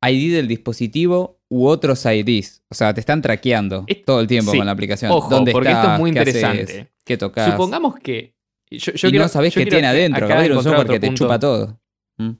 ID 0.00 0.32
del 0.32 0.48
dispositivo 0.48 1.42
u 1.50 1.66
otros 1.66 2.06
IDs. 2.06 2.62
O 2.70 2.74
sea, 2.74 2.94
te 2.94 3.00
están 3.00 3.20
traqueando 3.20 3.84
todo 4.06 4.20
el 4.20 4.26
tiempo 4.26 4.52
con 4.52 4.64
la 4.64 4.72
aplicación. 4.72 5.10
Ojo, 5.12 5.28
porque 5.52 5.70
esto 5.70 5.92
es 5.92 5.98
muy 5.98 6.08
interesante. 6.08 6.92
¿Qué 7.04 7.18
tocas? 7.18 7.50
Supongamos 7.50 7.96
que 7.96 8.38
y 8.70 9.12
no 9.12 9.28
sabés 9.28 9.52
qué 9.52 9.66
tiene 9.66 9.86
adentro, 9.86 10.26
capaz 10.26 10.46
un 10.48 10.62
software 10.62 10.88
que 10.88 11.00
te 11.00 11.12
chupa 11.12 11.38
todo. 11.38 11.78
Mm. 12.16 12.32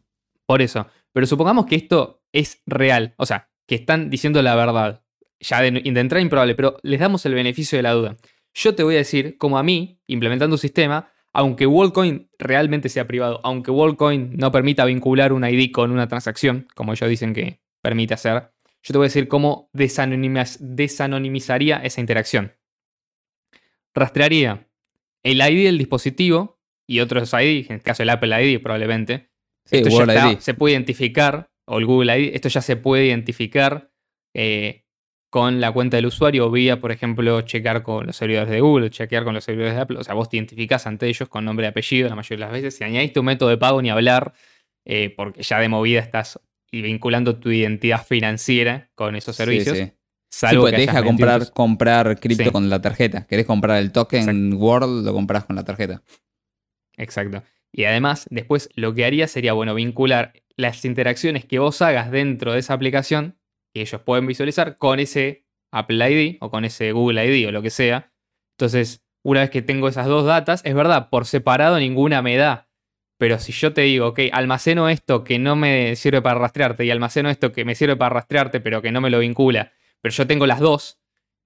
Por 0.46 0.62
eso. 0.62 0.86
Pero 1.12 1.26
supongamos 1.26 1.66
que 1.66 1.76
esto 1.76 2.17
es 2.32 2.62
real. 2.66 3.14
O 3.16 3.26
sea, 3.26 3.50
que 3.66 3.74
están 3.74 4.10
diciendo 4.10 4.42
la 4.42 4.54
verdad. 4.54 5.02
Ya 5.40 5.60
de, 5.60 5.70
de 5.70 6.00
entrada 6.00 6.20
improbable, 6.20 6.56
pero 6.56 6.78
les 6.82 6.98
damos 6.98 7.24
el 7.24 7.34
beneficio 7.34 7.78
de 7.78 7.82
la 7.82 7.92
duda. 7.92 8.16
Yo 8.54 8.74
te 8.74 8.82
voy 8.82 8.96
a 8.96 8.98
decir, 8.98 9.38
como 9.38 9.58
a 9.58 9.62
mí, 9.62 10.00
implementando 10.08 10.54
un 10.54 10.58
sistema, 10.58 11.12
aunque 11.32 11.66
WorldCoin 11.66 12.28
realmente 12.38 12.88
sea 12.88 13.06
privado, 13.06 13.40
aunque 13.44 13.70
WorldCoin 13.70 14.36
no 14.36 14.50
permita 14.50 14.84
vincular 14.84 15.32
un 15.32 15.44
ID 15.44 15.70
con 15.70 15.92
una 15.92 16.08
transacción, 16.08 16.66
como 16.74 16.92
ellos 16.92 17.08
dicen 17.08 17.34
que 17.34 17.60
permite 17.80 18.14
hacer, 18.14 18.50
yo 18.82 18.92
te 18.92 18.98
voy 18.98 19.04
a 19.04 19.08
decir 19.08 19.28
cómo 19.28 19.70
desanonimizaría 19.72 21.76
esa 21.76 22.00
interacción. 22.00 22.56
Rastrearía 23.94 24.66
el 25.22 25.40
ID 25.40 25.66
del 25.66 25.78
dispositivo 25.78 26.58
y 26.86 26.98
otros 27.00 27.32
ID, 27.32 27.66
en 27.68 27.76
el 27.76 27.82
caso 27.82 28.02
del 28.02 28.10
Apple 28.10 28.44
ID 28.44 28.60
probablemente, 28.62 29.30
esto 29.70 30.06
ya 30.06 30.40
se 30.40 30.54
puede 30.54 30.74
identificar, 30.74 31.47
o 31.68 31.78
el 31.78 31.86
Google 31.86 32.18
ID, 32.18 32.34
esto 32.34 32.48
ya 32.48 32.60
se 32.60 32.76
puede 32.76 33.06
identificar 33.06 33.90
eh, 34.34 34.84
con 35.30 35.60
la 35.60 35.70
cuenta 35.72 35.96
del 35.98 36.06
usuario 36.06 36.50
vía, 36.50 36.80
por 36.80 36.90
ejemplo, 36.90 37.42
checar 37.42 37.82
con 37.82 38.06
los 38.06 38.16
servidores 38.16 38.50
de 38.50 38.60
Google, 38.60 38.90
chequear 38.90 39.24
con 39.24 39.34
los 39.34 39.44
servidores 39.44 39.74
de 39.74 39.80
Apple. 39.80 39.98
O 39.98 40.04
sea, 40.04 40.14
vos 40.14 40.28
te 40.28 40.38
identificás 40.38 40.86
ante 40.86 41.06
ellos 41.06 41.28
con 41.28 41.44
nombre 41.44 41.66
y 41.66 41.68
apellido 41.68 42.08
la 42.08 42.14
mayoría 42.14 42.46
de 42.46 42.52
las 42.52 42.62
veces. 42.62 42.76
Si 42.76 42.84
añadís 42.84 43.12
tu 43.12 43.22
método 43.22 43.50
de 43.50 43.58
pago, 43.58 43.82
ni 43.82 43.90
hablar, 43.90 44.32
eh, 44.86 45.12
porque 45.14 45.42
ya 45.42 45.60
de 45.60 45.68
movida 45.68 46.00
estás 46.00 46.40
vinculando 46.72 47.36
tu 47.36 47.50
identidad 47.50 48.04
financiera 48.04 48.90
con 48.94 49.16
esos 49.16 49.36
servicios. 49.36 49.78
Salvo 50.30 50.66
sí, 50.66 50.72
pues 50.72 50.86
deja 50.86 51.02
comprar, 51.02 51.52
comprar 51.52 52.20
cripto 52.20 52.52
con 52.52 52.68
la 52.68 52.80
tarjeta. 52.80 53.26
Querés 53.26 53.46
comprar 53.46 53.78
el 53.78 53.92
token 53.92 54.54
World, 54.54 55.04
lo 55.04 55.12
compras 55.12 55.44
con 55.44 55.56
la 55.56 55.64
tarjeta. 55.64 56.02
Exacto. 56.96 57.42
Y 57.72 57.84
además, 57.84 58.26
después 58.30 58.68
lo 58.74 58.94
que 58.94 59.04
haría 59.04 59.26
sería, 59.28 59.52
bueno, 59.52 59.74
vincular 59.74 60.32
las 60.59 60.84
interacciones 60.84 61.44
que 61.44 61.61
vos 61.61 61.80
hagas 61.80 62.11
dentro 62.11 62.52
de 62.52 62.59
esa 62.59 62.74
aplicación, 62.74 63.38
que 63.72 63.80
ellos 63.80 64.00
pueden 64.02 64.26
visualizar, 64.26 64.76
con 64.76 64.98
ese 64.98 65.46
Apple 65.70 66.11
ID 66.11 66.36
o 66.40 66.50
con 66.50 66.64
ese 66.64 66.90
Google 66.92 67.24
ID 67.24 67.48
o 67.48 67.52
lo 67.52 67.62
que 67.62 67.70
sea. 67.70 68.12
Entonces, 68.59 69.04
una 69.22 69.40
vez 69.40 69.50
que 69.50 69.62
tengo 69.62 69.88
esas 69.88 70.06
dos 70.06 70.26
datas, 70.26 70.61
es 70.64 70.74
verdad, 70.74 71.11
por 71.11 71.26
separado 71.26 71.78
ninguna 71.78 72.22
me 72.22 72.36
da. 72.36 72.68
Pero 73.18 73.38
si 73.38 73.52
yo 73.52 73.72
te 73.72 73.82
digo, 73.82 74.09
ok, 74.09 74.20
almaceno 74.32 74.88
esto 74.88 75.22
que 75.22 75.38
no 75.38 75.54
me 75.54 75.94
sirve 75.94 76.22
para 76.22 76.40
rastrearte 76.40 76.84
y 76.84 76.90
almaceno 76.90 77.30
esto 77.30 77.52
que 77.52 77.64
me 77.64 77.76
sirve 77.76 77.96
para 77.96 78.16
rastrearte, 78.16 78.61
pero 78.61 78.82
que 78.82 78.90
no 78.90 79.00
me 79.00 79.11
lo 79.11 79.20
vincula, 79.20 79.72
pero 80.00 80.12
yo 80.12 80.26
tengo 80.26 80.46
las 80.46 80.59
dos 80.59 81.00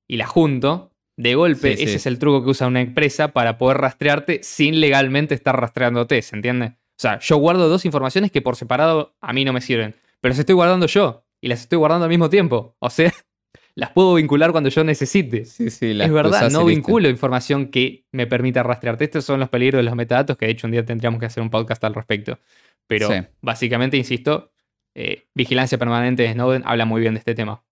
y 0.09 0.17
las 0.17 0.29
junto, 0.29 0.95
de 1.17 1.35
golpe 1.35 1.75
ese 1.75 1.97
es 1.97 2.07
el 2.07 2.19
truco 2.19 2.43
que 2.43 2.51
usa 2.51 2.67
una 2.67 2.81
empresa 2.81 3.29
para 3.29 3.59
poder 3.59 3.77
rastrearte 3.79 4.43
sin 4.43 4.81
legalmente 4.81 5.35
estar 5.35 5.59
rastreándote, 5.59 6.21
¿se 6.23 6.35
entiende? 6.35 6.77
O 6.93 7.01
sea, 7.03 7.19
yo 7.19 7.37
guardo 7.37 7.69
dos 7.69 7.85
informaciones 7.85 8.31
que 8.31 8.43
por 8.43 8.57
separado 8.57 9.15
a 9.21 9.33
mí 9.33 9.45
no 9.45 9.53
me 9.53 9.61
sirven, 9.61 9.95
pero 10.21 10.31
las 10.33 10.39
estoy 10.39 10.55
guardando 10.55 10.87
yo 10.87 11.25
y 11.41 11.49
las 11.49 11.61
estoy 11.63 11.79
guardando 11.79 12.05
al 12.05 12.11
mismo 12.11 12.31
tiempo. 12.31 12.77
O 12.79 12.91
sea, 12.91 13.13
las 13.75 13.91
puedo 13.91 14.15
vincular 14.15 14.53
cuando 14.53 14.71
yo 14.71 14.85
necesite. 14.85 15.45
Sí, 15.47 15.71
sí, 15.71 15.95
las 15.95 16.07
es 16.09 16.13
verdad, 16.13 16.43
no 16.43 16.61
listo. 16.61 16.65
vinculo 16.67 17.09
información 17.09 17.69
que 17.69 18.05
me 18.13 18.27
permita 18.27 18.63
rastrearte. 18.63 19.05
Estos 19.05 19.25
son 19.25 19.41
los 19.41 19.49
peligros 19.49 19.79
de 19.81 19.85
los 19.85 19.97
metadatos, 19.97 20.37
que 20.37 20.47
de 20.47 20.53
hecho 20.53 20.67
un 20.67 20.73
día 20.73 20.85
tendríamos 20.85 21.19
que 21.19 21.27
hacer 21.27 21.43
un 21.43 21.51
podcast 21.51 21.83
al 21.85 21.95
respecto. 21.95 22.39
Pero 22.87 23.09
Sí. 23.09 23.15
básicamente, 23.41 23.97
insisto, 23.97 24.53
eh, 24.95 25.25
vigilancia 25.35 25.79
permanente 25.79 26.23
de 26.25 26.33
Snowden 26.35 26.63
habla 26.67 26.85
muy 26.85 27.01
bien 27.01 27.15
de 27.15 27.19
este 27.19 27.35
tema. 27.35 27.65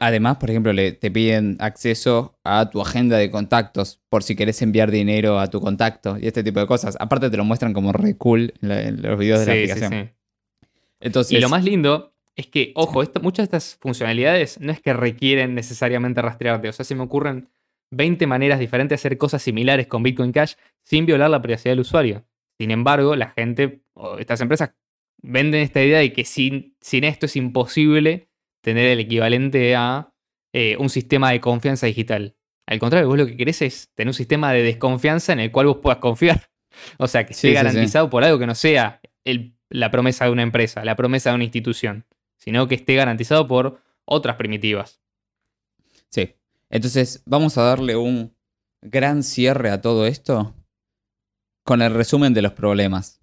Además, 0.00 0.36
por 0.38 0.50
ejemplo, 0.50 0.72
le, 0.72 0.92
te 0.92 1.10
piden 1.10 1.56
acceso 1.60 2.38
a 2.44 2.70
tu 2.70 2.80
agenda 2.80 3.16
de 3.18 3.30
contactos 3.30 4.00
por 4.08 4.22
si 4.22 4.36
querés 4.36 4.60
enviar 4.62 4.90
dinero 4.90 5.38
a 5.38 5.48
tu 5.50 5.60
contacto 5.60 6.18
y 6.20 6.26
este 6.26 6.42
tipo 6.44 6.60
de 6.60 6.66
cosas. 6.66 6.96
Aparte 7.00 7.30
te 7.30 7.36
lo 7.36 7.44
muestran 7.44 7.72
como 7.72 7.92
re 7.92 8.16
cool 8.16 8.54
en, 8.62 8.68
la- 8.68 8.82
en 8.82 9.02
los 9.02 9.18
videos 9.18 9.40
de 9.40 9.46
la 9.46 9.52
Sí, 9.52 9.58
sí, 9.66 9.70
aplicación. 9.72 10.08
sí. 10.08 10.12
Entonces, 11.00 11.32
Y 11.32 11.40
lo 11.40 11.48
más 11.48 11.64
lindo 11.64 12.14
es 12.34 12.46
que, 12.46 12.72
ojo, 12.74 13.02
esto- 13.02 13.20
muchas 13.20 13.48
de 13.50 13.56
estas 13.56 13.76
funcionalidades 13.80 14.60
no 14.60 14.72
es 14.72 14.80
que 14.80 14.92
requieren 14.92 15.54
necesariamente 15.54 16.22
rastrearte. 16.22 16.68
O 16.68 16.72
sea, 16.72 16.84
se 16.84 16.94
me 16.94 17.02
ocurren 17.02 17.48
20 17.90 18.26
maneras 18.26 18.58
diferentes 18.58 18.90
de 19.00 19.00
hacer 19.08 19.18
cosas 19.18 19.42
similares 19.42 19.86
con 19.86 20.02
Bitcoin 20.02 20.32
Cash 20.32 20.54
sin 20.82 21.06
violar 21.06 21.30
la 21.30 21.40
privacidad 21.42 21.72
del 21.72 21.80
usuario. 21.80 22.24
Sin 22.58 22.70
embargo, 22.70 23.14
la 23.16 23.28
gente 23.30 23.82
o 23.94 24.18
estas 24.18 24.40
empresas 24.40 24.70
venden 25.22 25.60
esta 25.62 25.82
idea 25.82 25.98
de 25.98 26.12
que 26.12 26.24
sin, 26.24 26.74
sin 26.80 27.04
esto 27.04 27.26
es 27.26 27.36
imposible 27.36 28.28
tener 28.66 28.86
el 28.88 28.98
equivalente 28.98 29.76
a 29.76 30.12
eh, 30.52 30.76
un 30.80 30.90
sistema 30.90 31.30
de 31.30 31.40
confianza 31.40 31.86
digital. 31.86 32.34
Al 32.66 32.80
contrario, 32.80 33.06
vos 33.06 33.16
lo 33.16 33.24
que 33.28 33.36
querés 33.36 33.62
es 33.62 33.92
tener 33.94 34.08
un 34.08 34.14
sistema 34.14 34.52
de 34.52 34.64
desconfianza 34.64 35.32
en 35.32 35.38
el 35.38 35.52
cual 35.52 35.66
vos 35.68 35.76
puedas 35.76 35.98
confiar. 36.00 36.50
O 36.98 37.06
sea, 37.06 37.24
que 37.24 37.32
Sí, 37.32 37.46
esté 37.46 37.48
sí, 37.48 37.52
sí. 37.52 37.54
garantizado 37.54 38.10
por 38.10 38.24
algo 38.24 38.38
que 38.40 38.46
no 38.46 38.54
sea 38.56 39.00
el- 39.24 39.56
la 39.70 39.90
promesa 39.92 40.24
de 40.24 40.32
una 40.32 40.42
empresa, 40.42 40.84
la 40.84 40.96
promesa 40.96 41.30
de 41.30 41.36
una 41.36 41.44
institución, 41.44 42.04
sino 42.36 42.66
que 42.68 42.74
esté 42.74 42.96
garantizado 42.96 43.46
por 43.48 43.80
otras 44.04 44.36
primitivas. 44.36 45.00
Sí. 46.10 46.34
Entonces, 46.68 47.22
vamos 47.24 47.56
a 47.56 47.62
darle 47.62 47.94
un 47.96 48.36
gran 48.82 49.22
cierre 49.22 49.70
a 49.70 49.80
todo 49.80 50.06
esto 50.06 50.54
con 51.64 51.80
el 51.82 51.94
resumen 51.94 52.34
de 52.34 52.42
los 52.42 52.52
problemas. 52.52 53.22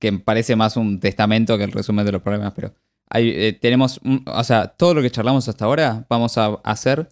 Que 0.00 0.12
parece 0.12 0.54
más 0.56 0.76
un 0.76 0.98
testamento 1.00 1.56
que 1.56 1.64
el 1.64 1.72
resumen 1.72 2.04
de 2.04 2.12
los 2.12 2.22
problemas, 2.22 2.52
pero 2.54 2.74
eh, 3.14 3.58
tenemos, 3.60 4.00
o 4.26 4.44
sea, 4.44 4.68
todo 4.68 4.94
lo 4.94 5.02
que 5.02 5.10
charlamos 5.10 5.48
hasta 5.48 5.64
ahora, 5.64 6.06
vamos 6.08 6.38
a 6.38 6.54
hacer 6.64 7.08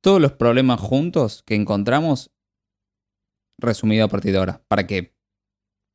todos 0.00 0.20
los 0.20 0.32
problemas 0.32 0.80
juntos 0.80 1.42
que 1.44 1.54
encontramos 1.54 2.30
resumido 3.58 4.04
a 4.04 4.08
partir 4.08 4.32
de 4.32 4.38
ahora, 4.38 4.62
para 4.68 4.86
que 4.86 5.14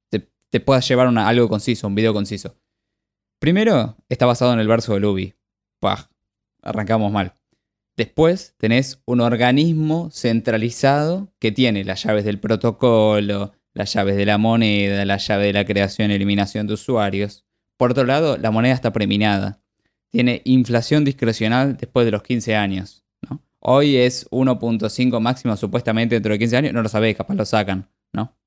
te, 0.09 0.29
te 0.49 0.59
puedas 0.59 0.87
llevar 0.87 1.07
una- 1.07 1.27
algo 1.27 1.47
conciso, 1.49 1.87
un 1.87 1.95
video 1.95 2.13
conciso. 2.13 2.57
Primero, 3.39 3.97
está 4.09 4.25
basado 4.25 4.53
en 4.53 4.59
el 4.59 4.67
verso 4.67 4.93
de 4.93 4.99
Luby. 4.99 5.33
Pah, 5.79 6.09
arrancamos 6.61 7.11
mal. 7.11 7.35
Después 7.97 8.55
tenés 8.57 9.01
un 9.05 9.21
organismo 9.21 10.09
centralizado 10.11 11.33
que 11.39 11.51
tiene 11.51 11.83
las 11.83 12.03
llaves 12.03 12.23
del 12.25 12.39
protocolo, 12.39 13.53
las 13.73 13.93
llaves 13.93 14.15
de 14.15 14.25
la 14.25 14.37
moneda, 14.37 15.05
la 15.05 15.17
llave 15.17 15.47
de 15.47 15.53
la 15.53 15.65
creación 15.65 16.11
y 16.11 16.15
eliminación 16.15 16.67
de 16.67 16.73
usuarios. 16.73 17.45
Por 17.81 17.89
otro 17.93 18.03
lado, 18.03 18.37
la 18.37 18.51
moneda 18.51 18.75
está 18.75 18.93
preminada. 18.93 19.59
Tiene 20.11 20.43
inflación 20.45 21.03
discrecional 21.03 21.77
después 21.77 22.05
de 22.05 22.11
los 22.11 22.21
15 22.21 22.55
años. 22.55 23.03
Hoy 23.57 23.97
es 23.97 24.29
1.5 24.29 25.19
máximo 25.19 25.57
supuestamente 25.57 26.13
dentro 26.13 26.31
de 26.31 26.37
15 26.37 26.57
años. 26.57 26.73
No 26.73 26.83
lo 26.83 26.89
sabés, 26.89 27.17
capaz 27.17 27.33
lo 27.33 27.43
sacan. 27.43 27.89
¿no? 28.13 28.37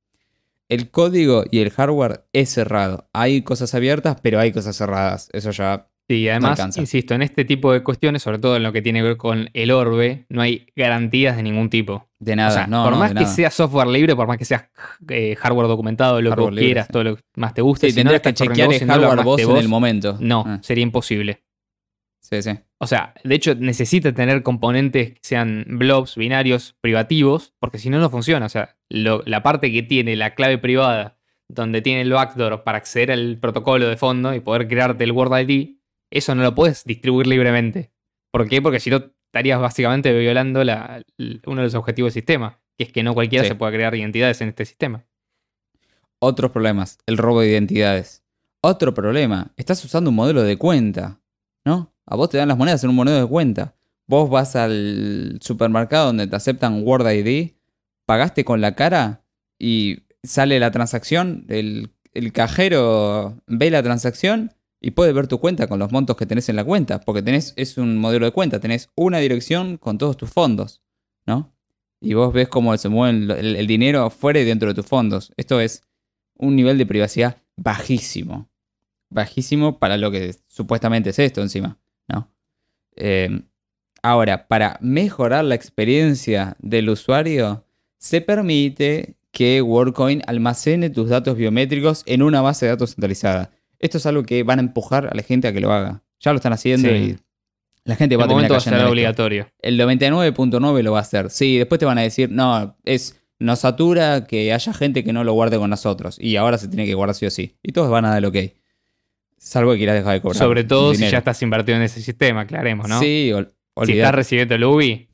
El 0.68 0.88
código 0.88 1.42
y 1.50 1.58
el 1.58 1.70
hardware 1.70 2.28
es 2.32 2.50
cerrado. 2.50 3.08
Hay 3.12 3.42
cosas 3.42 3.74
abiertas, 3.74 4.18
pero 4.22 4.38
hay 4.38 4.52
cosas 4.52 4.76
cerradas. 4.76 5.30
Eso 5.32 5.50
ya 5.50 5.90
Sí, 6.08 6.28
además, 6.28 6.76
insisto, 6.76 7.14
en 7.14 7.22
este 7.22 7.46
tipo 7.46 7.72
de 7.72 7.82
cuestiones, 7.82 8.22
sobre 8.22 8.38
todo 8.38 8.56
en 8.56 8.62
lo 8.62 8.72
que 8.72 8.82
tiene 8.82 8.98
que 8.98 9.04
ver 9.04 9.16
con 9.16 9.48
el 9.54 9.70
orbe, 9.70 10.26
no 10.28 10.42
hay 10.42 10.66
garantías 10.76 11.36
de 11.36 11.42
ningún 11.42 11.70
tipo. 11.70 12.08
de 12.18 12.36
nada. 12.36 12.50
o 12.50 12.52
sea, 12.52 12.66
no, 12.66 12.84
por 12.84 12.92
no, 12.92 12.98
más 12.98 13.08
que 13.10 13.14
nada. 13.14 13.26
sea 13.26 13.50
software 13.50 13.86
libre, 13.88 14.14
por 14.14 14.26
más 14.26 14.36
que 14.36 14.44
sea 14.44 14.70
eh, 15.08 15.34
hardware 15.36 15.66
documentado, 15.66 16.20
lo 16.20 16.28
Hardware 16.30 16.50
que 16.50 16.54
libre, 16.56 16.66
quieras, 16.66 16.86
sí. 16.88 16.92
todo 16.92 17.04
lo 17.04 17.16
que 17.16 17.22
más 17.36 17.54
te 17.54 17.62
guste, 17.62 17.86
Sí, 17.86 17.92
si 17.92 17.96
tendrías 17.96 18.20
que 18.20 18.34
chequear 18.34 18.70
el 18.72 18.86
hardware 18.86 19.24
vos 19.24 19.40
en 19.40 19.48
vos, 19.48 19.60
el 19.60 19.68
momento. 19.68 20.16
No, 20.20 20.44
Ah, 20.46 20.58
sería 20.62 20.82
imposible. 20.82 21.42
sí, 22.20 22.42
sí. 22.42 22.50
O 22.78 22.86
sea, 22.86 23.14
de 23.24 23.34
hecho, 23.34 23.54
necesita 23.54 24.12
tener 24.12 24.42
componentes 24.42 25.12
que 25.12 25.18
sean 25.22 25.64
blobs, 25.68 26.16
binarios, 26.16 26.74
privativos, 26.82 27.54
porque 27.58 27.78
si 27.78 27.88
no, 27.88 27.98
no 27.98 28.10
funciona. 28.10 28.44
O 28.44 28.50
sea, 28.50 28.76
lo- 28.90 29.22
la 29.24 29.42
parte 29.42 29.72
que 29.72 29.82
tiene 29.82 30.16
la 30.16 30.34
clave 30.34 30.58
privada, 30.58 31.16
donde 31.48 31.80
tiene 31.80 32.02
el 32.02 32.12
backdoor 32.12 32.62
para 32.62 32.76
acceder 32.78 33.10
al 33.10 33.38
protocolo 33.38 33.88
de 33.88 33.96
fondo 33.96 34.34
y 34.34 34.40
poder 34.40 34.68
crearte 34.68 35.04
el 35.04 35.12
Word 35.12 35.32
ID, 35.48 35.76
eso 36.10 36.34
no 36.34 36.42
lo 36.42 36.54
puedes 36.54 36.84
distribuir 36.84 37.26
libremente. 37.26 37.92
¿Por 38.30 38.48
qué? 38.48 38.60
Porque 38.62 38.80
si 38.80 38.90
no, 38.90 39.02
estarías 39.26 39.60
básicamente 39.60 40.16
violando 40.16 40.62
la- 40.64 41.02
uno 41.46 41.60
de 41.60 41.66
los 41.66 41.74
objetivos 41.74 42.12
del 42.14 42.20
sistema, 42.22 42.60
que 42.76 42.84
es 42.84 42.92
que 42.92 43.02
no 43.02 43.14
cualquiera 43.14 43.44
Sí. 43.44 43.48
se 43.48 43.54
pueda 43.54 43.72
crear 43.72 43.94
identidades 43.94 44.40
en 44.40 44.48
este 44.48 44.64
sistema. 44.64 45.04
Otros 46.20 46.50
problemas, 46.52 46.98
el 47.06 47.18
robo 47.18 47.40
de 47.40 47.50
identidades. 47.50 48.22
Otro 48.60 48.94
problema, 48.94 49.52
estás 49.56 49.84
usando 49.84 50.10
un 50.10 50.16
modelo 50.16 50.42
de 50.42 50.56
cuenta, 50.56 51.20
¿no? 51.64 51.92
A 52.06 52.16
vos 52.16 52.30
te 52.30 52.38
dan 52.38 52.48
las 52.48 52.56
monedas 52.56 52.82
en 52.84 52.90
un 52.90 52.96
modelo 52.96 53.20
de 53.20 53.26
cuenta. 53.28 53.74
Vos 54.06 54.30
vas 54.30 54.56
al 54.56 55.38
supermercado 55.42 56.06
donde 56.06 56.26
te 56.26 56.36
aceptan 56.36 56.82
Word 56.82 57.06
ID, 57.10 57.52
pagaste 58.06 58.44
con 58.44 58.60
la 58.60 58.74
cara 58.74 59.22
y 59.58 60.04
sale 60.22 60.58
la 60.60 60.70
transacción, 60.70 61.44
el, 61.48 61.92
el 62.12 62.32
cajero 62.32 63.36
ve 63.46 63.70
la 63.70 63.82
transacción 63.82 64.52
y 64.84 64.90
puede 64.90 65.14
ver 65.14 65.28
tu 65.28 65.40
cuenta 65.40 65.66
con 65.66 65.78
los 65.78 65.90
montos 65.92 66.14
que 66.14 66.26
tenés 66.26 66.50
en 66.50 66.56
la 66.56 66.64
cuenta, 66.64 67.00
porque 67.00 67.22
tenés, 67.22 67.54
es 67.56 67.78
un 67.78 67.96
modelo 67.96 68.26
de 68.26 68.32
cuenta, 68.32 68.60
tenés 68.60 68.90
una 68.94 69.16
dirección 69.16 69.78
con 69.78 69.96
todos 69.96 70.18
tus 70.18 70.28
fondos, 70.28 70.82
¿no? 71.24 71.56
Y 72.02 72.12
vos 72.12 72.34
ves 72.34 72.48
cómo 72.48 72.76
se 72.76 72.90
mueve 72.90 73.40
el, 73.40 73.66
dinero 73.66 74.10
fuera 74.10 74.40
y 74.40 74.44
dentro 74.44 74.68
de 74.68 74.74
tus 74.74 74.84
fondos. 74.84 75.32
Esto 75.38 75.58
es 75.58 75.84
un 76.34 76.54
nivel 76.54 76.76
de 76.76 76.84
privacidad 76.84 77.38
bajísimo. 77.56 78.50
Bajísimo 79.08 79.78
para 79.78 79.96
lo 79.96 80.10
que 80.10 80.36
supuestamente 80.48 81.10
es 81.10 81.18
esto 81.18 81.40
encima, 81.40 81.78
¿no? 82.06 82.30
Eh, 82.94 83.40
ahora, 84.02 84.48
para 84.48 84.76
mejorar 84.82 85.46
la 85.46 85.54
experiencia 85.54 86.58
del 86.58 86.90
usuario, 86.90 87.64
se 87.96 88.20
permite 88.20 89.16
que 89.30 89.62
WorldCoin 89.62 90.20
almacene 90.26 90.90
tus 90.90 91.08
datos 91.08 91.38
biométricos 91.38 92.02
en 92.04 92.22
una 92.22 92.42
base 92.42 92.66
de 92.66 92.72
datos 92.72 92.90
centralizada. 92.90 93.53
Esto 93.78 93.98
es 93.98 94.06
algo 94.06 94.22
que 94.22 94.42
van 94.42 94.58
a 94.58 94.62
empujar 94.62 95.08
a 95.08 95.14
la 95.14 95.22
gente 95.22 95.48
a 95.48 95.52
que 95.52 95.60
lo 95.60 95.72
haga. 95.72 96.02
Ya 96.20 96.32
lo 96.32 96.36
están 96.36 96.52
haciendo 96.52 96.88
Sí. 96.88 96.94
y 96.94 97.16
la 97.84 97.96
gente 97.96 98.14
En 98.14 98.20
va 98.20 98.24
a 98.24 98.28
terminar 98.28 98.50
momento 98.50 98.54
va 98.54 98.58
a 98.58 98.60
ser 98.78 98.84
obligatorio. 98.90 99.48
El 99.60 99.78
99.9 99.78 100.82
lo 100.82 100.92
va 100.92 100.98
a 100.98 101.02
hacer. 101.02 101.30
Sí, 101.30 101.58
después 101.58 101.78
te 101.78 101.84
van 101.84 101.98
a 101.98 102.02
decir, 102.02 102.30
no, 102.30 102.76
es 102.84 103.20
nos 103.38 103.58
satura 103.58 104.26
que 104.26 104.52
haya 104.52 104.72
gente 104.72 105.04
que 105.04 105.12
no 105.12 105.22
lo 105.24 105.32
guarde 105.34 105.58
con 105.58 105.68
nosotros. 105.68 106.16
Y 106.20 106.36
ahora 106.36 106.56
se 106.56 106.68
tiene 106.68 106.86
que 106.86 106.94
guardar 106.94 107.14
sí 107.14 107.26
o 107.26 107.30
sí. 107.30 107.56
Y 107.62 107.72
todos 107.72 107.90
van 107.90 108.04
a 108.06 108.10
dar 108.10 108.18
el 108.18 108.24
ok. 108.26 108.36
Salvo 109.36 109.72
que 109.72 109.78
quieras 109.78 109.96
dejar 109.96 110.14
de 110.14 110.22
cobrar. 110.22 110.38
Sobre 110.38 110.64
todo 110.64 110.94
si 110.94 111.06
ya 111.10 111.18
estás 111.18 111.42
invertido 111.42 111.76
en 111.76 111.82
ese 111.82 112.00
sistema, 112.00 112.42
aclaremos, 112.42 112.88
¿no? 112.88 113.00
Sí, 113.00 113.30
ol- 113.34 113.52
si 113.84 113.92
estás 113.92 114.14
recibiendo 114.14 114.54
el 114.54 114.64
UBI. 114.64 115.08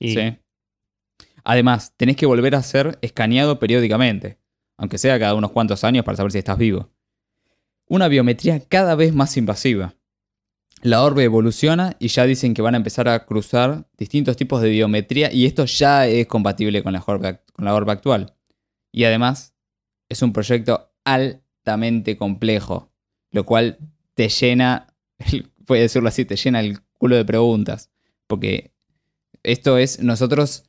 Y 0.00 0.14
Sí. 0.14 0.36
Además, 1.44 1.92
tenés 1.96 2.16
que 2.16 2.26
volver 2.26 2.54
a 2.54 2.62
ser 2.62 2.98
escaneado 3.02 3.58
periódicamente, 3.58 4.38
aunque 4.78 4.98
sea 4.98 5.18
cada 5.18 5.34
unos 5.34 5.50
cuantos 5.52 5.84
años 5.84 6.04
para 6.04 6.16
saber 6.16 6.32
si 6.32 6.38
estás 6.38 6.56
vivo. 6.58 6.90
Una 7.92 8.08
biometría 8.08 8.58
cada 8.58 8.94
vez 8.94 9.12
más 9.12 9.36
invasiva. 9.36 9.94
La 10.80 11.02
orbe 11.02 11.24
evoluciona 11.24 11.94
y 11.98 12.08
ya 12.08 12.24
dicen 12.24 12.54
que 12.54 12.62
van 12.62 12.72
a 12.72 12.78
empezar 12.78 13.06
a 13.06 13.26
cruzar 13.26 13.86
distintos 13.98 14.34
tipos 14.38 14.62
de 14.62 14.70
biometría 14.70 15.30
y 15.30 15.44
esto 15.44 15.66
ya 15.66 16.06
es 16.06 16.26
compatible 16.26 16.82
con 16.82 16.94
la 16.94 17.04
orbe, 17.06 17.40
con 17.52 17.66
la 17.66 17.74
orbe 17.74 17.92
actual. 17.92 18.34
Y 18.92 19.04
además, 19.04 19.54
es 20.08 20.22
un 20.22 20.32
proyecto 20.32 20.90
altamente 21.04 22.16
complejo, 22.16 22.90
lo 23.30 23.44
cual 23.44 23.76
te 24.14 24.30
llena, 24.30 24.86
puede 25.66 25.82
decirlo 25.82 26.08
así, 26.08 26.24
te 26.24 26.36
llena 26.36 26.60
el 26.60 26.80
culo 26.94 27.16
de 27.16 27.26
preguntas. 27.26 27.90
Porque 28.26 28.72
esto 29.42 29.76
es, 29.76 30.00
nosotros 30.00 30.64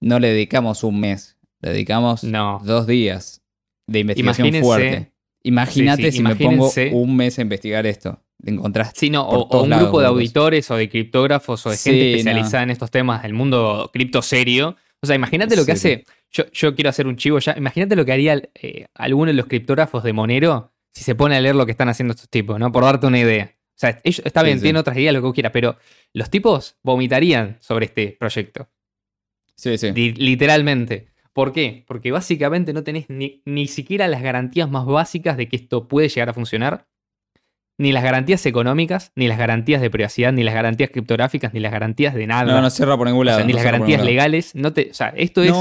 no 0.00 0.18
le 0.20 0.28
dedicamos 0.28 0.84
un 0.84 1.00
mes, 1.00 1.36
le 1.60 1.68
dedicamos 1.72 2.24
No. 2.24 2.62
dos 2.64 2.86
días 2.86 3.42
de 3.86 3.98
investigación 3.98 4.46
Imagínense- 4.48 4.62
fuerte. 4.64 5.11
Imagínate 5.44 6.04
Sí, 6.04 6.10
sí, 6.12 6.16
si 6.18 6.22
me 6.22 6.36
pongo 6.36 6.70
un 6.92 7.16
mes 7.16 7.38
a 7.38 7.42
investigar 7.42 7.86
esto. 7.86 8.20
Te 8.42 8.50
encontraste. 8.50 8.98
Sí, 8.98 9.10
no, 9.10 9.22
o, 9.28 9.62
un 9.62 9.70
lados, 9.70 9.84
grupo 9.84 10.00
de 10.00 10.06
auditores 10.06 10.70
o 10.70 10.76
de 10.76 10.88
criptógrafos 10.88 11.64
o 11.66 11.70
de 11.70 11.76
Sí, 11.76 11.90
gente 11.90 12.04
no. 12.04 12.16
especializada 12.18 12.62
en 12.64 12.70
estos 12.70 12.90
temas 12.90 13.22
del 13.22 13.34
mundo 13.34 13.90
cripto 13.92 14.22
serio. 14.22 14.76
O 15.00 15.06
sea, 15.06 15.16
imagínate 15.16 15.56
lo 15.56 15.64
que 15.64 15.72
hace. 15.72 16.04
Yo, 16.30 16.44
yo 16.52 16.74
quiero 16.74 16.90
hacer 16.90 17.06
un 17.06 17.16
chivo 17.16 17.38
ya. 17.40 17.54
Imagínate 17.56 17.94
lo 17.96 18.04
que 18.04 18.12
haría 18.12 18.40
eh, 18.54 18.86
alguno 18.94 19.26
de 19.28 19.34
los 19.34 19.46
criptógrafos 19.46 20.02
de 20.02 20.12
Monero 20.12 20.72
si 20.94 21.04
se 21.04 21.14
pone 21.14 21.36
a 21.36 21.40
leer 21.40 21.54
lo 21.54 21.64
que 21.66 21.72
están 21.72 21.88
haciendo 21.88 22.12
estos 22.12 22.28
tipos, 22.28 22.58
¿no? 22.58 22.70
Por 22.70 22.84
darte 22.84 23.06
una 23.06 23.18
idea. 23.18 23.52
O 23.70 23.78
sea, 23.82 23.98
ellos, 24.04 24.22
está 24.24 24.42
bien, 24.42 24.60
tienen 24.60 24.76
otras 24.78 24.96
ideas, 24.96 25.12
lo 25.14 25.20
que 25.20 25.24
vos 25.26 25.34
quieras, 25.34 25.52
pero 25.52 25.76
los 26.12 26.28
tipos 26.30 26.76
vomitarían 26.82 27.56
sobre 27.60 27.86
este 27.86 28.16
proyecto. 28.18 28.68
Sí, 29.56 29.78
sí. 29.78 29.92
Li- 29.92 30.12
literalmente. 30.12 31.08
¿Por 31.34 31.52
qué? 31.52 31.84
Porque 31.86 32.12
básicamente 32.12 32.72
no 32.72 32.82
tenés 32.84 33.08
ni, 33.08 33.42
ni 33.46 33.66
siquiera 33.66 34.06
las 34.08 34.22
garantías 34.22 34.70
más 34.70 34.84
básicas 34.86 35.36
de 35.36 35.48
que 35.48 35.56
esto 35.56 35.88
puede 35.88 36.08
llegar 36.08 36.28
a 36.28 36.34
funcionar. 36.34 36.86
ni 37.78 37.90
las 37.90 38.04
garantías 38.04 38.44
económicas, 38.46 39.12
ni 39.16 39.26
las 39.26 39.38
garantías 39.38 39.80
de 39.80 39.90
privacidad, 39.90 40.32
ni 40.32 40.44
las 40.44 40.54
garantías 40.54 40.90
criptográficas, 40.90 41.52
ni 41.54 41.58
las 41.60 41.72
garantías 41.72 42.14
de 42.14 42.26
nada. 42.26 42.52
No, 42.52 42.60
no 42.60 42.70
cierra 42.70 42.96
por 42.96 43.06
ningún 43.08 43.22
O 43.22 43.24
lado. 43.24 43.38
sea, 43.38 43.46
ni 43.46 43.52
no 43.52 43.56
las 43.56 43.64
garantías 43.64 44.04
legales. 44.04 44.54
No 44.54 44.72
te, 44.72 44.90
o 44.90 44.94
sea, 44.94 45.08
esto 45.16 45.42
es 45.42 45.52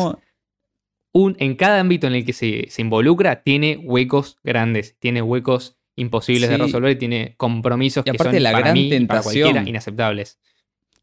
un. 1.14 1.35
En 1.39 1.56
cada 1.56 1.80
ámbito 1.80 2.07
en 2.07 2.14
el 2.15 2.26
que 2.26 2.34
se, 2.34 2.65
se 2.69 2.81
involucra, 2.81 3.43
tiene 3.43 3.77
huecos 3.77 4.38
grandes, 4.43 4.98
tiene 4.99 5.22
huecos 5.22 5.77
imposibles 5.95 6.49
de 6.49 6.57
resolver 6.57 6.91
y 6.91 6.95
tiene 6.98 7.34
compromisos 7.38 8.03
Y 8.06 8.11
que 8.11 8.18
son 8.18 8.43
la 8.43 8.52
para 8.52 8.64
gran 8.64 8.73
mí 8.73 8.93
y 8.93 9.06
para 9.06 9.22
cualquiera 9.22 9.64
inaceptables. 9.68 10.39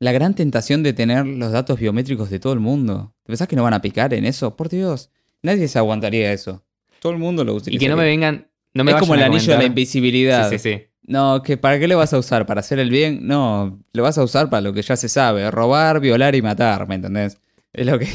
La 0.01 0.13
gran 0.13 0.35
tentación 0.35 0.83
de 0.83 0.93
tener 0.93 1.27
los 1.27 1.53
datos 1.53 1.79
biométricos 1.79 2.31
de 2.31 2.39
todo 2.39 2.53
el 2.53 2.61
mundo. 2.61 3.15
¿Te 3.25 3.29
pensás 3.29 3.49
que 3.49 3.57
no 3.57 3.63
van 3.63 3.75
a 3.75 3.83
picar 3.83 4.15
en 4.15 4.25
eso? 4.25 4.57
Por 4.57 4.69
Dios, 4.69 5.11
nadie 5.43 5.67
se 5.69 5.79
aguantaría 5.79 6.33
eso. 6.33 6.65
Todo 7.01 7.13
el 7.13 7.19
mundo 7.19 7.45
lo 7.45 7.55
utiliza. 7.55 7.77
Y 7.77 7.79
que 7.85 7.89
no 7.89 7.97
me 7.97 8.05
vengan. 8.05 8.49
No 8.75 8.85
me 8.85 8.93
es 8.93 8.97
como 8.99 9.15
el 9.15 9.23
anillo 9.23 9.53
de 9.53 9.59
la 9.59 9.65
invisibilidad. 9.65 10.51
Sí, 10.51 10.59
sí, 10.59 10.75
sí. 10.75 10.83
No, 11.03 11.43
que 11.43 11.57
¿para 11.57 11.79
qué 11.79 11.89
le 11.89 11.95
vas 11.95 12.13
a 12.13 12.19
usar? 12.19 12.45
¿Para 12.45 12.61
hacer 12.61 12.79
el 12.79 12.91
bien? 12.91 13.27
No, 13.27 13.83
lo 13.93 14.03
vas 14.03 14.19
a 14.19 14.23
usar 14.23 14.51
para 14.51 14.61
lo 14.61 14.73
que 14.75 14.83
ya 14.83 14.95
se 14.95 15.09
sabe. 15.09 15.51
Robar, 15.51 16.01
violar 16.01 16.35
y 16.35 16.43
matar, 16.43 16.87
¿me 16.87 16.97
entendés? 16.97 17.41
Es 17.73 17.87
lo 17.87 17.99
que... 17.99 18.07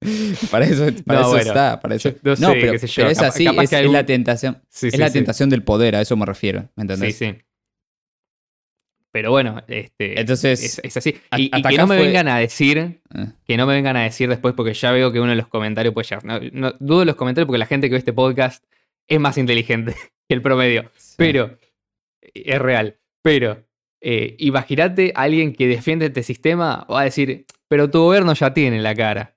para 0.50 0.64
eso, 0.64 0.86
para 1.04 1.20
No, 1.20 1.26
eso 1.26 1.30
bueno. 1.36 1.48
está. 1.48 1.78
Para 1.80 1.94
eso... 1.96 2.10
No 2.22 2.30
No, 2.30 2.36
sé, 2.36 2.54
pero, 2.54 2.72
es 3.10 3.18
así, 3.20 3.44
capaz 3.44 3.72
es, 3.72 3.90
la 3.90 4.06
tentación. 4.06 4.62
Sí, 4.70 4.86
es 4.88 4.94
sí, 4.94 4.98
la 4.98 5.08
sí. 5.08 5.12
tentación 5.14 5.50
del 5.50 5.62
poder, 5.62 5.96
a 5.96 6.00
eso 6.00 6.16
me 6.16 6.24
refiero, 6.24 6.60
¿me 6.74 6.84
Sí, 6.84 6.92
entendés? 6.92 7.16
sí. 7.18 7.34
Pero 9.10 9.30
bueno, 9.30 9.62
este, 9.68 10.20
Entonces, 10.20 10.62
es, 10.62 10.80
es 10.84 10.96
así. 10.96 11.14
a- 11.30 11.38
Y, 11.40 11.50
que 11.50 11.76
no 11.78 11.86
me 11.86 11.96
fue- 11.96 12.06
vengan 12.06 12.28
a 12.28 12.38
decir, 12.38 12.78
Eh, 12.78 13.00
que 13.46 13.56
no 13.56 13.66
me 13.66 13.72
vengan 13.74 13.96
a 13.96 14.02
decir 14.02 14.28
después, 14.28 14.54
porque 14.54 14.74
ya 14.74 14.92
veo 14.92 15.10
que 15.12 15.18
uno 15.20 15.30
de 15.30 15.36
los 15.36 15.48
comentarios 15.48 15.94
puede 15.94 16.06
llegar. 16.08 16.24
No, 16.24 16.38
no- 16.52 16.74
dudo 16.78 17.00
de 17.00 17.04
los 17.06 17.16
comentarios 17.16 17.46
porque 17.46 17.58
la 17.58 17.66
gente 17.66 17.88
que 17.88 17.92
ve 17.92 17.98
este 17.98 18.12
podcast 18.12 18.64
es 19.08 19.18
más 19.18 19.38
inteligente 19.38 19.94
que 20.28 20.34
el 20.34 20.42
promedio. 20.42 20.90
sí. 20.96 21.14
Pero, 21.16 21.58
es 22.20 22.58
real. 22.60 22.98
Pero, 23.22 23.64
eh, 24.02 24.36
imagínate 24.38 25.12
a 25.14 25.22
alguien 25.22 25.52
que 25.54 25.66
defiende 25.66 26.06
este 26.06 26.22
sistema, 26.22 26.86
va 26.90 27.00
a 27.00 27.04
decir, 27.04 27.46
pero 27.68 27.90
tu 27.90 28.00
gobierno 28.00 28.34
ya 28.34 28.52
tiene 28.52 28.80
la 28.80 28.94
cara. 28.94 29.34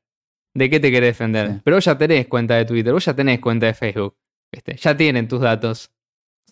¿De 0.54 0.70
qué 0.70 0.82
te 0.82 0.92
querés 0.92 1.12
defender? 1.18 1.48
Sí. 1.50 1.62
Pero 1.64 1.78
vos 1.78 1.86
ya 1.86 1.98
tenés 1.98 2.28
cuenta 2.28 2.56
de 2.58 2.66
Twitter, 2.66 2.92
vos 2.92 3.06
ya 3.06 3.16
tenés 3.16 3.40
cuenta 3.40 3.68
de 3.68 3.74
Facebook. 3.74 4.18
¿viste? 4.52 4.76
Ya 4.76 4.98
tienen 4.98 5.30
tus 5.30 5.40
datos. 5.40 5.92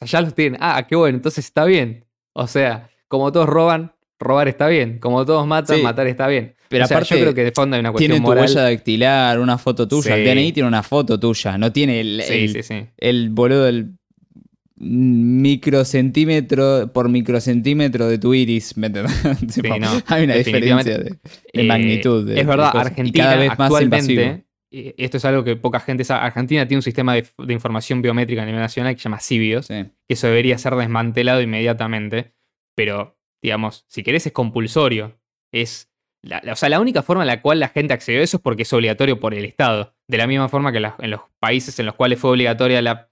O 0.02 0.06
sea, 0.06 0.08
ya 0.08 0.22
los 0.22 0.34
tienen. 0.34 0.58
Ah, 0.64 0.88
qué 0.88 0.96
bueno, 0.96 1.18
entonces 1.18 1.44
está 1.44 1.66
bien. 1.66 2.06
O 2.34 2.48
sea, 2.48 2.90
como 3.10 3.32
todos 3.34 3.50
roban, 3.50 3.92
robar 4.20 4.48
está 4.48 4.68
bien. 4.70 5.00
Como 5.00 5.26
todos 5.26 5.46
matan, 5.46 5.76
Sí. 5.78 5.84
matar 5.84 6.08
está 6.08 6.28
bien. 6.28 6.56
Pero 6.70 6.86
o 6.86 6.88
sea, 6.88 6.98
aparte, 6.98 7.16
yo 7.16 7.22
creo 7.22 7.34
que 7.34 7.44
de 7.44 7.52
fondo 7.52 7.76
hay 7.76 7.80
una 7.82 7.92
cuestión 7.92 8.12
tiene 8.12 8.24
tu 8.24 8.28
moral. 8.30 8.46
huella 8.46 8.62
dactilar, 8.62 9.40
una 9.40 9.58
foto 9.58 9.88
tuya. 9.88 10.16
El 10.16 10.24
Sí. 10.24 10.30
DNI 10.30 10.52
tiene 10.54 10.68
una 10.68 10.84
foto 10.84 11.20
tuya, 11.20 11.58
no 11.58 11.72
tiene 11.74 12.00
el, 12.00 12.22
el, 12.22 12.64
sí, 12.64 12.86
el 12.98 13.30
boludo 13.32 13.64
del 13.66 13.94
microcentímetro 15.60 16.92
por 16.94 17.10
microcentímetro 17.10 18.08
de 18.08 18.18
tu 18.18 18.34
iris, 18.34 18.78
¿me 18.78 18.88
entendés? 18.88 19.14
Tipo, 19.54 19.78
no, 19.78 19.88
hay 20.08 20.24
una 20.26 20.36
diferencia 20.36 20.98
de, 20.98 21.04
de 21.04 21.18
Eh, 21.54 21.64
magnitud. 21.64 22.26
de- 22.28 22.40
es 22.40 22.48
verdad, 22.48 22.68
de 22.68 22.72
cosas. 22.72 22.86
Y 22.86 22.90
Argentina 22.90 23.24
cada 23.26 23.36
vez 23.38 23.52
actualmente, 23.58 24.44
y 24.72 24.94
esto 24.98 25.18
es 25.18 25.26
algo 25.26 25.44
que 25.44 25.56
poca 25.56 25.80
gente 25.80 26.04
sabe, 26.04 26.26
Argentina 26.26 26.68
tiene 26.68 26.78
un 26.80 26.84
sistema 26.84 27.14
de, 27.16 27.26
información 27.50 28.02
biométrica 28.02 28.44
a 28.44 28.46
nivel 28.46 28.62
nacional 28.62 28.94
que 28.94 29.00
se 29.00 29.06
llama 29.06 29.20
Cibios, 29.20 29.68
que 29.68 29.90
eso 30.08 30.28
debería 30.28 30.58
ser 30.58 30.76
desmantelado 30.76 31.42
inmediatamente, 31.42 32.34
pero 32.80 33.18
digamos, 33.44 33.84
si 33.90 34.04
querés 34.04 34.26
es 34.26 34.32
compulsorio. 34.32 35.20
Es 35.52 35.92
la, 36.22 36.40
la- 36.46 36.54
o 36.54 36.56
sea, 36.56 36.70
la 36.70 36.80
única 36.80 37.04
forma 37.04 37.24
en 37.24 37.28
la 37.28 37.42
cual 37.42 37.60
la 37.60 37.68
gente 37.68 37.94
accedió 37.94 38.22
a 38.22 38.24
eso 38.24 38.38
es 38.38 38.44
porque 38.44 38.62
es 38.64 38.72
obligatorio 38.72 39.20
por 39.20 39.34
el 39.34 39.44
Estado. 39.44 39.96
De 40.08 40.18
la 40.18 40.28
misma 40.28 40.48
forma 40.48 40.72
que 40.72 40.80
la- 40.80 40.96
en 41.00 41.12
los 41.12 41.22
países 41.42 41.78
en 41.80 41.88
los 41.88 41.96
cuales 41.96 42.20
fue 42.20 42.30
obligatoria 42.32 42.82
la... 42.82 43.10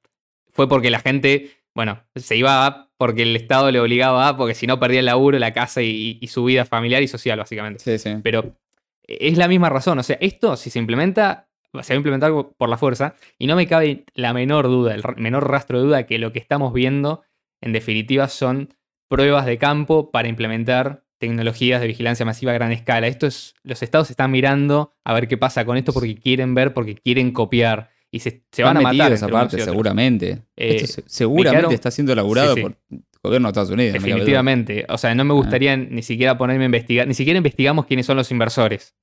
fue 0.53 0.69
porque 0.69 0.89
la 0.89 0.99
gente, 0.99 1.51
bueno, 1.75 2.01
se 2.15 2.37
iba 2.37 2.65
a 2.65 2.89
porque 2.97 3.23
el 3.23 3.35
Estado 3.35 3.69
le 3.71 3.81
obligaba 3.81 4.29
a, 4.29 4.37
porque 4.37 4.55
si 4.55 4.67
no 4.67 4.79
perdía 4.79 5.01
el 5.01 5.05
laburo, 5.07 5.37
la 5.37 5.51
casa 5.51 5.81
y- 5.81 6.17
y 6.21 6.27
su 6.27 6.45
vida 6.45 6.63
familiar 6.63 7.01
y 7.03 7.09
social, 7.09 7.37
básicamente. 7.39 7.83
Sí, 7.83 7.97
sí. 7.99 8.21
Pero 8.23 8.55
es 9.03 9.37
la 9.37 9.49
misma 9.49 9.69
razón. 9.69 9.99
O 9.99 10.03
sea, 10.03 10.17
esto, 10.21 10.55
si 10.55 10.69
se 10.69 10.79
implementa, 10.79 11.49
se 11.81 11.93
va 11.93 11.95
a 11.95 11.97
implementar 11.97 12.31
por 12.57 12.69
la 12.69 12.77
fuerza. 12.77 13.15
Y 13.37 13.47
no 13.47 13.57
me 13.57 13.67
cabe 13.67 14.05
la 14.13 14.31
menor 14.31 14.67
duda, 14.67 14.95
el 14.95 15.03
menor 15.17 15.49
rastro 15.51 15.79
de 15.79 15.85
duda 15.87 16.05
que 16.05 16.19
lo 16.19 16.31
que 16.31 16.39
estamos 16.39 16.71
viendo, 16.71 17.23
en 17.61 17.73
definitiva, 17.73 18.29
son 18.29 18.69
pruebas 19.07 19.45
de 19.45 19.57
campo 19.57 20.11
para 20.11 20.27
implementar 20.27 21.03
tecnologías 21.17 21.81
de 21.81 21.87
vigilancia 21.87 22.25
masiva 22.25 22.51
a 22.51 22.55
gran 22.55 22.71
escala. 22.71 23.07
Esto 23.07 23.25
es, 23.27 23.55
los 23.63 23.81
estados 23.81 24.09
están 24.11 24.29
mirando 24.31 24.93
a 25.03 25.13
ver 25.13 25.27
qué 25.27 25.37
pasa 25.37 25.65
con 25.65 25.77
esto 25.77 25.93
porque 25.93 26.15
quieren 26.15 26.53
ver, 26.53 26.73
porque 26.73 26.95
quieren 26.95 27.31
copiar. 27.31 27.89
Y 28.11 28.19
se, 28.19 28.43
se 28.51 28.63
van 28.63 28.77
a 28.77 28.81
matar. 28.81 29.11
y 29.11 29.15
otros. 29.15 29.63
seguramente. 29.63 30.43
Eh, 30.55 30.75
Esto 30.77 30.87
se- 30.87 31.03
seguramente 31.07 31.57
quedaron- 31.59 31.73
está 31.73 31.91
siendo 31.91 32.15
laburado 32.15 32.53
Sí, 32.53 32.61
sí. 32.61 32.61
por 32.61 32.77
el 32.91 33.01
gobierno 33.23 33.47
de 33.47 33.51
Estados 33.51 33.69
Unidos. 33.71 33.93
Definitivamente. 33.93 34.85
O 34.89 34.97
sea, 34.97 35.13
no 35.15 35.25
me 35.25 35.33
gustaría 35.33 35.75
ni 35.75 36.01
siquiera 36.03 36.37
ponerme 36.37 36.63
a 36.63 36.67
investigar. 36.67 37.07
Ni 37.07 37.13
siquiera 37.13 37.37
investigamos 37.37 37.85
quiénes 37.85 38.05
son 38.05 38.15
los 38.15 38.31
inversores. 38.31 38.95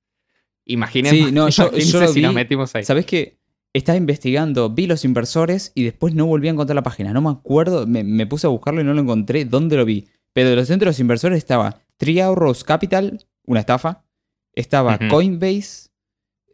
Imaginemos 0.65 1.27
Sí, 1.27 1.31
no, 1.31 1.49
yo- 1.49 1.71
yo 1.77 2.07
si 2.07 2.21
nos 2.21 2.33
metimos 2.33 2.73
ahí. 2.75 2.83
¿Sabés 2.83 3.05
qué? 3.05 3.37
Estaba 3.75 3.97
investigando, 3.97 4.69
vi 4.69 4.87
los 4.87 5.03
inversores 5.03 5.71
y 5.75 5.83
después 5.83 6.13
no 6.15 6.25
volví 6.25 6.47
a 6.47 6.51
encontrar 6.51 6.75
la 6.75 6.83
página. 6.83 7.11
No 7.11 7.21
me 7.21 7.29
acuerdo, 7.29 7.85
me, 7.85 8.05
me 8.05 8.25
puse 8.25 8.47
a 8.47 8.49
buscarlo 8.49 8.79
y 8.79 8.83
no 8.85 8.93
lo 8.93 9.01
encontré. 9.01 9.43
¿Dónde 9.43 9.75
lo 9.75 9.83
vi? 9.83 10.07
Pero 10.31 10.49
de 10.49 10.55
los 10.55 10.67
centros 10.67 10.97
inversores 10.99 11.37
estaba 11.37 11.81
Three 11.97 12.21
Arrows 12.21 12.63
Capital, 12.63 13.25
una 13.45 13.59
estafa. 13.59 14.05
Estaba. 14.53 14.97
Coinbase. 15.09 15.89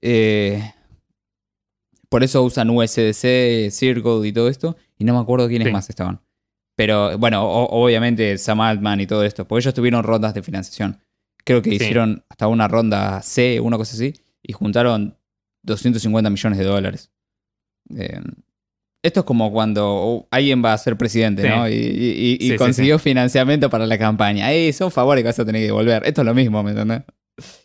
eh, 0.01 0.73
por 2.09 2.23
eso 2.23 2.43
usan 2.43 2.69
USDC, 2.71 3.69
Circle 3.71 4.27
y 4.27 4.33
todo 4.33 4.49
esto. 4.49 4.75
Y 4.97 5.03
no 5.03 5.13
me 5.13 5.19
acuerdo 5.19 5.47
quiénes 5.47 5.67
Sí. 5.67 5.71
más 5.71 5.89
estaban. 5.89 6.21
Pero 6.75 7.17
bueno, 7.19 7.45
o- 7.47 7.83
obviamente 7.85 8.37
Sam 8.39 8.61
Altman 8.61 8.99
y 9.01 9.07
todo 9.07 9.23
esto. 9.23 9.47
Porque 9.47 9.61
ellos 9.61 9.73
tuvieron 9.73 10.03
rondas 10.03 10.33
de 10.33 10.41
financiación. 10.41 10.99
Creo 11.45 11.61
que 11.61 11.69
Sí. 11.69 11.75
hicieron 11.77 12.23
hasta 12.29 12.47
una 12.47 12.67
ronda 12.67 13.21
C, 13.21 13.59
una 13.61 13.77
cosa 13.77 13.93
así. 13.95 14.13
Y 14.43 14.53
juntaron 14.53 15.17
250 15.63 16.29
millones 16.29 16.57
de 16.59 16.65
dólares. 16.65 17.11
Eh, 17.95 18.19
esto 19.03 19.21
es 19.21 19.25
como 19.25 19.51
cuando 19.51 19.87
oh, 19.89 20.27
alguien 20.31 20.63
va 20.63 20.73
a 20.73 20.77
ser 20.77 20.95
presidente, 20.95 21.41
Sí. 21.41 21.47
¿no? 21.49 21.67
Y, 21.67 21.73
y- 21.73 21.75
y- 21.75 22.33
y 22.33 22.37
Sí, 22.39 22.49
sí, 22.51 22.55
consiguió 22.57 22.99
financiamiento 22.99 23.69
para 23.69 23.85
la 23.87 23.97
campaña. 23.97 24.51
¡Ey, 24.51 24.71
son 24.73 24.91
favores 24.91 25.23
que 25.23 25.27
vas 25.27 25.39
a 25.39 25.45
tener 25.45 25.61
que 25.61 25.65
devolver! 25.67 26.03
Esto 26.05 26.21
es 26.21 26.25
lo 26.25 26.33
mismo, 26.35 26.61
¿me 26.63 26.71
entendés? 26.71 27.01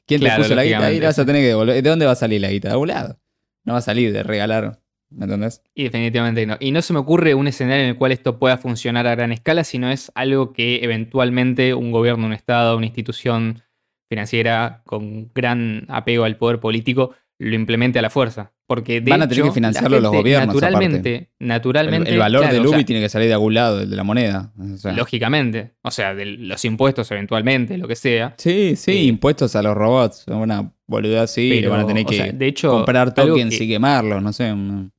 ¿Quién 0.06 0.20
Claro, 0.20 0.36
te 0.36 0.42
puso 0.48 0.54
la 0.54 0.64
guita? 0.64 0.86
Ahí 0.86 0.98
la 1.00 1.08
vas 1.08 1.18
a 1.18 1.26
tener 1.26 1.42
que 1.42 1.48
devolver. 1.48 1.82
¿De 1.82 1.88
dónde 1.90 2.06
va 2.06 2.12
a 2.12 2.16
salir 2.16 2.40
la 2.40 2.50
guita? 2.50 2.68
De 2.68 2.72
algún 2.72 2.88
lado. 2.88 3.18
No 3.64 3.74
va 3.74 3.80
a 3.80 3.82
salir 3.82 4.12
de 4.12 4.22
regalar, 4.22 4.80
¿me 5.10 5.24
entendés? 5.24 5.60
Y 5.74 5.84
definitivamente 5.84 6.46
no. 6.46 6.56
Y 6.60 6.70
no 6.70 6.80
se 6.80 6.92
me 6.94 7.00
ocurre 7.00 7.34
un 7.34 7.48
escenario 7.48 7.82
en 7.82 7.90
el 7.90 7.96
cual 7.96 8.12
esto 8.12 8.38
pueda 8.38 8.56
funcionar 8.56 9.06
a 9.06 9.14
gran 9.14 9.32
escala, 9.32 9.64
sino 9.64 9.90
es 9.90 10.10
algo 10.14 10.52
que 10.54 10.82
eventualmente 10.84 11.74
un 11.74 11.90
gobierno, 11.92 12.26
un 12.26 12.32
Estado, 12.32 12.76
una 12.76 12.86
institución 12.86 13.60
financiera 14.08 14.82
con 14.86 15.30
gran 15.34 15.84
apego 15.88 16.24
al 16.24 16.36
poder 16.38 16.60
político 16.60 17.14
lo 17.38 17.54
implemente 17.54 17.98
a 17.98 18.02
la 18.02 18.10
fuerza. 18.10 18.52
Porque 18.66 19.00
de 19.00 19.10
Van 19.10 19.22
a 19.22 19.28
tener 19.28 19.44
hecho, 19.44 19.50
que 19.52 19.54
financiarlo 19.54 20.00
los 20.00 20.10
gobiernos, 20.10 20.54
Naturalmente, 20.54 21.30
naturalmente. 21.38 22.10
el 22.10 22.18
valor 22.18 22.40
claro, 22.42 22.54
del 22.56 22.66
o 22.66 22.68
sea, 22.70 22.78
UBI 22.78 22.84
tiene 22.84 23.00
que 23.02 23.08
salir 23.08 23.28
de 23.28 23.34
algún 23.34 23.54
lado, 23.54 23.80
el 23.82 23.90
de 23.90 23.94
la 23.96 24.02
moneda. 24.02 24.52
O 24.58 24.76
sea, 24.76 24.92
Lógicamente. 24.92 25.74
O 25.82 25.90
sea, 25.90 26.14
de 26.14 26.24
los 26.26 26.64
impuestos 26.64 27.08
eventualmente, 27.12 27.78
lo 27.78 27.86
que 27.86 27.94
sea. 27.94 28.34
Sí, 28.38 28.74
sí, 28.74 28.90
Eh, 28.90 29.02
impuestos 29.04 29.54
a 29.54 29.62
los 29.62 29.76
robots. 29.76 30.24
Una 30.28 30.72
boludez 30.86 31.20
así. 31.20 31.48
Pero, 31.50 31.70
van 31.70 31.80
a 31.80 31.86
tener 31.86 32.04
o 32.04 32.08
que 32.08 32.16
sea, 32.16 32.32
de 32.32 32.46
hecho, 32.46 32.70
comprar 32.70 33.14
tokens 33.14 33.56
que- 33.56 33.64
y 33.64 33.68
quemarlos, 33.68 34.22
no 34.22 34.32
sé. 34.32 34.52
No, 34.54 34.90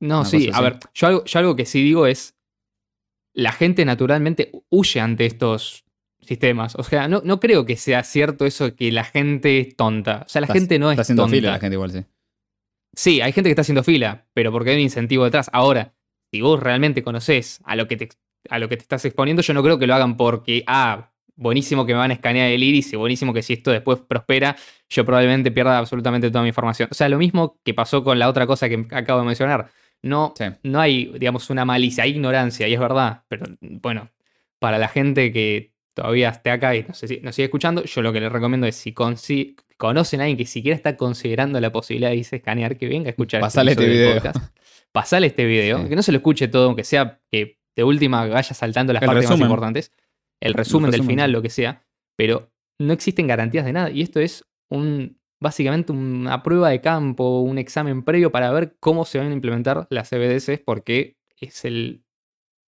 Una 0.00 0.24
sí, 0.24 0.48
a 0.52 0.60
ver, 0.60 0.78
yo 0.94 1.06
algo, 1.08 1.24
yo 1.24 1.38
algo 1.40 1.56
que 1.56 1.66
sí 1.66 1.82
digo 1.82 2.06
es, 2.06 2.36
la 3.34 3.52
gente 3.52 3.84
naturalmente 3.84 4.50
huye 4.70 5.00
ante 5.00 5.26
estos 5.26 5.84
sistemas. 6.28 6.74
O 6.76 6.82
sea, 6.82 7.08
no, 7.08 7.20
no 7.24 7.40
creo 7.40 7.64
que 7.66 7.76
sea 7.76 8.04
cierto 8.04 8.46
eso 8.46 8.74
que 8.76 8.92
la 8.92 9.04
gente 9.04 9.58
es 9.60 9.76
tonta. 9.76 10.22
O 10.26 10.28
sea, 10.28 10.40
la 10.40 10.46
Está- 10.46 10.54
gente 10.54 10.78
no 10.78 10.90
es 10.90 10.94
Está 10.94 11.02
haciendo 11.02 11.22
tonta. 11.24 11.36
fila 11.36 11.50
la 11.52 11.58
gente 11.58 11.74
igual, 11.74 11.90
sí. 11.90 12.04
Sí, 12.94 13.20
hay 13.20 13.32
gente 13.32 13.48
que 13.48 13.52
está 13.52 13.62
haciendo 13.62 13.84
fila, 13.84 14.26
pero 14.34 14.50
porque 14.52 14.70
hay 14.70 14.76
un 14.76 14.82
incentivo 14.82 15.24
detrás. 15.24 15.50
Ahora, 15.52 15.94
si 16.32 16.40
vos 16.40 16.60
realmente 16.60 17.02
conocés 17.02 17.60
a 17.64 17.76
lo 17.76 17.86
que 17.86 17.96
te, 17.96 18.08
a 18.48 18.58
lo 18.58 18.68
que 18.68 18.76
te 18.76 18.82
estás 18.82 19.04
exponiendo, 19.04 19.42
yo 19.42 19.54
no 19.54 19.62
creo 19.62 19.78
que 19.78 19.86
lo 19.86 19.94
hagan 19.94 20.16
porque, 20.16 20.64
ah, 20.66 21.12
buenísimo 21.36 21.86
que 21.86 21.92
me 21.92 21.98
van 22.00 22.10
a 22.10 22.14
escanear 22.14 22.50
el 22.50 22.62
iris 22.62 22.92
y 22.92 22.96
buenísimo 22.96 23.32
que 23.32 23.42
si 23.42 23.52
esto 23.52 23.70
después 23.70 24.00
prospera, 24.00 24.56
yo 24.88 25.04
probablemente 25.04 25.52
pierda 25.52 25.78
absolutamente 25.78 26.30
toda 26.30 26.42
mi 26.42 26.48
información. 26.48 26.88
O 26.90 26.94
sea, 26.94 27.08
lo 27.08 27.18
mismo 27.18 27.60
que 27.64 27.74
pasó 27.74 28.02
con 28.02 28.18
la 28.18 28.28
otra 28.28 28.46
cosa 28.46 28.68
que 28.68 28.86
acabo 28.90 29.20
de 29.20 29.26
mencionar. 29.26 29.70
No, 30.02 30.32
Sí. 30.36 30.44
no 30.64 30.80
hay, 30.80 31.12
digamos, 31.18 31.48
una 31.50 31.64
malicia, 31.64 32.04
hay 32.04 32.10
ignorancia, 32.10 32.66
y 32.66 32.74
es 32.74 32.80
verdad. 32.80 33.22
Pero 33.28 33.46
bueno, 33.60 34.10
para 34.58 34.78
la 34.78 34.88
gente 34.88 35.32
que 35.32 35.72
todavía 36.00 36.28
esté 36.30 36.50
acá 36.50 36.74
y 36.76 36.82
nos, 36.82 37.02
nos 37.22 37.34
sigue 37.34 37.44
escuchando, 37.46 37.82
yo 37.84 38.02
lo 38.02 38.12
que 38.12 38.20
les 38.20 38.30
recomiendo 38.32 38.66
es 38.66 38.76
si 38.76 38.92
consi- 38.92 39.56
conocen 39.76 40.20
a 40.20 40.24
alguien 40.24 40.36
que 40.38 40.46
siquiera 40.46 40.76
está 40.76 40.96
considerando 40.96 41.60
la 41.60 41.70
posibilidad 41.72 42.10
de 42.10 42.16
irse 42.16 42.36
a 42.36 42.38
escanear, 42.38 42.76
que 42.76 42.88
venga 42.88 43.08
a 43.08 43.10
escuchar 43.10 43.40
Pasale 43.40 43.72
este 43.72 43.84
episodio 43.84 44.04
del 44.10 44.18
video. 44.20 44.32
podcast. 44.32 44.54
Pasale 44.92 45.26
este 45.26 45.44
video, 45.44 45.82
Sí. 45.82 45.88
que 45.88 45.96
no 45.96 46.02
se 46.02 46.12
lo 46.12 46.18
escuche 46.18 46.48
todo, 46.48 46.66
aunque 46.66 46.84
sea 46.84 47.20
que 47.30 47.58
de 47.76 47.84
última 47.84 48.26
vaya 48.26 48.54
saltando 48.54 48.92
las 48.92 49.02
El 49.02 49.06
partes 49.06 49.30
más 49.30 49.40
importantes, 49.40 49.92
el 50.40 50.54
resumen 50.54 50.90
del 50.90 51.00
resumen, 51.00 51.16
final, 51.16 51.32
lo 51.32 51.42
que 51.42 51.50
sea, 51.50 51.84
pero 52.16 52.50
no 52.80 52.92
existen 52.92 53.26
garantías 53.26 53.64
de 53.64 53.72
nada. 53.72 53.90
Y 53.90 54.02
esto 54.02 54.20
es 54.20 54.44
un 54.70 55.18
básicamente 55.40 55.92
una 55.92 56.42
prueba 56.42 56.70
de 56.70 56.80
campo, 56.80 57.40
un 57.42 57.58
examen 57.58 58.02
previo 58.02 58.32
para 58.32 58.50
ver 58.50 58.76
cómo 58.80 59.04
se 59.04 59.18
van 59.18 59.30
a 59.30 59.32
implementar 59.32 59.86
las 59.90 60.08
CBDCs, 60.10 60.60
porque 60.64 61.16
es 61.40 61.64
el 61.64 62.02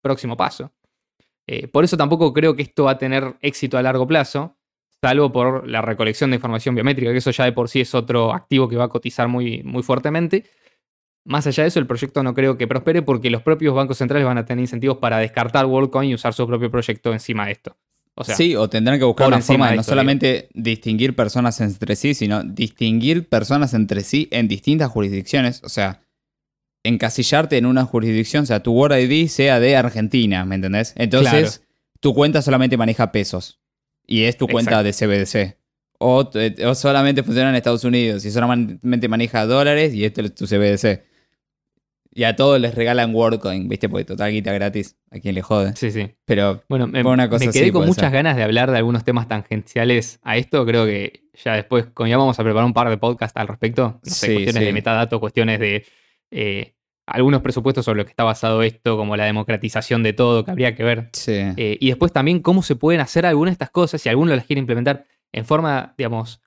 próximo 0.03 0.37
paso. 0.37 0.73
Eh, 1.53 1.67
por 1.67 1.83
eso 1.83 1.97
tampoco 1.97 2.33
creo 2.33 2.55
que 2.55 2.63
esto 2.63 2.85
va 2.85 2.93
a 2.93 2.99
tener 2.99 3.35
éxito 3.41 3.77
a 3.77 3.83
largo 3.83 4.07
plazo, 4.07 4.57
salvo 5.01 5.33
por 5.33 5.67
la 5.67 5.83
recolección 5.83 6.31
de 6.31 6.37
información 6.37 6.77
biométrica, 6.77 7.11
que 7.11 7.19
eso 7.19 7.33
ya 7.33 7.45
de 7.45 7.51
por 7.51 7.69
sí 7.69 7.81
es 7.81 7.93
otro 7.93 8.33
activo 8.33 8.69
que 8.69 8.77
va 8.77 8.85
a 8.85 8.89
cotizar 8.89 9.27
muy, 9.27 9.61
muy 9.65 9.83
fuertemente. 9.83 10.45
Más 11.25 11.49
allá 11.49 11.65
de 11.65 11.69
eso, 11.71 11.81
el 11.81 11.89
proyecto 11.89 12.23
no 12.23 12.35
creo 12.35 12.57
que 12.57 12.69
prospere 12.69 13.03
porque 13.03 13.31
los 13.31 13.43
propios 13.43 13.75
bancos 13.75 13.99
centrales 13.99 14.25
van 14.25 14.39
a 14.39 14.45
tener 14.45 14.63
incentivos 14.63 14.99
para 14.99 15.19
descartar 15.19 15.67
WorldCoin 15.67 16.11
y 16.11 16.15
usar 16.15 16.35
su 16.35 16.47
propio 16.47 16.71
proyecto 16.71 17.13
encima 17.13 17.47
de 17.47 17.53
esto. 17.53 17.77
O 18.15 18.23
sea, 18.23 18.37
sí, 18.37 18.55
o 18.55 18.69
tendrán 18.69 19.01
que 19.01 19.05
buscar 19.05 19.27
una 19.27 19.39
encima 19.39 19.55
forma 19.55 19.67
de 19.67 19.71
de 19.71 19.77
no 19.77 19.81
esto, 19.81 19.91
solamente 19.91 20.49
distinguir 20.55 21.17
personas 21.17 21.61
entre 21.61 21.97
sí, 21.97 22.15
sino 22.15 22.45
distinguir 22.45 23.29
personas 23.29 23.75
entre 23.75 24.03
sí 24.03 24.29
en 24.31 24.47
distintas 24.47 24.89
jurisdicciones. 24.89 25.65
O 25.65 25.69
sea, 25.69 26.01
encasillarte 26.85 27.57
en 27.59 27.67
una 27.67 27.85
jurisdicción, 27.85 28.45
o 28.45 28.47
sea, 28.47 28.63
tu 28.63 28.73
Word 28.73 28.97
ID 28.99 29.29
sea 29.29 29.61
de 29.61 29.77
Argentina, 29.77 30.45
¿me 30.45 30.55
entendés? 30.57 30.95
Entonces, 30.97 31.63
tu 32.01 32.15
cuenta 32.15 32.43
solamente 32.43 32.77
maneja 32.77 33.13
pesos 33.13 33.61
y 34.07 34.23
es 34.25 34.37
tu 34.37 34.49
cuenta 34.49 34.83
de 34.83 34.93
CBDC. 34.93 35.59
O, 36.03 36.27
t- 36.29 36.65
o 36.65 36.75
solamente 36.75 37.23
funciona 37.23 37.51
en 37.51 37.57
Estados 37.57 37.85
Unidos 37.85 38.25
y 38.25 38.31
solamente 38.31 39.09
maneja 39.09 39.45
dólares 39.45 39.93
y 39.93 40.05
este 40.07 40.23
es 40.23 40.35
tu 40.35 40.47
CBDC. 40.47 41.03
Y 42.13 42.25
a 42.25 42.35
todos 42.35 42.59
les 42.61 42.75
regalan 42.75 43.15
WorldCoin, 43.15 43.69
¿viste? 43.69 43.89
Porque 43.89 44.05
total 44.05 44.33
guita 44.33 44.53
gratis, 44.53 44.97
a 45.13 45.21
quien 45.21 45.35
le 45.35 45.43
jode. 45.43 45.77
sí, 45.77 45.93
sí. 45.93 46.11
Pero 46.25 46.65
Bueno, 46.69 46.87
me, 46.89 47.03
Por 47.05 47.13
una 47.13 47.29
cosa 47.29 47.45
me 47.45 47.53
quedé 47.53 47.65
así 47.65 47.71
con 47.73 47.87
muchas 47.87 48.05
ser. 48.07 48.13
ganas 48.13 48.37
de 48.37 48.43
hablar 48.43 48.71
de 48.73 48.79
algunos 48.79 49.05
temas 49.05 49.29
tangenciales 49.29 50.19
a 50.25 50.37
esto. 50.39 50.65
Creo 50.67 50.87
que 50.87 51.29
ya 51.45 51.55
después, 51.55 51.85
con 51.95 52.09
ya 52.09 52.17
vamos 52.17 52.37
a 52.41 52.43
preparar 52.43 52.65
un 52.67 52.73
par 52.73 52.89
de 52.89 52.97
podcasts 52.97 53.37
al 53.37 53.47
respecto. 53.47 54.01
No 54.03 54.11
sé, 54.11 54.27
Sí, 54.27 54.33
cuestiones 54.33 54.61
sí. 54.61 54.65
de 54.65 54.73
metadatos, 54.73 55.21
cuestiones 55.21 55.61
de 55.61 55.85
eh, 56.31 56.75
algunos 57.07 57.43
presupuestos 57.43 57.85
sobre 57.85 57.99
los 57.99 58.07
que 58.07 58.11
está 58.11 58.25
basado 58.25 58.63
esto, 58.63 58.97
como 58.97 59.17
la 59.17 59.25
democratización 59.25 60.03
de 60.03 60.13
todo, 60.13 60.45
que 60.45 60.51
habría 60.51 60.75
que 60.75 60.85
ver. 60.85 61.11
sí. 61.13 61.33
Eh, 61.57 61.77
y 61.81 61.89
después 61.89 62.13
también 62.13 62.41
cómo 62.41 62.63
se 62.63 62.77
pueden 62.77 63.01
hacer 63.01 63.27
algunas 63.27 63.53
de 63.53 63.55
estas 63.55 63.71
cosas, 63.71 64.01
si 64.01 64.09
alguno 64.09 64.35
las 64.35 64.47
quiere 64.47 64.61
implementar 64.61 65.07
en 65.33 65.45
forma, 65.45 65.95
digamos, 65.97 66.41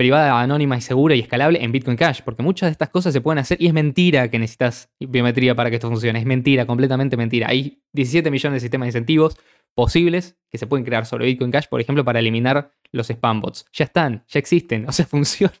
privada, 0.00 0.40
anónima 0.40 0.78
y 0.78 0.80
segura 0.80 1.14
y 1.14 1.20
escalable 1.20 1.62
en 1.62 1.72
Bitcoin 1.72 1.96
Cash, 1.96 2.20
porque 2.24 2.42
muchas 2.42 2.68
de 2.68 2.72
estas 2.72 2.88
cosas 2.88 3.12
se 3.12 3.20
pueden 3.20 3.38
hacer 3.38 3.60
y 3.60 3.66
es 3.66 3.74
mentira 3.74 4.30
que 4.30 4.38
necesitas 4.38 4.90
biometría 4.98 5.54
para 5.54 5.68
que 5.68 5.76
esto 5.76 5.90
funcione, 5.90 6.18
es 6.18 6.24
mentira, 6.24 6.64
completamente 6.64 7.18
mentira. 7.18 7.48
Hay 7.50 7.82
17 7.92 8.30
millones 8.30 8.56
de 8.56 8.60
sistemas 8.60 8.86
de 8.86 8.88
incentivos 8.88 9.36
posibles 9.74 10.38
que 10.50 10.56
se 10.56 10.66
pueden 10.66 10.86
crear 10.86 11.04
sobre 11.04 11.26
Bitcoin 11.26 11.50
Cash, 11.50 11.66
por 11.68 11.82
ejemplo, 11.82 12.02
para 12.02 12.18
eliminar 12.18 12.72
los 12.92 13.10
spam 13.10 13.42
bots. 13.42 13.66
Ya 13.74 13.84
están, 13.84 14.24
ya 14.26 14.38
existen, 14.38 14.84
o 14.88 14.92
sea, 14.92 15.04
funciona. 15.04 15.52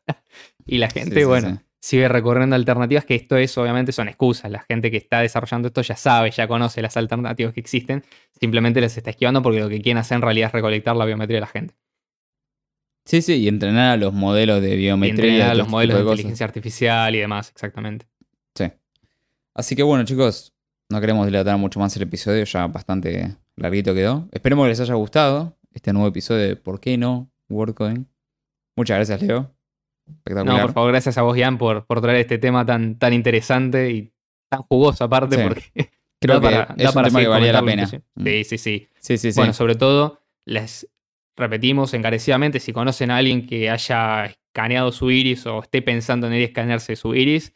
Y 0.64 0.78
la 0.78 0.88
gente, 0.88 1.14
Sí, 1.16 1.20
sí, 1.20 1.24
bueno. 1.26 1.62
Sigue 1.80 2.08
recorriendo 2.08 2.54
alternativas 2.56 3.04
que 3.04 3.14
esto 3.14 3.36
es, 3.36 3.56
obviamente, 3.58 3.92
son 3.92 4.08
excusas. 4.08 4.50
La 4.50 4.60
gente 4.60 4.90
que 4.90 4.98
está 4.98 5.20
desarrollando 5.20 5.68
esto 5.68 5.82
ya 5.82 5.96
sabe, 5.96 6.30
ya 6.30 6.46
conoce 6.46 6.82
las 6.82 6.96
alternativas 6.96 7.54
que 7.54 7.60
existen, 7.60 8.04
simplemente 8.38 8.80
les 8.80 8.96
está 8.96 9.10
esquivando 9.10 9.42
porque 9.42 9.60
lo 9.60 9.68
que 9.68 9.80
quieren 9.80 9.98
hacer 9.98 10.16
en 10.16 10.22
realidad 10.22 10.48
es 10.48 10.52
recolectar 10.52 10.94
la 10.94 11.04
biometría 11.06 11.36
de 11.36 11.40
la 11.40 11.46
gente. 11.46 11.74
Sí, 13.06 13.22
sí, 13.22 13.34
y 13.36 13.48
entrenar 13.48 13.92
a 13.92 13.96
los 13.96 14.12
modelos 14.12 14.60
de 14.60 14.74
Y 14.74 14.76
biometría. 14.76 15.24
entrenar 15.24 15.50
a 15.50 15.54
los 15.54 15.68
modelos 15.68 15.96
de 15.96 16.02
inteligencia 16.02 16.44
artificial 16.44 17.14
y 17.14 17.18
demás, 17.18 17.50
exactamente. 17.50 18.06
Sí. 18.54 18.66
Así 19.54 19.74
que 19.74 19.82
bueno, 19.82 20.04
chicos, 20.04 20.52
no 20.90 21.00
queremos 21.00 21.26
dilatar 21.26 21.56
mucho 21.56 21.80
más 21.80 21.96
el 21.96 22.02
episodio, 22.02 22.44
ya 22.44 22.66
bastante 22.66 23.36
larguito 23.56 23.94
quedó. 23.94 24.28
Esperemos 24.32 24.64
que 24.64 24.68
les 24.70 24.80
haya 24.80 24.94
gustado 24.94 25.56
este 25.72 25.92
nuevo 25.92 26.08
episodio 26.08 26.46
de 26.46 26.56
¿Por 26.56 26.78
qué 26.78 26.98
no? 26.98 27.30
WordCoin. 27.48 28.06
Muchas 28.76 28.96
gracias, 28.98 29.22
Leo. 29.22 29.50
Espectacular. 30.18 30.56
No, 30.56 30.62
por 30.62 30.72
favor, 30.74 30.90
gracias 30.92 31.18
a 31.18 31.22
vos, 31.22 31.36
Ian, 31.36 31.58
por, 31.58 31.86
por 31.86 32.00
traer 32.00 32.18
este 32.18 32.38
tema 32.38 32.64
tan, 32.66 32.98
tan 32.98 33.12
interesante 33.12 33.90
y 33.90 34.12
tan 34.48 34.62
jugoso 34.62 35.04
aparte, 35.04 35.36
Sí. 35.36 35.42
porque 35.42 35.62
Creo 36.20 36.38
da 36.40 36.48
que 36.50 36.54
para- 36.56 36.74
es 36.76 36.82
da 36.84 36.88
un 36.90 36.94
para 36.94 37.08
tema 37.08 37.20
que 37.20 37.28
valía 37.28 37.52
la 37.52 37.62
pena. 37.62 37.82
inclusive. 37.82 38.02
Sí, 38.24 38.44
sí, 38.44 38.58
sí. 38.58 38.88
Sí, 38.98 39.18
sí, 39.18 39.32
sí. 39.32 39.40
Bueno, 39.40 39.52
sobre 39.54 39.74
todo, 39.74 40.20
les 40.44 40.86
repetimos 41.36 41.94
encarecidamente, 41.94 42.60
si 42.60 42.72
conocen 42.72 43.10
a 43.10 43.16
alguien 43.16 43.46
que 43.46 43.70
haya 43.70 44.26
escaneado 44.26 44.92
su 44.92 45.10
iris 45.10 45.46
o 45.46 45.62
esté 45.62 45.80
pensando 45.80 46.26
en 46.26 46.34
ir 46.34 46.42
a 46.42 46.44
escanearse 46.46 46.96
su 46.96 47.14
iris, 47.14 47.54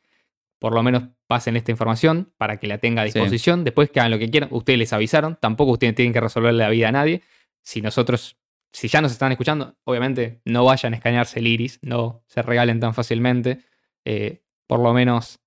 por 0.59 0.73
lo 0.73 0.83
menos 0.83 1.05
pasen 1.27 1.57
esta 1.57 1.71
información 1.73 2.33
para 2.39 2.59
que 2.59 2.67
la 2.67 2.79
tenga 2.79 3.03
a 3.03 3.05
disposición. 3.05 3.65
Después 3.65 3.91
que 3.91 4.01
hagan 4.01 4.13
lo 4.13 4.19
que 4.19 4.31
quieran, 4.31 4.49
ustedes 4.53 4.79
les 4.79 4.93
avisaron, 4.95 5.37
tampoco 5.41 5.73
ustedes 5.73 5.95
tienen 5.95 6.13
que 6.15 6.21
resolverle 6.21 6.63
la 6.63 6.71
vida 6.71 6.89
a 6.89 6.93
nadie. 6.93 7.23
Si 7.63 7.83
nosotros, 7.83 8.37
si 8.75 8.89
ya 8.89 9.01
nos 9.01 9.13
están 9.13 9.31
escuchando, 9.33 9.77
obviamente 9.85 10.41
no 10.45 10.65
vayan 10.65 10.93
a 10.93 10.97
escanearse 10.97 11.39
el 11.39 11.47
iris, 11.47 11.79
no 11.83 12.23
se 12.27 12.43
regalen 12.43 12.81
tan 12.81 12.93
fácilmente. 12.93 13.61
Eh, 14.05 14.43
por 14.67 14.81
lo 14.81 14.93
menos 14.93 15.39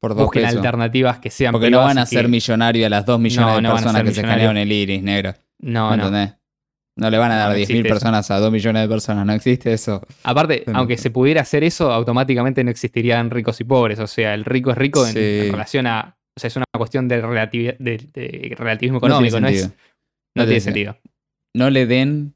por 0.00 0.14
busquen 0.14 0.42
pesos. 0.42 0.56
alternativas 0.58 1.18
que 1.18 1.30
sean 1.30 1.52
Porque 1.52 1.70
no 1.70 1.78
van 1.78 1.96
a 1.98 2.04
ser 2.06 2.28
millonarios 2.28 2.86
a 2.86 2.90
las 2.90 3.06
dos 3.06 3.18
millones 3.18 3.48
No, 3.48 3.56
de 3.56 3.62
no 3.62 3.72
personas 3.72 4.02
que 4.02 4.12
se 4.12 4.20
escanearon 4.20 4.56
el 4.58 4.70
iris 4.70 5.02
negro. 5.02 5.34
No, 5.60 5.90
¿Me 5.90 5.96
no. 5.96 6.06
entendés? 6.08 6.36
No 6.96 7.10
le 7.10 7.18
van 7.18 7.32
a 7.32 7.36
dar 7.36 7.48
no 7.48 7.54
10.000 7.56 7.60
existe 7.62 7.80
eso. 7.80 7.88
personas 7.94 8.30
a 8.30 8.38
2 8.38 8.52
millones 8.52 8.82
de 8.82 8.88
personas. 8.88 9.26
No 9.26 9.32
existe 9.32 9.72
eso. 9.72 10.00
Aparte, 10.22 10.62
aunque 10.74 10.96
se 10.96 11.10
pudiera 11.10 11.40
hacer 11.40 11.64
eso, 11.64 11.90
automáticamente 11.92 12.62
no 12.62 12.70
existirían 12.70 13.30
ricos 13.30 13.60
y 13.60 13.64
pobres. 13.64 13.98
O 13.98 14.06
sea, 14.06 14.34
el 14.34 14.44
rico 14.44 14.70
es 14.70 14.78
rico 14.78 15.04
en, 15.06 15.12
Sí. 15.12 15.18
en 15.46 15.52
relación 15.52 15.86
a. 15.88 16.16
O 16.36 16.40
sea, 16.40 16.48
es 16.48 16.56
una 16.56 16.66
cuestión 16.76 17.08
de, 17.08 17.22
relativi- 17.22 17.76
de, 17.78 17.96
de 18.12 18.54
relativismo 18.56 18.98
No 19.00 19.18
tiene 19.18 19.28
económico, 19.28 19.40
no, 19.40 19.48
es, 19.48 19.60
sentido. 19.62 19.76
no 20.36 20.44
tiene 20.44 20.46
tiene 20.46 20.60
sentido. 20.60 20.98
No 21.56 21.70
le 21.70 21.86
den 21.86 22.33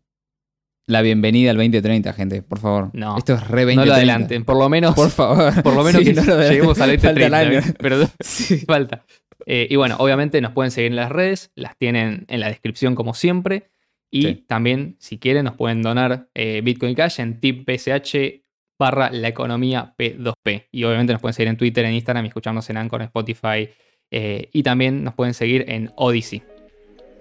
la 0.88 1.02
bienvenida 1.02 1.50
al 1.52 1.56
2030, 1.56 2.12
gente. 2.14 2.42
Por 2.42 2.58
favor. 2.58 2.90
No. 2.94 3.16
Esto 3.16 3.34
es 3.34 3.46
re 3.46 3.62
2030. 3.62 3.80
No 3.80 3.86
lo 3.86 3.94
adelanten, 3.94 4.44
por 4.44 4.56
lo 4.58 4.68
menos. 4.68 4.94
Por 4.94 5.10
favor. 5.10 5.52
Por 5.62 5.74
lo 5.74 5.84
menos 5.84 6.02
Sí, 6.02 6.08
que 6.08 6.14
no 6.14 6.24
lo 6.24 6.40
lleguemos 6.42 6.80
al 6.80 6.98
Falta 6.98 7.10
el 7.10 7.30
2030. 7.30 7.38
año. 7.38 7.74
Pero 7.78 8.08
Sí. 8.20 8.58
falta. 8.66 9.04
Eh, 9.46 9.66
y 9.70 9.76
bueno, 9.76 9.96
obviamente 10.00 10.40
nos 10.40 10.52
pueden 10.52 10.70
seguir 10.72 10.90
en 10.90 10.96
las 10.96 11.10
redes, 11.10 11.52
las 11.54 11.76
tienen 11.78 12.24
en 12.28 12.40
la 12.40 12.48
descripción 12.48 12.94
como 12.94 13.14
siempre. 13.14 13.70
Y 14.10 14.22
Sí. 14.22 14.44
también, 14.48 14.96
si 14.98 15.18
quieren, 15.18 15.44
nos 15.44 15.54
pueden 15.54 15.82
donar 15.82 16.28
eh, 16.34 16.60
Bitcoin 16.64 16.94
Cash 16.94 17.20
en 17.20 17.38
tippsh 17.40 18.42
barra 18.78 19.10
la 19.10 19.28
economía 19.28 19.94
P2P. 19.98 20.68
Y 20.72 20.84
obviamente 20.84 21.12
nos 21.12 21.20
pueden 21.20 21.34
seguir 21.34 21.48
en 21.48 21.56
Twitter, 21.56 21.84
en 21.84 21.92
Instagram, 21.94 22.24
y 22.24 22.28
escucharnos 22.28 22.68
en 22.70 22.76
Anchor, 22.78 23.02
en 23.02 23.06
Spotify. 23.06 23.68
eh, 24.10 24.48
y 24.54 24.62
también 24.62 25.04
nos 25.04 25.12
pueden 25.14 25.34
seguir 25.34 25.66
en 25.68 25.90
Odyssey. 25.96 26.42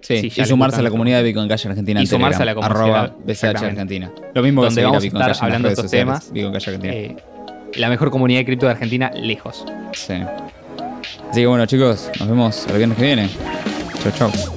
Sí, 0.07 0.29
Sí, 0.29 0.41
y 0.41 0.45
sumarse 0.45 0.79
a 0.79 0.83
la 0.83 0.89
comunidad 0.89 1.17
de 1.17 1.23
Bitcoin 1.23 1.49
Cash 1.49 1.67
Argentina 1.67 1.99
Y 1.99 2.03
en 2.03 2.07
sumarse 2.07 2.41
a 2.41 2.45
la 2.45 2.55
comunidad, 2.55 2.81
arroba 2.81 3.15
BCH. 3.25 3.43
Argentina. 3.63 4.11
Lo 4.33 4.41
mismo 4.41 4.61
que 4.61 4.67
Donde 4.67 4.81
a 4.81 4.85
vamos 4.85 4.97
a 4.97 5.01
Bitcoin 5.03 5.21
estar 5.21 5.33
Cash 5.33 5.43
hablando 5.43 5.67
de 5.67 5.73
estos 5.73 5.85
sociales. 5.85 6.05
temas. 6.07 6.31
Bitcoin 6.33 6.53
Cash 6.53 6.67
Argentina. 6.69 6.93
Eh, 6.93 7.15
la 7.75 7.89
mejor 7.89 8.09
comunidad 8.09 8.39
de 8.39 8.45
cripto 8.45 8.65
de 8.67 8.71
Argentina, 8.71 9.11
lejos. 9.13 9.65
Sí. 9.93 10.13
Así 11.29 11.41
que 11.41 11.47
bueno, 11.47 11.65
chicos, 11.65 12.09
nos 12.19 12.27
vemos 12.29 12.65
el 12.69 12.77
viernes 12.77 12.97
que 12.97 13.03
viene. 13.03 13.29
Chau, 14.01 14.11
chau. 14.29 14.56